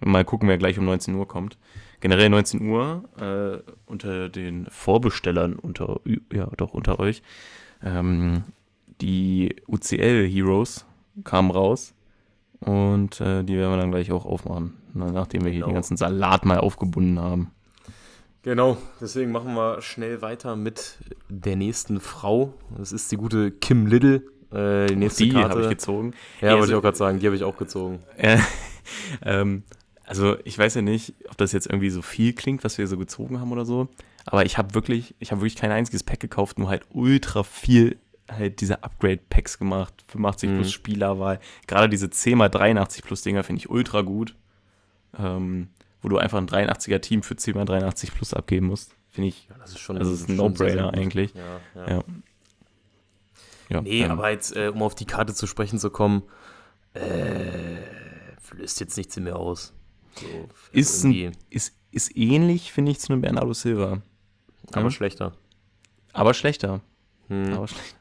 Mal 0.00 0.24
gucken, 0.24 0.48
wer 0.48 0.58
gleich 0.58 0.78
um 0.78 0.84
19 0.86 1.14
Uhr 1.14 1.28
kommt. 1.28 1.58
Generell 2.02 2.28
19 2.28 2.68
Uhr 2.68 3.04
äh, 3.18 3.70
unter 3.86 4.28
den 4.28 4.66
Vorbestellern 4.68 5.54
unter 5.54 6.00
ja 6.32 6.46
doch 6.58 6.74
unter 6.74 6.98
euch. 7.00 7.22
Ähm, 7.82 8.42
die 9.00 9.56
UCL 9.66 10.28
Heroes 10.28 10.84
kamen 11.24 11.50
raus 11.50 11.94
und 12.60 13.20
äh, 13.20 13.42
die 13.44 13.56
werden 13.56 13.72
wir 13.72 13.76
dann 13.78 13.90
gleich 13.92 14.12
auch 14.12 14.26
aufmachen, 14.26 14.74
na, 14.94 15.10
nachdem 15.10 15.44
wir 15.44 15.50
hier 15.50 15.60
Genau. 15.60 15.70
den 15.70 15.74
ganzen 15.74 15.96
Salat 15.96 16.44
mal 16.44 16.58
aufgebunden 16.58 17.18
haben. 17.20 17.50
Genau, 18.42 18.76
deswegen 19.00 19.30
machen 19.30 19.54
wir 19.54 19.80
schnell 19.80 20.20
weiter 20.22 20.56
mit 20.56 20.98
der 21.28 21.54
nächsten 21.56 22.00
Frau. 22.00 22.52
Das 22.76 22.90
ist 22.90 23.10
die 23.12 23.16
gute 23.16 23.52
Kim 23.52 23.86
Little. 23.86 24.22
Äh, 24.52 24.86
die 24.88 24.96
nächste 24.96 25.22
Die 25.24 25.30
Karte. 25.30 25.50
habe 25.50 25.62
ich 25.62 25.68
gezogen. 25.68 26.14
ja, 26.40 26.48
Also- 26.48 26.58
wollte 26.58 26.72
ich 26.72 26.76
auch 26.78 26.82
gerade 26.82 26.96
sagen, 26.98 27.20
die 27.20 27.26
habe 27.26 27.36
ich 27.36 27.44
auch 27.44 27.56
gezogen. 27.56 28.00
Äh, 28.16 28.38
ähm, 29.24 29.62
also 30.04 30.36
ich 30.44 30.58
weiß 30.58 30.74
ja 30.74 30.82
nicht, 30.82 31.14
ob 31.28 31.36
das 31.36 31.52
jetzt 31.52 31.66
irgendwie 31.66 31.90
so 31.90 32.02
viel 32.02 32.32
klingt, 32.32 32.64
was 32.64 32.78
wir 32.78 32.86
so 32.86 32.96
gezogen 32.96 33.40
haben 33.40 33.52
oder 33.52 33.64
so. 33.64 33.88
Aber 34.24 34.44
ich 34.44 34.58
habe 34.58 34.74
wirklich, 34.74 35.14
ich 35.18 35.32
habe 35.32 35.40
wirklich 35.40 35.56
kein 35.56 35.72
einziges 35.72 36.02
Pack 36.02 36.20
gekauft, 36.20 36.58
nur 36.58 36.68
halt 36.68 36.84
ultra 36.90 37.42
viel 37.42 37.98
halt 38.30 38.60
diese 38.60 38.82
Upgrade-Packs 38.82 39.58
gemacht. 39.58 40.04
85 40.08 40.50
Mhm. 40.50 40.56
plus 40.56 40.72
Spielerwahl. 40.72 41.40
Gerade 41.66 41.88
diese 41.88 42.06
10x83 42.06 43.02
plus 43.02 43.22
Dinger 43.22 43.42
finde 43.42 43.60
ich 43.60 43.70
ultra 43.70 44.02
gut. 44.02 44.36
Ähm, 45.18 45.68
wo 46.00 46.08
du 46.08 46.18
einfach 46.18 46.38
ein 46.38 46.48
83er 46.48 47.00
Team 47.00 47.22
für 47.22 47.34
10x83 47.34 48.12
plus 48.12 48.34
abgeben 48.34 48.66
musst. 48.66 48.94
Finde 49.10 49.28
ich, 49.28 49.46
Ja, 49.48 49.56
das 49.58 49.72
ist 49.72 49.80
schon 49.80 49.98
Also 49.98 50.12
ist 50.12 50.28
ein 50.28 50.36
No-Brainer 50.36 50.92
eigentlich. 50.94 51.34
Ja, 51.34 51.60
ja. 51.74 51.90
ja. 51.90 52.04
ja 53.68 53.80
Nee, 53.82 54.02
ähm, 54.02 54.10
aber 54.10 54.30
jetzt, 54.30 54.56
äh, 54.56 54.68
um 54.68 54.82
auf 54.82 54.94
die 54.94 55.04
Karte 55.04 55.34
zu 55.34 55.46
sprechen 55.46 55.78
zu 55.78 55.90
kommen, 55.90 56.22
äh, 56.94 57.00
löst 58.54 58.80
jetzt 58.80 58.96
nichts 58.96 59.16
in 59.16 59.24
mir 59.24 59.36
aus. 59.36 59.74
So, 60.14 60.48
ist, 60.72 61.04
ein, 61.04 61.32
ist, 61.50 61.74
ist 61.90 62.16
ähnlich, 62.16 62.72
finde 62.72 62.92
ich, 62.92 63.00
zu 63.00 63.12
einem 63.12 63.22
Bernardo 63.22 63.52
Silva. 63.52 64.02
aber 64.72 64.90
schlechter. 64.90 65.32
Aber 66.12 66.34
schlechter. 66.34 66.80
Hm. 67.28 67.52
Aber 67.54 67.68
schlecht. 67.68 67.96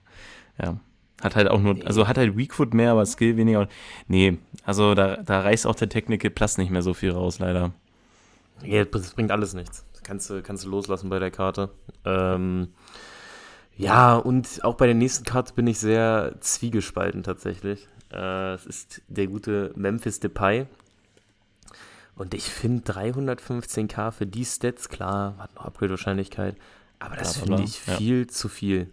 Ja. 0.62 0.80
Hat 1.22 1.36
halt 1.36 1.50
auch 1.50 1.60
nur, 1.60 1.78
also 1.86 2.08
hat 2.08 2.18
halt 2.18 2.36
Weakfoot 2.36 2.74
mehr, 2.74 2.92
aber 2.92 3.06
Skill 3.06 3.38
weniger. 3.38 3.68
Nee, 4.08 4.40
also 4.64 4.96
da, 4.96 5.18
da 5.18 5.42
reißt 5.42 5.68
auch 5.68 5.76
der 5.76 5.90
Technical 5.90 6.32
Plus 6.32 6.58
nicht 6.58 6.72
mehr 6.72 6.82
so 6.82 6.94
viel 6.94 7.12
raus, 7.12 7.40
leider. 7.40 7.72
Ja, 8.64 8.86
das 8.86 9.14
bringt 9.14 9.32
alles 9.32 9.54
nichts. 9.54 9.86
Das 9.94 10.04
kannst 10.04 10.30
du, 10.30 10.42
kannst 10.42 10.66
du 10.66 10.70
loslassen 10.70 11.10
bei 11.10 11.20
der 11.20 11.32
Karte. 11.32 11.70
Ähm, 12.06 12.70
ja, 13.78 14.16
und 14.16 14.64
auch 14.64 14.76
bei 14.76 14.88
der 14.88 14.96
nächsten 14.96 15.24
Karte 15.24 15.54
bin 15.54 15.68
ich 15.68 15.80
sehr 15.80 16.36
zwiegespalten 16.40 17.24
tatsächlich. 17.24 17.88
Äh, 18.12 18.54
es 18.54 18.66
ist 18.66 19.02
der 19.08 19.28
gute 19.28 19.74
Memphis 19.76 20.20
Depay. 20.20 20.66
Und 22.16 22.34
ich 22.34 22.44
finde 22.44 22.92
315k 22.92 24.12
für 24.12 24.26
die 24.26 24.46
Stats, 24.46 24.90
klar, 24.90 25.36
hat 25.38 25.56
noch 25.56 25.66
Upgrade-Wahrscheinlichkeit, 25.66 26.56
aber 27.00 27.16
das 27.16 27.38
finde 27.38 27.64
ich 27.64 27.86
ja. 27.88 27.96
viel 27.96 28.28
zu 28.28 28.48
viel. 28.48 28.90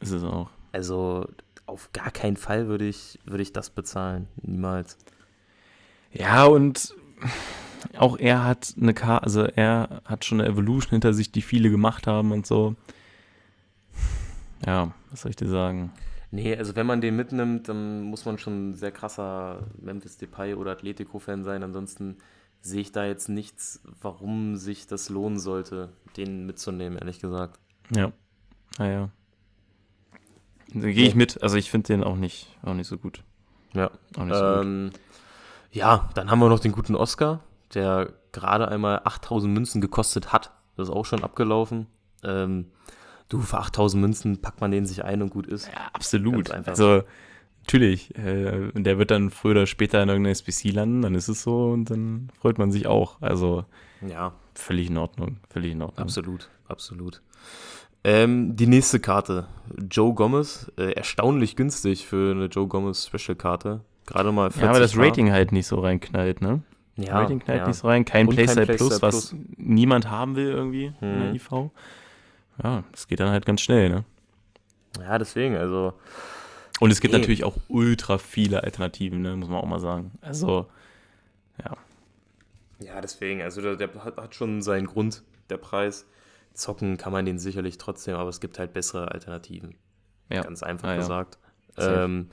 Ist 0.00 0.10
es 0.10 0.22
auch. 0.22 0.50
Also 0.72 1.26
auf 1.66 1.90
gar 1.92 2.10
keinen 2.10 2.36
Fall 2.36 2.66
würde 2.66 2.86
ich, 2.86 3.18
würde 3.24 3.42
ich 3.42 3.52
das 3.52 3.70
bezahlen. 3.70 4.28
Niemals. 4.42 4.98
Ja, 6.12 6.44
und 6.44 6.94
auch 7.96 8.18
er 8.18 8.44
hat 8.44 8.74
eine 8.80 8.94
Karte, 8.94 9.24
also 9.24 9.44
er 9.44 10.02
hat 10.04 10.24
schon 10.24 10.40
eine 10.40 10.50
Evolution 10.50 10.90
hinter 10.90 11.14
sich, 11.14 11.32
die 11.32 11.42
viele 11.42 11.70
gemacht 11.70 12.06
haben 12.06 12.32
und 12.32 12.46
so. 12.46 12.76
Ja, 14.66 14.92
was 15.10 15.22
soll 15.22 15.30
ich 15.30 15.36
dir 15.36 15.48
sagen? 15.48 15.92
Nee, 16.34 16.56
also 16.56 16.74
wenn 16.74 16.86
man 16.86 17.02
den 17.02 17.14
mitnimmt, 17.14 17.68
dann 17.68 18.00
muss 18.00 18.24
man 18.24 18.38
schon 18.38 18.70
ein 18.70 18.74
sehr 18.74 18.90
krasser 18.90 19.68
Memphis 19.78 20.16
Depay 20.16 20.54
oder 20.54 20.72
Atletico-Fan 20.72 21.44
sein. 21.44 21.62
Ansonsten 21.62 22.16
sehe 22.62 22.80
ich 22.80 22.90
da 22.90 23.04
jetzt 23.04 23.28
nichts, 23.28 23.82
warum 24.00 24.56
sich 24.56 24.86
das 24.86 25.10
lohnen 25.10 25.38
sollte, 25.38 25.90
den 26.16 26.46
mitzunehmen, 26.46 26.96
ehrlich 26.96 27.20
gesagt. 27.20 27.60
Ja. 27.94 28.12
Naja. 28.78 29.10
Da 30.72 30.90
gehe 30.90 31.06
ich 31.06 31.14
mit. 31.14 31.42
Also 31.42 31.58
ich 31.58 31.70
finde 31.70 31.88
den 31.88 32.02
auch 32.02 32.16
nicht, 32.16 32.48
auch 32.62 32.72
nicht 32.72 32.88
so 32.88 32.96
gut. 32.96 33.22
Ja. 33.74 33.90
Auch 34.16 34.24
nicht 34.24 34.34
so 34.34 34.54
gut. 34.54 34.64
Ähm, 34.64 34.90
ja, 35.70 36.08
dann 36.14 36.30
haben 36.30 36.38
wir 36.38 36.48
noch 36.48 36.60
den 36.60 36.72
guten 36.72 36.94
Oscar, 36.94 37.40
der 37.74 38.10
gerade 38.32 38.68
einmal 38.68 39.02
8000 39.04 39.52
Münzen 39.52 39.82
gekostet 39.82 40.32
hat. 40.32 40.50
Das 40.76 40.88
ist 40.88 40.94
auch 40.94 41.04
schon 41.04 41.24
abgelaufen. 41.24 41.88
Ähm, 42.24 42.68
du, 43.32 43.40
für 43.40 43.58
8000 43.58 44.00
Münzen 44.00 44.40
packt 44.42 44.60
man 44.60 44.70
den 44.70 44.86
sich 44.86 45.04
ein 45.04 45.22
und 45.22 45.30
gut 45.30 45.46
ist. 45.46 45.68
Ja, 45.68 45.90
absolut. 45.92 46.50
Also, 46.50 47.02
natürlich. 47.64 48.14
Äh, 48.16 48.70
der 48.74 48.98
wird 48.98 49.10
dann 49.10 49.30
früher 49.30 49.52
oder 49.52 49.66
später 49.66 50.02
in 50.02 50.08
irgendeiner 50.08 50.32
SBC 50.32 50.70
landen, 50.72 51.02
dann 51.02 51.14
ist 51.14 51.28
es 51.28 51.42
so 51.42 51.70
und 51.70 51.90
dann 51.90 52.28
freut 52.40 52.58
man 52.58 52.70
sich 52.72 52.86
auch. 52.86 53.20
Also, 53.20 53.64
Ja, 54.06 54.32
völlig 54.54 54.88
in 54.90 54.98
Ordnung. 54.98 55.36
Völlig 55.48 55.72
in 55.72 55.82
Ordnung. 55.82 56.02
absolut, 56.02 56.48
absolut. 56.68 57.22
Ähm, 58.04 58.56
die 58.56 58.66
nächste 58.66 58.98
Karte, 58.98 59.46
Joe 59.88 60.12
Gomez, 60.12 60.72
äh, 60.76 60.92
erstaunlich 60.92 61.54
günstig 61.54 62.04
für 62.06 62.32
eine 62.32 62.46
Joe 62.46 62.66
Gomez 62.66 63.06
Special 63.06 63.36
Karte. 63.36 63.80
Gerade 64.06 64.32
mal 64.32 64.50
40 64.50 64.62
Ja, 64.62 64.70
aber 64.70 64.80
das 64.80 64.94
K. 64.94 65.02
Rating 65.02 65.30
halt 65.30 65.52
nicht 65.52 65.68
so 65.68 65.78
reinknallt, 65.78 66.40
ne? 66.42 66.62
ja, 66.96 67.20
Rating 67.20 67.38
knallt 67.38 67.60
ja. 67.60 67.68
nicht 67.68 67.76
so 67.76 67.86
rein. 67.86 68.04
Kein 68.04 68.28
Playstyle 68.28 68.66
Playstyle 68.66 68.88
Plus, 68.90 69.02
was 69.02 69.28
Plus. 69.30 69.36
niemand 69.56 70.10
haben 70.10 70.34
will 70.34 70.48
irgendwie 70.50 70.86
in 70.86 71.20
der 71.20 71.28
Mhm. 71.30 71.34
IV. 71.36 71.50
Ja, 72.62 72.84
das 72.92 73.06
geht 73.06 73.20
dann 73.20 73.30
halt 73.30 73.46
ganz 73.46 73.60
schnell, 73.60 73.88
ne? 73.88 74.04
ja, 75.00 75.18
deswegen, 75.18 75.56
also 75.56 75.94
Und 76.80 76.90
es 76.90 77.00
gibt 77.00 77.14
Nee. 77.14 77.20
natürlich 77.20 77.44
auch 77.44 77.56
ultra 77.68 78.18
viele 78.18 78.64
Alternativen, 78.64 79.22
ne? 79.22 79.36
muss 79.36 79.48
man 79.48 79.58
auch 79.60 79.66
mal 79.66 79.78
sagen. 79.80 80.12
Also, 80.20 80.66
ja. 81.64 81.76
Ja, 82.80 83.00
deswegen, 83.00 83.40
also 83.42 83.62
der, 83.62 83.76
der 83.76 83.88
hat, 84.04 84.34
schon 84.34 84.60
seinen 84.62 84.86
Grund, 84.86 85.22
der 85.50 85.56
Preis. 85.58 86.06
Zocken 86.54 86.98
kann 86.98 87.12
man 87.12 87.24
den 87.24 87.38
sicherlich 87.38 87.78
trotzdem, 87.78 88.16
aber 88.16 88.28
es 88.28 88.40
gibt 88.40 88.58
halt 88.58 88.72
bessere 88.74 89.10
Alternativen. 89.12 89.76
ja. 90.28 90.42
Ganz 90.42 90.62
einfach 90.62 90.88
Ah, 90.88 90.92
ja. 90.92 90.96
gesagt. 90.98 91.38
Safe. 91.76 92.02
Ähm, 92.04 92.28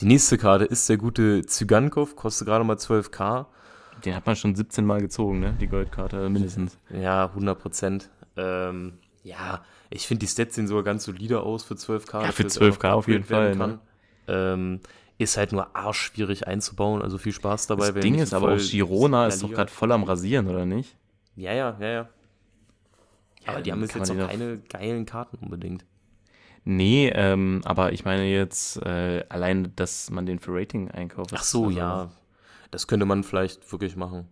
die 0.00 0.06
nächste 0.06 0.38
Karte 0.38 0.64
ist 0.64 0.88
der 0.88 0.96
gute 0.96 1.44
Zygankov, 1.46 2.16
kostet 2.16 2.48
gerade 2.48 2.64
mal 2.64 2.76
12k. 2.78 3.46
Den 4.04 4.16
hat 4.16 4.26
man 4.26 4.34
schon 4.34 4.56
17 4.56 4.84
Mal 4.84 5.00
gezogen, 5.00 5.38
ne? 5.38 5.54
Die 5.60 5.68
Goldkarte 5.68 6.28
mindestens. 6.30 6.76
Ja, 6.90 7.26
100 7.26 7.58
Prozent. 7.60 8.10
Ähm, 8.36 8.94
ja, 9.22 9.64
ich 9.90 10.06
finde 10.06 10.20
die 10.20 10.28
Stats 10.28 10.54
sehen 10.54 10.66
sogar 10.66 10.82
ganz 10.82 11.04
solide 11.04 11.40
aus 11.40 11.64
für 11.64 11.74
12k. 11.74 12.22
Ja, 12.22 12.32
für 12.32 12.44
das 12.44 12.60
12K 12.60 12.66
einfach 12.66 12.92
auf 12.92 13.08
jeden 13.08 13.24
Fall, 13.24 13.56
ne? 13.56 13.78
Ähm, 14.28 14.80
ist 15.18 15.36
halt 15.36 15.52
nur 15.52 15.74
arschschwierig 15.76 16.46
einzubauen, 16.46 17.02
also 17.02 17.18
viel 17.18 17.32
Spaß 17.32 17.66
dabei. 17.66 17.92
Das 17.92 18.02
Ding 18.02 18.16
ist 18.16 18.34
aber 18.34 18.54
auch, 18.54 18.58
Girona 18.58 19.26
ist 19.26 19.42
doch 19.42 19.50
gerade 19.50 19.70
voll 19.70 19.92
am 19.92 20.04
Rasieren, 20.04 20.48
oder 20.48 20.66
nicht? 20.66 20.96
Ja, 21.36 21.52
ja, 21.52 21.76
ja, 21.80 21.88
ja. 21.88 22.08
Aber 23.46 23.60
die 23.60 23.72
haben 23.72 23.82
jetzt 23.82 23.96
noch 23.96 24.28
keine 24.28 24.58
geilen 24.68 25.06
Karten 25.06 25.36
unbedingt. 25.38 25.84
Nee, 26.64 27.10
ähm, 27.14 27.60
aber 27.64 27.92
ich 27.92 28.04
meine 28.04 28.24
jetzt 28.24 28.76
äh, 28.82 29.24
allein, 29.28 29.74
dass 29.74 30.10
man 30.10 30.26
den 30.26 30.38
für 30.38 30.54
Rating 30.54 30.90
einkauft. 30.90 31.32
Ach 31.34 31.42
so, 31.42 31.66
also, 31.66 31.78
ja. 31.78 32.12
Das 32.70 32.86
könnte 32.86 33.04
man 33.04 33.24
vielleicht 33.24 33.70
wirklich 33.72 33.96
machen. 33.96 34.28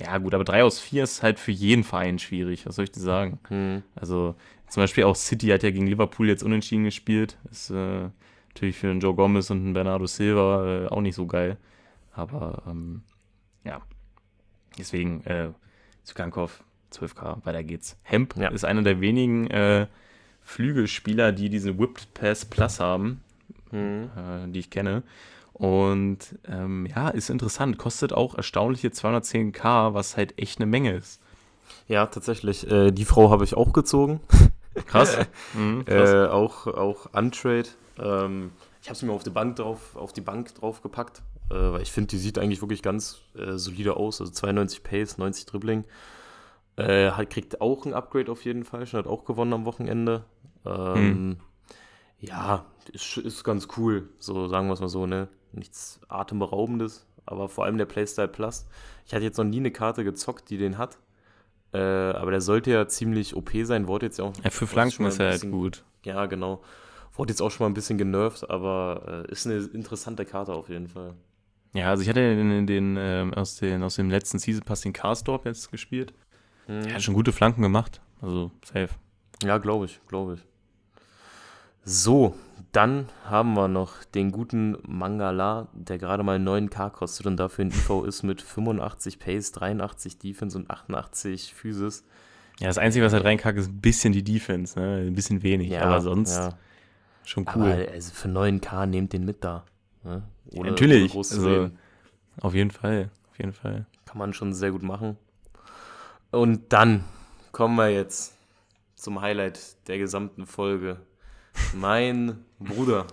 Ja, 0.00 0.18
gut, 0.18 0.34
aber 0.34 0.44
3 0.44 0.62
aus 0.64 0.78
4 0.78 1.04
ist 1.04 1.22
halt 1.22 1.38
für 1.40 1.50
jeden 1.50 1.82
Verein 1.84 2.18
schwierig, 2.18 2.66
was 2.66 2.76
soll 2.76 2.84
ich 2.84 2.92
dir 2.92 3.00
sagen? 3.00 3.38
Hm. 3.48 3.82
Also 3.96 4.34
zum 4.68 4.82
Beispiel 4.82 5.04
auch 5.04 5.16
City 5.16 5.48
hat 5.48 5.62
ja 5.62 5.70
gegen 5.70 5.86
Liverpool 5.86 6.28
jetzt 6.28 6.42
unentschieden 6.42 6.84
gespielt. 6.84 7.36
Ist 7.50 7.70
äh, 7.70 8.08
natürlich 8.54 8.76
für 8.76 8.90
einen 8.90 9.00
Joe 9.00 9.14
Gomez 9.14 9.50
und 9.50 9.58
einen 9.58 9.72
Bernardo 9.72 10.06
Silva 10.06 10.84
äh, 10.84 10.86
auch 10.88 11.00
nicht 11.00 11.14
so 11.14 11.26
geil. 11.26 11.56
Aber 12.12 12.62
ähm, 12.66 13.02
ja, 13.64 13.80
deswegen 14.78 15.24
äh, 15.24 15.48
Zugankov 16.04 16.62
12k, 16.92 17.44
weiter 17.44 17.64
geht's. 17.64 17.96
Hemp 18.02 18.36
Ja. 18.36 18.48
ist 18.48 18.64
einer 18.64 18.82
der 18.82 19.00
wenigen 19.00 19.48
äh, 19.50 19.86
Flügelspieler, 20.42 21.32
die 21.32 21.48
diesen 21.50 21.78
Whipped 21.78 22.14
Pass 22.14 22.44
Plus 22.44 22.80
haben, 22.80 23.20
Hm. 23.70 24.10
äh, 24.16 24.48
die 24.50 24.60
ich 24.60 24.70
kenne. 24.70 25.02
Und 25.58 26.38
ähm, 26.46 26.86
ja, 26.86 27.08
ist 27.08 27.30
interessant. 27.30 27.78
Kostet 27.78 28.12
auch 28.12 28.34
erstaunliche 28.36 28.88
210k, 28.88 29.92
was 29.92 30.16
halt 30.16 30.38
echt 30.38 30.58
eine 30.60 30.66
Menge 30.66 30.92
ist. 30.92 31.20
Ja, 31.88 32.06
tatsächlich. 32.06 32.70
Äh, 32.70 32.92
die 32.92 33.04
Frau 33.04 33.30
habe 33.30 33.44
ich 33.44 33.54
auch 33.54 33.72
gezogen. 33.72 34.20
Krass. 34.86 35.18
mhm, 35.54 35.84
krass. 35.84 36.10
Äh, 36.10 36.26
auch, 36.28 36.68
auch 36.68 37.12
Untrade. 37.12 37.68
Ähm, 37.98 38.52
ich 38.80 38.88
habe 38.88 38.96
sie 38.96 39.06
mir 39.06 39.12
auf 39.12 39.24
die 39.24 39.30
Bank 39.30 39.56
drauf, 39.56 39.96
auf 39.96 40.12
die 40.12 40.20
Bank 40.20 40.54
draufgepackt, 40.54 41.22
äh, 41.50 41.54
weil 41.54 41.82
ich 41.82 41.90
finde, 41.90 42.08
die 42.08 42.18
sieht 42.18 42.38
eigentlich 42.38 42.60
wirklich 42.62 42.82
ganz 42.82 43.22
äh, 43.36 43.58
solide 43.58 43.96
aus. 43.96 44.20
Also 44.20 44.32
92 44.32 44.84
Pace, 44.84 45.18
90 45.18 45.46
Dribbling. 45.46 45.84
Äh, 46.76 47.10
hat, 47.10 47.30
kriegt 47.30 47.60
auch 47.60 47.84
ein 47.86 47.94
Upgrade 47.94 48.30
auf 48.30 48.44
jeden 48.44 48.64
Fall. 48.64 48.86
Schon 48.86 48.98
hat 48.98 49.08
auch 49.08 49.24
gewonnen 49.24 49.52
am 49.52 49.64
Wochenende. 49.64 50.24
Ähm, 50.64 51.38
Ja, 52.20 52.64
ist, 52.92 53.16
ist 53.16 53.44
ganz 53.44 53.68
cool. 53.76 54.08
So 54.18 54.48
sagen 54.48 54.68
wir 54.68 54.74
es 54.74 54.80
mal 54.80 54.88
so, 54.88 55.06
ne? 55.06 55.28
Nichts 55.52 56.00
Atemberaubendes, 56.08 57.06
aber 57.26 57.48
vor 57.48 57.64
allem 57.64 57.78
der 57.78 57.86
Playstyle 57.86 58.28
Plus. 58.28 58.66
Ich 59.06 59.14
hatte 59.14 59.24
jetzt 59.24 59.38
noch 59.38 59.44
nie 59.44 59.58
eine 59.58 59.70
Karte 59.70 60.04
gezockt, 60.04 60.50
die 60.50 60.58
den 60.58 60.78
hat. 60.78 60.98
Äh, 61.72 61.78
aber 61.78 62.30
der 62.30 62.40
sollte 62.40 62.70
ja 62.70 62.88
ziemlich 62.88 63.36
OP 63.36 63.50
sein. 63.62 63.88
Wurde 63.88 64.06
jetzt 64.06 64.18
ja 64.18 64.24
auch. 64.24 64.32
ja, 64.42 64.50
für 64.50 64.66
Flanken 64.66 65.04
ist 65.06 65.20
er 65.20 65.30
halt 65.30 65.50
gut. 65.50 65.84
Ja, 66.04 66.26
genau. 66.26 66.62
Wurde 67.14 67.32
jetzt 67.32 67.42
auch 67.42 67.50
schon 67.50 67.64
mal 67.64 67.70
ein 67.70 67.74
bisschen 67.74 67.98
genervt, 67.98 68.48
aber 68.48 69.24
äh, 69.28 69.32
ist 69.32 69.46
eine 69.46 69.56
interessante 69.56 70.24
Karte 70.24 70.52
auf 70.52 70.68
jeden 70.68 70.88
Fall. 70.88 71.14
Ja, 71.74 71.90
also 71.90 72.02
ich 72.02 72.08
hatte 72.08 72.20
den, 72.20 72.66
den, 72.66 72.96
ähm, 72.98 73.34
aus, 73.34 73.56
den 73.56 73.82
aus 73.82 73.96
dem 73.96 74.08
letzten 74.08 74.38
Season 74.38 74.62
Pass 74.64 74.80
den 74.80 74.92
Carstorp 74.92 75.44
jetzt 75.44 75.70
gespielt. 75.70 76.14
Er 76.66 76.94
hat 76.94 77.02
schon 77.02 77.14
gute 77.14 77.32
Flanken 77.32 77.62
gemacht. 77.62 78.00
Also 78.20 78.50
safe. 78.62 78.90
Ja, 79.42 79.58
glaube 79.58 79.86
ich, 79.86 80.00
glaube 80.06 80.34
ich. 80.34 80.40
So, 81.84 82.34
dann 82.72 83.08
haben 83.24 83.54
wir 83.54 83.68
noch 83.68 84.04
den 84.04 84.30
guten 84.30 84.76
Mangala, 84.86 85.68
der 85.72 85.98
gerade 85.98 86.22
mal 86.22 86.38
9k 86.38 86.90
kostet 86.90 87.26
und 87.26 87.36
dafür 87.36 87.64
ein 87.64 87.70
IV 87.70 88.04
ist 88.06 88.22
mit 88.22 88.42
85 88.42 89.18
Pace, 89.18 89.52
83 89.52 90.18
Defense 90.18 90.56
und 90.56 90.70
88 90.70 91.54
Physis. 91.54 92.04
Ja, 92.60 92.66
das 92.66 92.78
Einzige, 92.78 93.04
was 93.04 93.12
halt 93.12 93.24
reinkackt, 93.24 93.58
ist 93.58 93.68
ein 93.68 93.80
bisschen 93.80 94.12
die 94.12 94.24
Defense, 94.24 94.78
ne? 94.78 95.06
Ein 95.06 95.14
bisschen 95.14 95.42
wenig, 95.42 95.78
aber 95.80 96.00
sonst 96.00 96.36
ja. 96.36 96.58
schon 97.24 97.46
cool. 97.54 97.72
Aber 97.72 97.92
also 97.92 98.12
für 98.12 98.28
9k 98.28 98.86
nehmt 98.86 99.12
den 99.12 99.24
mit 99.24 99.44
da. 99.44 99.64
Ne? 100.02 100.22
Ja, 100.50 100.64
natürlich. 100.64 101.14
Also, 101.14 101.70
auf 102.40 102.54
jeden 102.54 102.70
Fall. 102.70 103.10
Auf 103.30 103.38
jeden 103.38 103.52
Fall. 103.52 103.86
Kann 104.06 104.18
man 104.18 104.32
schon 104.32 104.52
sehr 104.52 104.72
gut 104.72 104.82
machen. 104.82 105.16
Und 106.30 106.72
dann 106.72 107.04
kommen 107.52 107.76
wir 107.76 107.90
jetzt 107.90 108.36
zum 108.96 109.20
Highlight 109.20 109.60
der 109.86 109.98
gesamten 109.98 110.46
Folge. 110.46 110.98
Mein 111.74 112.44
Bruder, 112.58 113.06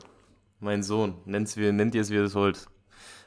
mein 0.59 0.83
Sohn, 0.83 1.15
nennt's 1.25 1.57
wie, 1.57 1.71
nennt 1.71 1.95
ihr 1.95 2.01
es, 2.01 2.09
wie 2.09 2.15
ihr 2.15 2.23
es 2.23 2.35
wollt. 2.35 2.67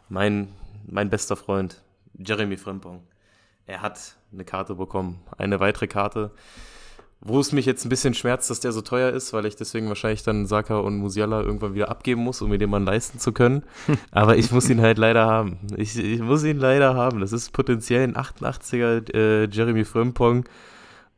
Mein, 0.09 0.49
mein 0.87 1.11
bester 1.11 1.37
Freund, 1.37 1.83
Jeremy 2.15 2.57
Frimpong. 2.57 3.03
Er 3.67 3.83
hat 3.83 4.17
eine 4.33 4.45
Karte 4.45 4.75
bekommen. 4.75 5.21
Eine 5.37 5.61
weitere 5.61 5.87
Karte. 5.87 6.31
Wo 7.21 7.41
es 7.41 7.53
mich 7.53 7.67
jetzt 7.67 7.85
ein 7.85 7.89
bisschen 7.89 8.15
schmerzt, 8.15 8.49
dass 8.49 8.61
der 8.61 8.73
so 8.73 8.81
teuer 8.81 9.11
ist, 9.11 9.33
weil 9.33 9.45
ich 9.45 9.57
deswegen 9.57 9.89
wahrscheinlich 9.89 10.23
dann 10.23 10.47
Saka 10.47 10.79
und 10.79 10.97
Musiala 10.97 11.43
irgendwann 11.43 11.75
wieder 11.75 11.91
abgeben 11.91 12.23
muss, 12.23 12.41
um 12.41 12.49
mir 12.49 12.59
den 12.59 12.71
mal 12.71 12.83
leisten 12.83 13.19
zu 13.19 13.33
können. 13.33 13.65
Aber 14.11 14.37
ich 14.37 14.53
muss 14.53 14.71
ihn 14.71 14.81
halt 14.81 14.99
leider 14.99 15.27
haben. 15.27 15.59
Ich, 15.77 15.99
ich 15.99 16.21
muss 16.21 16.45
ihn 16.45 16.59
leider 16.59 16.95
haben. 16.95 17.21
Das 17.21 17.33
ist 17.33 17.53
potenziell 17.53 18.05
ein 18.05 18.15
88er 18.15 19.13
äh, 19.13 19.49
Jeremy 19.51 19.85
Frimpong. 19.85 20.45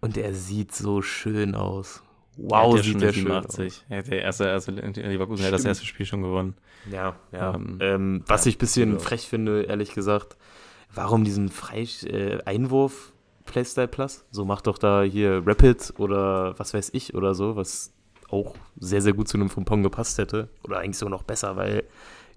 Und 0.01 0.17
er 0.17 0.35
sieht 0.35 0.75
so 0.75 1.03
schön 1.03 1.55
aus. 1.55 2.03
Wow, 2.43 2.77
ja 2.77 2.83
sieht 2.83 3.01
der 3.01 3.13
schön 3.13 3.27
87. 3.27 3.67
aus. 3.67 3.85
Er 3.89 3.99
hat 3.99 4.07
der 4.09 4.23
erste, 4.23 4.45
erste 4.45 4.71
Leverkusen 4.73 5.45
hat 5.45 5.53
das 5.53 5.65
erste 5.65 5.85
Spiel 5.85 6.07
schon 6.07 6.23
gewonnen. 6.23 6.55
Ja, 6.91 7.17
ja. 7.33 7.55
Ähm, 7.55 7.79
Ähm, 7.81 8.25
was 8.27 8.45
ja, 8.45 8.51
ich 8.51 8.57
ein 8.57 8.59
bisschen 8.59 8.97
aus. 8.97 9.03
frech 9.03 9.29
finde, 9.29 9.63
ehrlich 9.63 9.95
gesagt, 9.95 10.37
warum 10.95 11.25
diesen 11.25 11.49
Frei 11.49 11.87
äh, 12.05 12.43
Einwurf 12.45 13.13
Playstyle 13.45 13.89
Plus? 13.89 14.25
So 14.31 14.45
macht 14.45 14.67
doch 14.67 14.79
da 14.79 15.03
hier 15.03 15.43
Rapid 15.45 15.95
oder 15.99 16.59
was 16.59 16.73
weiß 16.73 16.91
ich 16.95 17.15
oder 17.15 17.35
so, 17.35 17.57
was 17.57 17.93
auch 18.31 18.55
sehr, 18.79 19.03
sehr 19.03 19.13
gut 19.13 19.29
zu 19.29 19.37
einem 19.37 19.51
Frimpong 19.51 19.83
gepasst 19.83 20.19
hätte. 20.19 20.49
Oder 20.63 20.79
eigentlich 20.79 20.99
sogar 20.99 21.11
noch 21.11 21.25
besser, 21.25 21.57
weil 21.57 21.85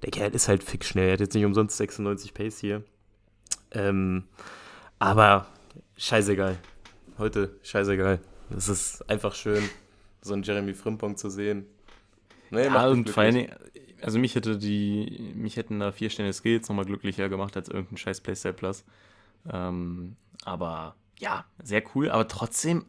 der 0.02 0.12
Kerl 0.12 0.34
ist 0.34 0.48
halt 0.48 0.64
fix 0.64 0.88
schnell. 0.88 1.08
Er 1.08 1.14
hat 1.14 1.20
jetzt 1.20 1.34
nicht 1.36 1.46
umsonst 1.46 1.78
96 1.78 2.34
Pace 2.34 2.60
hier. 2.60 2.84
Ähm, 3.72 4.24
aber 5.00 5.46
scheißegal. 5.98 6.58
Heute 7.18 7.56
scheißegal. 7.64 8.20
Es 8.56 8.70
ist 8.70 9.08
einfach 9.10 9.36
schön, 9.36 9.64
so 10.24 10.34
einen 10.34 10.44
Jeremy 10.44 10.74
Frimpong 10.74 11.18
zu 11.18 11.30
sehen. 11.30 11.66
Nee, 12.50 12.70
macht 12.70 12.86
Ja, 12.86 12.88
und 12.90 13.10
vor 13.10 13.24
allen. 13.24 13.36
Dingen, 13.36 13.56
also 14.02 14.20
mich 14.20 14.36
hätte 14.36 14.58
die, 14.58 15.34
mich 15.36 15.58
hätten 15.58 15.80
da 15.80 15.92
vier 15.92 16.10
Sterne 16.10 16.34
Skills 16.34 16.68
nochmal 16.70 16.86
glücklicher 16.86 17.30
gemacht 17.30 17.56
als 17.56 17.70
irgendein 17.70 17.98
scheiß 17.98 18.22
Playstyle 18.22 18.54
Plus. 18.54 18.84
Ähm, 19.52 20.16
aber 20.46 20.96
ja, 21.20 21.46
sehr 21.64 21.84
cool, 21.96 22.10
aber 22.10 22.28
trotzdem 22.28 22.86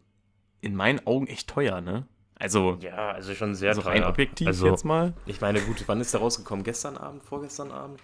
in 0.61 0.75
meinen 0.75 1.07
Augen 1.07 1.27
echt 1.27 1.49
teuer, 1.49 1.81
ne? 1.81 2.07
Also, 2.37 2.79
Ja, 2.81 3.13
also 3.13 3.35
schon 3.35 3.55
sehr 3.55 3.71
also 3.71 3.83
rein 3.83 4.03
objektiv 4.05 4.49
also, 4.49 4.67
jetzt 4.67 4.85
mal. 4.85 5.15
Ich 5.27 5.41
meine, 5.41 5.61
gut, 5.61 5.85
wann 5.87 6.01
ist 6.01 6.13
der 6.15 6.21
rausgekommen? 6.21 6.65
Gestern 6.65 6.97
Abend, 6.97 7.23
vorgestern 7.23 7.71
Abend? 7.71 8.01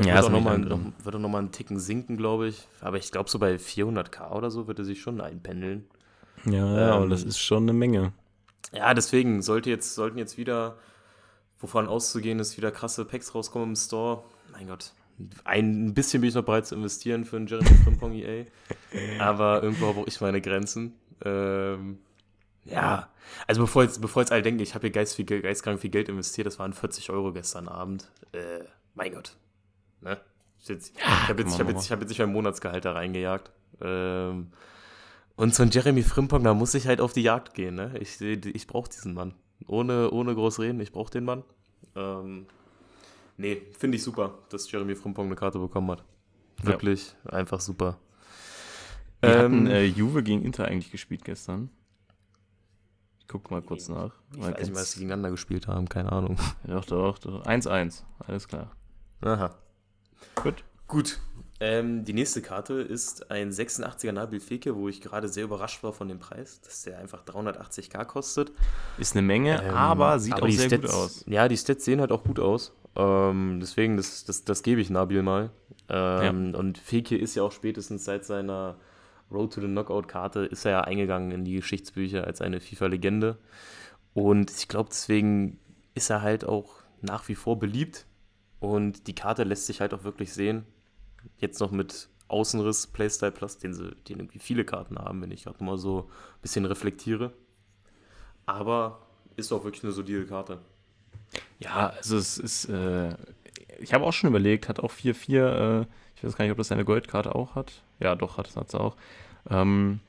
Ja, 0.00 0.14
wird 0.14 0.24
auch 0.24 0.30
noch 0.30 0.58
noch 0.58 0.80
wird 1.04 1.16
auch 1.16 1.20
noch 1.20 1.28
mal 1.28 1.38
einen 1.38 1.52
Ticken 1.52 1.78
sinken, 1.78 2.16
glaube 2.16 2.48
ich. 2.48 2.66
Aber 2.80 2.98
ich 2.98 3.10
glaube, 3.10 3.30
so 3.30 3.38
bei 3.38 3.54
400k 3.54 4.32
oder 4.32 4.50
so 4.50 4.66
wird 4.66 4.78
er 4.78 4.84
sich 4.84 5.00
schon 5.00 5.20
einpendeln. 5.20 5.86
Ja, 6.44 6.52
ja, 6.80 6.94
aber 6.94 7.04
Ähm, 7.04 7.10
das 7.10 7.24
ist 7.24 7.38
schon 7.38 7.64
eine 7.64 7.72
Menge. 7.72 8.12
Ja, 8.72 8.92
deswegen 8.94 9.42
sollte 9.42 9.70
jetzt, 9.70 9.94
sollten 9.94 10.18
jetzt 10.18 10.36
wieder, 10.36 10.78
wovon 11.58 11.86
auszugehen 11.88 12.38
ist, 12.38 12.56
wieder 12.56 12.70
krasse 12.70 13.04
Packs 13.04 13.34
rauskommen 13.34 13.70
im 13.70 13.76
Store. 13.76 14.24
Mein 14.52 14.66
Gott, 14.66 14.92
ein 15.44 15.94
bisschen 15.94 16.20
bin 16.20 16.28
ich 16.28 16.34
noch 16.34 16.44
bereit 16.44 16.66
zu 16.66 16.74
investieren 16.74 17.24
für 17.24 17.36
einen 17.36 17.46
Jeremy 17.46 17.70
Frimpong 17.84 18.12
EA. 18.14 18.44
Aber 19.20 19.62
irgendwo 19.62 19.86
habe 19.88 20.00
auch 20.00 20.06
ich 20.06 20.20
meine 20.20 20.40
Grenzen. 20.40 20.94
Ähm, 21.24 21.98
ja, 22.64 23.08
also 23.46 23.62
bevor 23.62 23.82
jetzt, 23.82 24.00
bevor 24.00 24.22
jetzt 24.22 24.30
alle 24.30 24.42
denken, 24.42 24.60
ich 24.60 24.74
habe 24.74 24.82
hier 24.82 24.90
geist 24.90 25.16
viel, 25.16 25.24
Geld- 25.24 25.42
geistkrank 25.42 25.80
viel 25.80 25.90
Geld 25.90 26.08
investiert, 26.08 26.46
das 26.46 26.58
waren 26.58 26.72
40 26.72 27.10
Euro 27.10 27.32
gestern 27.32 27.68
Abend. 27.68 28.10
Äh, 28.32 28.64
mein 28.94 29.12
Gott. 29.12 29.36
Ne? 30.00 30.20
Ich, 30.60 30.68
habe 30.68 30.74
jetzt, 30.74 31.54
ich 31.54 31.60
hab 31.60 31.68
jetzt, 31.68 31.84
ich 31.86 31.92
hab 31.92 32.00
jetzt 32.00 32.08
nicht 32.10 32.18
mein 32.18 32.32
Monatsgehalt 32.32 32.84
da 32.84 32.92
reingejagt. 32.92 33.50
Ähm, 33.80 34.52
und 35.38 35.54
so 35.54 35.62
ein 35.62 35.70
Jeremy 35.70 36.02
Frimpong, 36.02 36.42
da 36.42 36.52
muss 36.52 36.74
ich 36.74 36.88
halt 36.88 37.00
auf 37.00 37.12
die 37.12 37.22
Jagd 37.22 37.54
gehen. 37.54 37.76
Ne? 37.76 37.96
Ich, 38.00 38.20
ich 38.20 38.66
brauche 38.66 38.90
diesen 38.90 39.14
Mann. 39.14 39.34
Ohne, 39.68 40.10
ohne 40.10 40.34
groß 40.34 40.58
reden, 40.58 40.80
ich 40.80 40.90
brauche 40.90 41.12
den 41.12 41.24
Mann. 41.24 41.44
Ähm, 41.94 42.46
nee, 43.36 43.62
finde 43.78 43.96
ich 43.96 44.02
super, 44.02 44.38
dass 44.50 44.70
Jeremy 44.70 44.96
Frimpong 44.96 45.26
eine 45.26 45.36
Karte 45.36 45.60
bekommen 45.60 45.92
hat. 45.92 46.04
Ja. 46.60 46.66
Wirklich, 46.66 47.14
einfach 47.24 47.60
super. 47.60 47.98
Wie 49.20 49.28
hatten 49.28 49.66
Ähm, 49.66 49.72
äh, 49.72 49.84
Juve 49.84 50.24
gegen 50.24 50.42
Inter 50.42 50.64
eigentlich 50.64 50.90
gespielt 50.90 51.24
gestern? 51.24 51.70
Ich 53.20 53.28
guck 53.28 53.48
mal 53.52 53.62
kurz 53.62 53.88
nach. 53.88 54.14
ich 54.32 54.38
Mal 54.38 54.54
weiß 54.54 54.68
nicht, 54.68 54.74
was 54.74 54.90
sie 54.90 54.98
gegeneinander 54.98 55.30
gespielt 55.30 55.68
haben, 55.68 55.88
keine 55.88 56.10
Ahnung. 56.10 56.36
Doch, 56.66 56.84
doch, 56.84 57.18
doch. 57.20 57.44
1-1. 57.44 58.02
Alles 58.26 58.48
klar. 58.48 58.72
Aha. 59.20 59.54
Gut. 60.34 60.64
Gut. 60.88 61.20
Ähm, 61.60 62.04
die 62.04 62.12
nächste 62.12 62.40
Karte 62.40 62.74
ist 62.74 63.30
ein 63.32 63.50
86er 63.50 64.12
Nabil 64.12 64.38
Feke, 64.38 64.76
wo 64.76 64.88
ich 64.88 65.00
gerade 65.00 65.28
sehr 65.28 65.44
überrascht 65.44 65.82
war 65.82 65.92
von 65.92 66.08
dem 66.08 66.20
Preis, 66.20 66.60
dass 66.60 66.82
der 66.82 66.98
einfach 66.98 67.24
380k 67.24 68.04
kostet. 68.04 68.52
Ist 68.96 69.16
eine 69.16 69.26
Menge, 69.26 69.60
Ähm, 69.62 69.74
aber 69.74 70.20
sieht 70.20 70.34
aber 70.34 70.46
auch 70.46 70.50
sehr 70.50 70.68
Stats, 70.68 70.82
gut 70.82 70.90
aus. 70.90 71.24
Ja, 71.26 71.48
die 71.48 71.56
Stats 71.56 71.84
sehen 71.84 72.00
halt 72.00 72.12
auch 72.12 72.22
gut 72.22 72.38
aus. 72.38 72.72
Ähm, 72.94 73.58
deswegen, 73.60 73.96
das, 73.96 74.24
das, 74.24 74.44
das 74.44 74.62
gebe 74.62 74.80
ich 74.80 74.90
Nabil 74.90 75.22
mal. 75.22 75.50
Ähm, 75.88 76.54
Und 76.54 76.78
Feke 76.78 77.16
ist 77.16 77.34
ja 77.34 77.42
auch 77.42 77.52
spätestens 77.52 78.04
seit 78.04 78.24
seiner 78.24 78.76
Road 79.30 79.52
to 79.52 79.60
the 79.60 79.66
Knockout-Karte 79.66 80.40
ist 80.46 80.64
er 80.64 80.70
ja 80.72 80.80
eingegangen 80.82 81.32
in 81.32 81.44
die 81.44 81.56
Geschichtsbücher 81.56 82.24
als 82.24 82.40
eine 82.40 82.60
FIFA-Legende. 82.60 83.36
Und 84.14 84.50
ich 84.50 84.68
glaube, 84.68 84.90
deswegen 84.90 85.58
ist 85.94 86.10
er 86.10 86.22
halt 86.22 86.44
auch 86.44 86.76
nach 87.02 87.28
wie 87.28 87.34
vor 87.34 87.58
beliebt. 87.58 88.06
Und 88.60 89.06
die 89.06 89.14
Karte 89.14 89.44
lässt 89.44 89.66
sich 89.66 89.80
halt 89.80 89.92
auch 89.94 90.04
wirklich 90.04 90.32
sehen. 90.32 90.64
Jetzt 91.38 91.60
noch 91.60 91.70
mit 91.70 92.08
Außenriss, 92.28 92.86
Playstyle 92.88 93.32
Plus, 93.32 93.58
den, 93.58 93.72
sie, 93.74 93.94
den 94.08 94.18
irgendwie 94.20 94.38
viele 94.38 94.64
Karten 94.64 94.98
haben, 94.98 95.22
wenn 95.22 95.30
ich 95.30 95.44
gerade 95.44 95.62
mal 95.64 95.78
so 95.78 96.00
ein 96.00 96.42
bisschen 96.42 96.64
reflektiere. 96.66 97.32
Aber 98.46 99.00
ist 99.36 99.52
auch 99.52 99.64
wirklich 99.64 99.84
eine 99.84 99.92
solide 99.92 100.26
Karte. 100.26 100.58
Ja, 101.58 101.88
also 101.96 102.16
es 102.16 102.38
ist, 102.38 102.66
äh, 102.66 103.14
ich 103.80 103.92
habe 103.94 104.04
auch 104.04 104.12
schon 104.12 104.30
überlegt, 104.30 104.68
hat 104.68 104.80
auch 104.80 104.92
4-4, 104.92 105.82
äh, 105.82 105.86
ich 106.16 106.24
weiß 106.24 106.36
gar 106.36 106.44
nicht, 106.44 106.52
ob 106.52 106.58
das 106.58 106.68
seine 106.68 106.84
Goldkarte 106.84 107.34
auch 107.34 107.54
hat. 107.54 107.82
Ja, 108.00 108.14
doch, 108.14 108.38
hat, 108.38 108.54
hat 108.56 108.70
sie 108.70 108.80
auch. 108.80 108.96
Ähm, 109.50 110.00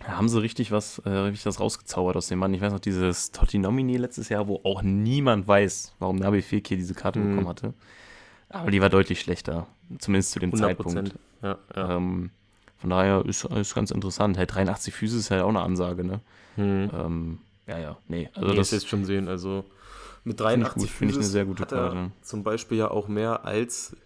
da 0.00 0.16
haben 0.16 0.28
sie 0.28 0.40
richtig 0.40 0.70
was, 0.70 0.98
äh, 1.00 1.08
richtig 1.10 1.46
was 1.46 1.58
rausgezaubert 1.60 2.16
aus 2.16 2.28
dem 2.28 2.38
Mann. 2.38 2.54
Ich 2.54 2.60
weiß 2.60 2.72
noch, 2.72 2.80
dieses 2.80 3.32
Totti 3.32 3.58
Nomini 3.58 3.96
letztes 3.96 4.28
Jahr, 4.28 4.46
wo 4.46 4.60
auch 4.64 4.82
niemand 4.82 5.48
weiß, 5.48 5.94
warum 5.98 6.16
Nabi 6.16 6.42
Fekir 6.42 6.76
diese 6.76 6.94
Karte 6.94 7.18
Mhm. 7.18 7.30
bekommen 7.30 7.48
hatte. 7.48 7.74
Aber 8.50 8.70
die 8.70 8.80
war 8.80 8.88
deutlich 8.88 9.20
schlechter, 9.20 9.66
zumindest 9.98 10.32
zu 10.32 10.38
dem 10.38 10.52
100 10.52 10.68
Zeitpunkt. 10.70 11.14
Ja, 11.42 11.58
ja. 11.74 11.96
Ähm, 11.96 12.30
von 12.78 12.90
daher 12.90 13.24
ist, 13.26 13.44
ist 13.44 13.74
ganz 13.74 13.90
interessant. 13.90 14.38
Halt 14.38 14.54
83 14.54 14.94
Füße 14.94 15.18
ist 15.18 15.30
halt 15.30 15.42
auch 15.42 15.48
eine 15.48 15.60
Ansage, 15.60 16.04
ne? 16.04 16.20
Hm. 16.54 16.90
Ähm, 16.94 17.38
ja, 17.66 17.78
ja, 17.78 17.98
nee. 18.08 18.30
Also 18.34 18.48
nee, 18.48 18.56
das 18.56 18.70
das 18.70 18.82
jetzt 18.82 18.88
schon 18.88 19.04
sehen. 19.04 19.28
Also 19.28 19.64
mit 20.24 20.40
Finde 20.40 20.54
ich 20.54 20.62
83 20.62 20.82
gut, 20.82 20.90
finde 20.90 21.12
ich 21.12 21.18
eine 21.18 21.26
sehr 21.26 21.44
gute 21.44 21.62
hat 21.62 21.72
er 21.72 21.78
Karte. 21.78 22.10
zum 22.22 22.42
Beispiel 22.44 22.78
ja 22.78 22.90
auch 22.90 23.08
mehr 23.08 23.44
als 23.44 23.96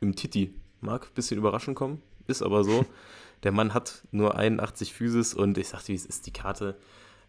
im 0.00 0.16
Titi. 0.16 0.54
Mag 0.80 1.06
ein 1.06 1.14
bisschen 1.14 1.38
überraschend 1.38 1.76
kommen, 1.76 2.00
ist 2.26 2.42
aber 2.42 2.64
so. 2.64 2.86
Der 3.42 3.52
Mann 3.52 3.72
hat 3.72 4.02
nur 4.10 4.36
81 4.36 4.92
Physis 4.92 5.32
und 5.32 5.56
ich 5.56 5.68
sagte, 5.68 5.88
wie 5.88 5.94
es 5.94 6.04
ist, 6.04 6.26
die 6.26 6.32
Karte. 6.32 6.76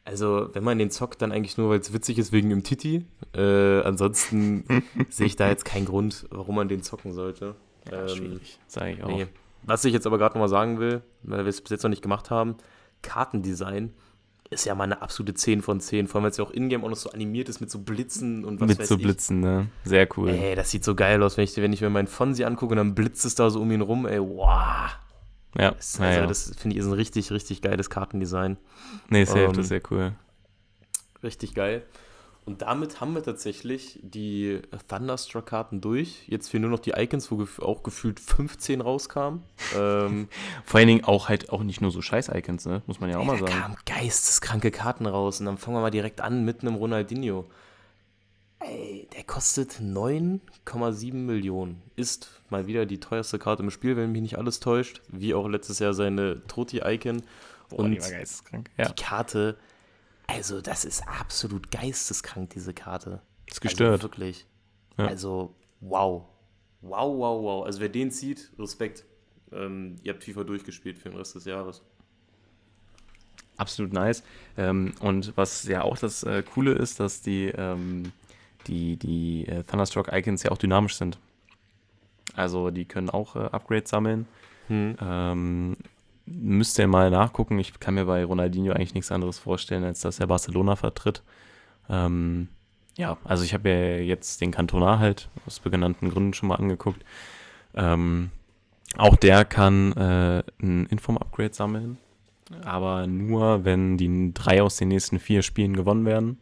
Also, 0.04 0.50
wenn 0.54 0.64
man 0.64 0.80
den 0.80 0.90
zockt, 0.90 1.22
dann 1.22 1.32
eigentlich 1.32 1.58
nur, 1.58 1.70
weil 1.70 1.80
es 1.80 1.94
witzig 1.94 2.18
ist 2.18 2.32
wegen 2.32 2.50
dem 2.50 2.64
Titi. 2.64 3.06
Äh, 3.36 3.82
ansonsten 3.82 4.64
sehe 5.10 5.28
ich 5.28 5.36
da 5.36 5.48
jetzt 5.48 5.64
keinen 5.64 5.86
Grund, 5.86 6.26
warum 6.32 6.56
man 6.56 6.68
den 6.68 6.82
zocken 6.82 7.14
sollte. 7.14 7.56
ja, 7.90 8.02
Ähm, 8.02 8.08
schwierig, 8.10 8.60
sage 8.68 8.94
ich 8.94 9.04
auch. 9.04 9.10
Nee. 9.10 9.28
Was 9.64 9.86
ich 9.86 9.94
jetzt 9.94 10.08
aber 10.08 10.18
gerade 10.18 10.34
nochmal 10.34 10.50
sagen 10.50 10.80
will, 10.80 11.02
weil 11.22 11.46
wir 11.46 11.50
es 11.50 11.62
bis 11.62 11.70
jetzt 11.70 11.84
noch 11.84 11.90
nicht 11.92 12.02
gemacht 12.02 12.32
haben, 12.32 12.56
Kartendesign 13.04 13.94
ist 14.50 14.66
ja 14.66 14.76
mal 14.76 14.84
eine 14.84 15.02
absolute 15.02 15.34
10 15.34 15.62
von 15.62 15.80
10, 15.80 16.08
vor 16.08 16.18
allem 16.18 16.24
weil 16.24 16.32
es 16.32 16.38
ja 16.38 16.44
auch 16.44 16.52
ingame 16.52 16.84
auch 16.84 16.90
noch 16.90 16.98
so 16.98 17.12
animiert 17.12 17.48
ist 17.48 17.62
mit 17.62 17.72
so 17.72 17.80
Blitzen 17.80 18.44
und 18.44 18.60
was 18.60 18.68
Mit 18.68 18.80
weiß 18.80 18.88
so 18.90 18.96
ich. 18.96 19.04
Blitzen, 19.04 19.40
ne? 19.40 19.68
Sehr 19.86 20.08
cool. 20.18 20.30
Ey, 20.30 20.56
das 20.56 20.72
sieht 20.72 20.84
so 20.84 20.94
geil 20.94 21.24
aus, 21.24 21.38
wenn 21.38 21.46
ich, 21.46 21.56
wenn 21.56 21.72
ich 21.72 21.80
mir 21.80 21.90
meinen 21.90 22.08
Fonsi 22.08 22.44
angucke 22.44 22.72
und 22.74 22.78
dann 22.78 22.94
blitzt 22.94 23.24
es 23.24 23.36
da 23.36 23.50
so 23.50 23.62
um 23.62 23.72
ihn 23.72 23.82
rum, 23.82 24.06
ey, 24.06 24.20
wow. 24.20 24.90
Ja, 25.58 25.70
also 25.74 26.04
ja. 26.04 26.26
das 26.26 26.56
finde 26.58 26.76
ich 26.76 26.82
ist 26.82 26.88
ein 26.88 26.94
richtig, 26.94 27.32
richtig 27.32 27.62
geiles 27.62 27.90
Kartendesign. 27.90 28.58
nee, 29.10 29.26
safe, 29.26 29.42
ähm, 29.42 29.54
das 29.54 29.66
ist 29.66 29.70
sehr 29.70 29.82
cool. 29.92 30.14
Richtig 31.24 31.54
geil. 31.54 31.84
Und 32.44 32.64
damit 32.64 33.02
haben 33.02 33.14
wir 33.14 33.22
tatsächlich 33.22 34.00
die 34.02 34.62
Thunderstruck-Karten 34.88 35.80
durch. 35.80 36.24
Jetzt 36.28 36.50
fehlen 36.50 36.62
nur 36.62 36.72
noch 36.72 36.80
die 36.80 36.92
Icons, 36.92 37.30
wo 37.30 37.38
gef 37.38 37.60
auch 37.60 37.84
gefühlt 37.84 38.20
15 38.20 38.82
rauskamen. 38.82 39.44
ähm, 39.78 40.28
Vor 40.66 40.80
allen 40.80 40.88
Dingen 40.88 41.04
auch 41.04 41.30
halt 41.30 41.52
auch 41.52 41.62
nicht 41.62 41.82
nur 41.82 41.92
so 41.92 42.02
Scheiß-Icons, 42.02 42.66
ne? 42.66 42.82
Muss 42.88 43.00
man 43.00 43.12
ja 43.12 43.20
auch 43.20 43.26
mal 43.26 43.40
da 43.40 43.46
sagen. 43.46 43.62
kamen 43.62 43.78
geisteskranke 43.86 44.72
Karten 44.72 45.06
raus. 45.06 45.40
Und 45.40 45.46
dann 45.46 45.58
fangen 45.60 45.78
wir 45.78 45.82
mal 45.82 45.92
direkt 45.92 46.20
an 46.20 46.44
mit 46.44 46.62
einem 46.62 46.76
Ronaldinho. 46.76 47.46
Ey, 48.64 49.08
der 49.16 49.24
kostet 49.24 49.80
9,7 49.80 51.14
Millionen. 51.14 51.82
Ist 51.96 52.42
mal 52.50 52.68
wieder 52.68 52.86
die 52.86 53.00
teuerste 53.00 53.40
Karte 53.40 53.64
im 53.64 53.72
Spiel, 53.72 53.98
wenn 53.98 54.12
mich 54.12 54.22
nicht 54.22 54.38
alles 54.38 54.60
täuscht. 54.60 55.02
Wie 55.08 55.34
auch 55.34 55.48
letztes 55.48 55.80
Jahr 55.80 55.94
seine 55.94 56.46
Troti-Icon. 56.48 57.24
Boah, 57.70 57.80
Und 57.80 57.92
die 57.92 58.02
war 58.02 58.10
geisteskrank. 58.12 58.70
Ja, 58.78 58.90
die 58.90 59.02
Karte, 59.02 59.58
also 60.28 60.62
das 60.62 60.86
ist 60.86 61.08
absolut 61.08 61.72
geisteskrank, 61.72 62.52
diese 62.52 62.74
Karte. 62.74 63.22
ist 63.48 63.62
gestört. 63.62 63.92
Also 63.92 64.04
wirklich. 64.04 64.46
Ja. 64.98 65.08
Also, 65.08 65.56
wow. 65.82 66.26
Wow, 66.82 67.18
wow, 67.18 67.44
wow. 67.44 67.66
Also 67.66 67.80
wer 67.80 67.90
den 67.90 68.12
zieht, 68.12 68.52
Respekt. 68.58 69.06
Ähm, 69.52 69.98
ihr 70.04 70.14
habt 70.14 70.24
FIFA 70.24 70.44
durchgespielt 70.44 70.98
für 70.98 71.10
den 71.10 71.18
Rest 71.18 71.36
des 71.36 71.46
Jahres. 71.46 71.82
Absolut 73.58 73.94
nice. 73.94 74.24
Ähm, 74.58 74.94
und 75.02 75.36
was 75.36 75.64
ja 75.66 75.84
auch 75.84 75.98
das 75.98 76.24
äh, 76.24 76.42
Coole 76.44 76.72
ist, 76.74 77.00
dass 77.00 77.22
die, 77.22 77.48
ähm, 77.56 78.12
die, 78.68 78.98
die 78.98 79.48
äh, 79.48 79.64
Thunderstruck-Icons 79.64 80.44
ja 80.44 80.52
auch 80.52 80.58
dynamisch 80.58 80.96
sind. 80.96 81.18
Also 82.36 82.72
die 82.72 82.86
können 82.86 83.10
auch 83.10 83.36
äh, 83.36 83.40
Upgrades 83.40 83.90
sammeln. 83.90 84.28
Hm. 84.68 84.96
Ähm, 85.02 85.78
müsst 86.26 86.80
ihr 86.80 86.88
mal 86.88 87.10
nachgucken. 87.10 87.60
Ich 87.60 87.80
kann 87.80 87.96
mir 87.96 88.06
bei 88.06 88.24
Ronaldinho 88.24 88.74
eigentlich 88.74 88.94
nichts 88.94 89.12
anderes 89.12 89.40
vorstellen, 89.40 89.84
als 89.84 90.02
dass 90.02 90.20
er 90.20 90.28
Barcelona 90.28 90.76
vertritt. 90.76 91.24
Ähm, 91.90 92.48
ja, 92.98 93.18
also 93.24 93.44
ich 93.44 93.54
habe 93.54 93.70
ja 93.70 93.98
jetzt 93.98 94.42
den 94.42 94.52
Cantona 94.52 95.00
halt 95.00 95.30
aus 95.46 95.60
benannten 95.60 96.10
Gründen 96.10 96.34
schon 96.34 96.50
mal 96.50 96.56
angeguckt. 96.56 97.04
Ähm, 97.74 98.32
auch 98.98 99.16
der 99.16 99.46
kann 99.46 99.94
äh, 99.94 100.44
ein 100.62 100.86
Inform-Upgrade 100.88 101.54
sammeln, 101.54 101.98
aber 102.66 103.08
nur, 103.08 103.64
wenn 103.64 103.98
die 103.98 104.34
drei 104.34 104.62
aus 104.62 104.76
den 104.76 104.90
nächsten 104.90 105.20
vier 105.20 105.42
Spielen 105.42 105.76
gewonnen 105.76 106.06
werden. 106.06 106.38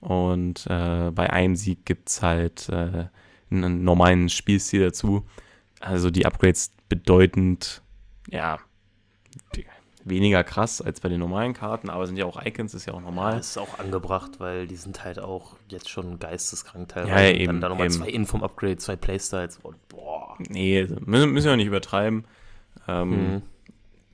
Und 0.00 0.66
äh, 0.68 1.10
bei 1.10 1.30
einem 1.30 1.56
Sieg 1.56 1.84
gibt 1.84 2.08
es 2.08 2.22
halt 2.22 2.68
äh, 2.68 3.06
einen 3.50 3.84
normalen 3.84 4.28
Spielstil 4.28 4.80
dazu. 4.84 5.24
Also 5.80 6.10
die 6.10 6.26
Upgrades 6.26 6.72
bedeutend, 6.88 7.82
ja, 8.30 8.58
weniger 10.04 10.42
krass 10.42 10.80
als 10.80 11.00
bei 11.00 11.08
den 11.10 11.20
normalen 11.20 11.52
Karten, 11.52 11.90
aber 11.90 12.06
sind 12.06 12.16
ja 12.16 12.24
auch 12.24 12.42
Icons, 12.44 12.72
ist 12.74 12.86
ja 12.86 12.94
auch 12.94 12.98
Ja, 12.98 13.02
normal. 13.02 13.38
ist 13.38 13.58
auch 13.58 13.78
angebracht, 13.78 14.40
weil 14.40 14.66
die 14.66 14.76
sind 14.76 15.04
halt 15.04 15.18
auch 15.18 15.56
jetzt 15.68 15.90
schon 15.90 16.18
geisteskrank 16.18 16.88
teilweise. 16.88 17.14
Ja, 17.14 17.20
ja, 17.22 17.30
Und 17.30 17.36
eben, 17.40 17.46
Dann 17.46 17.60
da 17.60 17.68
nochmal 17.68 17.90
zwei 17.90 18.08
Inform-Upgrades, 18.08 18.84
zwei 18.84 18.96
Playstyles. 18.96 19.58
Und 19.62 19.76
boah. 19.88 20.36
Nee, 20.48 20.86
müssen, 21.04 21.30
müssen 21.32 21.48
wir 21.50 21.56
nicht 21.56 21.66
übertreiben. 21.66 22.24
Ähm, 22.86 23.12
Hm. 23.12 23.42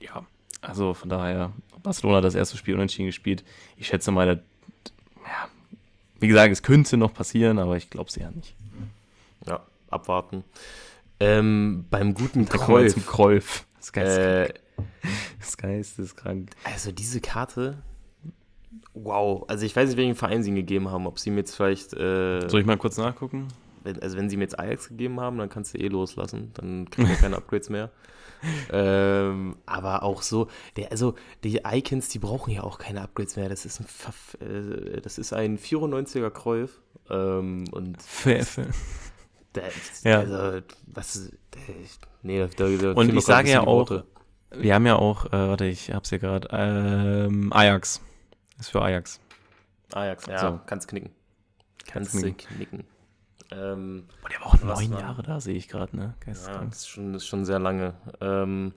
Ja, 0.01 0.26
also 0.61 0.95
von 0.95 1.09
daher, 1.09 1.53
Barcelona 1.82 2.18
hat 2.18 2.24
das 2.24 2.35
erste 2.35 2.57
Spiel 2.57 2.74
unentschieden 2.74 3.07
gespielt. 3.07 3.45
Ich 3.76 3.87
schätze 3.87 4.11
mal, 4.11 4.26
ja, 4.26 4.37
wie 6.24 6.28
gesagt, 6.28 6.50
es 6.52 6.62
könnte 6.62 6.96
noch 6.96 7.12
passieren, 7.12 7.58
aber 7.58 7.76
ich 7.76 7.90
glaube 7.90 8.08
es 8.08 8.16
eher 8.16 8.30
nicht. 8.30 8.54
Ja, 9.46 9.60
abwarten. 9.90 10.42
Ähm, 11.20 11.84
beim 11.90 12.14
guten 12.14 12.48
wir 12.48 12.88
zum. 12.88 13.04
Kreuf. 13.06 13.66
Das 13.78 13.92
Geist, 13.92 14.18
Äh, 14.18 14.54
das 15.38 15.56
Geist 15.58 15.98
ist 15.98 16.16
krank. 16.16 16.50
also 16.64 16.90
diese 16.92 17.20
Karte, 17.20 17.76
wow. 18.94 19.44
Also 19.48 19.66
ich 19.66 19.76
weiß 19.76 19.88
nicht, 19.90 19.98
welchen 19.98 20.14
Verein 20.14 20.42
sie 20.42 20.48
ihm 20.50 20.56
gegeben 20.56 20.90
haben. 20.90 21.06
Ob 21.06 21.18
sie 21.18 21.30
ihm 21.30 21.36
jetzt 21.36 21.54
vielleicht. 21.54 21.92
Äh, 21.92 22.48
Soll 22.48 22.60
ich 22.60 22.66
mal 22.66 22.76
kurz 22.78 22.96
nachgucken? 22.96 23.48
wenn, 23.84 24.02
also 24.02 24.16
wenn 24.16 24.30
sie 24.30 24.36
ihm 24.36 24.40
jetzt 24.40 24.58
Ajax 24.58 24.88
gegeben 24.88 25.20
haben, 25.20 25.36
dann 25.36 25.50
kannst 25.50 25.74
du 25.74 25.78
eh 25.78 25.88
loslassen. 25.88 26.52
Dann 26.54 26.88
kriegen 26.90 27.06
wir 27.08 27.16
keine 27.16 27.36
Upgrades 27.36 27.68
mehr. 27.68 27.90
Ähm, 28.72 29.57
aber 29.66 30.03
auch 30.03 30.22
so, 30.22 30.49
der, 30.76 30.90
also 30.90 31.14
die 31.42 31.61
Icons, 31.64 32.09
die 32.09 32.18
brauchen 32.18 32.51
ja 32.53 32.62
auch 32.64 32.78
keine 32.78 33.03
Upgrades 33.03 33.36
mehr. 33.36 33.49
Das 33.49 33.64
ist 33.64 33.80
ein, 33.80 33.86
Pfaff, 33.86 34.36
äh, 34.40 35.01
das 35.01 35.18
ist 35.18 35.32
ein 35.32 35.59
94er 35.59 36.30
Kreuf. 36.30 36.80
Ähm, 37.11 37.64
und 37.72 38.01
Pfeffe. 38.03 38.68
Ja. 40.05 40.18
also, 40.20 40.61
was, 40.86 41.30
der, 41.55 41.74
nee, 42.22 42.38
da, 42.40 42.47
da, 42.49 42.68
da 42.68 42.92
Und 42.92 43.14
ich 43.14 43.24
sage 43.24 43.51
ja 43.51 43.61
auch, 43.61 43.90
Worte. 43.90 44.05
wir 44.51 44.74
haben 44.74 44.86
ja 44.86 44.97
auch, 44.97 45.26
äh, 45.26 45.30
warte, 45.32 45.66
ich 45.66 45.92
hab's 45.92 46.09
hier 46.11 46.18
gerade, 46.18 46.49
ähm, 46.51 47.53
Ajax. 47.53 48.01
Ist 48.59 48.70
für 48.70 48.82
Ajax. 48.82 49.20
Ajax, 49.92 50.26
ja, 50.26 50.38
So. 50.38 50.61
kannst 50.66 50.88
knicken. 50.88 51.11
Kannst 51.86 52.12
Kannst 52.12 52.14
du 52.14 52.20
knicken. 52.32 52.57
knicken. 52.57 52.84
Ähm, 53.51 54.05
Boah, 54.22 54.28
der 54.28 54.40
war 54.40 54.47
auch 54.47 54.61
neun 54.62 54.90
war- 54.92 55.01
Jahre 55.01 55.22
da, 55.22 55.40
sehe 55.40 55.55
ich 55.55 55.68
gerade, 55.68 55.97
ne? 55.97 56.03
Ja, 56.20 56.26
Geisteskrank. 56.26 56.70
das 56.70 56.78
ist 56.80 56.88
schon, 56.88 57.14
ist 57.14 57.26
schon 57.26 57.45
sehr 57.45 57.59
lange. 57.59 57.95
Ähm, 58.20 58.72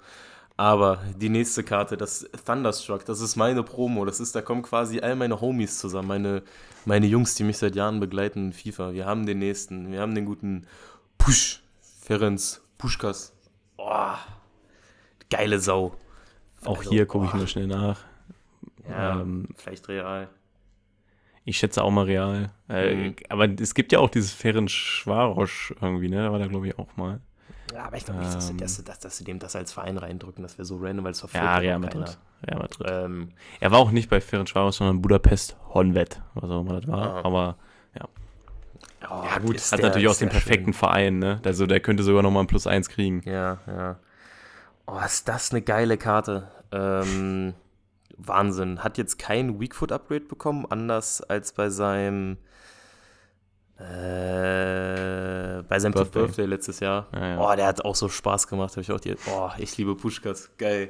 aber 0.57 0.99
die 1.15 1.29
nächste 1.29 1.63
Karte, 1.63 1.97
das 1.97 2.27
Thunderstruck, 2.45 3.05
das 3.05 3.21
ist 3.21 3.35
meine 3.35 3.63
Promo. 3.63 4.05
Das 4.05 4.19
ist, 4.19 4.35
da 4.35 4.41
kommen 4.41 4.63
quasi 4.63 4.99
all 4.99 5.15
meine 5.15 5.39
Homies 5.39 5.77
zusammen, 5.79 6.07
meine, 6.07 6.43
meine 6.85 7.05
Jungs, 7.05 7.35
die 7.35 7.43
mich 7.43 7.57
seit 7.59 7.75
Jahren 7.75 7.99
begleiten 7.99 8.47
in 8.47 8.53
FIFA. 8.53 8.93
Wir 8.93 9.05
haben 9.05 9.25
den 9.25 9.39
nächsten, 9.39 9.91
wir 9.91 10.01
haben 10.01 10.15
den 10.15 10.25
guten 10.25 10.65
Push, 11.17 11.61
Ferenc, 12.01 12.59
Puschkas. 12.77 13.33
Oh, 13.77 14.13
geile 15.29 15.59
Sau. 15.59 15.95
Auch 16.65 16.77
Also, 16.79 16.89
hier 16.89 17.05
gucke 17.05 17.25
ich 17.27 17.33
mal 17.33 17.47
schnell 17.47 17.67
nach. 17.67 17.99
Ja, 18.89 19.21
Ähm, 19.21 19.49
vielleicht 19.55 19.87
real. 19.89 20.27
Ich 21.49 21.57
schätze 21.59 21.81
auch 21.81 21.91
mal 21.91 22.03
real. 22.05 22.49
Äh, 22.69 22.93
Mhm. 22.93 23.15
Aber 23.29 23.47
es 23.49 23.73
gibt 23.73 23.93
ja 23.93 23.99
auch 23.99 24.09
dieses 24.09 24.33
Ferenc 24.33 24.69
Schwarosch 24.69 25.73
irgendwie, 25.81 26.09
ne? 26.09 26.23
Da 26.23 26.31
war 26.31 26.39
da, 26.39 26.47
glaube 26.47 26.67
ich, 26.67 26.77
auch 26.77 26.95
mal. 26.97 27.21
Ja, 27.73 27.85
aber 27.85 27.95
ich 27.97 28.03
glaube 28.05 28.19
nicht, 28.19 28.33
dass, 28.35 28.49
Ähm. 28.49 28.57
sie- 28.57 28.63
dass, 28.63 28.83
dass, 28.83 28.99
dass 28.99 29.17
sie 29.17 29.23
dem 29.23 29.39
das 29.39 29.55
als 29.55 29.71
Verein 29.71 29.97
reindrücken. 29.97 30.41
Das 30.43 30.57
wäre 30.57 30.65
so 30.65 30.77
random, 30.77 31.05
weil 31.05 31.11
es 31.11 31.19
verfolgt 31.21 31.43
Ja, 31.45 31.53
ja 31.53 31.57
Real 31.59 31.79
Madrid. 31.79 32.17
Real 32.45 32.59
Madrid. 32.59 32.87
Ähm, 32.91 33.29
Er 33.61 33.71
war 33.71 33.79
auch 33.79 33.91
nicht 33.91 34.09
bei 34.09 34.19
Ferenc 34.19 34.49
Schwarosch, 34.49 34.75
sondern 34.75 35.01
Budapest 35.01 35.55
Honved, 35.73 36.21
was 36.33 36.49
auch 36.51 36.61
immer 36.61 36.81
das 36.81 36.87
war. 36.91 37.15
Ah. 37.15 37.21
Aber 37.23 37.55
oh, 39.09 39.23
ja 39.23 39.37
gut, 39.39 39.57
hat 39.59 39.79
der- 39.79 39.87
natürlich 39.87 40.07
auch 40.09 40.15
den 40.15 40.29
perfekten 40.29 40.73
schön. 40.73 40.79
Verein, 40.79 41.19
ne? 41.19 41.39
Also 41.45 41.65
der 41.65 41.79
könnte 41.79 42.03
sogar 42.03 42.23
noch 42.23 42.31
mal 42.31 42.41
ein 42.41 42.47
Plus 42.47 42.67
1 42.67 42.89
kriegen. 42.89 43.21
Ja, 43.25 43.59
ja. 43.67 43.95
Oh, 44.85 44.99
ist 45.05 45.27
das 45.29 45.51
eine 45.51 45.61
geile 45.61 45.97
Karte. 45.97 46.47
Ähm, 46.73 47.53
Wahnsinn. 48.17 48.83
Hat 48.83 48.97
jetzt 48.97 49.19
kein 49.19 49.59
Weakfoot-Upgrade 49.59 50.25
bekommen, 50.25 50.65
anders 50.69 51.21
als 51.21 51.53
bei 51.53 51.69
seinem 51.69 52.37
äh, 53.77 55.61
bei 55.67 55.79
seinem 55.79 55.93
Birthday. 55.93 56.23
Birthday 56.23 56.45
letztes 56.45 56.79
Jahr. 56.79 57.07
Ja, 57.13 57.27
ja. 57.27 57.39
Oh, 57.39 57.55
der 57.55 57.67
hat 57.67 57.85
auch 57.85 57.95
so 57.95 58.09
Spaß 58.09 58.47
gemacht. 58.47 58.75
Hab 58.75 58.81
ich 58.81 58.91
auch 58.91 58.99
die, 58.99 59.15
oh, 59.29 59.49
ich 59.57 59.77
liebe 59.77 59.95
Puschkas. 59.95 60.49
Geil. 60.57 60.89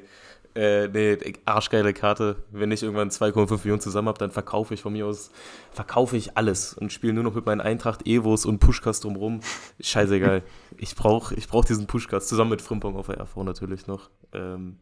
Äh, 0.55 0.87
nee, 0.87 1.17
arschgeile 1.45 1.93
Karte. 1.93 2.37
Wenn 2.49 2.71
ich 2.71 2.81
irgendwann 2.81 3.09
2,5 3.09 3.57
Millionen 3.57 3.81
zusammen 3.81 4.07
habe, 4.07 4.17
dann 4.17 4.31
verkaufe 4.31 4.73
ich 4.73 4.81
von 4.81 4.93
mir 4.93 5.05
aus, 5.05 5.29
verkaufe 5.71 6.17
ich 6.17 6.35
alles 6.35 6.73
und 6.73 6.91
spiele 6.91 7.13
nur 7.13 7.23
noch 7.23 7.35
mit 7.35 7.45
meinen 7.45 7.61
Eintracht 7.61 8.07
Evos 8.07 8.43
und 8.43 8.57
Puschkas 8.57 9.01
drumrum. 9.01 9.41
Scheißegal. 9.79 10.41
ich 10.77 10.95
brauche 10.95 11.35
ich 11.35 11.47
brauch 11.47 11.63
diesen 11.63 11.85
Puschkas, 11.85 12.27
zusammen 12.27 12.49
mit 12.49 12.63
Frimpong 12.63 12.95
auf 12.95 13.05
der 13.05 13.21
RV 13.21 13.35
natürlich 13.43 13.85
noch. 13.85 14.09
Ähm, 14.33 14.77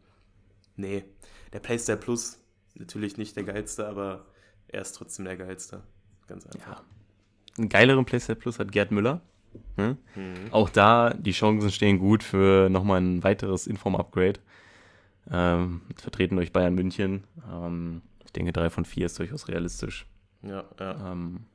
nee, 0.77 1.03
der 1.53 1.59
Playstyle 1.59 1.97
Plus, 1.97 2.39
natürlich 2.75 3.17
nicht 3.17 3.35
der 3.35 3.43
geilste, 3.43 3.87
aber 3.87 4.25
er 4.67 4.81
ist 4.81 4.93
trotzdem 4.93 5.25
der 5.25 5.37
geilste. 5.37 5.83
Ganz 6.27 6.45
einfach. 6.45 6.79
Ja. 6.79 6.85
Einen 7.57 7.69
geileren 7.69 8.05
PlayStation 8.05 8.41
Plus 8.41 8.59
hat 8.59 8.71
Gerd 8.71 8.91
Müller. 8.91 9.21
Ne? 9.77 9.97
Mhm. 10.15 10.51
Auch 10.51 10.69
da, 10.69 11.13
die 11.13 11.31
Chancen 11.31 11.71
stehen 11.71 11.99
gut 11.99 12.23
für 12.23 12.69
nochmal 12.69 13.01
ein 13.01 13.23
weiteres 13.23 13.67
Inform-Upgrade. 13.67 14.39
Ähm, 15.31 15.81
vertreten 15.95 16.35
durch 16.35 16.51
Bayern 16.51 16.75
München. 16.75 17.23
Ähm, 17.51 18.01
ich 18.25 18.33
denke, 18.33 18.51
3 18.51 18.69
von 18.69 18.85
4 18.85 19.05
ist 19.05 19.17
durchaus 19.17 19.47
realistisch. 19.47 20.05
Ja, 20.43 20.65
ja. 20.79 21.11
Ähm, 21.11 21.45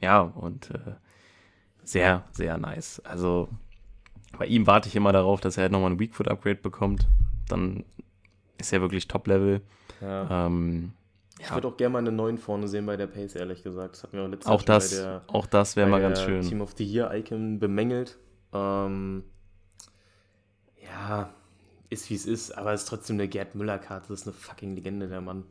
ja, 0.00 0.20
und 0.20 0.70
äh, 0.70 0.94
sehr, 1.82 2.24
sehr 2.32 2.58
nice. 2.58 3.00
Also 3.00 3.48
bei 4.38 4.46
ihm 4.46 4.66
warte 4.66 4.88
ich 4.88 4.96
immer 4.96 5.12
darauf, 5.12 5.40
dass 5.40 5.56
er 5.56 5.62
halt 5.62 5.72
nochmal 5.72 5.90
ein 5.90 5.98
Weakfoot-Upgrade 5.98 6.56
bekommt. 6.56 7.08
Dann 7.48 7.84
ist 8.60 8.72
er 8.72 8.80
wirklich 8.80 9.08
Top-Level. 9.08 9.60
ja. 10.00 10.46
Ähm, 10.46 10.92
Ich 11.38 11.48
ja, 11.48 11.54
würde 11.54 11.68
auch 11.68 11.76
gerne 11.76 11.92
mal 11.94 11.98
eine 12.00 12.12
9 12.12 12.36
vorne 12.38 12.68
sehen 12.68 12.84
bei 12.86 12.96
der 12.96 13.06
Pace, 13.06 13.34
ehrlich 13.34 13.62
gesagt. 13.62 13.94
Das 13.94 14.02
hatten 14.02 14.16
wir 14.18 14.24
auch 14.24 14.28
letztes 14.28 14.46
auch 14.46 14.62
das, 14.62 14.90
der, 14.90 15.22
auch 15.28 15.46
das 15.46 15.74
wäre 15.76 15.88
mal 15.88 16.00
ganz 16.00 16.20
schön. 16.22 16.42
Team 16.42 16.60
of 16.60 16.74
the 16.76 16.84
Year 16.84 17.12
Icon 17.14 17.58
bemängelt. 17.58 18.18
Ähm, 18.52 19.24
ja, 20.82 21.30
ist 21.88 22.10
wie 22.10 22.14
es 22.14 22.26
ist, 22.26 22.56
aber 22.56 22.72
es 22.72 22.82
ist 22.82 22.88
trotzdem 22.88 23.16
eine 23.16 23.28
Gerd 23.28 23.54
Müller-Karte. 23.54 24.08
Das 24.08 24.20
ist 24.20 24.26
eine 24.26 24.34
fucking 24.34 24.74
Legende, 24.74 25.08
der 25.08 25.20
Mann. 25.20 25.44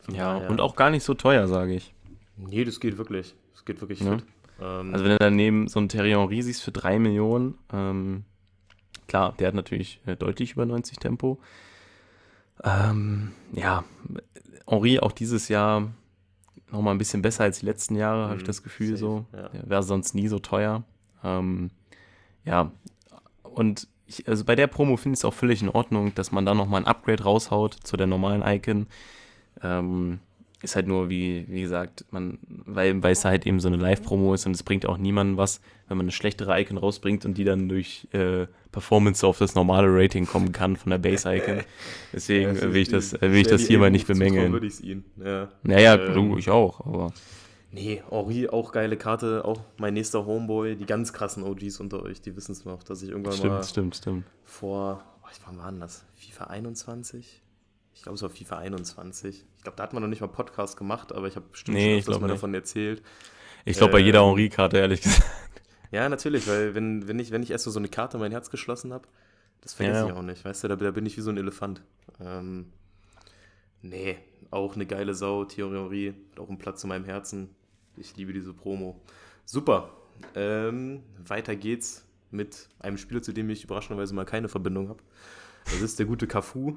Von 0.00 0.14
Ja, 0.14 0.34
daher- 0.34 0.50
und 0.50 0.60
auch 0.60 0.76
gar 0.76 0.90
nicht 0.90 1.04
so 1.04 1.14
teuer, 1.14 1.46
sage 1.48 1.74
ich. 1.74 1.94
Nee, 2.36 2.64
das 2.64 2.80
geht 2.80 2.98
wirklich. 2.98 3.34
Das 3.52 3.64
geht 3.64 3.80
wirklich 3.80 4.00
Ja. 4.00 4.16
fit. 4.18 4.26
Ähm, 4.60 4.92
Also 4.92 5.04
wenn 5.04 5.12
du 5.12 5.18
daneben 5.18 5.68
so 5.68 5.78
einen 5.78 5.88
Thierry 5.88 6.10
Henry 6.10 6.42
siehst 6.42 6.62
für 6.62 6.72
3 6.72 6.98
Millionen, 6.98 7.58
ähm, 7.72 8.24
klar, 9.06 9.34
der 9.38 9.48
hat 9.48 9.54
natürlich 9.54 10.00
äh, 10.06 10.16
deutlich 10.16 10.52
über 10.52 10.64
90 10.66 10.98
Tempo. 10.98 11.38
Ähm, 12.64 13.32
ja, 13.52 13.84
Henry 14.68 14.98
auch 14.98 15.12
dieses 15.12 15.48
Jahr 15.48 15.88
nochmal 16.70 16.94
ein 16.94 16.98
bisschen 16.98 17.22
besser 17.22 17.44
als 17.44 17.60
die 17.60 17.66
letzten 17.66 17.94
Jahre, 17.96 18.24
habe 18.24 18.36
ich 18.36 18.42
Mhm, 18.42 18.46
das 18.46 18.62
Gefühl 18.62 18.96
safe, 18.96 18.98
so. 18.98 19.26
ja. 19.32 19.50
Wäre 19.64 19.82
sonst 19.82 20.14
nie 20.14 20.28
so 20.28 20.38
teuer. 20.38 20.82
Ähm, 21.22 21.70
ja, 22.44 22.72
und 23.42 23.88
ich, 24.06 24.28
also 24.28 24.44
bei 24.44 24.54
der 24.54 24.66
Promo 24.66 24.96
finde 24.96 25.14
ich 25.14 25.20
es 25.20 25.24
auch 25.24 25.34
völlig 25.34 25.62
in 25.62 25.68
Ordnung, 25.68 26.14
dass 26.14 26.32
man 26.32 26.44
da 26.46 26.54
nochmal 26.54 26.82
ein 26.82 26.86
Upgrade 26.86 27.22
raushaut 27.22 27.74
zu 27.74 27.96
der 27.96 28.06
normalen 28.06 28.42
Icon. 28.42 28.86
Ähm, 29.62 30.20
ist 30.62 30.74
halt 30.74 30.86
nur, 30.86 31.10
wie, 31.10 31.44
wie 31.48 31.60
gesagt, 31.62 32.04
man, 32.10 32.38
weil, 32.48 33.02
weil 33.02 33.12
es 33.12 33.24
halt 33.24 33.46
eben 33.46 33.60
so 33.60 33.68
eine 33.68 33.76
Live-Promo 33.76 34.34
ist 34.34 34.46
und 34.46 34.52
es 34.52 34.62
bringt 34.62 34.86
auch 34.86 34.96
niemandem 34.96 35.36
was, 35.36 35.60
wenn 35.86 35.98
man 35.98 36.04
eine 36.06 36.12
schlechtere 36.12 36.58
Icon 36.60 36.78
rausbringt 36.78 37.24
und 37.24 37.36
die 37.36 37.44
dann 37.44 37.68
durch 37.68 38.08
äh, 38.12 38.46
Performance 38.76 39.26
auf 39.26 39.38
das 39.38 39.54
normale 39.54 39.86
Rating 39.88 40.26
kommen 40.26 40.52
kann 40.52 40.76
von 40.76 40.90
der 40.90 40.98
Base-Icon. 40.98 41.60
Deswegen 42.12 42.54
Ja, 42.56 42.60
äh, 42.62 42.74
will 42.74 42.82
ich 42.82 42.90
das, 42.90 43.18
will 43.18 43.34
ich 43.36 43.46
das 43.46 43.62
hier 43.62 43.78
mal 43.78 43.90
nicht 43.90 44.06
bemängeln. 44.06 44.52
würde 44.52 44.66
ich 44.66 44.74
es 44.74 44.80
ihnen. 44.82 45.02
Ja. 45.16 45.48
Naja, 45.62 45.94
Ähm, 45.96 46.12
du, 46.12 46.36
ich 46.36 46.50
auch, 46.50 46.80
aber 46.84 47.12
Nee, 47.72 48.02
Henri, 48.10 48.50
auch 48.50 48.72
geile 48.72 48.98
Karte. 48.98 49.46
Auch 49.46 49.60
mein 49.78 49.94
nächster 49.94 50.26
Homeboy. 50.26 50.76
Die 50.76 50.84
ganz 50.84 51.14
krassen 51.14 51.42
OGs 51.42 51.80
unter 51.80 52.02
euch, 52.02 52.20
die 52.20 52.36
wissen 52.36 52.52
es 52.52 52.66
noch, 52.66 52.82
dass 52.82 53.02
ich 53.02 53.08
irgendwann 53.08 53.32
mal 53.38 53.62
stimmt, 53.62 53.64
stimmt, 53.66 53.96
stimmt. 53.96 54.24
vor, 54.44 55.02
oh, 55.22 55.26
wann 55.46 55.56
war 55.58 55.70
denn 55.70 55.80
das? 55.80 56.04
FIFA 56.16 56.44
21? 56.44 57.42
Ich 57.94 58.02
glaube, 58.02 58.16
es 58.16 58.22
war 58.22 58.28
FIFA 58.28 58.58
21. 58.58 59.44
Ich 59.56 59.62
glaube, 59.62 59.76
da 59.76 59.84
hat 59.84 59.94
man 59.94 60.02
noch 60.02 60.08
nicht 60.10 60.20
mal 60.20 60.26
Podcast 60.28 60.76
gemacht, 60.76 61.14
aber 61.14 61.28
ich 61.28 61.36
habe 61.36 61.46
bestimmt 61.50 61.78
Nee, 61.78 61.92
schon 61.92 61.98
öfters 62.00 62.20
mal 62.20 62.26
nicht. 62.26 62.34
davon 62.36 62.52
erzählt. 62.54 63.02
Ich 63.64 63.78
glaube, 63.78 63.92
bei 63.94 63.98
jeder 64.00 64.20
Ähm, 64.20 64.26
Henri-Karte, 64.26 64.76
ehrlich 64.76 65.00
gesagt. 65.00 65.24
Ja, 65.90 66.08
natürlich, 66.08 66.46
weil 66.48 66.74
wenn, 66.74 67.06
wenn, 67.08 67.18
ich, 67.18 67.30
wenn 67.30 67.42
ich 67.42 67.50
erst 67.50 67.64
so 67.64 67.78
eine 67.78 67.88
Karte 67.88 68.16
in 68.16 68.20
mein 68.20 68.32
Herz 68.32 68.50
geschlossen 68.50 68.92
habe, 68.92 69.06
das 69.60 69.74
vergesse 69.74 70.00
Ja, 70.00 70.04
ich 70.06 70.12
ja. 70.12 70.16
auch 70.16 70.22
nicht, 70.22 70.44
weißt 70.44 70.64
du, 70.64 70.68
da, 70.68 70.76
da 70.76 70.90
bin 70.90 71.06
ich 71.06 71.16
wie 71.16 71.20
so 71.22 71.30
ein 71.30 71.36
Elefant. 71.36 71.82
Ähm, 72.20 72.72
nee, 73.82 74.16
auch 74.50 74.74
eine 74.74 74.86
geile 74.86 75.14
Sau, 75.14 75.44
hat 75.44 75.58
auch 75.58 76.48
einen 76.48 76.58
Platz 76.58 76.82
in 76.84 76.88
meinem 76.88 77.04
Herzen. 77.04 77.50
Ich 77.96 78.16
liebe 78.16 78.32
diese 78.32 78.52
Promo. 78.52 79.00
Super. 79.44 79.90
Ähm, 80.34 81.02
weiter 81.24 81.56
geht's 81.56 82.04
mit 82.30 82.68
einem 82.78 82.98
Spieler, 82.98 83.22
zu 83.22 83.32
dem 83.32 83.48
ich 83.50 83.64
überraschenderweise 83.64 84.14
mal 84.14 84.24
keine 84.24 84.48
Verbindung 84.48 84.88
habe. 84.88 85.02
Das 85.64 85.80
ist 85.80 85.98
der 85.98 86.06
gute 86.06 86.26
Cafu. 86.26 86.76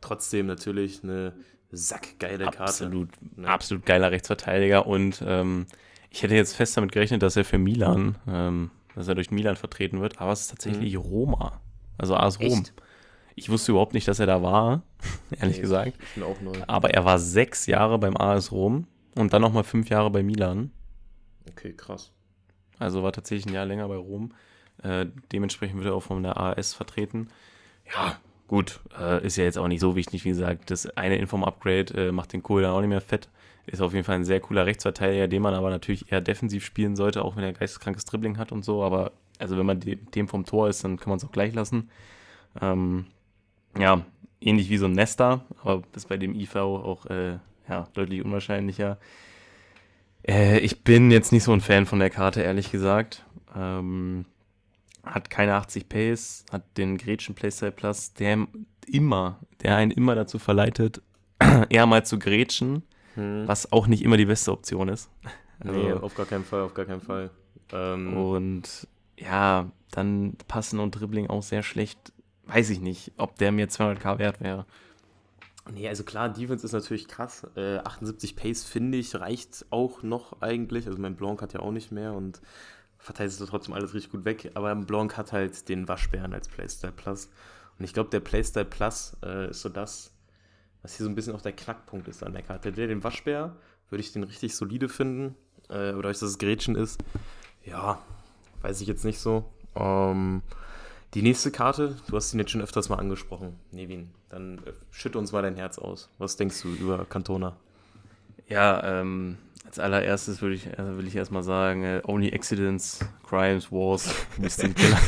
Trotzdem 0.00 0.46
natürlich 0.46 1.02
eine 1.02 1.34
sackgeile 1.72 2.44
Karte. 2.44 2.60
Absolut, 2.62 3.10
Ne? 3.36 3.48
absolut 3.48 3.86
geiler 3.86 4.10
Rechtsverteidiger 4.10 4.86
und 4.86 5.22
ähm, 5.26 5.66
ich 6.10 6.22
hätte 6.22 6.34
jetzt 6.34 6.54
fest 6.56 6.76
damit 6.76 6.92
gerechnet, 6.92 7.22
dass 7.22 7.36
er 7.36 7.44
für 7.44 7.58
Milan, 7.58 8.16
ähm, 8.28 8.70
dass 8.94 9.08
er 9.08 9.14
durch 9.14 9.30
Milan 9.30 9.56
vertreten 9.56 10.00
wird, 10.00 10.20
aber 10.20 10.32
es 10.32 10.42
ist 10.42 10.48
tatsächlich 10.50 10.96
Roma, 10.98 11.60
also 11.98 12.16
AS 12.16 12.40
Rom. 12.40 12.48
Mhm. 12.48 12.54
Echt? 12.60 12.72
Ich 13.36 13.48
wusste 13.48 13.72
überhaupt 13.72 13.94
nicht, 13.94 14.06
dass 14.08 14.18
er 14.18 14.26
da 14.26 14.42
war, 14.42 14.82
ehrlich 15.40 15.56
Nee, 15.56 15.62
gesagt, 15.62 15.92
Ich 16.02 16.14
bin 16.14 16.24
auch 16.24 16.40
neu. 16.40 16.52
aber 16.66 16.90
er 16.90 17.04
war 17.04 17.18
sechs 17.18 17.66
Jahre 17.66 17.98
beim 17.98 18.16
AS 18.16 18.52
Rom 18.52 18.86
und 19.16 19.32
dann 19.32 19.42
nochmal 19.42 19.64
fünf 19.64 19.88
Jahre 19.88 20.10
bei 20.10 20.22
Milan, 20.22 20.70
Okay, 21.48 21.72
krass. 21.72 22.12
also 22.78 23.02
war 23.02 23.12
tatsächlich 23.12 23.46
ein 23.46 23.54
Jahr 23.54 23.66
länger 23.66 23.88
bei 23.88 23.96
Rom. 23.96 24.32
Äh, 24.82 25.06
dementsprechend 25.32 25.76
wird 25.78 25.88
er 25.88 25.94
auch 25.94 26.02
von 26.02 26.22
der 26.22 26.38
AS 26.38 26.74
vertreten. 26.74 27.28
Ja, 27.94 28.16
gut, 28.46 28.80
äh, 28.98 29.24
ist 29.26 29.36
ja 29.36 29.44
jetzt 29.44 29.58
auch 29.58 29.68
nicht 29.68 29.80
so 29.80 29.94
wichtig, 29.96 30.24
wie 30.24 30.30
gesagt, 30.30 30.70
das 30.70 30.86
eine 30.96 31.16
Inform-Upgrade 31.16 32.08
äh, 32.08 32.12
macht 32.12 32.32
den 32.32 32.42
Kohl 32.42 32.62
dann 32.62 32.70
auch 32.72 32.80
nicht 32.80 32.88
mehr 32.88 33.00
fett. 33.00 33.28
Ist 33.66 33.80
auf 33.80 33.92
jeden 33.92 34.04
Fall 34.04 34.16
ein 34.16 34.24
sehr 34.24 34.40
cooler 34.40 34.66
Rechtsverteidiger, 34.66 35.28
den 35.28 35.42
man 35.42 35.54
aber 35.54 35.70
natürlich 35.70 36.10
eher 36.10 36.20
defensiv 36.20 36.64
spielen 36.64 36.96
sollte, 36.96 37.24
auch 37.24 37.36
wenn 37.36 37.44
er 37.44 37.52
geisteskrankes 37.52 38.04
Dribbling 38.04 38.38
hat 38.38 38.52
und 38.52 38.64
so. 38.64 38.82
Aber 38.82 39.12
also 39.38 39.56
wenn 39.56 39.66
man 39.66 39.80
de 39.80 39.96
dem 39.96 40.28
vom 40.28 40.44
Tor 40.44 40.68
ist, 40.68 40.84
dann 40.84 40.98
kann 40.98 41.10
man 41.10 41.18
es 41.18 41.24
auch 41.24 41.32
gleich 41.32 41.54
lassen. 41.54 41.90
Ähm, 42.60 43.06
ja, 43.78 44.04
ähnlich 44.40 44.70
wie 44.70 44.78
so 44.78 44.86
ein 44.86 44.92
Nester, 44.92 45.44
aber 45.62 45.82
ist 45.94 46.08
bei 46.08 46.16
dem 46.16 46.34
IV 46.34 46.56
auch 46.56 47.06
äh, 47.06 47.38
ja, 47.68 47.88
deutlich 47.94 48.24
unwahrscheinlicher. 48.24 48.98
Äh, 50.26 50.58
ich 50.58 50.82
bin 50.82 51.10
jetzt 51.10 51.32
nicht 51.32 51.44
so 51.44 51.52
ein 51.52 51.60
Fan 51.60 51.86
von 51.86 51.98
der 51.98 52.10
Karte, 52.10 52.42
ehrlich 52.42 52.70
gesagt. 52.70 53.24
Ähm, 53.54 54.26
hat 55.04 55.30
keine 55.30 55.54
80 55.54 55.88
Pace, 55.88 56.44
hat 56.52 56.76
den 56.76 56.98
Gretchen 56.98 57.34
Playstyle 57.34 57.72
Plus, 57.72 58.12
der 58.14 58.46
immer, 58.86 59.38
der 59.62 59.76
einen 59.76 59.90
immer 59.90 60.14
dazu 60.14 60.38
verleitet, 60.38 61.00
eher 61.70 61.86
mal 61.86 62.04
zu 62.04 62.18
grätschen, 62.18 62.82
hm. 63.14 63.46
was 63.46 63.72
auch 63.72 63.86
nicht 63.86 64.02
immer 64.02 64.16
die 64.16 64.26
beste 64.26 64.52
Option 64.52 64.88
ist. 64.88 65.10
Also, 65.60 65.78
nee, 65.78 65.92
auf 65.92 66.14
gar 66.14 66.26
keinen 66.26 66.44
Fall, 66.44 66.62
auf 66.62 66.74
gar 66.74 66.86
keinen 66.86 67.02
Fall. 67.02 67.30
Ähm, 67.72 68.16
und 68.16 68.88
ja, 69.18 69.70
dann 69.90 70.36
passen 70.48 70.80
und 70.80 70.92
Dribbling 70.92 71.28
auch 71.28 71.42
sehr 71.42 71.62
schlecht. 71.62 72.12
Weiß 72.46 72.70
ich 72.70 72.80
nicht, 72.80 73.12
ob 73.16 73.36
der 73.36 73.52
mir 73.52 73.68
200k 73.68 74.18
wert 74.18 74.40
wäre. 74.40 74.66
Nee, 75.72 75.88
also 75.88 76.02
klar, 76.02 76.28
Defense 76.28 76.64
ist 76.64 76.72
natürlich 76.72 77.06
krass. 77.06 77.46
Äh, 77.54 77.78
78 77.78 78.34
Pace, 78.34 78.64
finde 78.64 78.98
ich, 78.98 79.14
reicht 79.14 79.66
auch 79.70 80.02
noch 80.02 80.40
eigentlich. 80.40 80.86
Also 80.86 80.98
mein 80.98 81.16
Blanc 81.16 81.42
hat 81.42 81.52
ja 81.52 81.60
auch 81.60 81.70
nicht 81.70 81.92
mehr 81.92 82.14
und 82.14 82.40
verteidigt 82.98 83.40
es 83.40 83.48
trotzdem 83.48 83.74
alles 83.74 83.94
richtig 83.94 84.10
gut 84.10 84.24
weg. 84.24 84.50
Aber 84.54 84.74
Blanc 84.74 85.16
hat 85.16 85.32
halt 85.32 85.68
den 85.68 85.86
Waschbären 85.86 86.32
als 86.32 86.48
Playstyle 86.48 86.92
Plus. 86.92 87.28
Und 87.78 87.84
ich 87.84 87.92
glaube, 87.92 88.10
der 88.10 88.20
Playstyle 88.20 88.64
Plus 88.64 89.16
äh, 89.22 89.50
ist 89.50 89.62
so 89.62 89.68
das, 89.68 90.12
was 90.82 90.96
hier 90.96 91.04
so 91.04 91.10
ein 91.10 91.14
bisschen 91.14 91.34
auch 91.34 91.42
der 91.42 91.52
Knackpunkt 91.52 92.08
ist 92.08 92.22
an 92.22 92.32
der 92.32 92.42
Karte. 92.42 92.72
Der, 92.72 92.86
den 92.86 93.04
Waschbär, 93.04 93.56
würde 93.88 94.00
ich 94.00 94.12
den 94.12 94.22
richtig 94.24 94.54
solide 94.54 94.88
finden. 94.88 95.34
Äh, 95.68 95.92
oder 95.92 96.08
dass 96.08 96.22
es 96.22 96.38
Gretchen 96.38 96.76
ist. 96.76 97.00
Ja, 97.64 98.00
weiß 98.62 98.80
ich 98.80 98.88
jetzt 98.88 99.04
nicht 99.04 99.18
so. 99.18 99.44
Ähm, 99.74 100.42
die 101.14 101.22
nächste 101.22 101.50
Karte, 101.50 101.96
du 102.08 102.16
hast 102.16 102.32
ihn 102.32 102.40
jetzt 102.40 102.50
schon 102.50 102.62
öfters 102.62 102.88
mal 102.88 102.98
angesprochen, 102.98 103.56
Nevin. 103.72 104.10
Dann 104.28 104.58
äh, 104.58 104.72
schütte 104.90 105.18
uns 105.18 105.32
mal 105.32 105.42
dein 105.42 105.56
Herz 105.56 105.78
aus. 105.78 106.08
Was 106.18 106.36
denkst 106.36 106.62
du 106.62 106.68
über 106.68 107.04
Cantona? 107.04 107.56
Ja, 108.48 109.00
ähm, 109.00 109.38
als 109.64 109.78
allererstes 109.78 110.42
würde 110.42 110.54
ich, 110.56 110.78
also 110.78 110.98
will 110.98 111.06
ich 111.06 111.14
erstmal 111.14 111.42
sagen, 111.42 111.84
äh, 111.84 112.00
only 112.04 112.32
accidents, 112.32 113.00
crimes, 113.28 113.70
wars, 113.70 114.12
Mystic 114.38 114.74
Killer. 114.74 114.98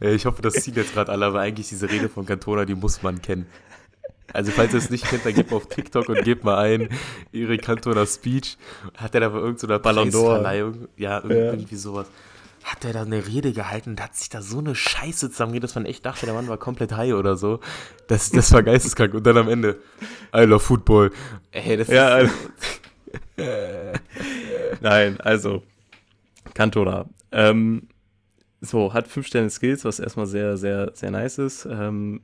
ich 0.00 0.24
hoffe, 0.26 0.42
das 0.42 0.54
ziehen 0.54 0.74
jetzt 0.74 0.94
gerade 0.94 1.12
alle, 1.12 1.26
aber 1.26 1.40
eigentlich 1.40 1.68
diese 1.68 1.90
Rede 1.90 2.08
von 2.08 2.24
Cantona, 2.26 2.64
die 2.64 2.74
muss 2.74 3.02
man 3.02 3.20
kennen. 3.20 3.46
Also 4.32 4.50
falls 4.50 4.72
ihr 4.72 4.78
es 4.78 4.90
nicht 4.90 5.04
kennt, 5.04 5.24
dann 5.24 5.34
gebt 5.34 5.50
mal 5.50 5.58
auf 5.58 5.68
TikTok 5.68 6.08
und 6.08 6.24
gebt 6.24 6.42
mal 6.42 6.58
ein, 6.58 6.88
Erik 7.32 7.62
Cantona 7.62 8.04
Speech. 8.04 8.56
Hat 8.96 9.14
er 9.14 9.20
da 9.20 9.28
bei 9.28 9.38
irgendeiner 9.38 9.78
Ballon 9.78 10.10
d'Or? 10.10 10.74
Ja, 10.96 11.22
irgendwie 11.22 11.74
ja. 11.74 11.80
sowas 11.80 12.06
hat 12.64 12.84
er 12.84 12.94
da 12.94 13.02
eine 13.02 13.26
Rede 13.26 13.52
gehalten 13.52 13.90
und 13.90 14.02
hat 14.02 14.16
sich 14.16 14.30
da 14.30 14.40
so 14.40 14.58
eine 14.58 14.74
Scheiße 14.74 15.30
zusammengeredet, 15.30 15.68
dass 15.68 15.74
man 15.74 15.84
echt 15.84 16.04
dachte, 16.06 16.24
der 16.24 16.34
Mann 16.34 16.48
war 16.48 16.56
komplett 16.56 16.96
high 16.96 17.12
oder 17.12 17.36
so. 17.36 17.60
Das, 18.08 18.30
das 18.30 18.52
war 18.52 18.62
geisteskrank. 18.62 19.12
Und 19.12 19.26
dann 19.26 19.36
am 19.36 19.48
Ende, 19.48 19.78
I 20.34 20.40
love 20.40 20.60
Football. 20.60 21.12
Ey, 21.50 21.76
das 21.76 21.88
ja, 21.88 22.18
ist... 22.18 22.32
Also, 23.36 23.98
Nein, 24.80 25.20
also, 25.20 25.62
Kantora. 26.54 27.06
Ähm, 27.32 27.88
so, 28.60 28.94
hat 28.94 29.08
fünf 29.08 29.26
Sterne 29.26 29.50
Skills, 29.50 29.84
was 29.84 30.00
erstmal 30.00 30.26
sehr, 30.26 30.56
sehr, 30.56 30.92
sehr 30.94 31.10
nice 31.10 31.38
ist. 31.38 31.66
Ähm, 31.70 32.22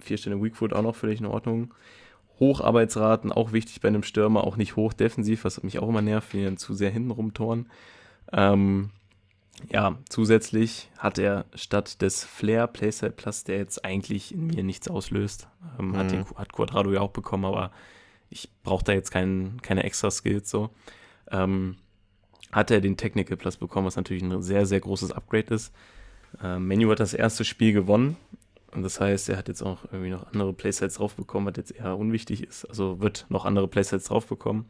vier 0.00 0.18
Sterne 0.18 0.42
Weakfoot 0.42 0.72
auch 0.72 0.82
noch 0.82 0.96
völlig 0.96 1.20
in 1.20 1.26
Ordnung. 1.26 1.72
Hocharbeitsraten, 2.40 3.32
auch 3.32 3.52
wichtig 3.52 3.80
bei 3.80 3.88
einem 3.88 4.02
Stürmer, 4.02 4.44
auch 4.44 4.56
nicht 4.56 4.76
hoch 4.76 4.92
defensiv, 4.92 5.44
was 5.44 5.62
mich 5.62 5.78
auch 5.78 5.88
immer 5.88 6.02
nervt, 6.02 6.32
wenn 6.32 6.40
die 6.40 6.46
dann 6.46 6.56
zu 6.56 6.74
sehr 6.74 6.90
hinten 6.90 7.12
rumtoren. 7.12 7.70
Ähm, 8.32 8.90
ja, 9.70 9.98
zusätzlich 10.08 10.90
hat 10.98 11.18
er 11.18 11.46
statt 11.54 12.02
des 12.02 12.24
Flair 12.24 12.66
Playstyle 12.66 13.12
Plus, 13.12 13.44
der 13.44 13.58
jetzt 13.58 13.84
eigentlich 13.84 14.32
in 14.32 14.46
mir 14.46 14.62
nichts 14.62 14.88
auslöst, 14.88 15.48
ähm, 15.78 15.88
mhm. 15.88 15.96
hat, 15.96 16.10
den, 16.12 16.24
hat 16.36 16.52
Quadrado 16.52 16.92
ja 16.92 17.00
auch 17.00 17.10
bekommen, 17.10 17.44
aber 17.44 17.70
ich 18.28 18.50
brauche 18.62 18.84
da 18.84 18.92
jetzt 18.92 19.10
kein, 19.10 19.60
keine 19.62 19.84
extra 19.84 20.10
Skills 20.10 20.50
so. 20.50 20.70
Ähm, 21.30 21.76
hat 22.52 22.70
er 22.70 22.80
den 22.80 22.96
Technical 22.96 23.36
Plus 23.36 23.56
bekommen, 23.56 23.86
was 23.86 23.96
natürlich 23.96 24.22
ein 24.22 24.42
sehr, 24.42 24.66
sehr 24.66 24.80
großes 24.80 25.12
Upgrade 25.12 25.54
ist. 25.54 25.72
Ähm, 26.42 26.66
Menu 26.66 26.90
hat 26.90 27.00
das 27.00 27.14
erste 27.14 27.44
Spiel 27.44 27.72
gewonnen. 27.72 28.16
Und 28.72 28.82
das 28.82 29.00
heißt, 29.00 29.30
er 29.30 29.38
hat 29.38 29.48
jetzt 29.48 29.62
auch 29.62 29.84
irgendwie 29.90 30.10
noch 30.10 30.32
andere 30.32 30.52
Playstyles 30.52 30.94
drauf 30.94 31.14
bekommen, 31.14 31.46
was 31.46 31.54
jetzt 31.56 31.70
eher 31.70 31.96
unwichtig 31.96 32.42
ist. 32.42 32.66
Also 32.66 33.00
wird 33.00 33.26
noch 33.30 33.46
andere 33.46 33.68
Playstyles 33.68 34.04
drauf 34.04 34.26
bekommen. 34.26 34.66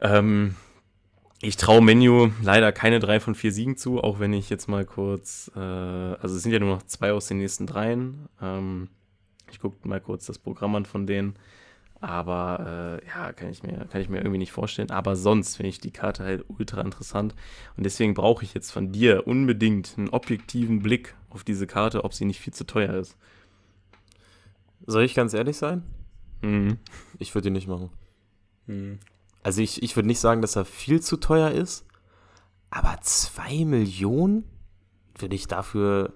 Ähm, 0.00 0.56
ich 1.42 1.56
traue 1.56 1.82
Menu 1.82 2.30
leider 2.40 2.70
keine 2.70 3.00
drei 3.00 3.18
von 3.18 3.34
vier 3.34 3.52
Siegen 3.52 3.76
zu, 3.76 4.00
auch 4.00 4.20
wenn 4.20 4.32
ich 4.32 4.48
jetzt 4.48 4.68
mal 4.68 4.84
kurz, 4.84 5.50
äh, 5.56 5.58
also 5.58 6.36
es 6.36 6.42
sind 6.42 6.52
ja 6.52 6.60
nur 6.60 6.76
noch 6.76 6.84
zwei 6.84 7.12
aus 7.12 7.26
den 7.26 7.38
nächsten 7.38 7.66
dreien. 7.66 8.28
Ähm, 8.40 8.88
ich 9.50 9.58
gucke 9.58 9.86
mal 9.86 10.00
kurz 10.00 10.24
das 10.26 10.38
Programm 10.38 10.76
an 10.76 10.86
von 10.86 11.06
denen. 11.06 11.34
Aber 12.00 13.00
äh, 13.02 13.06
ja, 13.08 13.32
kann 13.32 13.50
ich, 13.50 13.62
mir, 13.64 13.86
kann 13.90 14.00
ich 14.00 14.08
mir 14.08 14.18
irgendwie 14.18 14.38
nicht 14.38 14.52
vorstellen. 14.52 14.90
Aber 14.90 15.16
sonst 15.16 15.56
finde 15.56 15.70
ich 15.70 15.80
die 15.80 15.90
Karte 15.90 16.22
halt 16.22 16.44
ultra 16.48 16.80
interessant. 16.80 17.34
Und 17.76 17.84
deswegen 17.84 18.14
brauche 18.14 18.44
ich 18.44 18.54
jetzt 18.54 18.70
von 18.70 18.92
dir 18.92 19.26
unbedingt 19.26 19.94
einen 19.98 20.10
objektiven 20.10 20.80
Blick 20.80 21.14
auf 21.30 21.42
diese 21.42 21.66
Karte, 21.66 22.04
ob 22.04 22.14
sie 22.14 22.24
nicht 22.24 22.40
viel 22.40 22.52
zu 22.52 22.66
teuer 22.66 22.94
ist. 22.94 23.16
Soll 24.86 25.04
ich 25.04 25.14
ganz 25.14 25.34
ehrlich 25.34 25.56
sein? 25.56 25.82
Mhm. 26.40 26.78
Ich 27.18 27.34
würde 27.34 27.48
die 27.48 27.52
nicht 27.52 27.68
machen. 27.68 27.90
Mhm. 28.66 29.00
Also 29.42 29.60
ich, 29.60 29.82
ich 29.82 29.96
würde 29.96 30.06
nicht 30.08 30.20
sagen, 30.20 30.42
dass 30.42 30.56
er 30.56 30.64
viel 30.64 31.00
zu 31.00 31.16
teuer 31.16 31.50
ist, 31.50 31.86
aber 32.70 32.98
2 33.00 33.64
Millionen 33.64 34.44
würde 35.18 35.34
ich 35.34 35.46
dafür 35.46 36.12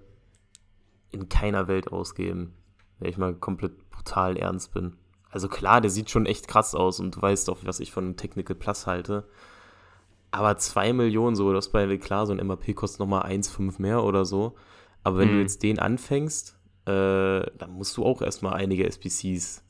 in 1.10 1.28
keiner 1.28 1.68
Welt 1.68 1.92
ausgeben, 1.92 2.54
wenn 2.98 3.10
ich 3.10 3.18
mal 3.18 3.34
komplett 3.34 3.90
brutal 3.90 4.36
ernst 4.36 4.72
bin. 4.72 4.96
Also 5.30 5.48
klar, 5.48 5.80
der 5.80 5.90
sieht 5.90 6.10
schon 6.10 6.26
echt 6.26 6.48
krass 6.48 6.74
aus 6.74 7.00
und 7.00 7.16
du 7.16 7.22
weißt 7.22 7.50
auch, 7.50 7.58
was 7.64 7.80
ich 7.80 7.92
von 7.92 8.16
Technical 8.16 8.56
Plus 8.56 8.86
halte. 8.86 9.28
Aber 10.30 10.56
2 10.56 10.92
Millionen, 10.92 11.36
so, 11.36 11.52
das 11.52 11.70
bei 11.70 11.96
klar, 11.98 12.26
so 12.26 12.32
ein 12.32 12.46
MAP 12.46 12.74
kostet 12.74 13.00
nochmal 13.00 13.26
1,5 13.30 13.80
mehr 13.80 14.04
oder 14.04 14.24
so. 14.24 14.54
Aber 15.02 15.18
wenn 15.18 15.28
mhm. 15.28 15.32
du 15.34 15.40
jetzt 15.40 15.62
den 15.62 15.78
anfängst, 15.78 16.58
äh, 16.86 17.42
dann 17.58 17.70
musst 17.70 17.96
du 17.96 18.04
auch 18.04 18.22
erstmal 18.22 18.54
einige 18.54 18.90
SPCs. 18.90 19.62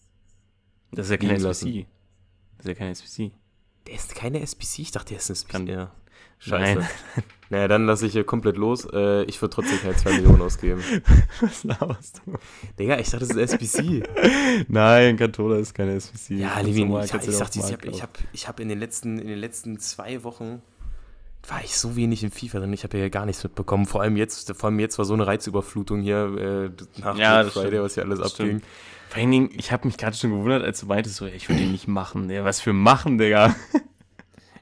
Das 0.92 1.06
ist 1.06 1.10
ja 1.10 1.16
kein 1.16 1.44
SPC. 1.44 1.86
Das 2.56 2.64
ist 2.64 2.68
ja 2.68 2.74
kein 2.74 2.92
SPC. 2.92 3.32
Der 3.86 3.94
ist 3.94 4.14
keine 4.14 4.40
SPC? 4.40 4.80
Ich 4.80 4.90
dachte, 4.90 5.10
der 5.10 5.18
ist 5.18 5.30
ein 5.30 5.34
SPC. 5.34 5.48
Kann, 5.48 5.66
ja. 5.66 5.90
Scheiße. 6.38 6.80
Nein. 6.80 6.88
Naja, 7.48 7.68
dann 7.68 7.86
lasse 7.86 8.06
ich 8.06 8.12
hier 8.12 8.24
komplett 8.24 8.56
los. 8.56 8.88
Äh, 8.92 9.22
ich 9.24 9.40
würde 9.40 9.54
trotzdem 9.54 9.78
keine 9.80 9.94
2 9.94 10.14
Millionen 10.14 10.42
ausgeben. 10.42 10.82
Was 11.40 11.62
laberst 11.62 12.20
du? 12.24 12.32
Digga, 12.76 12.98
ich 12.98 13.08
dachte, 13.10 13.24
das 13.24 13.36
ist 13.36 13.62
SPC. 13.62 14.02
Nein, 14.68 15.16
Cantona 15.16 15.56
ist 15.58 15.72
keine 15.72 15.94
SPC. 15.94 16.30
Ja, 16.30 16.58
Levin, 16.58 16.90
ich, 16.96 17.14
ich, 17.14 17.28
ich 17.28 17.36
sagte, 17.36 17.60
ich 17.60 17.72
habe 17.72 17.86
ich 17.86 18.02
hab, 18.02 18.18
ich 18.32 18.48
hab 18.48 18.58
in, 18.58 18.68
den 18.68 18.80
letzten, 18.80 19.20
in 19.20 19.28
den 19.28 19.38
letzten 19.38 19.78
zwei 19.78 20.24
Wochen 20.24 20.60
war 21.48 21.62
ich 21.62 21.76
so 21.76 21.94
wenig 21.94 22.24
im 22.24 22.32
FIFA 22.32 22.58
drin. 22.58 22.72
Ich 22.72 22.82
habe 22.82 22.98
ja 22.98 23.08
gar 23.08 23.26
nichts 23.26 23.44
mitbekommen. 23.44 23.86
Vor 23.86 24.02
allem 24.02 24.16
jetzt, 24.16 24.52
vor 24.56 24.68
allem 24.68 24.80
jetzt 24.80 24.98
war 24.98 25.04
so 25.04 25.14
eine 25.14 25.26
Reizüberflutung 25.26 26.00
hier 26.00 26.72
äh, 26.76 27.00
nach 27.00 27.16
ja, 27.16 27.44
Friday, 27.44 27.68
stimmt. 27.68 27.82
was 27.84 27.94
hier 27.94 28.02
alles 28.02 28.18
das 28.18 28.32
abging. 28.32 28.58
Stimmt. 28.58 28.64
Vor 29.08 29.18
allen 29.18 29.30
Dingen, 29.30 29.50
ich 29.56 29.72
habe 29.72 29.86
mich 29.86 29.96
gerade 29.96 30.16
schon 30.16 30.30
gewundert, 30.30 30.62
als 30.62 30.80
du 30.80 30.86
meintest, 30.86 31.16
so, 31.16 31.26
ich 31.26 31.48
würde 31.48 31.62
ihn 31.62 31.72
nicht 31.72 31.88
machen. 31.88 32.28
Ja, 32.30 32.44
was 32.44 32.60
für 32.60 32.72
machen, 32.72 33.18
Digga? 33.18 33.54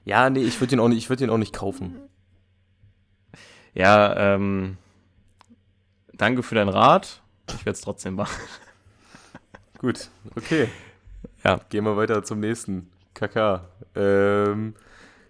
Ja, 0.05 0.29
nee, 0.29 0.43
ich 0.43 0.61
würde 0.61 0.75
ihn, 0.75 0.81
auch 0.81 0.89
nicht, 0.89 1.09
würd 1.09 1.23
ihn 1.23 1.31
auch 1.31 1.39
nicht 1.39 1.55
kaufen. 1.55 1.97
Ja, 3.73 4.35
ähm, 4.35 4.77
danke 6.13 6.43
für 6.43 6.55
deinen 6.55 6.69
Rat. 6.69 7.23
Ich 7.49 7.65
werde 7.65 7.71
es 7.71 7.81
trotzdem 7.81 8.15
machen. 8.15 8.39
Gut, 9.79 10.11
okay. 10.37 10.69
Ja. 11.43 11.61
Gehen 11.71 11.85
wir 11.85 11.97
weiter 11.97 12.23
zum 12.23 12.41
nächsten. 12.41 12.91
KK. 13.15 13.65
Ähm, 13.95 14.75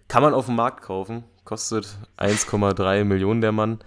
kann 0.07 0.23
man 0.23 0.33
auf 0.33 0.47
dem 0.47 0.55
Markt 0.55 0.81
kaufen. 0.81 1.23
Kostet 1.43 1.97
1,3 2.17 3.03
Millionen 3.03 3.41
der 3.41 3.51
Mann. 3.51 3.79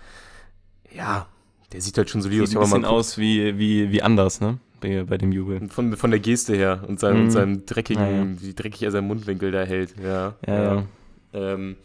Ja, 0.91 1.27
der 1.73 1.83
sieht 1.83 1.99
halt 1.99 2.09
schon 2.09 2.23
solide 2.23 2.45
aus. 2.45 2.51
Sieht 2.51 2.59
ein 2.59 2.63
bisschen 2.65 2.85
aus 2.85 3.19
wie, 3.19 3.59
wie, 3.59 3.91
wie 3.91 4.03
anders, 4.03 4.41
ne? 4.41 4.59
Bei, 4.81 5.05
bei 5.05 5.19
dem 5.19 5.33
Jubel. 5.33 5.69
Von, 5.69 5.97
von 5.97 6.11
der 6.11 6.21
Geste 6.21 6.55
her 6.55 6.85
und 6.87 7.01
seinem, 7.01 7.27
mm. 7.27 7.31
seinem 7.31 7.67
dreckigen, 7.67 8.03
ja, 8.03 8.11
ja. 8.11 8.41
wie 8.41 8.55
dreckig 8.55 8.83
er 8.83 8.91
seinen 8.91 9.07
Mundwinkel 9.07 9.51
da 9.51 9.63
hält. 9.63 9.95
Ja, 10.03 10.35
ja. 10.47 10.75
ja. 10.75 10.85
Ähm, 11.33 11.77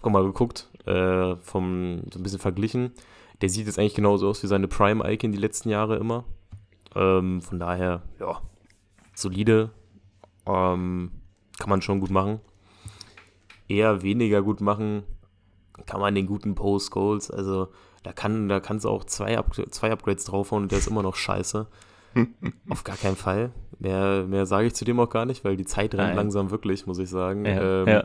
guck 0.00 0.12
mal 0.12 0.24
geguckt, 0.24 0.68
äh, 0.86 1.36
vom, 1.36 2.02
so 2.12 2.18
ein 2.18 2.22
bisschen 2.22 2.38
verglichen. 2.38 2.92
Der 3.40 3.48
sieht 3.48 3.66
jetzt 3.66 3.78
eigentlich 3.78 3.94
genauso 3.94 4.28
aus 4.28 4.42
wie 4.42 4.46
seine 4.46 4.68
Prime-Icon 4.68 5.32
die 5.32 5.38
letzten 5.38 5.68
Jahre 5.68 5.96
immer. 5.96 6.24
Ähm, 6.94 7.40
von 7.42 7.58
daher, 7.58 8.02
ja, 8.20 8.40
solide. 9.14 9.70
Ähm, 10.46 11.10
kann 11.58 11.70
man 11.70 11.82
schon 11.82 12.00
gut 12.00 12.10
machen. 12.10 12.40
Eher 13.68 14.02
weniger 14.02 14.42
gut 14.42 14.60
machen 14.60 15.04
kann 15.86 16.00
man 16.00 16.14
den 16.14 16.26
guten 16.26 16.54
Post-Goals. 16.54 17.30
Also 17.30 17.68
da 18.02 18.12
kann 18.12 18.48
da 18.48 18.60
kannst 18.60 18.84
du 18.84 18.88
auch 18.88 19.04
zwei, 19.04 19.38
Up 19.38 19.54
zwei 19.70 19.92
Upgrades 19.92 20.24
draufhauen 20.24 20.64
und 20.64 20.72
der 20.72 20.78
ist 20.78 20.88
immer 20.88 21.02
noch 21.02 21.16
scheiße. 21.16 21.66
Auf 22.68 22.84
gar 22.84 22.96
keinen 22.96 23.16
Fall. 23.16 23.52
Mehr, 23.78 24.24
mehr 24.28 24.46
sage 24.46 24.66
ich 24.66 24.74
zu 24.74 24.84
dem 24.84 25.00
auch 25.00 25.10
gar 25.10 25.24
nicht, 25.24 25.44
weil 25.44 25.56
die 25.56 25.64
Zeit 25.64 25.94
rennt 25.94 26.08
Nein. 26.08 26.16
langsam 26.16 26.50
wirklich, 26.50 26.86
muss 26.86 26.98
ich 26.98 27.08
sagen. 27.08 27.44
Ja, 27.44 27.82
ähm, 27.82 27.88
ja. 27.88 28.04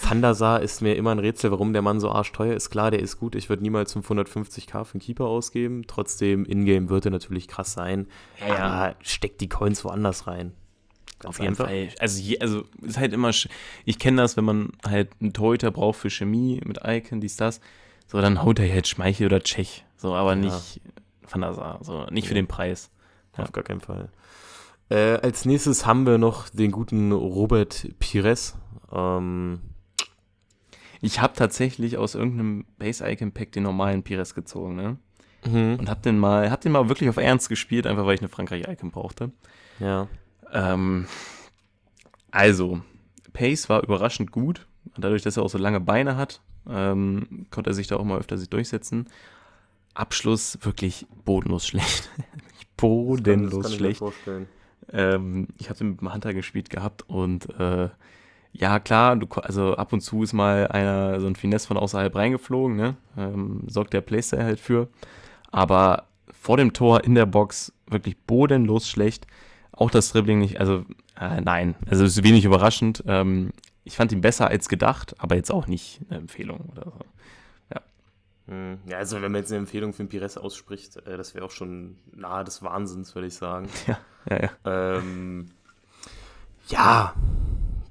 Van 0.00 0.22
der 0.22 0.34
Sar 0.34 0.60
ist 0.60 0.80
mir 0.80 0.94
immer 0.94 1.10
ein 1.10 1.18
Rätsel, 1.18 1.50
warum 1.50 1.72
der 1.72 1.82
Mann 1.82 1.98
so 1.98 2.10
arschteuer 2.10 2.54
ist. 2.54 2.70
Klar, 2.70 2.90
der 2.90 3.00
ist 3.00 3.18
gut. 3.18 3.34
Ich 3.34 3.48
würde 3.48 3.62
niemals 3.62 3.96
550k 3.96 4.84
für 4.84 4.94
einen 4.94 5.00
Keeper 5.00 5.24
ausgeben. 5.24 5.84
Trotzdem, 5.86 6.44
Ingame 6.44 6.88
wird 6.88 7.06
er 7.06 7.10
natürlich 7.10 7.48
krass 7.48 7.72
sein. 7.72 8.06
Ja, 8.40 8.88
ja. 8.88 8.94
Steckt 9.00 9.40
die 9.40 9.48
Coins 9.48 9.84
woanders 9.84 10.26
rein. 10.26 10.52
Ganz 11.18 11.34
Auf 11.34 11.38
jeden 11.40 11.52
einfach. 11.52 11.66
Fall. 11.66 11.88
Also, 11.98 12.20
je, 12.20 12.38
also 12.38 12.64
ist 12.82 12.98
halt 12.98 13.12
immer, 13.12 13.30
ich 13.84 13.98
kenne 13.98 14.22
das, 14.22 14.36
wenn 14.36 14.44
man 14.44 14.72
halt 14.86 15.10
einen 15.20 15.32
Torhüter 15.32 15.72
braucht 15.72 15.98
für 15.98 16.10
Chemie 16.10 16.60
mit 16.64 16.80
Icon, 16.84 17.20
dies, 17.20 17.36
das. 17.36 17.60
So, 18.08 18.20
dann 18.20 18.42
haut 18.42 18.58
er 18.58 18.72
halt 18.72 18.88
Schmeichel 18.88 19.26
oder 19.26 19.42
Tschech. 19.42 19.84
So, 19.96 20.14
aber 20.14 20.30
ja. 20.30 20.36
nicht 20.36 20.80
Van 21.28 21.42
der 21.42 21.54
Sar. 21.54 21.78
So, 21.82 22.06
nicht 22.06 22.24
ja. 22.24 22.28
für 22.28 22.34
den 22.34 22.48
Preis. 22.48 22.90
Ja. 23.36 23.44
Auf 23.44 23.52
gar 23.52 23.64
keinen 23.64 23.80
Fall. 23.80 24.08
Äh, 24.88 25.18
als 25.18 25.44
nächstes 25.44 25.86
haben 25.86 26.06
wir 26.06 26.18
noch 26.18 26.48
den 26.48 26.72
guten 26.72 27.12
Robert 27.12 27.88
Pires. 27.98 28.56
Ähm, 28.90 29.60
ich 31.00 31.20
habe 31.20 31.34
tatsächlich 31.34 31.98
aus 31.98 32.14
irgendeinem 32.14 32.64
Base-Icon-Pack 32.78 33.52
den 33.52 33.62
normalen 33.62 34.02
Pires 34.02 34.34
gezogen, 34.34 34.74
ne? 34.74 34.96
Mhm. 35.46 35.76
Und 35.78 35.90
hab 35.90 36.02
den 36.02 36.18
mal, 36.18 36.50
hab 36.50 36.62
den 36.62 36.72
mal 36.72 36.88
wirklich 36.88 37.08
auf 37.10 37.18
Ernst 37.18 37.48
gespielt, 37.48 37.86
einfach 37.86 38.06
weil 38.06 38.14
ich 38.14 38.20
eine 38.20 38.28
Frankreich-Icon 38.28 38.90
brauchte. 38.90 39.30
Ja. 39.78 40.08
Ähm, 40.52 41.06
also, 42.30 42.80
Pace 43.32 43.68
war 43.68 43.82
überraschend 43.82 44.32
gut. 44.32 44.66
Dadurch, 44.96 45.22
dass 45.22 45.36
er 45.36 45.42
auch 45.42 45.50
so 45.50 45.58
lange 45.58 45.80
Beine 45.80 46.16
hat, 46.16 46.40
ähm, 46.68 47.46
konnte 47.50 47.70
er 47.70 47.74
sich 47.74 47.86
da 47.86 47.96
auch 47.96 48.04
mal 48.04 48.18
öfter 48.18 48.38
sich 48.38 48.48
durchsetzen. 48.48 49.06
Abschluss 49.94 50.58
wirklich 50.62 51.06
bodenlos 51.24 51.66
schlecht. 51.66 52.10
bodenlos 52.76 53.50
das 53.50 53.50
kann, 53.50 53.62
das 53.62 53.70
kann 53.70 53.78
schlecht. 53.78 54.02
Ich, 54.02 54.94
ähm, 54.94 55.48
ich 55.58 55.70
hatte 55.70 55.84
mit 55.84 56.00
dem 56.00 56.12
Hunter 56.12 56.34
gespielt 56.34 56.70
gehabt 56.70 57.08
und 57.08 57.48
äh, 57.58 57.88
ja, 58.52 58.80
klar, 58.80 59.16
du, 59.16 59.26
also 59.40 59.76
ab 59.76 59.92
und 59.92 60.00
zu 60.00 60.22
ist 60.22 60.32
mal 60.32 60.68
einer 60.68 61.20
so 61.20 61.26
ein 61.26 61.36
Finesse 61.36 61.68
von 61.68 61.76
außerhalb 61.76 62.14
reingeflogen, 62.14 62.76
ne? 62.76 62.96
Ähm, 63.16 63.62
sorgt 63.66 63.92
der 63.92 64.00
Playstyle 64.00 64.44
halt 64.44 64.60
für. 64.60 64.88
Aber 65.50 66.04
vor 66.32 66.56
dem 66.56 66.72
Tor 66.72 67.04
in 67.04 67.14
der 67.14 67.26
Box 67.26 67.72
wirklich 67.86 68.16
bodenlos 68.18 68.88
schlecht. 68.88 69.26
Auch 69.72 69.90
das 69.90 70.12
Dribbling 70.12 70.40
nicht, 70.40 70.60
also 70.60 70.84
äh, 71.20 71.40
nein, 71.40 71.74
also 71.88 72.04
es 72.04 72.16
ist 72.16 72.24
wenig 72.24 72.44
überraschend. 72.44 73.04
Ähm, 73.06 73.50
ich 73.88 73.96
fand 73.96 74.12
ihn 74.12 74.20
besser 74.20 74.48
als 74.48 74.68
gedacht, 74.68 75.14
aber 75.18 75.34
jetzt 75.34 75.50
auch 75.50 75.66
nicht 75.66 76.00
eine 76.08 76.18
Empfehlung 76.18 76.60
oder 76.72 76.84
so. 76.84 76.92
Ja. 77.74 77.80
Hm, 78.46 78.78
ja, 78.86 78.98
also 78.98 79.16
wenn 79.22 79.32
man 79.32 79.40
jetzt 79.40 79.50
eine 79.50 79.60
Empfehlung 79.60 79.94
für 79.94 80.04
den 80.04 80.10
Pires 80.10 80.36
ausspricht, 80.36 80.98
äh, 81.06 81.16
das 81.16 81.34
wäre 81.34 81.46
auch 81.46 81.50
schon 81.50 81.96
nahe 82.14 82.44
des 82.44 82.62
Wahnsinns, 82.62 83.14
würde 83.14 83.28
ich 83.28 83.34
sagen. 83.34 83.68
Ja, 83.86 83.98
ja, 84.28 84.42
ja. 84.42 84.96
Ähm, 84.98 85.50
ja, 86.68 87.14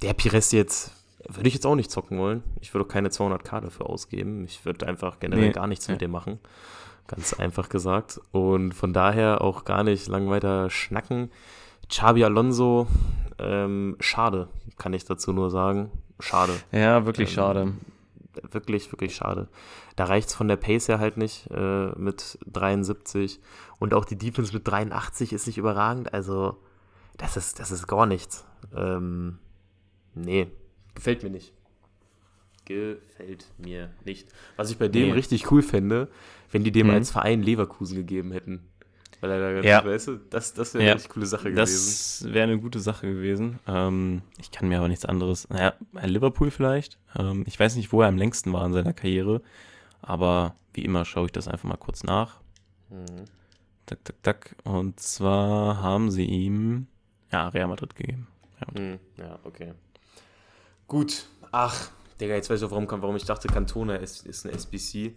der 0.04 0.14
Pires 0.14 0.52
jetzt 0.52 0.92
würde 1.28 1.48
ich 1.48 1.56
jetzt 1.56 1.66
auch 1.66 1.76
nicht 1.76 1.90
zocken 1.90 2.20
wollen. 2.20 2.44
Ich 2.62 2.74
würde 2.76 2.86
auch 2.86 2.92
keine 2.92 3.10
200k 3.10 3.62
dafür 3.62 3.90
ausgeben. 3.90 4.46
Ich 4.46 4.66
würde 4.66 4.86
einfach 4.86 5.20
generell 5.20 5.48
nee. 5.48 5.52
gar 5.52 5.66
nichts 5.66 5.88
mit 5.88 6.00
dem 6.00 6.12
machen. 6.12 6.40
Ganz 7.08 7.34
einfach 7.34 7.70
gesagt. 7.70 8.22
Und 8.32 8.74
von 8.74 8.94
daher 8.94 9.42
auch 9.42 9.66
gar 9.66 9.84
nicht 9.84 10.08
lang 10.08 10.30
weiter 10.30 10.70
schnacken. 10.70 11.32
Xabi 11.90 12.24
Alonso, 12.24 12.86
ähm, 13.40 13.96
schade, 14.00 14.48
kann 14.78 14.94
ich 14.94 15.06
dazu 15.06 15.34
nur 15.34 15.50
sagen. 15.50 15.92
Schade. 16.20 16.54
Ja, 16.72 17.06
wirklich 17.06 17.30
ähm, 17.30 17.36
schade. 17.36 17.74
Wirklich, 18.52 18.92
wirklich 18.92 19.16
schade. 19.16 19.48
Da 19.96 20.06
reicht 20.06 20.30
es 20.30 20.36
von 20.36 20.48
der 20.48 20.58
Pace 20.58 20.90
her 20.90 21.00
halt 21.00 21.18
nicht 21.18 21.50
äh, 21.50 21.88
mit 21.98 22.38
73. 22.46 23.40
Und 23.80 23.94
auch 23.94 24.06
die 24.06 24.18
Defense 24.18 24.54
mit 24.54 24.68
83 24.68 25.34
ist 25.34 25.48
nicht 25.48 25.58
überragend. 25.58 26.14
Also, 26.14 26.58
das 27.18 27.36
ist, 27.36 27.60
das 27.60 27.72
ist 27.72 27.88
gar 27.88 28.06
nichts. 28.06 28.46
Ähm, 28.76 29.40
Nee, 30.26 30.48
gefällt 30.96 31.24
mir 31.24 31.30
nicht. 31.30 31.54
Gefällt 32.66 33.46
mir 33.58 33.94
nicht. 34.04 34.28
Was 34.56 34.72
ich 34.72 34.78
bei 34.78 34.88
dem 34.88 35.10
nee. 35.10 35.14
richtig 35.14 35.52
cool 35.52 35.62
fände, 35.62 36.10
wenn 36.52 36.64
die 36.64 36.72
dem 36.72 36.88
mhm. 36.88 36.94
als 36.94 37.12
Verein 37.12 37.42
Leverkusen 37.42 37.96
gegeben 37.96 38.32
hätten. 38.32 38.68
Weil 39.20 39.32
er 39.32 39.62
da 39.62 39.68
ja. 39.68 39.84
weißt 39.84 40.08
du, 40.08 40.18
das, 40.18 40.54
das 40.54 40.74
wäre 40.74 40.86
ja. 40.86 40.92
eine 40.94 41.02
coole 41.02 41.26
Sache 41.26 41.52
gewesen. 41.52 41.58
Das 41.58 42.34
wäre 42.34 42.44
eine 42.44 42.60
gute 42.60 42.80
Sache 42.80 43.08
gewesen. 43.08 43.60
Ähm, 43.68 44.22
ich 44.40 44.52
kann 44.52 44.68
mir 44.68 44.78
aber 44.78 44.88
nichts 44.88 45.06
anderes. 45.06 45.50
Naja, 45.50 45.74
Liverpool 46.04 46.52
vielleicht. 46.52 47.00
Ähm, 47.18 47.44
ich 47.48 47.60
weiß 47.60 47.76
nicht, 47.78 47.92
wo 47.92 48.02
er 48.02 48.10
am 48.10 48.18
längsten 48.18 48.54
war 48.54 48.66
in 48.66 48.74
seiner 48.74 48.94
Karriere. 48.94 49.42
Aber 50.02 50.56
wie 50.74 50.86
immer 50.86 51.04
schaue 51.04 51.26
ich 51.26 51.32
das 51.32 51.48
einfach 51.48 51.68
mal 51.68 51.78
kurz 51.78 52.04
nach. 52.04 52.42
Mhm. 52.90 53.26
Tak, 53.88 54.06
tak, 54.06 54.24
tak. 54.24 54.56
Und 54.64 55.00
zwar 55.00 55.82
haben 55.82 56.12
sie 56.12 56.26
ihm 56.26 56.88
ja, 57.32 57.48
Real 57.48 57.68
Madrid 57.68 57.96
gegeben. 57.96 58.28
Madrid. 58.60 58.80
Mhm. 58.80 59.00
Ja, 59.18 59.40
okay. 59.44 59.74
Gut. 60.88 61.26
Ach, 61.52 61.90
Digga, 62.20 62.36
jetzt 62.36 62.50
weiß 62.50 62.60
ich 62.60 62.68
auch, 62.68 62.72
warum, 62.72 62.88
warum 62.90 63.16
ich 63.16 63.26
dachte, 63.26 63.48
Cantona 63.48 63.96
ist, 63.96 64.26
ist 64.26 64.46
eine 64.46 64.56
SBC. 64.56 65.16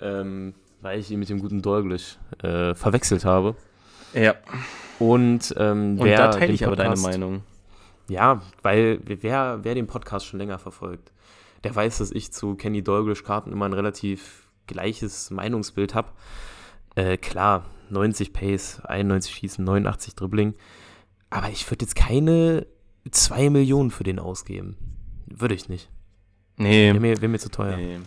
Ähm, 0.00 0.54
weil 0.80 0.98
ich 0.98 1.10
ihn 1.10 1.18
mit 1.18 1.28
dem 1.28 1.40
guten 1.40 1.62
Dolglish 1.62 2.18
äh, 2.42 2.74
verwechselt 2.74 3.24
habe. 3.24 3.56
Ja. 4.14 4.34
Und, 4.98 5.54
ähm, 5.56 5.98
Und 5.98 6.08
da 6.08 6.28
teile 6.28 6.52
ich 6.52 6.66
aber 6.66 6.76
deine 6.76 6.96
Meinung. 6.96 7.42
Ja, 8.08 8.42
weil 8.62 9.00
wer, 9.04 9.60
wer 9.62 9.74
den 9.74 9.86
Podcast 9.86 10.26
schon 10.26 10.40
länger 10.40 10.58
verfolgt, 10.58 11.12
der 11.64 11.74
weiß, 11.74 11.98
dass 11.98 12.10
ich 12.10 12.32
zu 12.32 12.54
Kenny 12.54 12.82
Dolglish-Karten 12.82 13.52
immer 13.52 13.66
ein 13.66 13.72
relativ 13.72 14.48
gleiches 14.66 15.30
Meinungsbild 15.30 15.94
habe. 15.94 16.08
Äh, 16.96 17.16
klar, 17.18 17.66
90 17.90 18.32
Pace, 18.32 18.80
91 18.84 19.34
Schießen, 19.34 19.64
89 19.64 20.14
Dribbling. 20.14 20.54
Aber 21.28 21.48
ich 21.50 21.70
würde 21.70 21.84
jetzt 21.84 21.94
keine 21.94 22.66
2 23.10 23.50
Millionen 23.50 23.90
für 23.90 24.04
den 24.04 24.18
ausgeben. 24.18 24.76
Würde 25.26 25.54
ich 25.54 25.68
nicht. 25.68 25.88
Nee. 26.56 26.88
Wäre 26.88 27.00
mir, 27.00 27.20
wär 27.20 27.28
mir 27.28 27.38
zu 27.38 27.50
teuer. 27.50 27.76
Nee. 27.76 27.98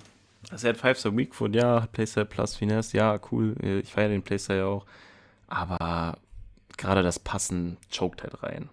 Also 0.51 0.67
er 0.67 0.73
hat 0.73 0.81
5-Star 0.81 1.15
Weakfoot, 1.15 1.55
ja, 1.55 1.81
hat 1.81 1.91
Playstyle 1.91 2.25
Plus 2.25 2.55
Finesse, 2.55 2.97
ja, 2.97 3.19
cool. 3.31 3.55
Ich 3.83 3.91
feiere 3.91 4.09
den 4.09 4.23
Playstyle 4.23 4.59
ja 4.59 4.65
auch. 4.65 4.85
Aber 5.47 6.17
gerade 6.77 7.03
das 7.03 7.19
Passen 7.19 7.77
choked 7.91 8.23
halt 8.23 8.43
rein. 8.43 8.69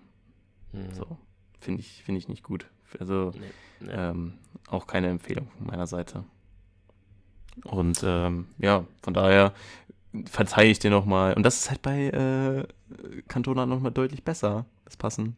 Mhm. 0.73 0.93
So. 0.93 1.19
Finde 1.61 1.81
ich, 1.81 2.03
find 2.03 2.19
ich 2.19 2.29
nicht 2.29 2.43
gut. 2.43 2.67
Also 2.99 3.33
nee, 3.35 3.47
nee. 3.81 3.93
Ähm, 3.93 4.35
auch 4.69 4.87
keine 4.87 5.09
Empfehlung 5.09 5.49
von 5.57 5.67
meiner 5.67 5.87
Seite. 5.87 6.25
Und 7.65 8.03
ähm, 8.05 8.49
ja, 8.59 8.85
von 9.03 9.15
daher 9.15 9.53
verzeihe 10.25 10.71
ich 10.71 10.79
dir 10.79 10.91
nochmal. 10.91 11.35
Und 11.35 11.43
das 11.43 11.61
ist 11.61 11.71
halt 11.71 11.83
bei 11.83 12.09
äh, 12.09 13.23
Cantona 13.29 13.67
nochmal 13.67 13.93
deutlich 13.93 14.25
besser, 14.25 14.65
das 14.85 14.97
Passen. 14.97 15.37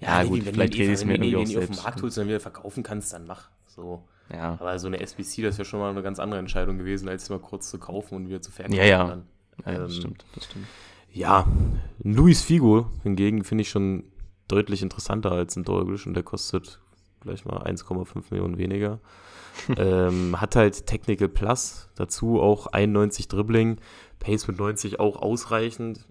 Ja, 0.00 0.22
ja 0.22 0.28
gut, 0.28 0.44
wenn 0.46 0.54
vielleicht 0.54 0.74
rede 0.74 0.84
ich 0.84 0.90
es 0.90 1.04
mir 1.04 1.14
irgendwie. 1.14 1.32
Wenn 1.32 1.52
du 1.52 1.58
auf 1.58 1.66
dem 1.66 1.76
Markt 1.76 2.02
holst 2.02 2.18
und 2.18 2.22
dann 2.22 2.28
wieder 2.28 2.40
verkaufen 2.40 2.82
kannst, 2.82 3.12
dann 3.12 3.26
mach. 3.26 3.48
So. 3.66 4.02
Ja. 4.32 4.58
Aber 4.60 4.78
so 4.78 4.86
eine 4.86 5.00
SBC, 5.00 5.42
das 5.42 5.54
ist 5.54 5.58
ja 5.58 5.64
schon 5.64 5.80
mal 5.80 5.90
eine 5.90 6.02
ganz 6.02 6.18
andere 6.18 6.38
Entscheidung 6.38 6.78
gewesen, 6.78 7.08
als 7.08 7.28
mal 7.30 7.38
kurz 7.38 7.70
zu 7.70 7.78
kaufen 7.78 8.14
und 8.14 8.28
wieder 8.28 8.42
zu 8.42 8.50
verkaufen. 8.50 8.76
Ja, 8.76 8.84
ja. 8.84 9.18
Ja, 9.66 9.72
das 9.72 9.92
ähm, 9.92 9.98
stimmt, 9.98 10.24
das 10.34 10.44
stimmt. 10.44 10.66
Ja, 11.12 11.46
Luis 12.02 12.42
Figo 12.42 12.90
hingegen 13.02 13.44
finde 13.44 13.62
ich 13.62 13.70
schon 13.70 14.04
deutlich 14.46 14.82
interessanter 14.82 15.32
als 15.32 15.56
ein 15.56 15.64
Dolgisch 15.64 16.06
und 16.06 16.14
der 16.14 16.22
kostet 16.22 16.80
gleich 17.20 17.44
mal 17.44 17.62
1,5 17.62 18.24
Millionen 18.30 18.58
weniger. 18.58 19.00
ähm, 19.76 20.40
hat 20.40 20.54
halt 20.54 20.86
Technical 20.86 21.28
Plus, 21.28 21.88
dazu 21.96 22.40
auch 22.40 22.68
91 22.68 23.26
Dribbling, 23.26 23.78
Pace 24.20 24.46
mit 24.46 24.58
90 24.58 25.00
auch 25.00 25.16
ausreichend. 25.16 26.06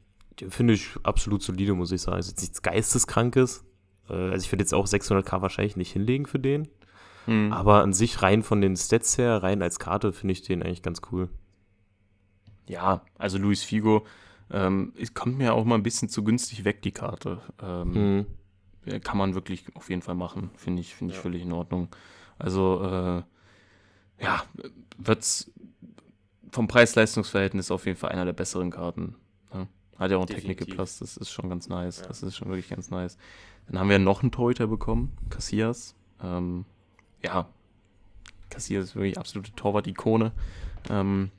Finde 0.49 0.74
ich 0.74 0.89
absolut 1.03 1.41
solide, 1.41 1.74
muss 1.74 1.91
ich 1.91 2.01
sagen. 2.01 2.20
Ist 2.20 2.30
jetzt 2.30 2.41
nichts 2.41 2.61
Geisteskrankes, 2.61 3.63
äh, 4.09 4.13
also 4.13 4.43
ich 4.45 4.51
würde 4.51 4.63
jetzt 4.63 4.74
auch 4.74 4.88
600k 4.88 5.41
wahrscheinlich 5.41 5.78
nicht 5.78 5.91
hinlegen 5.91 6.26
für 6.26 6.39
den. 6.39 6.68
Mhm. 7.28 7.54
Aber 7.54 7.84
an 7.84 7.94
sich 7.94 8.22
rein 8.22 8.42
von 8.42 8.62
den 8.62 8.76
Stats 8.76 9.18
her, 9.18 9.44
rein 9.44 9.62
als 9.62 9.80
Karte, 9.80 10.14
finde 10.14 10.32
ich 10.32 10.42
den 10.42 10.64
eigentlich 10.64 10.82
ganz 10.82 11.02
cool. 11.12 11.30
Ja, 12.68 13.02
also 13.18 13.38
Luis 13.38 13.64
Figo 13.64 14.06
ähm, 14.52 14.94
kommt 15.14 15.38
mir 15.38 15.54
auch 15.54 15.66
mal 15.66 15.76
ein 15.76 15.84
bisschen 15.84 16.10
zu 16.10 16.24
günstig 16.24 16.66
weg, 16.66 16.82
die 16.82 16.92
Karte. 16.92 17.42
Ähm, 17.62 18.26
mhm. 18.86 19.02
Kann 19.04 19.18
man 19.18 19.36
wirklich 19.36 19.66
auf 19.76 19.90
jeden 19.90 20.02
Fall 20.02 20.16
machen. 20.16 20.50
Finde 20.56 20.82
ich, 20.82 20.96
find 20.96 21.12
ich 21.12 21.18
ja. 21.18 21.22
völlig 21.22 21.42
in 21.42 21.52
Ordnung. 21.52 21.90
Also, 22.40 22.82
äh, 22.84 24.24
ja, 24.24 24.44
wird's 24.98 25.52
vom 26.52 26.68
Preis-Leistungs-Verhältnis 26.68 27.72
auf 27.72 27.86
jeden 27.86 27.98
Fall 27.98 28.12
einer 28.12 28.26
der 28.26 28.34
besseren 28.34 28.72
Karten. 28.72 29.16
Ne? 29.54 29.68
Hat 29.98 30.12
ja 30.12 30.18
auch 30.18 30.26
Technical 30.26 30.68
Plus, 30.68 31.00
das 31.00 31.18
ist 31.18 31.30
schon 31.30 31.50
ganz 31.50 31.68
nice. 31.68 32.00
Ja. 32.00 32.08
Das 32.08 32.24
ist 32.24 32.38
schon 32.38 32.48
wirklich 32.48 32.70
ganz 32.70 32.90
nice. 32.90 33.18
Dann 33.68 33.80
haben 33.80 33.90
wir 33.90 34.00
noch 34.00 34.22
einen 34.22 34.32
Torhüter 34.32 34.68
bekommen, 34.68 35.18
Cassias. 35.30 35.96
Ähm, 36.24 36.66
ja, 37.24 37.47
Cassias 38.49 38.86
ist 38.86 38.95
wirklich 38.95 39.18
absolute 39.18 39.51
Torwart-Ikone. 39.53 40.32
Ähm, 40.89 41.32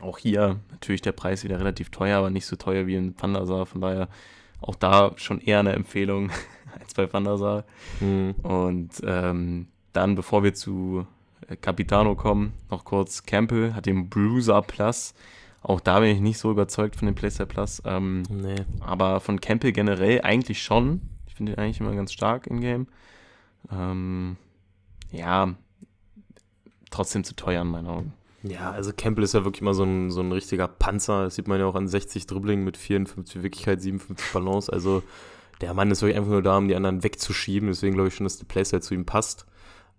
auch 0.00 0.18
hier 0.18 0.58
natürlich 0.70 1.02
der 1.02 1.12
Preis 1.12 1.44
wieder 1.44 1.58
relativ 1.58 1.90
teuer, 1.90 2.18
aber 2.18 2.30
nicht 2.30 2.46
so 2.46 2.56
teuer 2.56 2.86
wie 2.86 2.96
in 2.96 3.14
Pandasar. 3.14 3.66
Von 3.66 3.80
daher 3.80 4.08
auch 4.60 4.74
da 4.74 5.12
schon 5.16 5.40
eher 5.40 5.60
eine 5.60 5.72
Empfehlung 5.72 6.30
als 6.80 6.94
bei 6.94 7.06
Pandasar. 7.06 7.64
Mhm. 8.00 8.34
Und 8.42 8.90
ähm, 9.04 9.68
dann, 9.92 10.14
bevor 10.14 10.42
wir 10.42 10.54
zu 10.54 11.06
äh, 11.48 11.56
Capitano 11.56 12.14
kommen, 12.14 12.52
noch 12.70 12.84
kurz 12.84 13.24
Campbell 13.24 13.74
hat 13.74 13.86
den 13.86 14.08
Bruiser 14.08 14.62
Plus. 14.62 15.14
Auch 15.62 15.80
da 15.80 16.00
bin 16.00 16.08
ich 16.08 16.20
nicht 16.20 16.38
so 16.38 16.50
überzeugt 16.50 16.96
von 16.96 17.06
dem 17.06 17.14
Playstyle 17.14 17.46
Plus. 17.46 17.82
Ähm, 17.84 18.22
nee. 18.30 18.64
Aber 18.80 19.20
von 19.20 19.40
Campbell 19.40 19.72
generell 19.72 20.22
eigentlich 20.22 20.62
schon 20.62 21.02
finde 21.40 21.52
ihn 21.52 21.58
eigentlich 21.58 21.80
immer 21.80 21.94
ganz 21.94 22.12
stark 22.12 22.46
in 22.46 22.60
Game. 22.60 22.86
Ähm, 23.72 24.36
ja, 25.12 25.54
trotzdem 26.90 27.24
zu 27.24 27.34
teuer 27.36 27.62
in 27.62 27.68
meinen 27.68 27.86
Augen. 27.86 28.12
Ja, 28.42 28.70
also 28.70 28.92
Campbell 28.96 29.24
ist 29.24 29.34
ja 29.34 29.44
wirklich 29.44 29.60
mal 29.62 29.74
so 29.74 29.84
ein, 29.84 30.10
so 30.10 30.20
ein 30.22 30.32
richtiger 30.32 30.66
Panzer. 30.66 31.24
Das 31.24 31.34
sieht 31.34 31.46
man 31.46 31.60
ja 31.60 31.66
auch 31.66 31.74
an 31.74 31.88
60 31.88 32.26
Dribbling 32.26 32.64
mit 32.64 32.76
54 32.78 33.42
Wirklichkeit, 33.42 33.82
57 33.82 34.32
Balance. 34.32 34.72
Also 34.72 35.02
der 35.60 35.74
Mann 35.74 35.90
ist 35.90 36.00
wirklich 36.00 36.16
einfach 36.16 36.30
nur 36.30 36.42
da, 36.42 36.56
um 36.56 36.66
die 36.68 36.74
anderen 36.74 37.02
wegzuschieben. 37.04 37.68
Deswegen 37.68 37.94
glaube 37.94 38.08
ich 38.08 38.14
schon, 38.14 38.24
dass 38.24 38.38
der 38.38 38.46
Playstyle 38.46 38.80
zu 38.80 38.94
ihm 38.94 39.04
passt. 39.04 39.44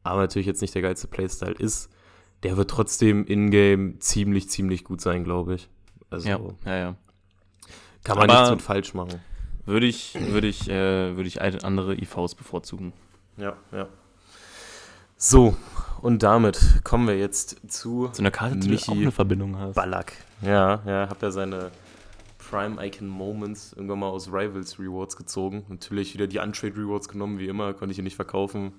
Aber 0.03 0.21
natürlich 0.21 0.47
jetzt 0.47 0.61
nicht 0.61 0.73
der 0.73 0.81
geilste 0.81 1.07
Playstyle 1.07 1.53
ist. 1.53 1.89
Der 2.41 2.57
wird 2.57 2.71
trotzdem 2.71 3.25
in-game 3.25 3.99
ziemlich, 3.99 4.49
ziemlich 4.49 4.83
gut 4.83 5.01
sein, 5.01 5.23
glaube 5.23 5.53
ich. 5.53 5.69
Also 6.09 6.27
Ja, 6.27 6.39
ja, 6.65 6.75
ja. 6.77 6.95
kann 8.03 8.17
man 8.17 8.27
Aber- 8.27 8.39
nichts 8.39 8.49
mit 8.55 8.61
falsch 8.63 8.95
machen. 8.95 9.19
Würde 9.67 9.85
ich, 9.85 10.17
würde 10.19 10.47
ich, 10.47 10.67
äh, 10.67 11.15
würde 11.15 11.27
ich 11.27 11.39
andere 11.39 11.93
IVs 11.95 12.33
bevorzugen. 12.33 12.93
Ja, 13.37 13.55
ja. 13.71 13.87
So, 15.23 15.55
und 16.01 16.23
damit 16.23 16.81
kommen 16.83 17.07
wir 17.07 17.15
jetzt 17.15 17.71
zu 17.71 18.09
So 18.11 18.23
eine 18.23 18.31
Karte, 18.31 18.57
die 18.57 18.69
Michi 18.69 18.89
auch 18.89 18.95
eine 18.95 19.11
Verbindung 19.11 19.55
hast. 19.55 19.75
Ballack. 19.75 20.13
Ja, 20.41 20.81
ja, 20.83 21.07
hab 21.07 21.21
ja 21.21 21.29
seine 21.29 21.69
Prime 22.39 22.83
Icon 22.83 23.07
Moments 23.07 23.71
irgendwann 23.73 23.99
mal 23.99 24.09
aus 24.09 24.29
Rivals 24.29 24.79
Rewards 24.79 25.15
gezogen. 25.15 25.63
Natürlich 25.69 26.15
wieder 26.15 26.25
die 26.25 26.39
Untrade 26.39 26.75
Rewards 26.75 27.07
genommen, 27.07 27.37
wie 27.37 27.45
immer, 27.45 27.73
konnte 27.73 27.91
ich 27.91 27.99
ihn 27.99 28.03
nicht 28.03 28.15
verkaufen. 28.15 28.73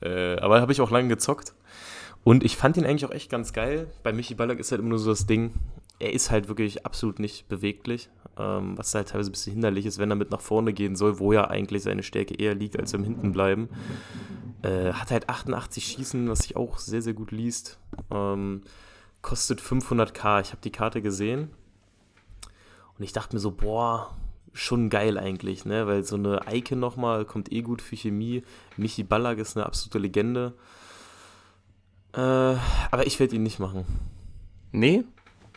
Äh, 0.00 0.40
aber 0.40 0.60
habe 0.60 0.72
ich 0.72 0.80
auch 0.80 0.90
lange 0.90 1.06
gezockt. 1.06 1.54
Und 2.24 2.42
ich 2.42 2.56
fand 2.56 2.76
ihn 2.76 2.84
eigentlich 2.84 3.06
auch 3.06 3.14
echt 3.14 3.30
ganz 3.30 3.52
geil. 3.52 3.86
Bei 4.02 4.12
Michi 4.12 4.34
Ballack 4.34 4.58
ist 4.58 4.72
halt 4.72 4.80
immer 4.80 4.90
nur 4.90 4.98
so 4.98 5.10
das 5.10 5.26
Ding, 5.26 5.52
er 5.98 6.12
ist 6.12 6.30
halt 6.30 6.48
wirklich 6.48 6.86
absolut 6.86 7.18
nicht 7.18 7.48
beweglich, 7.48 8.08
ähm, 8.36 8.78
was 8.78 8.94
halt 8.94 9.08
teilweise 9.08 9.30
ein 9.30 9.32
bisschen 9.32 9.52
hinderlich 9.54 9.86
ist, 9.86 9.98
wenn 9.98 10.10
er 10.10 10.16
mit 10.16 10.30
nach 10.30 10.40
vorne 10.40 10.72
gehen 10.72 10.96
soll, 10.96 11.18
wo 11.18 11.32
ja 11.32 11.48
eigentlich 11.48 11.82
seine 11.82 12.02
Stärke 12.02 12.34
eher 12.34 12.54
liegt, 12.54 12.78
als 12.78 12.92
im 12.92 13.04
Hinten 13.04 13.32
bleiben. 13.32 13.68
Äh, 14.62 14.92
hat 14.92 15.10
halt 15.10 15.28
88 15.28 15.84
Schießen, 15.84 16.28
was 16.28 16.40
sich 16.40 16.56
auch 16.56 16.78
sehr, 16.78 17.02
sehr 17.02 17.14
gut 17.14 17.30
liest. 17.30 17.78
Ähm, 18.10 18.62
kostet 19.22 19.60
500k. 19.60 20.40
Ich 20.40 20.50
habe 20.50 20.62
die 20.62 20.72
Karte 20.72 21.02
gesehen 21.02 21.50
und 22.96 23.04
ich 23.04 23.12
dachte 23.12 23.34
mir 23.34 23.40
so, 23.40 23.50
boah, 23.50 24.16
schon 24.52 24.90
geil 24.90 25.18
eigentlich, 25.18 25.64
ne? 25.64 25.86
Weil 25.86 26.04
so 26.04 26.16
eine 26.16 26.40
Icon 26.50 26.80
nochmal 26.80 27.24
kommt 27.24 27.52
eh 27.52 27.62
gut 27.62 27.82
für 27.82 27.96
Chemie. 27.96 28.42
Michi 28.76 29.02
Ballack 29.04 29.38
ist 29.38 29.56
eine 29.56 29.66
absolute 29.66 29.98
Legende. 29.98 30.54
Äh, 32.12 32.18
aber 32.90 33.06
ich 33.06 33.20
werde 33.20 33.36
ihn 33.36 33.42
nicht 33.42 33.58
machen. 33.60 33.84
Nee? 34.72 35.04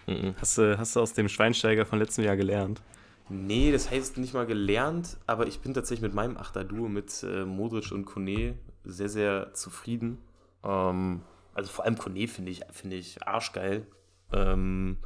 Mhm. 0.08 0.36
Hast 0.40 0.58
du, 0.58 0.78
hast 0.78 0.96
du 0.96 1.00
aus 1.00 1.14
dem 1.14 1.30
Schweinsteiger 1.30 1.86
von 1.86 2.00
letztem 2.00 2.26
Jahr 2.26 2.36
gelernt? 2.36 2.82
Nee, 3.30 3.72
das 3.72 3.90
heißt 3.90 4.18
nicht 4.18 4.34
mal 4.34 4.46
gelernt, 4.46 5.18
aber 5.26 5.48
ich 5.48 5.62
bin 5.62 5.74
tatsächlich 5.74 6.02
mit 6.02 6.14
meinem 6.14 6.38
Achter-Duo 6.38 6.90
mit 6.90 7.24
äh, 7.24 7.46
Modric 7.46 7.92
und 7.92 8.06
Kone 8.06 8.56
sehr, 8.84 9.10
sehr 9.10 9.54
zufrieden. 9.54 10.18
Ähm, 10.64 11.22
also 11.54 11.72
vor 11.72 11.86
allem 11.86 11.98
Kone 11.98 12.28
finde 12.28 12.52
ich, 12.52 12.62
finde 12.72 12.98
ich 12.98 13.26
arschgeil. 13.26 13.88
Ähm, 14.34 14.98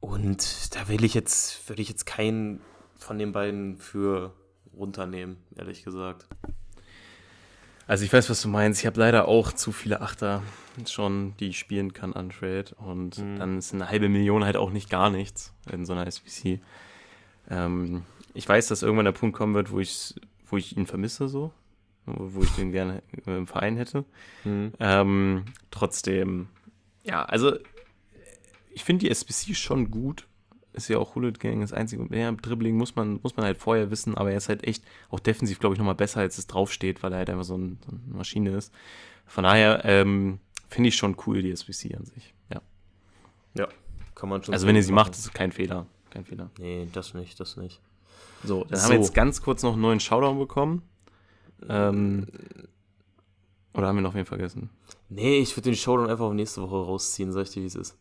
und 0.00 0.74
da 0.74 0.88
will 0.88 1.04
ich 1.04 1.14
jetzt, 1.14 1.68
würde 1.68 1.82
ich 1.82 1.88
jetzt 1.88 2.04
keinen 2.04 2.60
von 2.96 3.18
den 3.18 3.32
beiden 3.32 3.78
für 3.78 4.34
runternehmen, 4.74 5.36
ehrlich 5.56 5.84
gesagt. 5.84 6.26
Also 7.88 8.04
ich 8.04 8.12
weiß, 8.12 8.28
was 8.30 8.40
du 8.42 8.48
meinst. 8.48 8.80
Ich 8.80 8.86
habe 8.86 9.00
leider 9.00 9.26
auch 9.26 9.50
zu 9.50 9.72
viele 9.72 10.00
Achter 10.02 10.42
schon, 10.86 11.34
die 11.40 11.48
ich 11.48 11.58
spielen 11.58 11.92
kann 11.94 12.12
an 12.12 12.28
Trade. 12.30 12.66
Und 12.76 13.18
Mhm. 13.18 13.38
dann 13.38 13.58
ist 13.58 13.72
eine 13.74 13.88
halbe 13.88 14.08
Million 14.08 14.44
halt 14.44 14.56
auch 14.56 14.70
nicht 14.70 14.90
gar 14.90 15.10
nichts 15.10 15.52
in 15.72 15.84
so 15.86 15.94
einer 15.94 16.06
SBC. 16.06 16.60
Ähm, 17.50 18.04
ich 18.34 18.46
weiß, 18.48 18.68
dass 18.68 18.82
irgendwann 18.82 19.06
der 19.06 19.12
Punkt 19.12 19.36
kommen 19.36 19.54
wird, 19.54 19.72
wo 19.72 19.80
ich, 19.80 20.14
wo 20.46 20.56
ich 20.58 20.76
ihn 20.76 20.86
vermisse 20.86 21.28
so. 21.28 21.50
Wo 22.06 22.42
ich 22.42 22.50
den 22.52 22.72
gerne 22.72 23.02
im 23.26 23.46
Verein 23.46 23.76
hätte. 23.76 24.04
Mhm. 24.44 24.72
Ähm, 24.80 25.44
trotzdem, 25.70 26.48
ja, 27.02 27.22
also 27.24 27.56
ich 28.70 28.84
finde 28.84 29.06
die 29.06 29.10
SBC 29.10 29.54
schon 29.54 29.90
gut. 29.90 30.26
Ist 30.78 30.88
ja 30.88 30.98
auch 30.98 31.14
Hullet 31.14 31.38
Gang 31.40 31.60
das 31.60 31.72
einzige. 31.72 32.06
Ja, 32.16 32.32
Dribbling 32.32 32.76
muss 32.76 32.96
man, 32.96 33.20
muss 33.22 33.36
man 33.36 33.44
halt 33.44 33.58
vorher 33.58 33.90
wissen, 33.90 34.16
aber 34.16 34.30
er 34.30 34.36
ist 34.38 34.48
halt 34.48 34.64
echt 34.64 34.82
auch 35.10 35.20
defensiv, 35.20 35.58
glaube 35.58 35.74
ich, 35.74 35.78
nochmal 35.78 35.94
besser, 35.94 36.20
als 36.20 36.38
es 36.38 36.46
draufsteht, 36.46 37.02
weil 37.02 37.12
er 37.12 37.18
halt 37.18 37.30
einfach 37.30 37.44
so, 37.44 37.56
ein, 37.56 37.78
so 37.84 37.90
eine 37.92 38.16
Maschine 38.16 38.50
ist. 38.50 38.72
Von 39.26 39.44
daher 39.44 39.84
ähm, 39.84 40.38
finde 40.68 40.88
ich 40.88 40.96
schon 40.96 41.16
cool, 41.26 41.42
die 41.42 41.50
SBC 41.50 41.94
an 41.96 42.04
sich. 42.04 42.32
Ja. 43.54 43.66
Kann 44.14 44.28
man 44.28 44.42
schon 44.42 44.54
Also 44.54 44.62
so 44.64 44.68
wenn 44.68 44.76
ihr 44.76 44.82
sie 44.84 44.92
machen. 44.92 45.08
macht, 45.08 45.18
ist 45.18 45.24
es 45.24 45.32
kein 45.32 45.50
Fehler. 45.52 45.86
Kein 46.10 46.24
Fehler. 46.24 46.50
Nee, 46.58 46.88
das 46.92 47.14
nicht, 47.14 47.40
das 47.40 47.56
nicht. 47.56 47.80
So, 48.44 48.62
dann 48.64 48.78
haben 48.78 48.86
So. 48.86 48.92
wir 48.92 48.98
jetzt 49.00 49.14
ganz 49.14 49.42
kurz 49.42 49.62
noch 49.64 49.72
einen 49.72 49.82
neuen 49.82 50.00
Showdown 50.00 50.38
bekommen. 50.38 50.82
Ähm, 51.68 52.26
oder 53.74 53.88
haben 53.88 53.96
wir 53.96 54.02
noch 54.02 54.14
wen 54.14 54.24
vergessen? 54.26 54.70
Nee, 55.08 55.38
ich 55.38 55.56
würde 55.56 55.70
den 55.70 55.76
Showdown 55.76 56.08
einfach 56.10 56.26
auf 56.26 56.34
nächste 56.34 56.62
Woche 56.62 56.76
rausziehen, 56.86 57.32
sag 57.32 57.42
ich 57.44 57.50
dir, 57.50 57.62
wie 57.62 57.66
es 57.66 57.74
ist. 57.74 57.96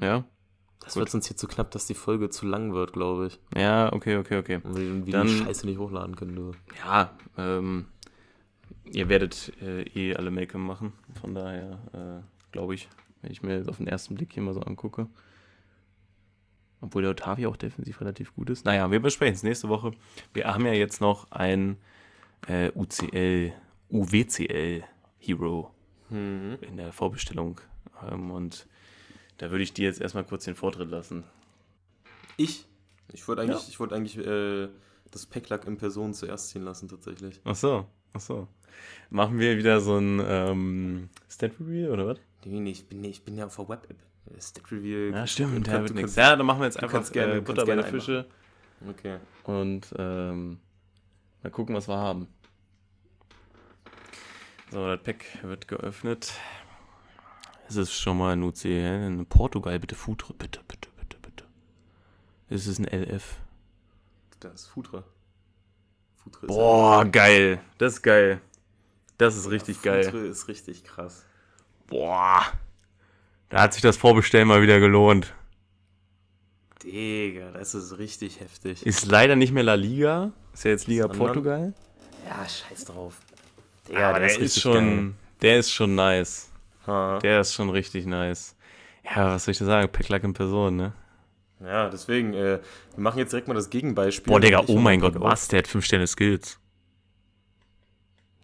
Ja? 0.00 0.24
Das 0.84 0.94
Gut. 0.94 1.00
wird 1.02 1.10
sonst 1.10 1.26
hier 1.28 1.36
zu 1.36 1.46
knapp, 1.46 1.70
dass 1.70 1.86
die 1.86 1.94
Folge 1.94 2.28
zu 2.30 2.44
lang 2.46 2.72
wird, 2.74 2.92
glaube 2.92 3.28
ich. 3.28 3.38
Ja, 3.56 3.92
okay, 3.92 4.16
okay, 4.16 4.38
okay. 4.38 4.60
Und 4.64 5.06
wir 5.06 5.12
Dann- 5.12 5.26
die 5.28 5.38
Scheiße 5.38 5.66
nicht 5.66 5.78
hochladen 5.78 6.16
können, 6.16 6.34
du. 6.34 6.52
Ja, 6.84 7.12
ähm, 7.38 7.86
ihr 8.90 9.08
werdet 9.08 9.52
äh, 9.62 9.82
eh 9.82 10.16
alle 10.16 10.30
Make 10.30 10.58
machen. 10.58 10.92
Von 11.20 11.34
daher 11.34 11.78
äh, 12.24 12.52
glaube 12.52 12.74
ich, 12.74 12.88
wenn 13.20 13.30
ich 13.30 13.42
mir 13.42 13.56
jetzt 13.58 13.68
auf 13.68 13.76
den 13.76 13.86
ersten 13.86 14.14
Blick 14.16 14.32
hier 14.32 14.42
mal 14.42 14.54
so 14.54 14.60
angucke. 14.60 15.06
Obwohl 16.80 17.02
der 17.02 17.12
Otavio 17.12 17.50
auch 17.50 17.56
defensiv 17.56 18.00
relativ 18.00 18.34
gut 18.34 18.50
ist. 18.50 18.64
Naja, 18.64 18.90
wir 18.90 18.98
besprechen 19.00 19.34
es 19.34 19.44
nächste 19.44 19.68
Woche. 19.68 19.92
Wir 20.34 20.46
haben 20.52 20.66
ja 20.66 20.72
jetzt 20.72 21.00
noch 21.00 21.30
ein 21.30 21.76
äh, 22.48 22.72
UCL, 22.74 23.52
UWCL 23.88 24.82
Hero 25.18 25.70
Mhm. 26.10 26.58
in 26.62 26.76
der 26.76 26.92
Vorbestellung. 26.92 27.60
Ähm, 28.10 28.32
und 28.32 28.66
da 29.42 29.50
würde 29.50 29.64
ich 29.64 29.72
dir 29.72 29.86
jetzt 29.86 30.00
erstmal 30.00 30.22
kurz 30.22 30.44
den 30.44 30.54
Vortritt 30.54 30.88
lassen. 30.88 31.24
Ich? 32.36 32.64
Ich 33.12 33.26
wollte 33.26 33.42
eigentlich, 33.42 33.68
ich 33.68 33.80
wollte 33.80 33.96
eigentlich 33.96 34.16
äh, 34.16 34.68
das 35.10 35.26
Packlack 35.26 35.66
in 35.66 35.76
Person 35.78 36.14
zuerst 36.14 36.50
ziehen 36.50 36.62
lassen, 36.62 36.88
tatsächlich. 36.88 37.40
Ach 37.42 37.56
so, 37.56 37.86
ach 38.12 38.20
so. 38.20 38.46
Machen 39.10 39.40
wir 39.40 39.58
wieder 39.58 39.80
so 39.80 39.98
ein 39.98 40.22
ähm, 40.24 41.08
Stat 41.28 41.54
Review 41.58 41.90
oder 41.92 42.06
was? 42.06 42.18
Nee, 42.44 42.60
nee, 42.60 42.70
ich 42.70 42.86
bin, 42.86 43.00
nee, 43.00 43.08
ich 43.10 43.24
bin 43.24 43.36
ja 43.36 43.46
auf 43.46 43.56
der 43.56 43.68
Web-App. 43.68 43.96
Stat 44.40 44.70
Reveal. 44.70 45.10
Ja, 45.12 45.26
stimmt, 45.26 45.66
kannst- 45.66 45.88
wird 45.88 45.94
nichts. 45.96 46.14
Ja, 46.14 46.36
dann 46.36 46.46
machen 46.46 46.60
wir 46.60 46.66
jetzt 46.66 46.76
einfach 46.76 46.92
kannst 46.92 47.12
gerne- 47.12 47.38
äh, 47.38 47.40
Butter 47.40 47.66
bei 47.66 47.74
der 47.74 47.84
Fische 47.84 48.26
Okay. 48.88 49.18
und 49.42 49.92
ähm, 49.98 50.60
mal 51.42 51.50
gucken, 51.50 51.74
was 51.74 51.88
wir 51.88 51.96
haben. 51.96 52.28
So, 54.70 54.86
das 54.86 55.02
Pack 55.02 55.24
wird 55.42 55.66
geöffnet. 55.66 56.32
Es 57.72 57.88
ist 57.88 57.94
schon 57.94 58.18
mal 58.18 58.34
ein 58.34 58.42
UCL, 58.42 59.06
in 59.06 59.24
Portugal, 59.24 59.78
bitte 59.80 59.94
Futre, 59.94 60.34
bitte, 60.34 60.60
bitte, 60.68 60.90
bitte, 60.98 61.16
bitte. 61.22 61.44
Es 62.50 62.66
ist 62.66 62.78
ein 62.78 62.84
LF. 62.84 63.38
Das 64.40 64.52
ist 64.54 64.66
Futre. 64.66 65.04
Futre 66.22 66.48
Boah, 66.48 67.06
geil. 67.06 67.60
Das 67.78 67.94
ist 67.94 68.02
geil. 68.02 68.42
Das 69.16 69.36
ist 69.36 69.48
richtig 69.50 69.82
ja, 69.84 69.92
geil. 69.92 70.04
Futre 70.04 70.26
ist 70.26 70.48
richtig 70.48 70.84
krass. 70.84 71.24
Boah. 71.86 72.42
Da 73.48 73.62
hat 73.62 73.72
sich 73.72 73.80
das 73.80 73.96
Vorbestellen 73.96 74.48
mal 74.48 74.60
wieder 74.60 74.78
gelohnt. 74.78 75.32
Digga, 76.82 77.52
das 77.52 77.74
ist 77.74 77.96
richtig 77.96 78.40
heftig. 78.40 78.84
Ist 78.84 79.06
leider 79.06 79.34
nicht 79.34 79.52
mehr 79.52 79.62
La 79.62 79.74
Liga. 79.74 80.32
Ist 80.52 80.64
ja 80.64 80.72
jetzt 80.72 80.88
Liga 80.88 81.04
Sondern- 81.04 81.18
Portugal. 81.18 81.74
Ja, 82.28 82.46
scheiß 82.46 82.84
drauf. 82.84 83.16
Ja, 83.90 84.18
der, 84.18 84.38
ist, 84.38 84.60
schon, 84.60 85.14
der 85.40 85.58
ist 85.58 85.72
schon 85.72 85.94
nice. 85.94 86.51
Ha. 86.86 87.18
Der 87.20 87.40
ist 87.40 87.54
schon 87.54 87.70
richtig 87.70 88.06
nice. 88.06 88.56
Ja, 89.04 89.34
was 89.34 89.44
soll 89.44 89.52
ich 89.52 89.58
da 89.58 89.64
sagen? 89.64 89.90
Packlack 89.90 90.24
in 90.24 90.32
Person, 90.32 90.76
ne? 90.76 90.92
Ja, 91.60 91.88
deswegen, 91.88 92.34
äh, 92.34 92.60
wir 92.94 93.02
machen 93.02 93.18
jetzt 93.18 93.32
direkt 93.32 93.48
mal 93.48 93.54
das 93.54 93.70
Gegenbeispiel. 93.70 94.32
Boah, 94.32 94.40
Digga, 94.40 94.64
oh 94.66 94.78
mein 94.78 95.00
Gott, 95.00 95.18
was? 95.20 95.48
Der 95.48 95.58
hat 95.58 95.68
5 95.68 95.84
Sterne 95.84 96.06
Skills. 96.06 96.58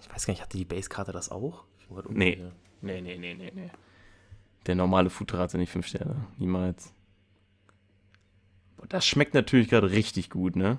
Ich 0.01 0.11
weiß 0.11 0.27
gar 0.27 0.33
nicht, 0.33 0.43
hatte 0.43 0.57
die 0.57 0.65
Basekarte 0.65 1.13
das 1.13 1.31
auch? 1.31 1.65
Nee. 2.09 2.39
Nee, 2.81 3.01
nee, 3.01 3.19
nee, 3.19 3.35
nee, 3.35 3.53
nee. 3.55 3.71
Der 4.67 4.75
normale 4.75 5.11
Futter 5.11 5.39
hatte 5.39 5.59
nicht 5.59 5.73
5 5.73 5.87
Sterne. 5.87 6.27
Niemals. 6.37 6.93
Boah, 8.77 8.87
das 8.89 9.07
schmeckt 9.07 9.35
natürlich 9.35 9.69
gerade 9.69 9.91
richtig 9.91 10.31
gut, 10.31 10.55
ne? 10.55 10.79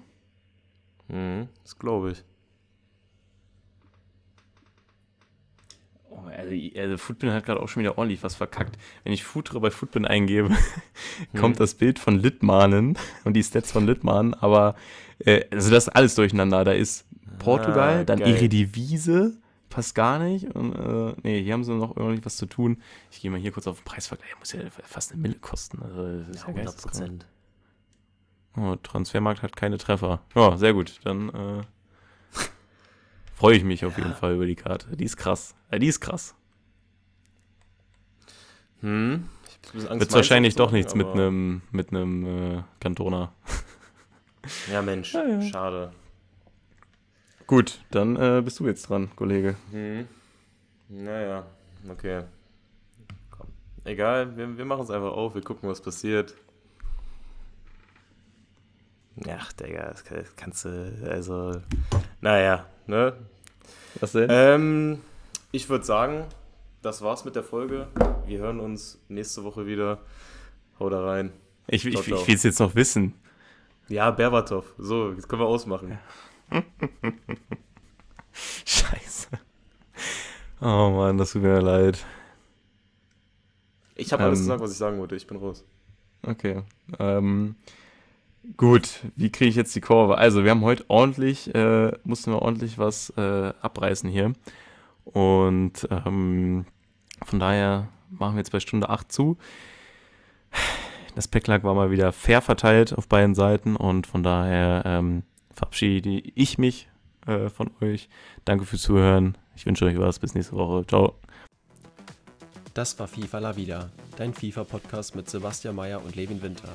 Mhm, 1.10 1.50
das 1.64 1.78
glaube 1.78 2.12
ich. 2.12 2.24
Also, 6.40 6.54
also 6.78 6.98
Foodbin 6.98 7.32
hat 7.32 7.46
gerade 7.46 7.62
auch 7.62 7.68
schon 7.70 7.82
wieder 7.82 7.98
ordentlich 7.98 8.24
was 8.24 8.36
verkackt. 8.36 8.78
Wenn 9.04 9.14
ich 9.14 9.24
Futre 9.24 9.60
bei 9.60 9.72
Foodbin 9.72 10.06
eingebe, 10.06 10.50
kommt 11.38 11.60
das 11.60 11.76
Bild 11.76 12.00
von 12.00 12.18
Litmanen 12.20 12.98
und 13.24 13.34
die 13.34 13.44
Stats 13.44 13.72
von 13.72 13.86
Litmanen, 13.86 14.34
aber 14.34 14.76
äh, 15.20 15.44
also 15.52 15.70
das 15.72 15.88
ist 15.88 15.90
alles 15.96 16.16
durcheinander. 16.16 16.64
Da 16.64 16.72
ist 16.72 17.06
Portugal, 17.40 18.00
Ah, 18.00 18.04
dann. 18.04 18.20
Eredivisie, 18.20 19.32
passt 19.70 19.96
gar 19.96 20.20
nicht. 20.20 20.54
Und, 20.56 20.74
äh, 20.76 21.14
nee, 21.24 21.42
hier 21.44 21.54
haben 21.54 21.64
sie 21.64 21.74
noch 21.74 21.96
irgendwie 21.96 22.24
was 22.26 22.38
zu 22.38 22.46
tun. 22.48 22.82
Ich 23.12 23.22
gehe 23.22 23.30
mal 23.32 23.40
hier 23.40 23.52
kurz 23.52 23.68
auf 23.68 23.80
den 23.80 23.86
Preisvergleich. 23.86 24.32
Muss 24.40 24.52
ja 24.54 24.62
fast 24.84 25.12
eine 25.14 25.22
Mille 25.22 25.36
kosten. 25.36 25.82
Also, 25.84 26.20
das 26.20 26.30
ist 26.30 26.36
Ja, 26.36 26.42
ja 26.42 26.48
100 26.48 26.66
geisteskrank. 26.66 26.94
Prozent. 26.94 27.26
Oh, 28.58 28.76
Transfermarkt 28.82 29.42
hat 29.44 29.56
keine 29.56 29.78
Treffer. 29.78 30.22
Ja, 30.36 30.58
sehr 30.58 30.74
gut. 30.74 31.00
Dann 31.04 31.30
äh, 31.30 31.62
freue 33.40 33.56
ich 33.56 33.64
mich 33.64 33.86
auf 33.86 33.98
jeden 33.98 34.14
Fall 34.14 34.36
über 34.36 34.46
die 34.46 34.56
Karte. 34.56 34.98
Die 34.98 35.06
ist 35.06 35.16
krass. 35.16 35.56
Die 35.74 35.88
ist 35.88 36.02
krass. 36.02 36.36
Hm. 38.82 39.30
Wird 39.74 40.14
wahrscheinlich 40.14 40.56
doch 40.56 40.72
nichts 40.72 40.94
mit 40.94 41.08
einem 41.08 41.62
mit 41.72 41.90
einem 41.90 42.58
äh, 42.58 42.64
Kantona. 42.80 43.32
Ja, 44.72 44.82
Mensch, 44.82 45.14
ja, 45.14 45.26
ja. 45.26 45.42
schade. 45.42 45.92
Gut, 47.48 47.80
dann 47.92 48.16
äh, 48.16 48.42
bist 48.44 48.60
du 48.60 48.68
jetzt 48.68 48.90
dran, 48.90 49.10
Kollege. 49.16 49.56
Hm. 49.72 50.08
Naja, 50.90 51.46
okay. 51.90 52.24
Komm. 53.32 53.48
Egal, 53.86 54.36
wir, 54.38 54.58
wir 54.58 54.66
machen 54.66 54.84
es 54.84 54.90
einfach 54.90 55.12
auf, 55.12 55.36
wir 55.36 55.42
gucken, 55.42 55.70
was 55.70 55.82
passiert. 55.82 56.36
Ach, 59.28 59.52
Digga, 59.54 59.88
das 59.90 60.04
kannst 60.36 60.66
du, 60.66 61.10
also, 61.10 61.62
naja, 62.22 62.66
ne? 62.88 63.14
Was 64.00 64.12
denn? 64.14 64.28
Ähm, 64.30 65.02
ich 65.52 65.70
würde 65.70 65.86
sagen, 65.86 66.26
das 66.82 67.02
war's 67.02 67.26
mit 67.26 67.36
der 67.36 67.44
Folge. 67.44 67.88
Wir 68.26 68.40
hören 68.40 68.60
uns 68.60 69.00
nächste 69.08 69.44
Woche 69.44 69.66
wieder. 69.66 70.00
Hau 70.80 70.90
da 70.90 71.04
rein. 71.04 71.32
Ich, 71.68 71.86
ich, 71.86 71.96
ich 71.96 72.28
will 72.28 72.36
es 72.36 72.44
jetzt 72.44 72.60
noch 72.60 72.76
wissen. 72.76 73.14
Ja, 73.88 74.12
Berbatov. 74.12 74.74
So, 74.78 75.12
jetzt 75.12 75.28
können 75.28 75.42
wir 75.42 75.48
ausmachen. 75.48 75.98
Scheiße. 78.66 79.30
Oh 80.62 80.90
Mann, 80.92 81.18
das 81.18 81.32
tut 81.32 81.42
mir 81.42 81.60
leid. 81.60 82.06
Ich 83.96 84.14
habe 84.14 84.24
alles 84.24 84.40
ähm, 84.40 84.46
gesagt, 84.46 84.62
was 84.62 84.72
ich 84.72 84.78
sagen 84.78 85.00
wollte. 85.00 85.16
Ich 85.16 85.28
bin 85.28 85.38
raus. 85.38 85.66
Okay. 86.24 86.64
Ähm, 86.98 87.56
gut, 88.58 89.02
wie 89.16 89.32
kriege 89.32 89.50
ich 89.50 89.56
jetzt 89.56 89.76
die 89.76 89.82
Kurve? 89.82 90.18
Also, 90.18 90.44
wir 90.44 90.52
haben 90.52 90.64
heute 90.64 90.86
ordentlich, 90.88 91.54
äh, 91.54 91.92
mussten 92.04 92.32
wir 92.32 92.42
ordentlich 92.42 92.78
was 92.78 93.12
äh, 93.18 93.54
abreißen 93.62 94.10
hier. 94.10 94.34
Und 95.06 95.88
ähm, 95.90 96.66
von 97.24 97.40
daher 97.40 97.88
machen 98.10 98.36
wir 98.36 98.40
jetzt 98.40 98.52
bei 98.52 98.60
Stunde 98.60 98.90
8 98.90 99.12
zu. 99.12 99.38
Das 101.16 101.28
Packlack 101.28 101.64
war 101.64 101.74
mal 101.74 101.92
wieder 101.92 102.12
fair 102.12 102.42
verteilt 102.42 102.94
auf 102.94 103.08
beiden 103.08 103.36
Seiten 103.36 103.76
und 103.76 104.08
von 104.08 104.24
daher 104.24 104.84
ähm, 104.86 105.24
verabschiede 105.54 106.10
ich 106.10 106.58
mich 106.58 106.88
äh, 107.26 107.50
von 107.50 107.72
euch. 107.82 108.10
Danke 108.46 108.66
fürs 108.66 108.84
Zuhören. 108.84 109.38
Ich 109.56 109.66
wünsche 109.66 109.86
euch 109.86 109.98
was. 110.00 110.20
Bis 110.20 110.36
nächste 110.36 110.56
Woche. 110.56 110.86
Ciao. 110.88 111.16
Das 112.74 112.98
war 113.00 113.08
FIFA 113.08 113.40
La 113.40 113.58
Vida, 113.58 113.90
dein 114.16 114.34
FIFA-Podcast 114.34 115.16
mit 115.16 115.30
Sebastian 115.30 115.76
Mayer 115.76 116.02
und 116.04 116.16
Levin 116.16 116.42
Winter. 116.42 116.70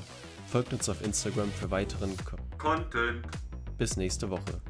Folgt 0.47 0.73
uns 0.73 0.89
auf 0.89 1.03
Instagram 1.05 1.51
für 1.51 1.71
weiteren 1.71 2.17
Co 2.25 2.37
Content. 2.59 3.27
Bis 3.77 3.97
nächste 3.97 4.31
Woche. 4.31 4.61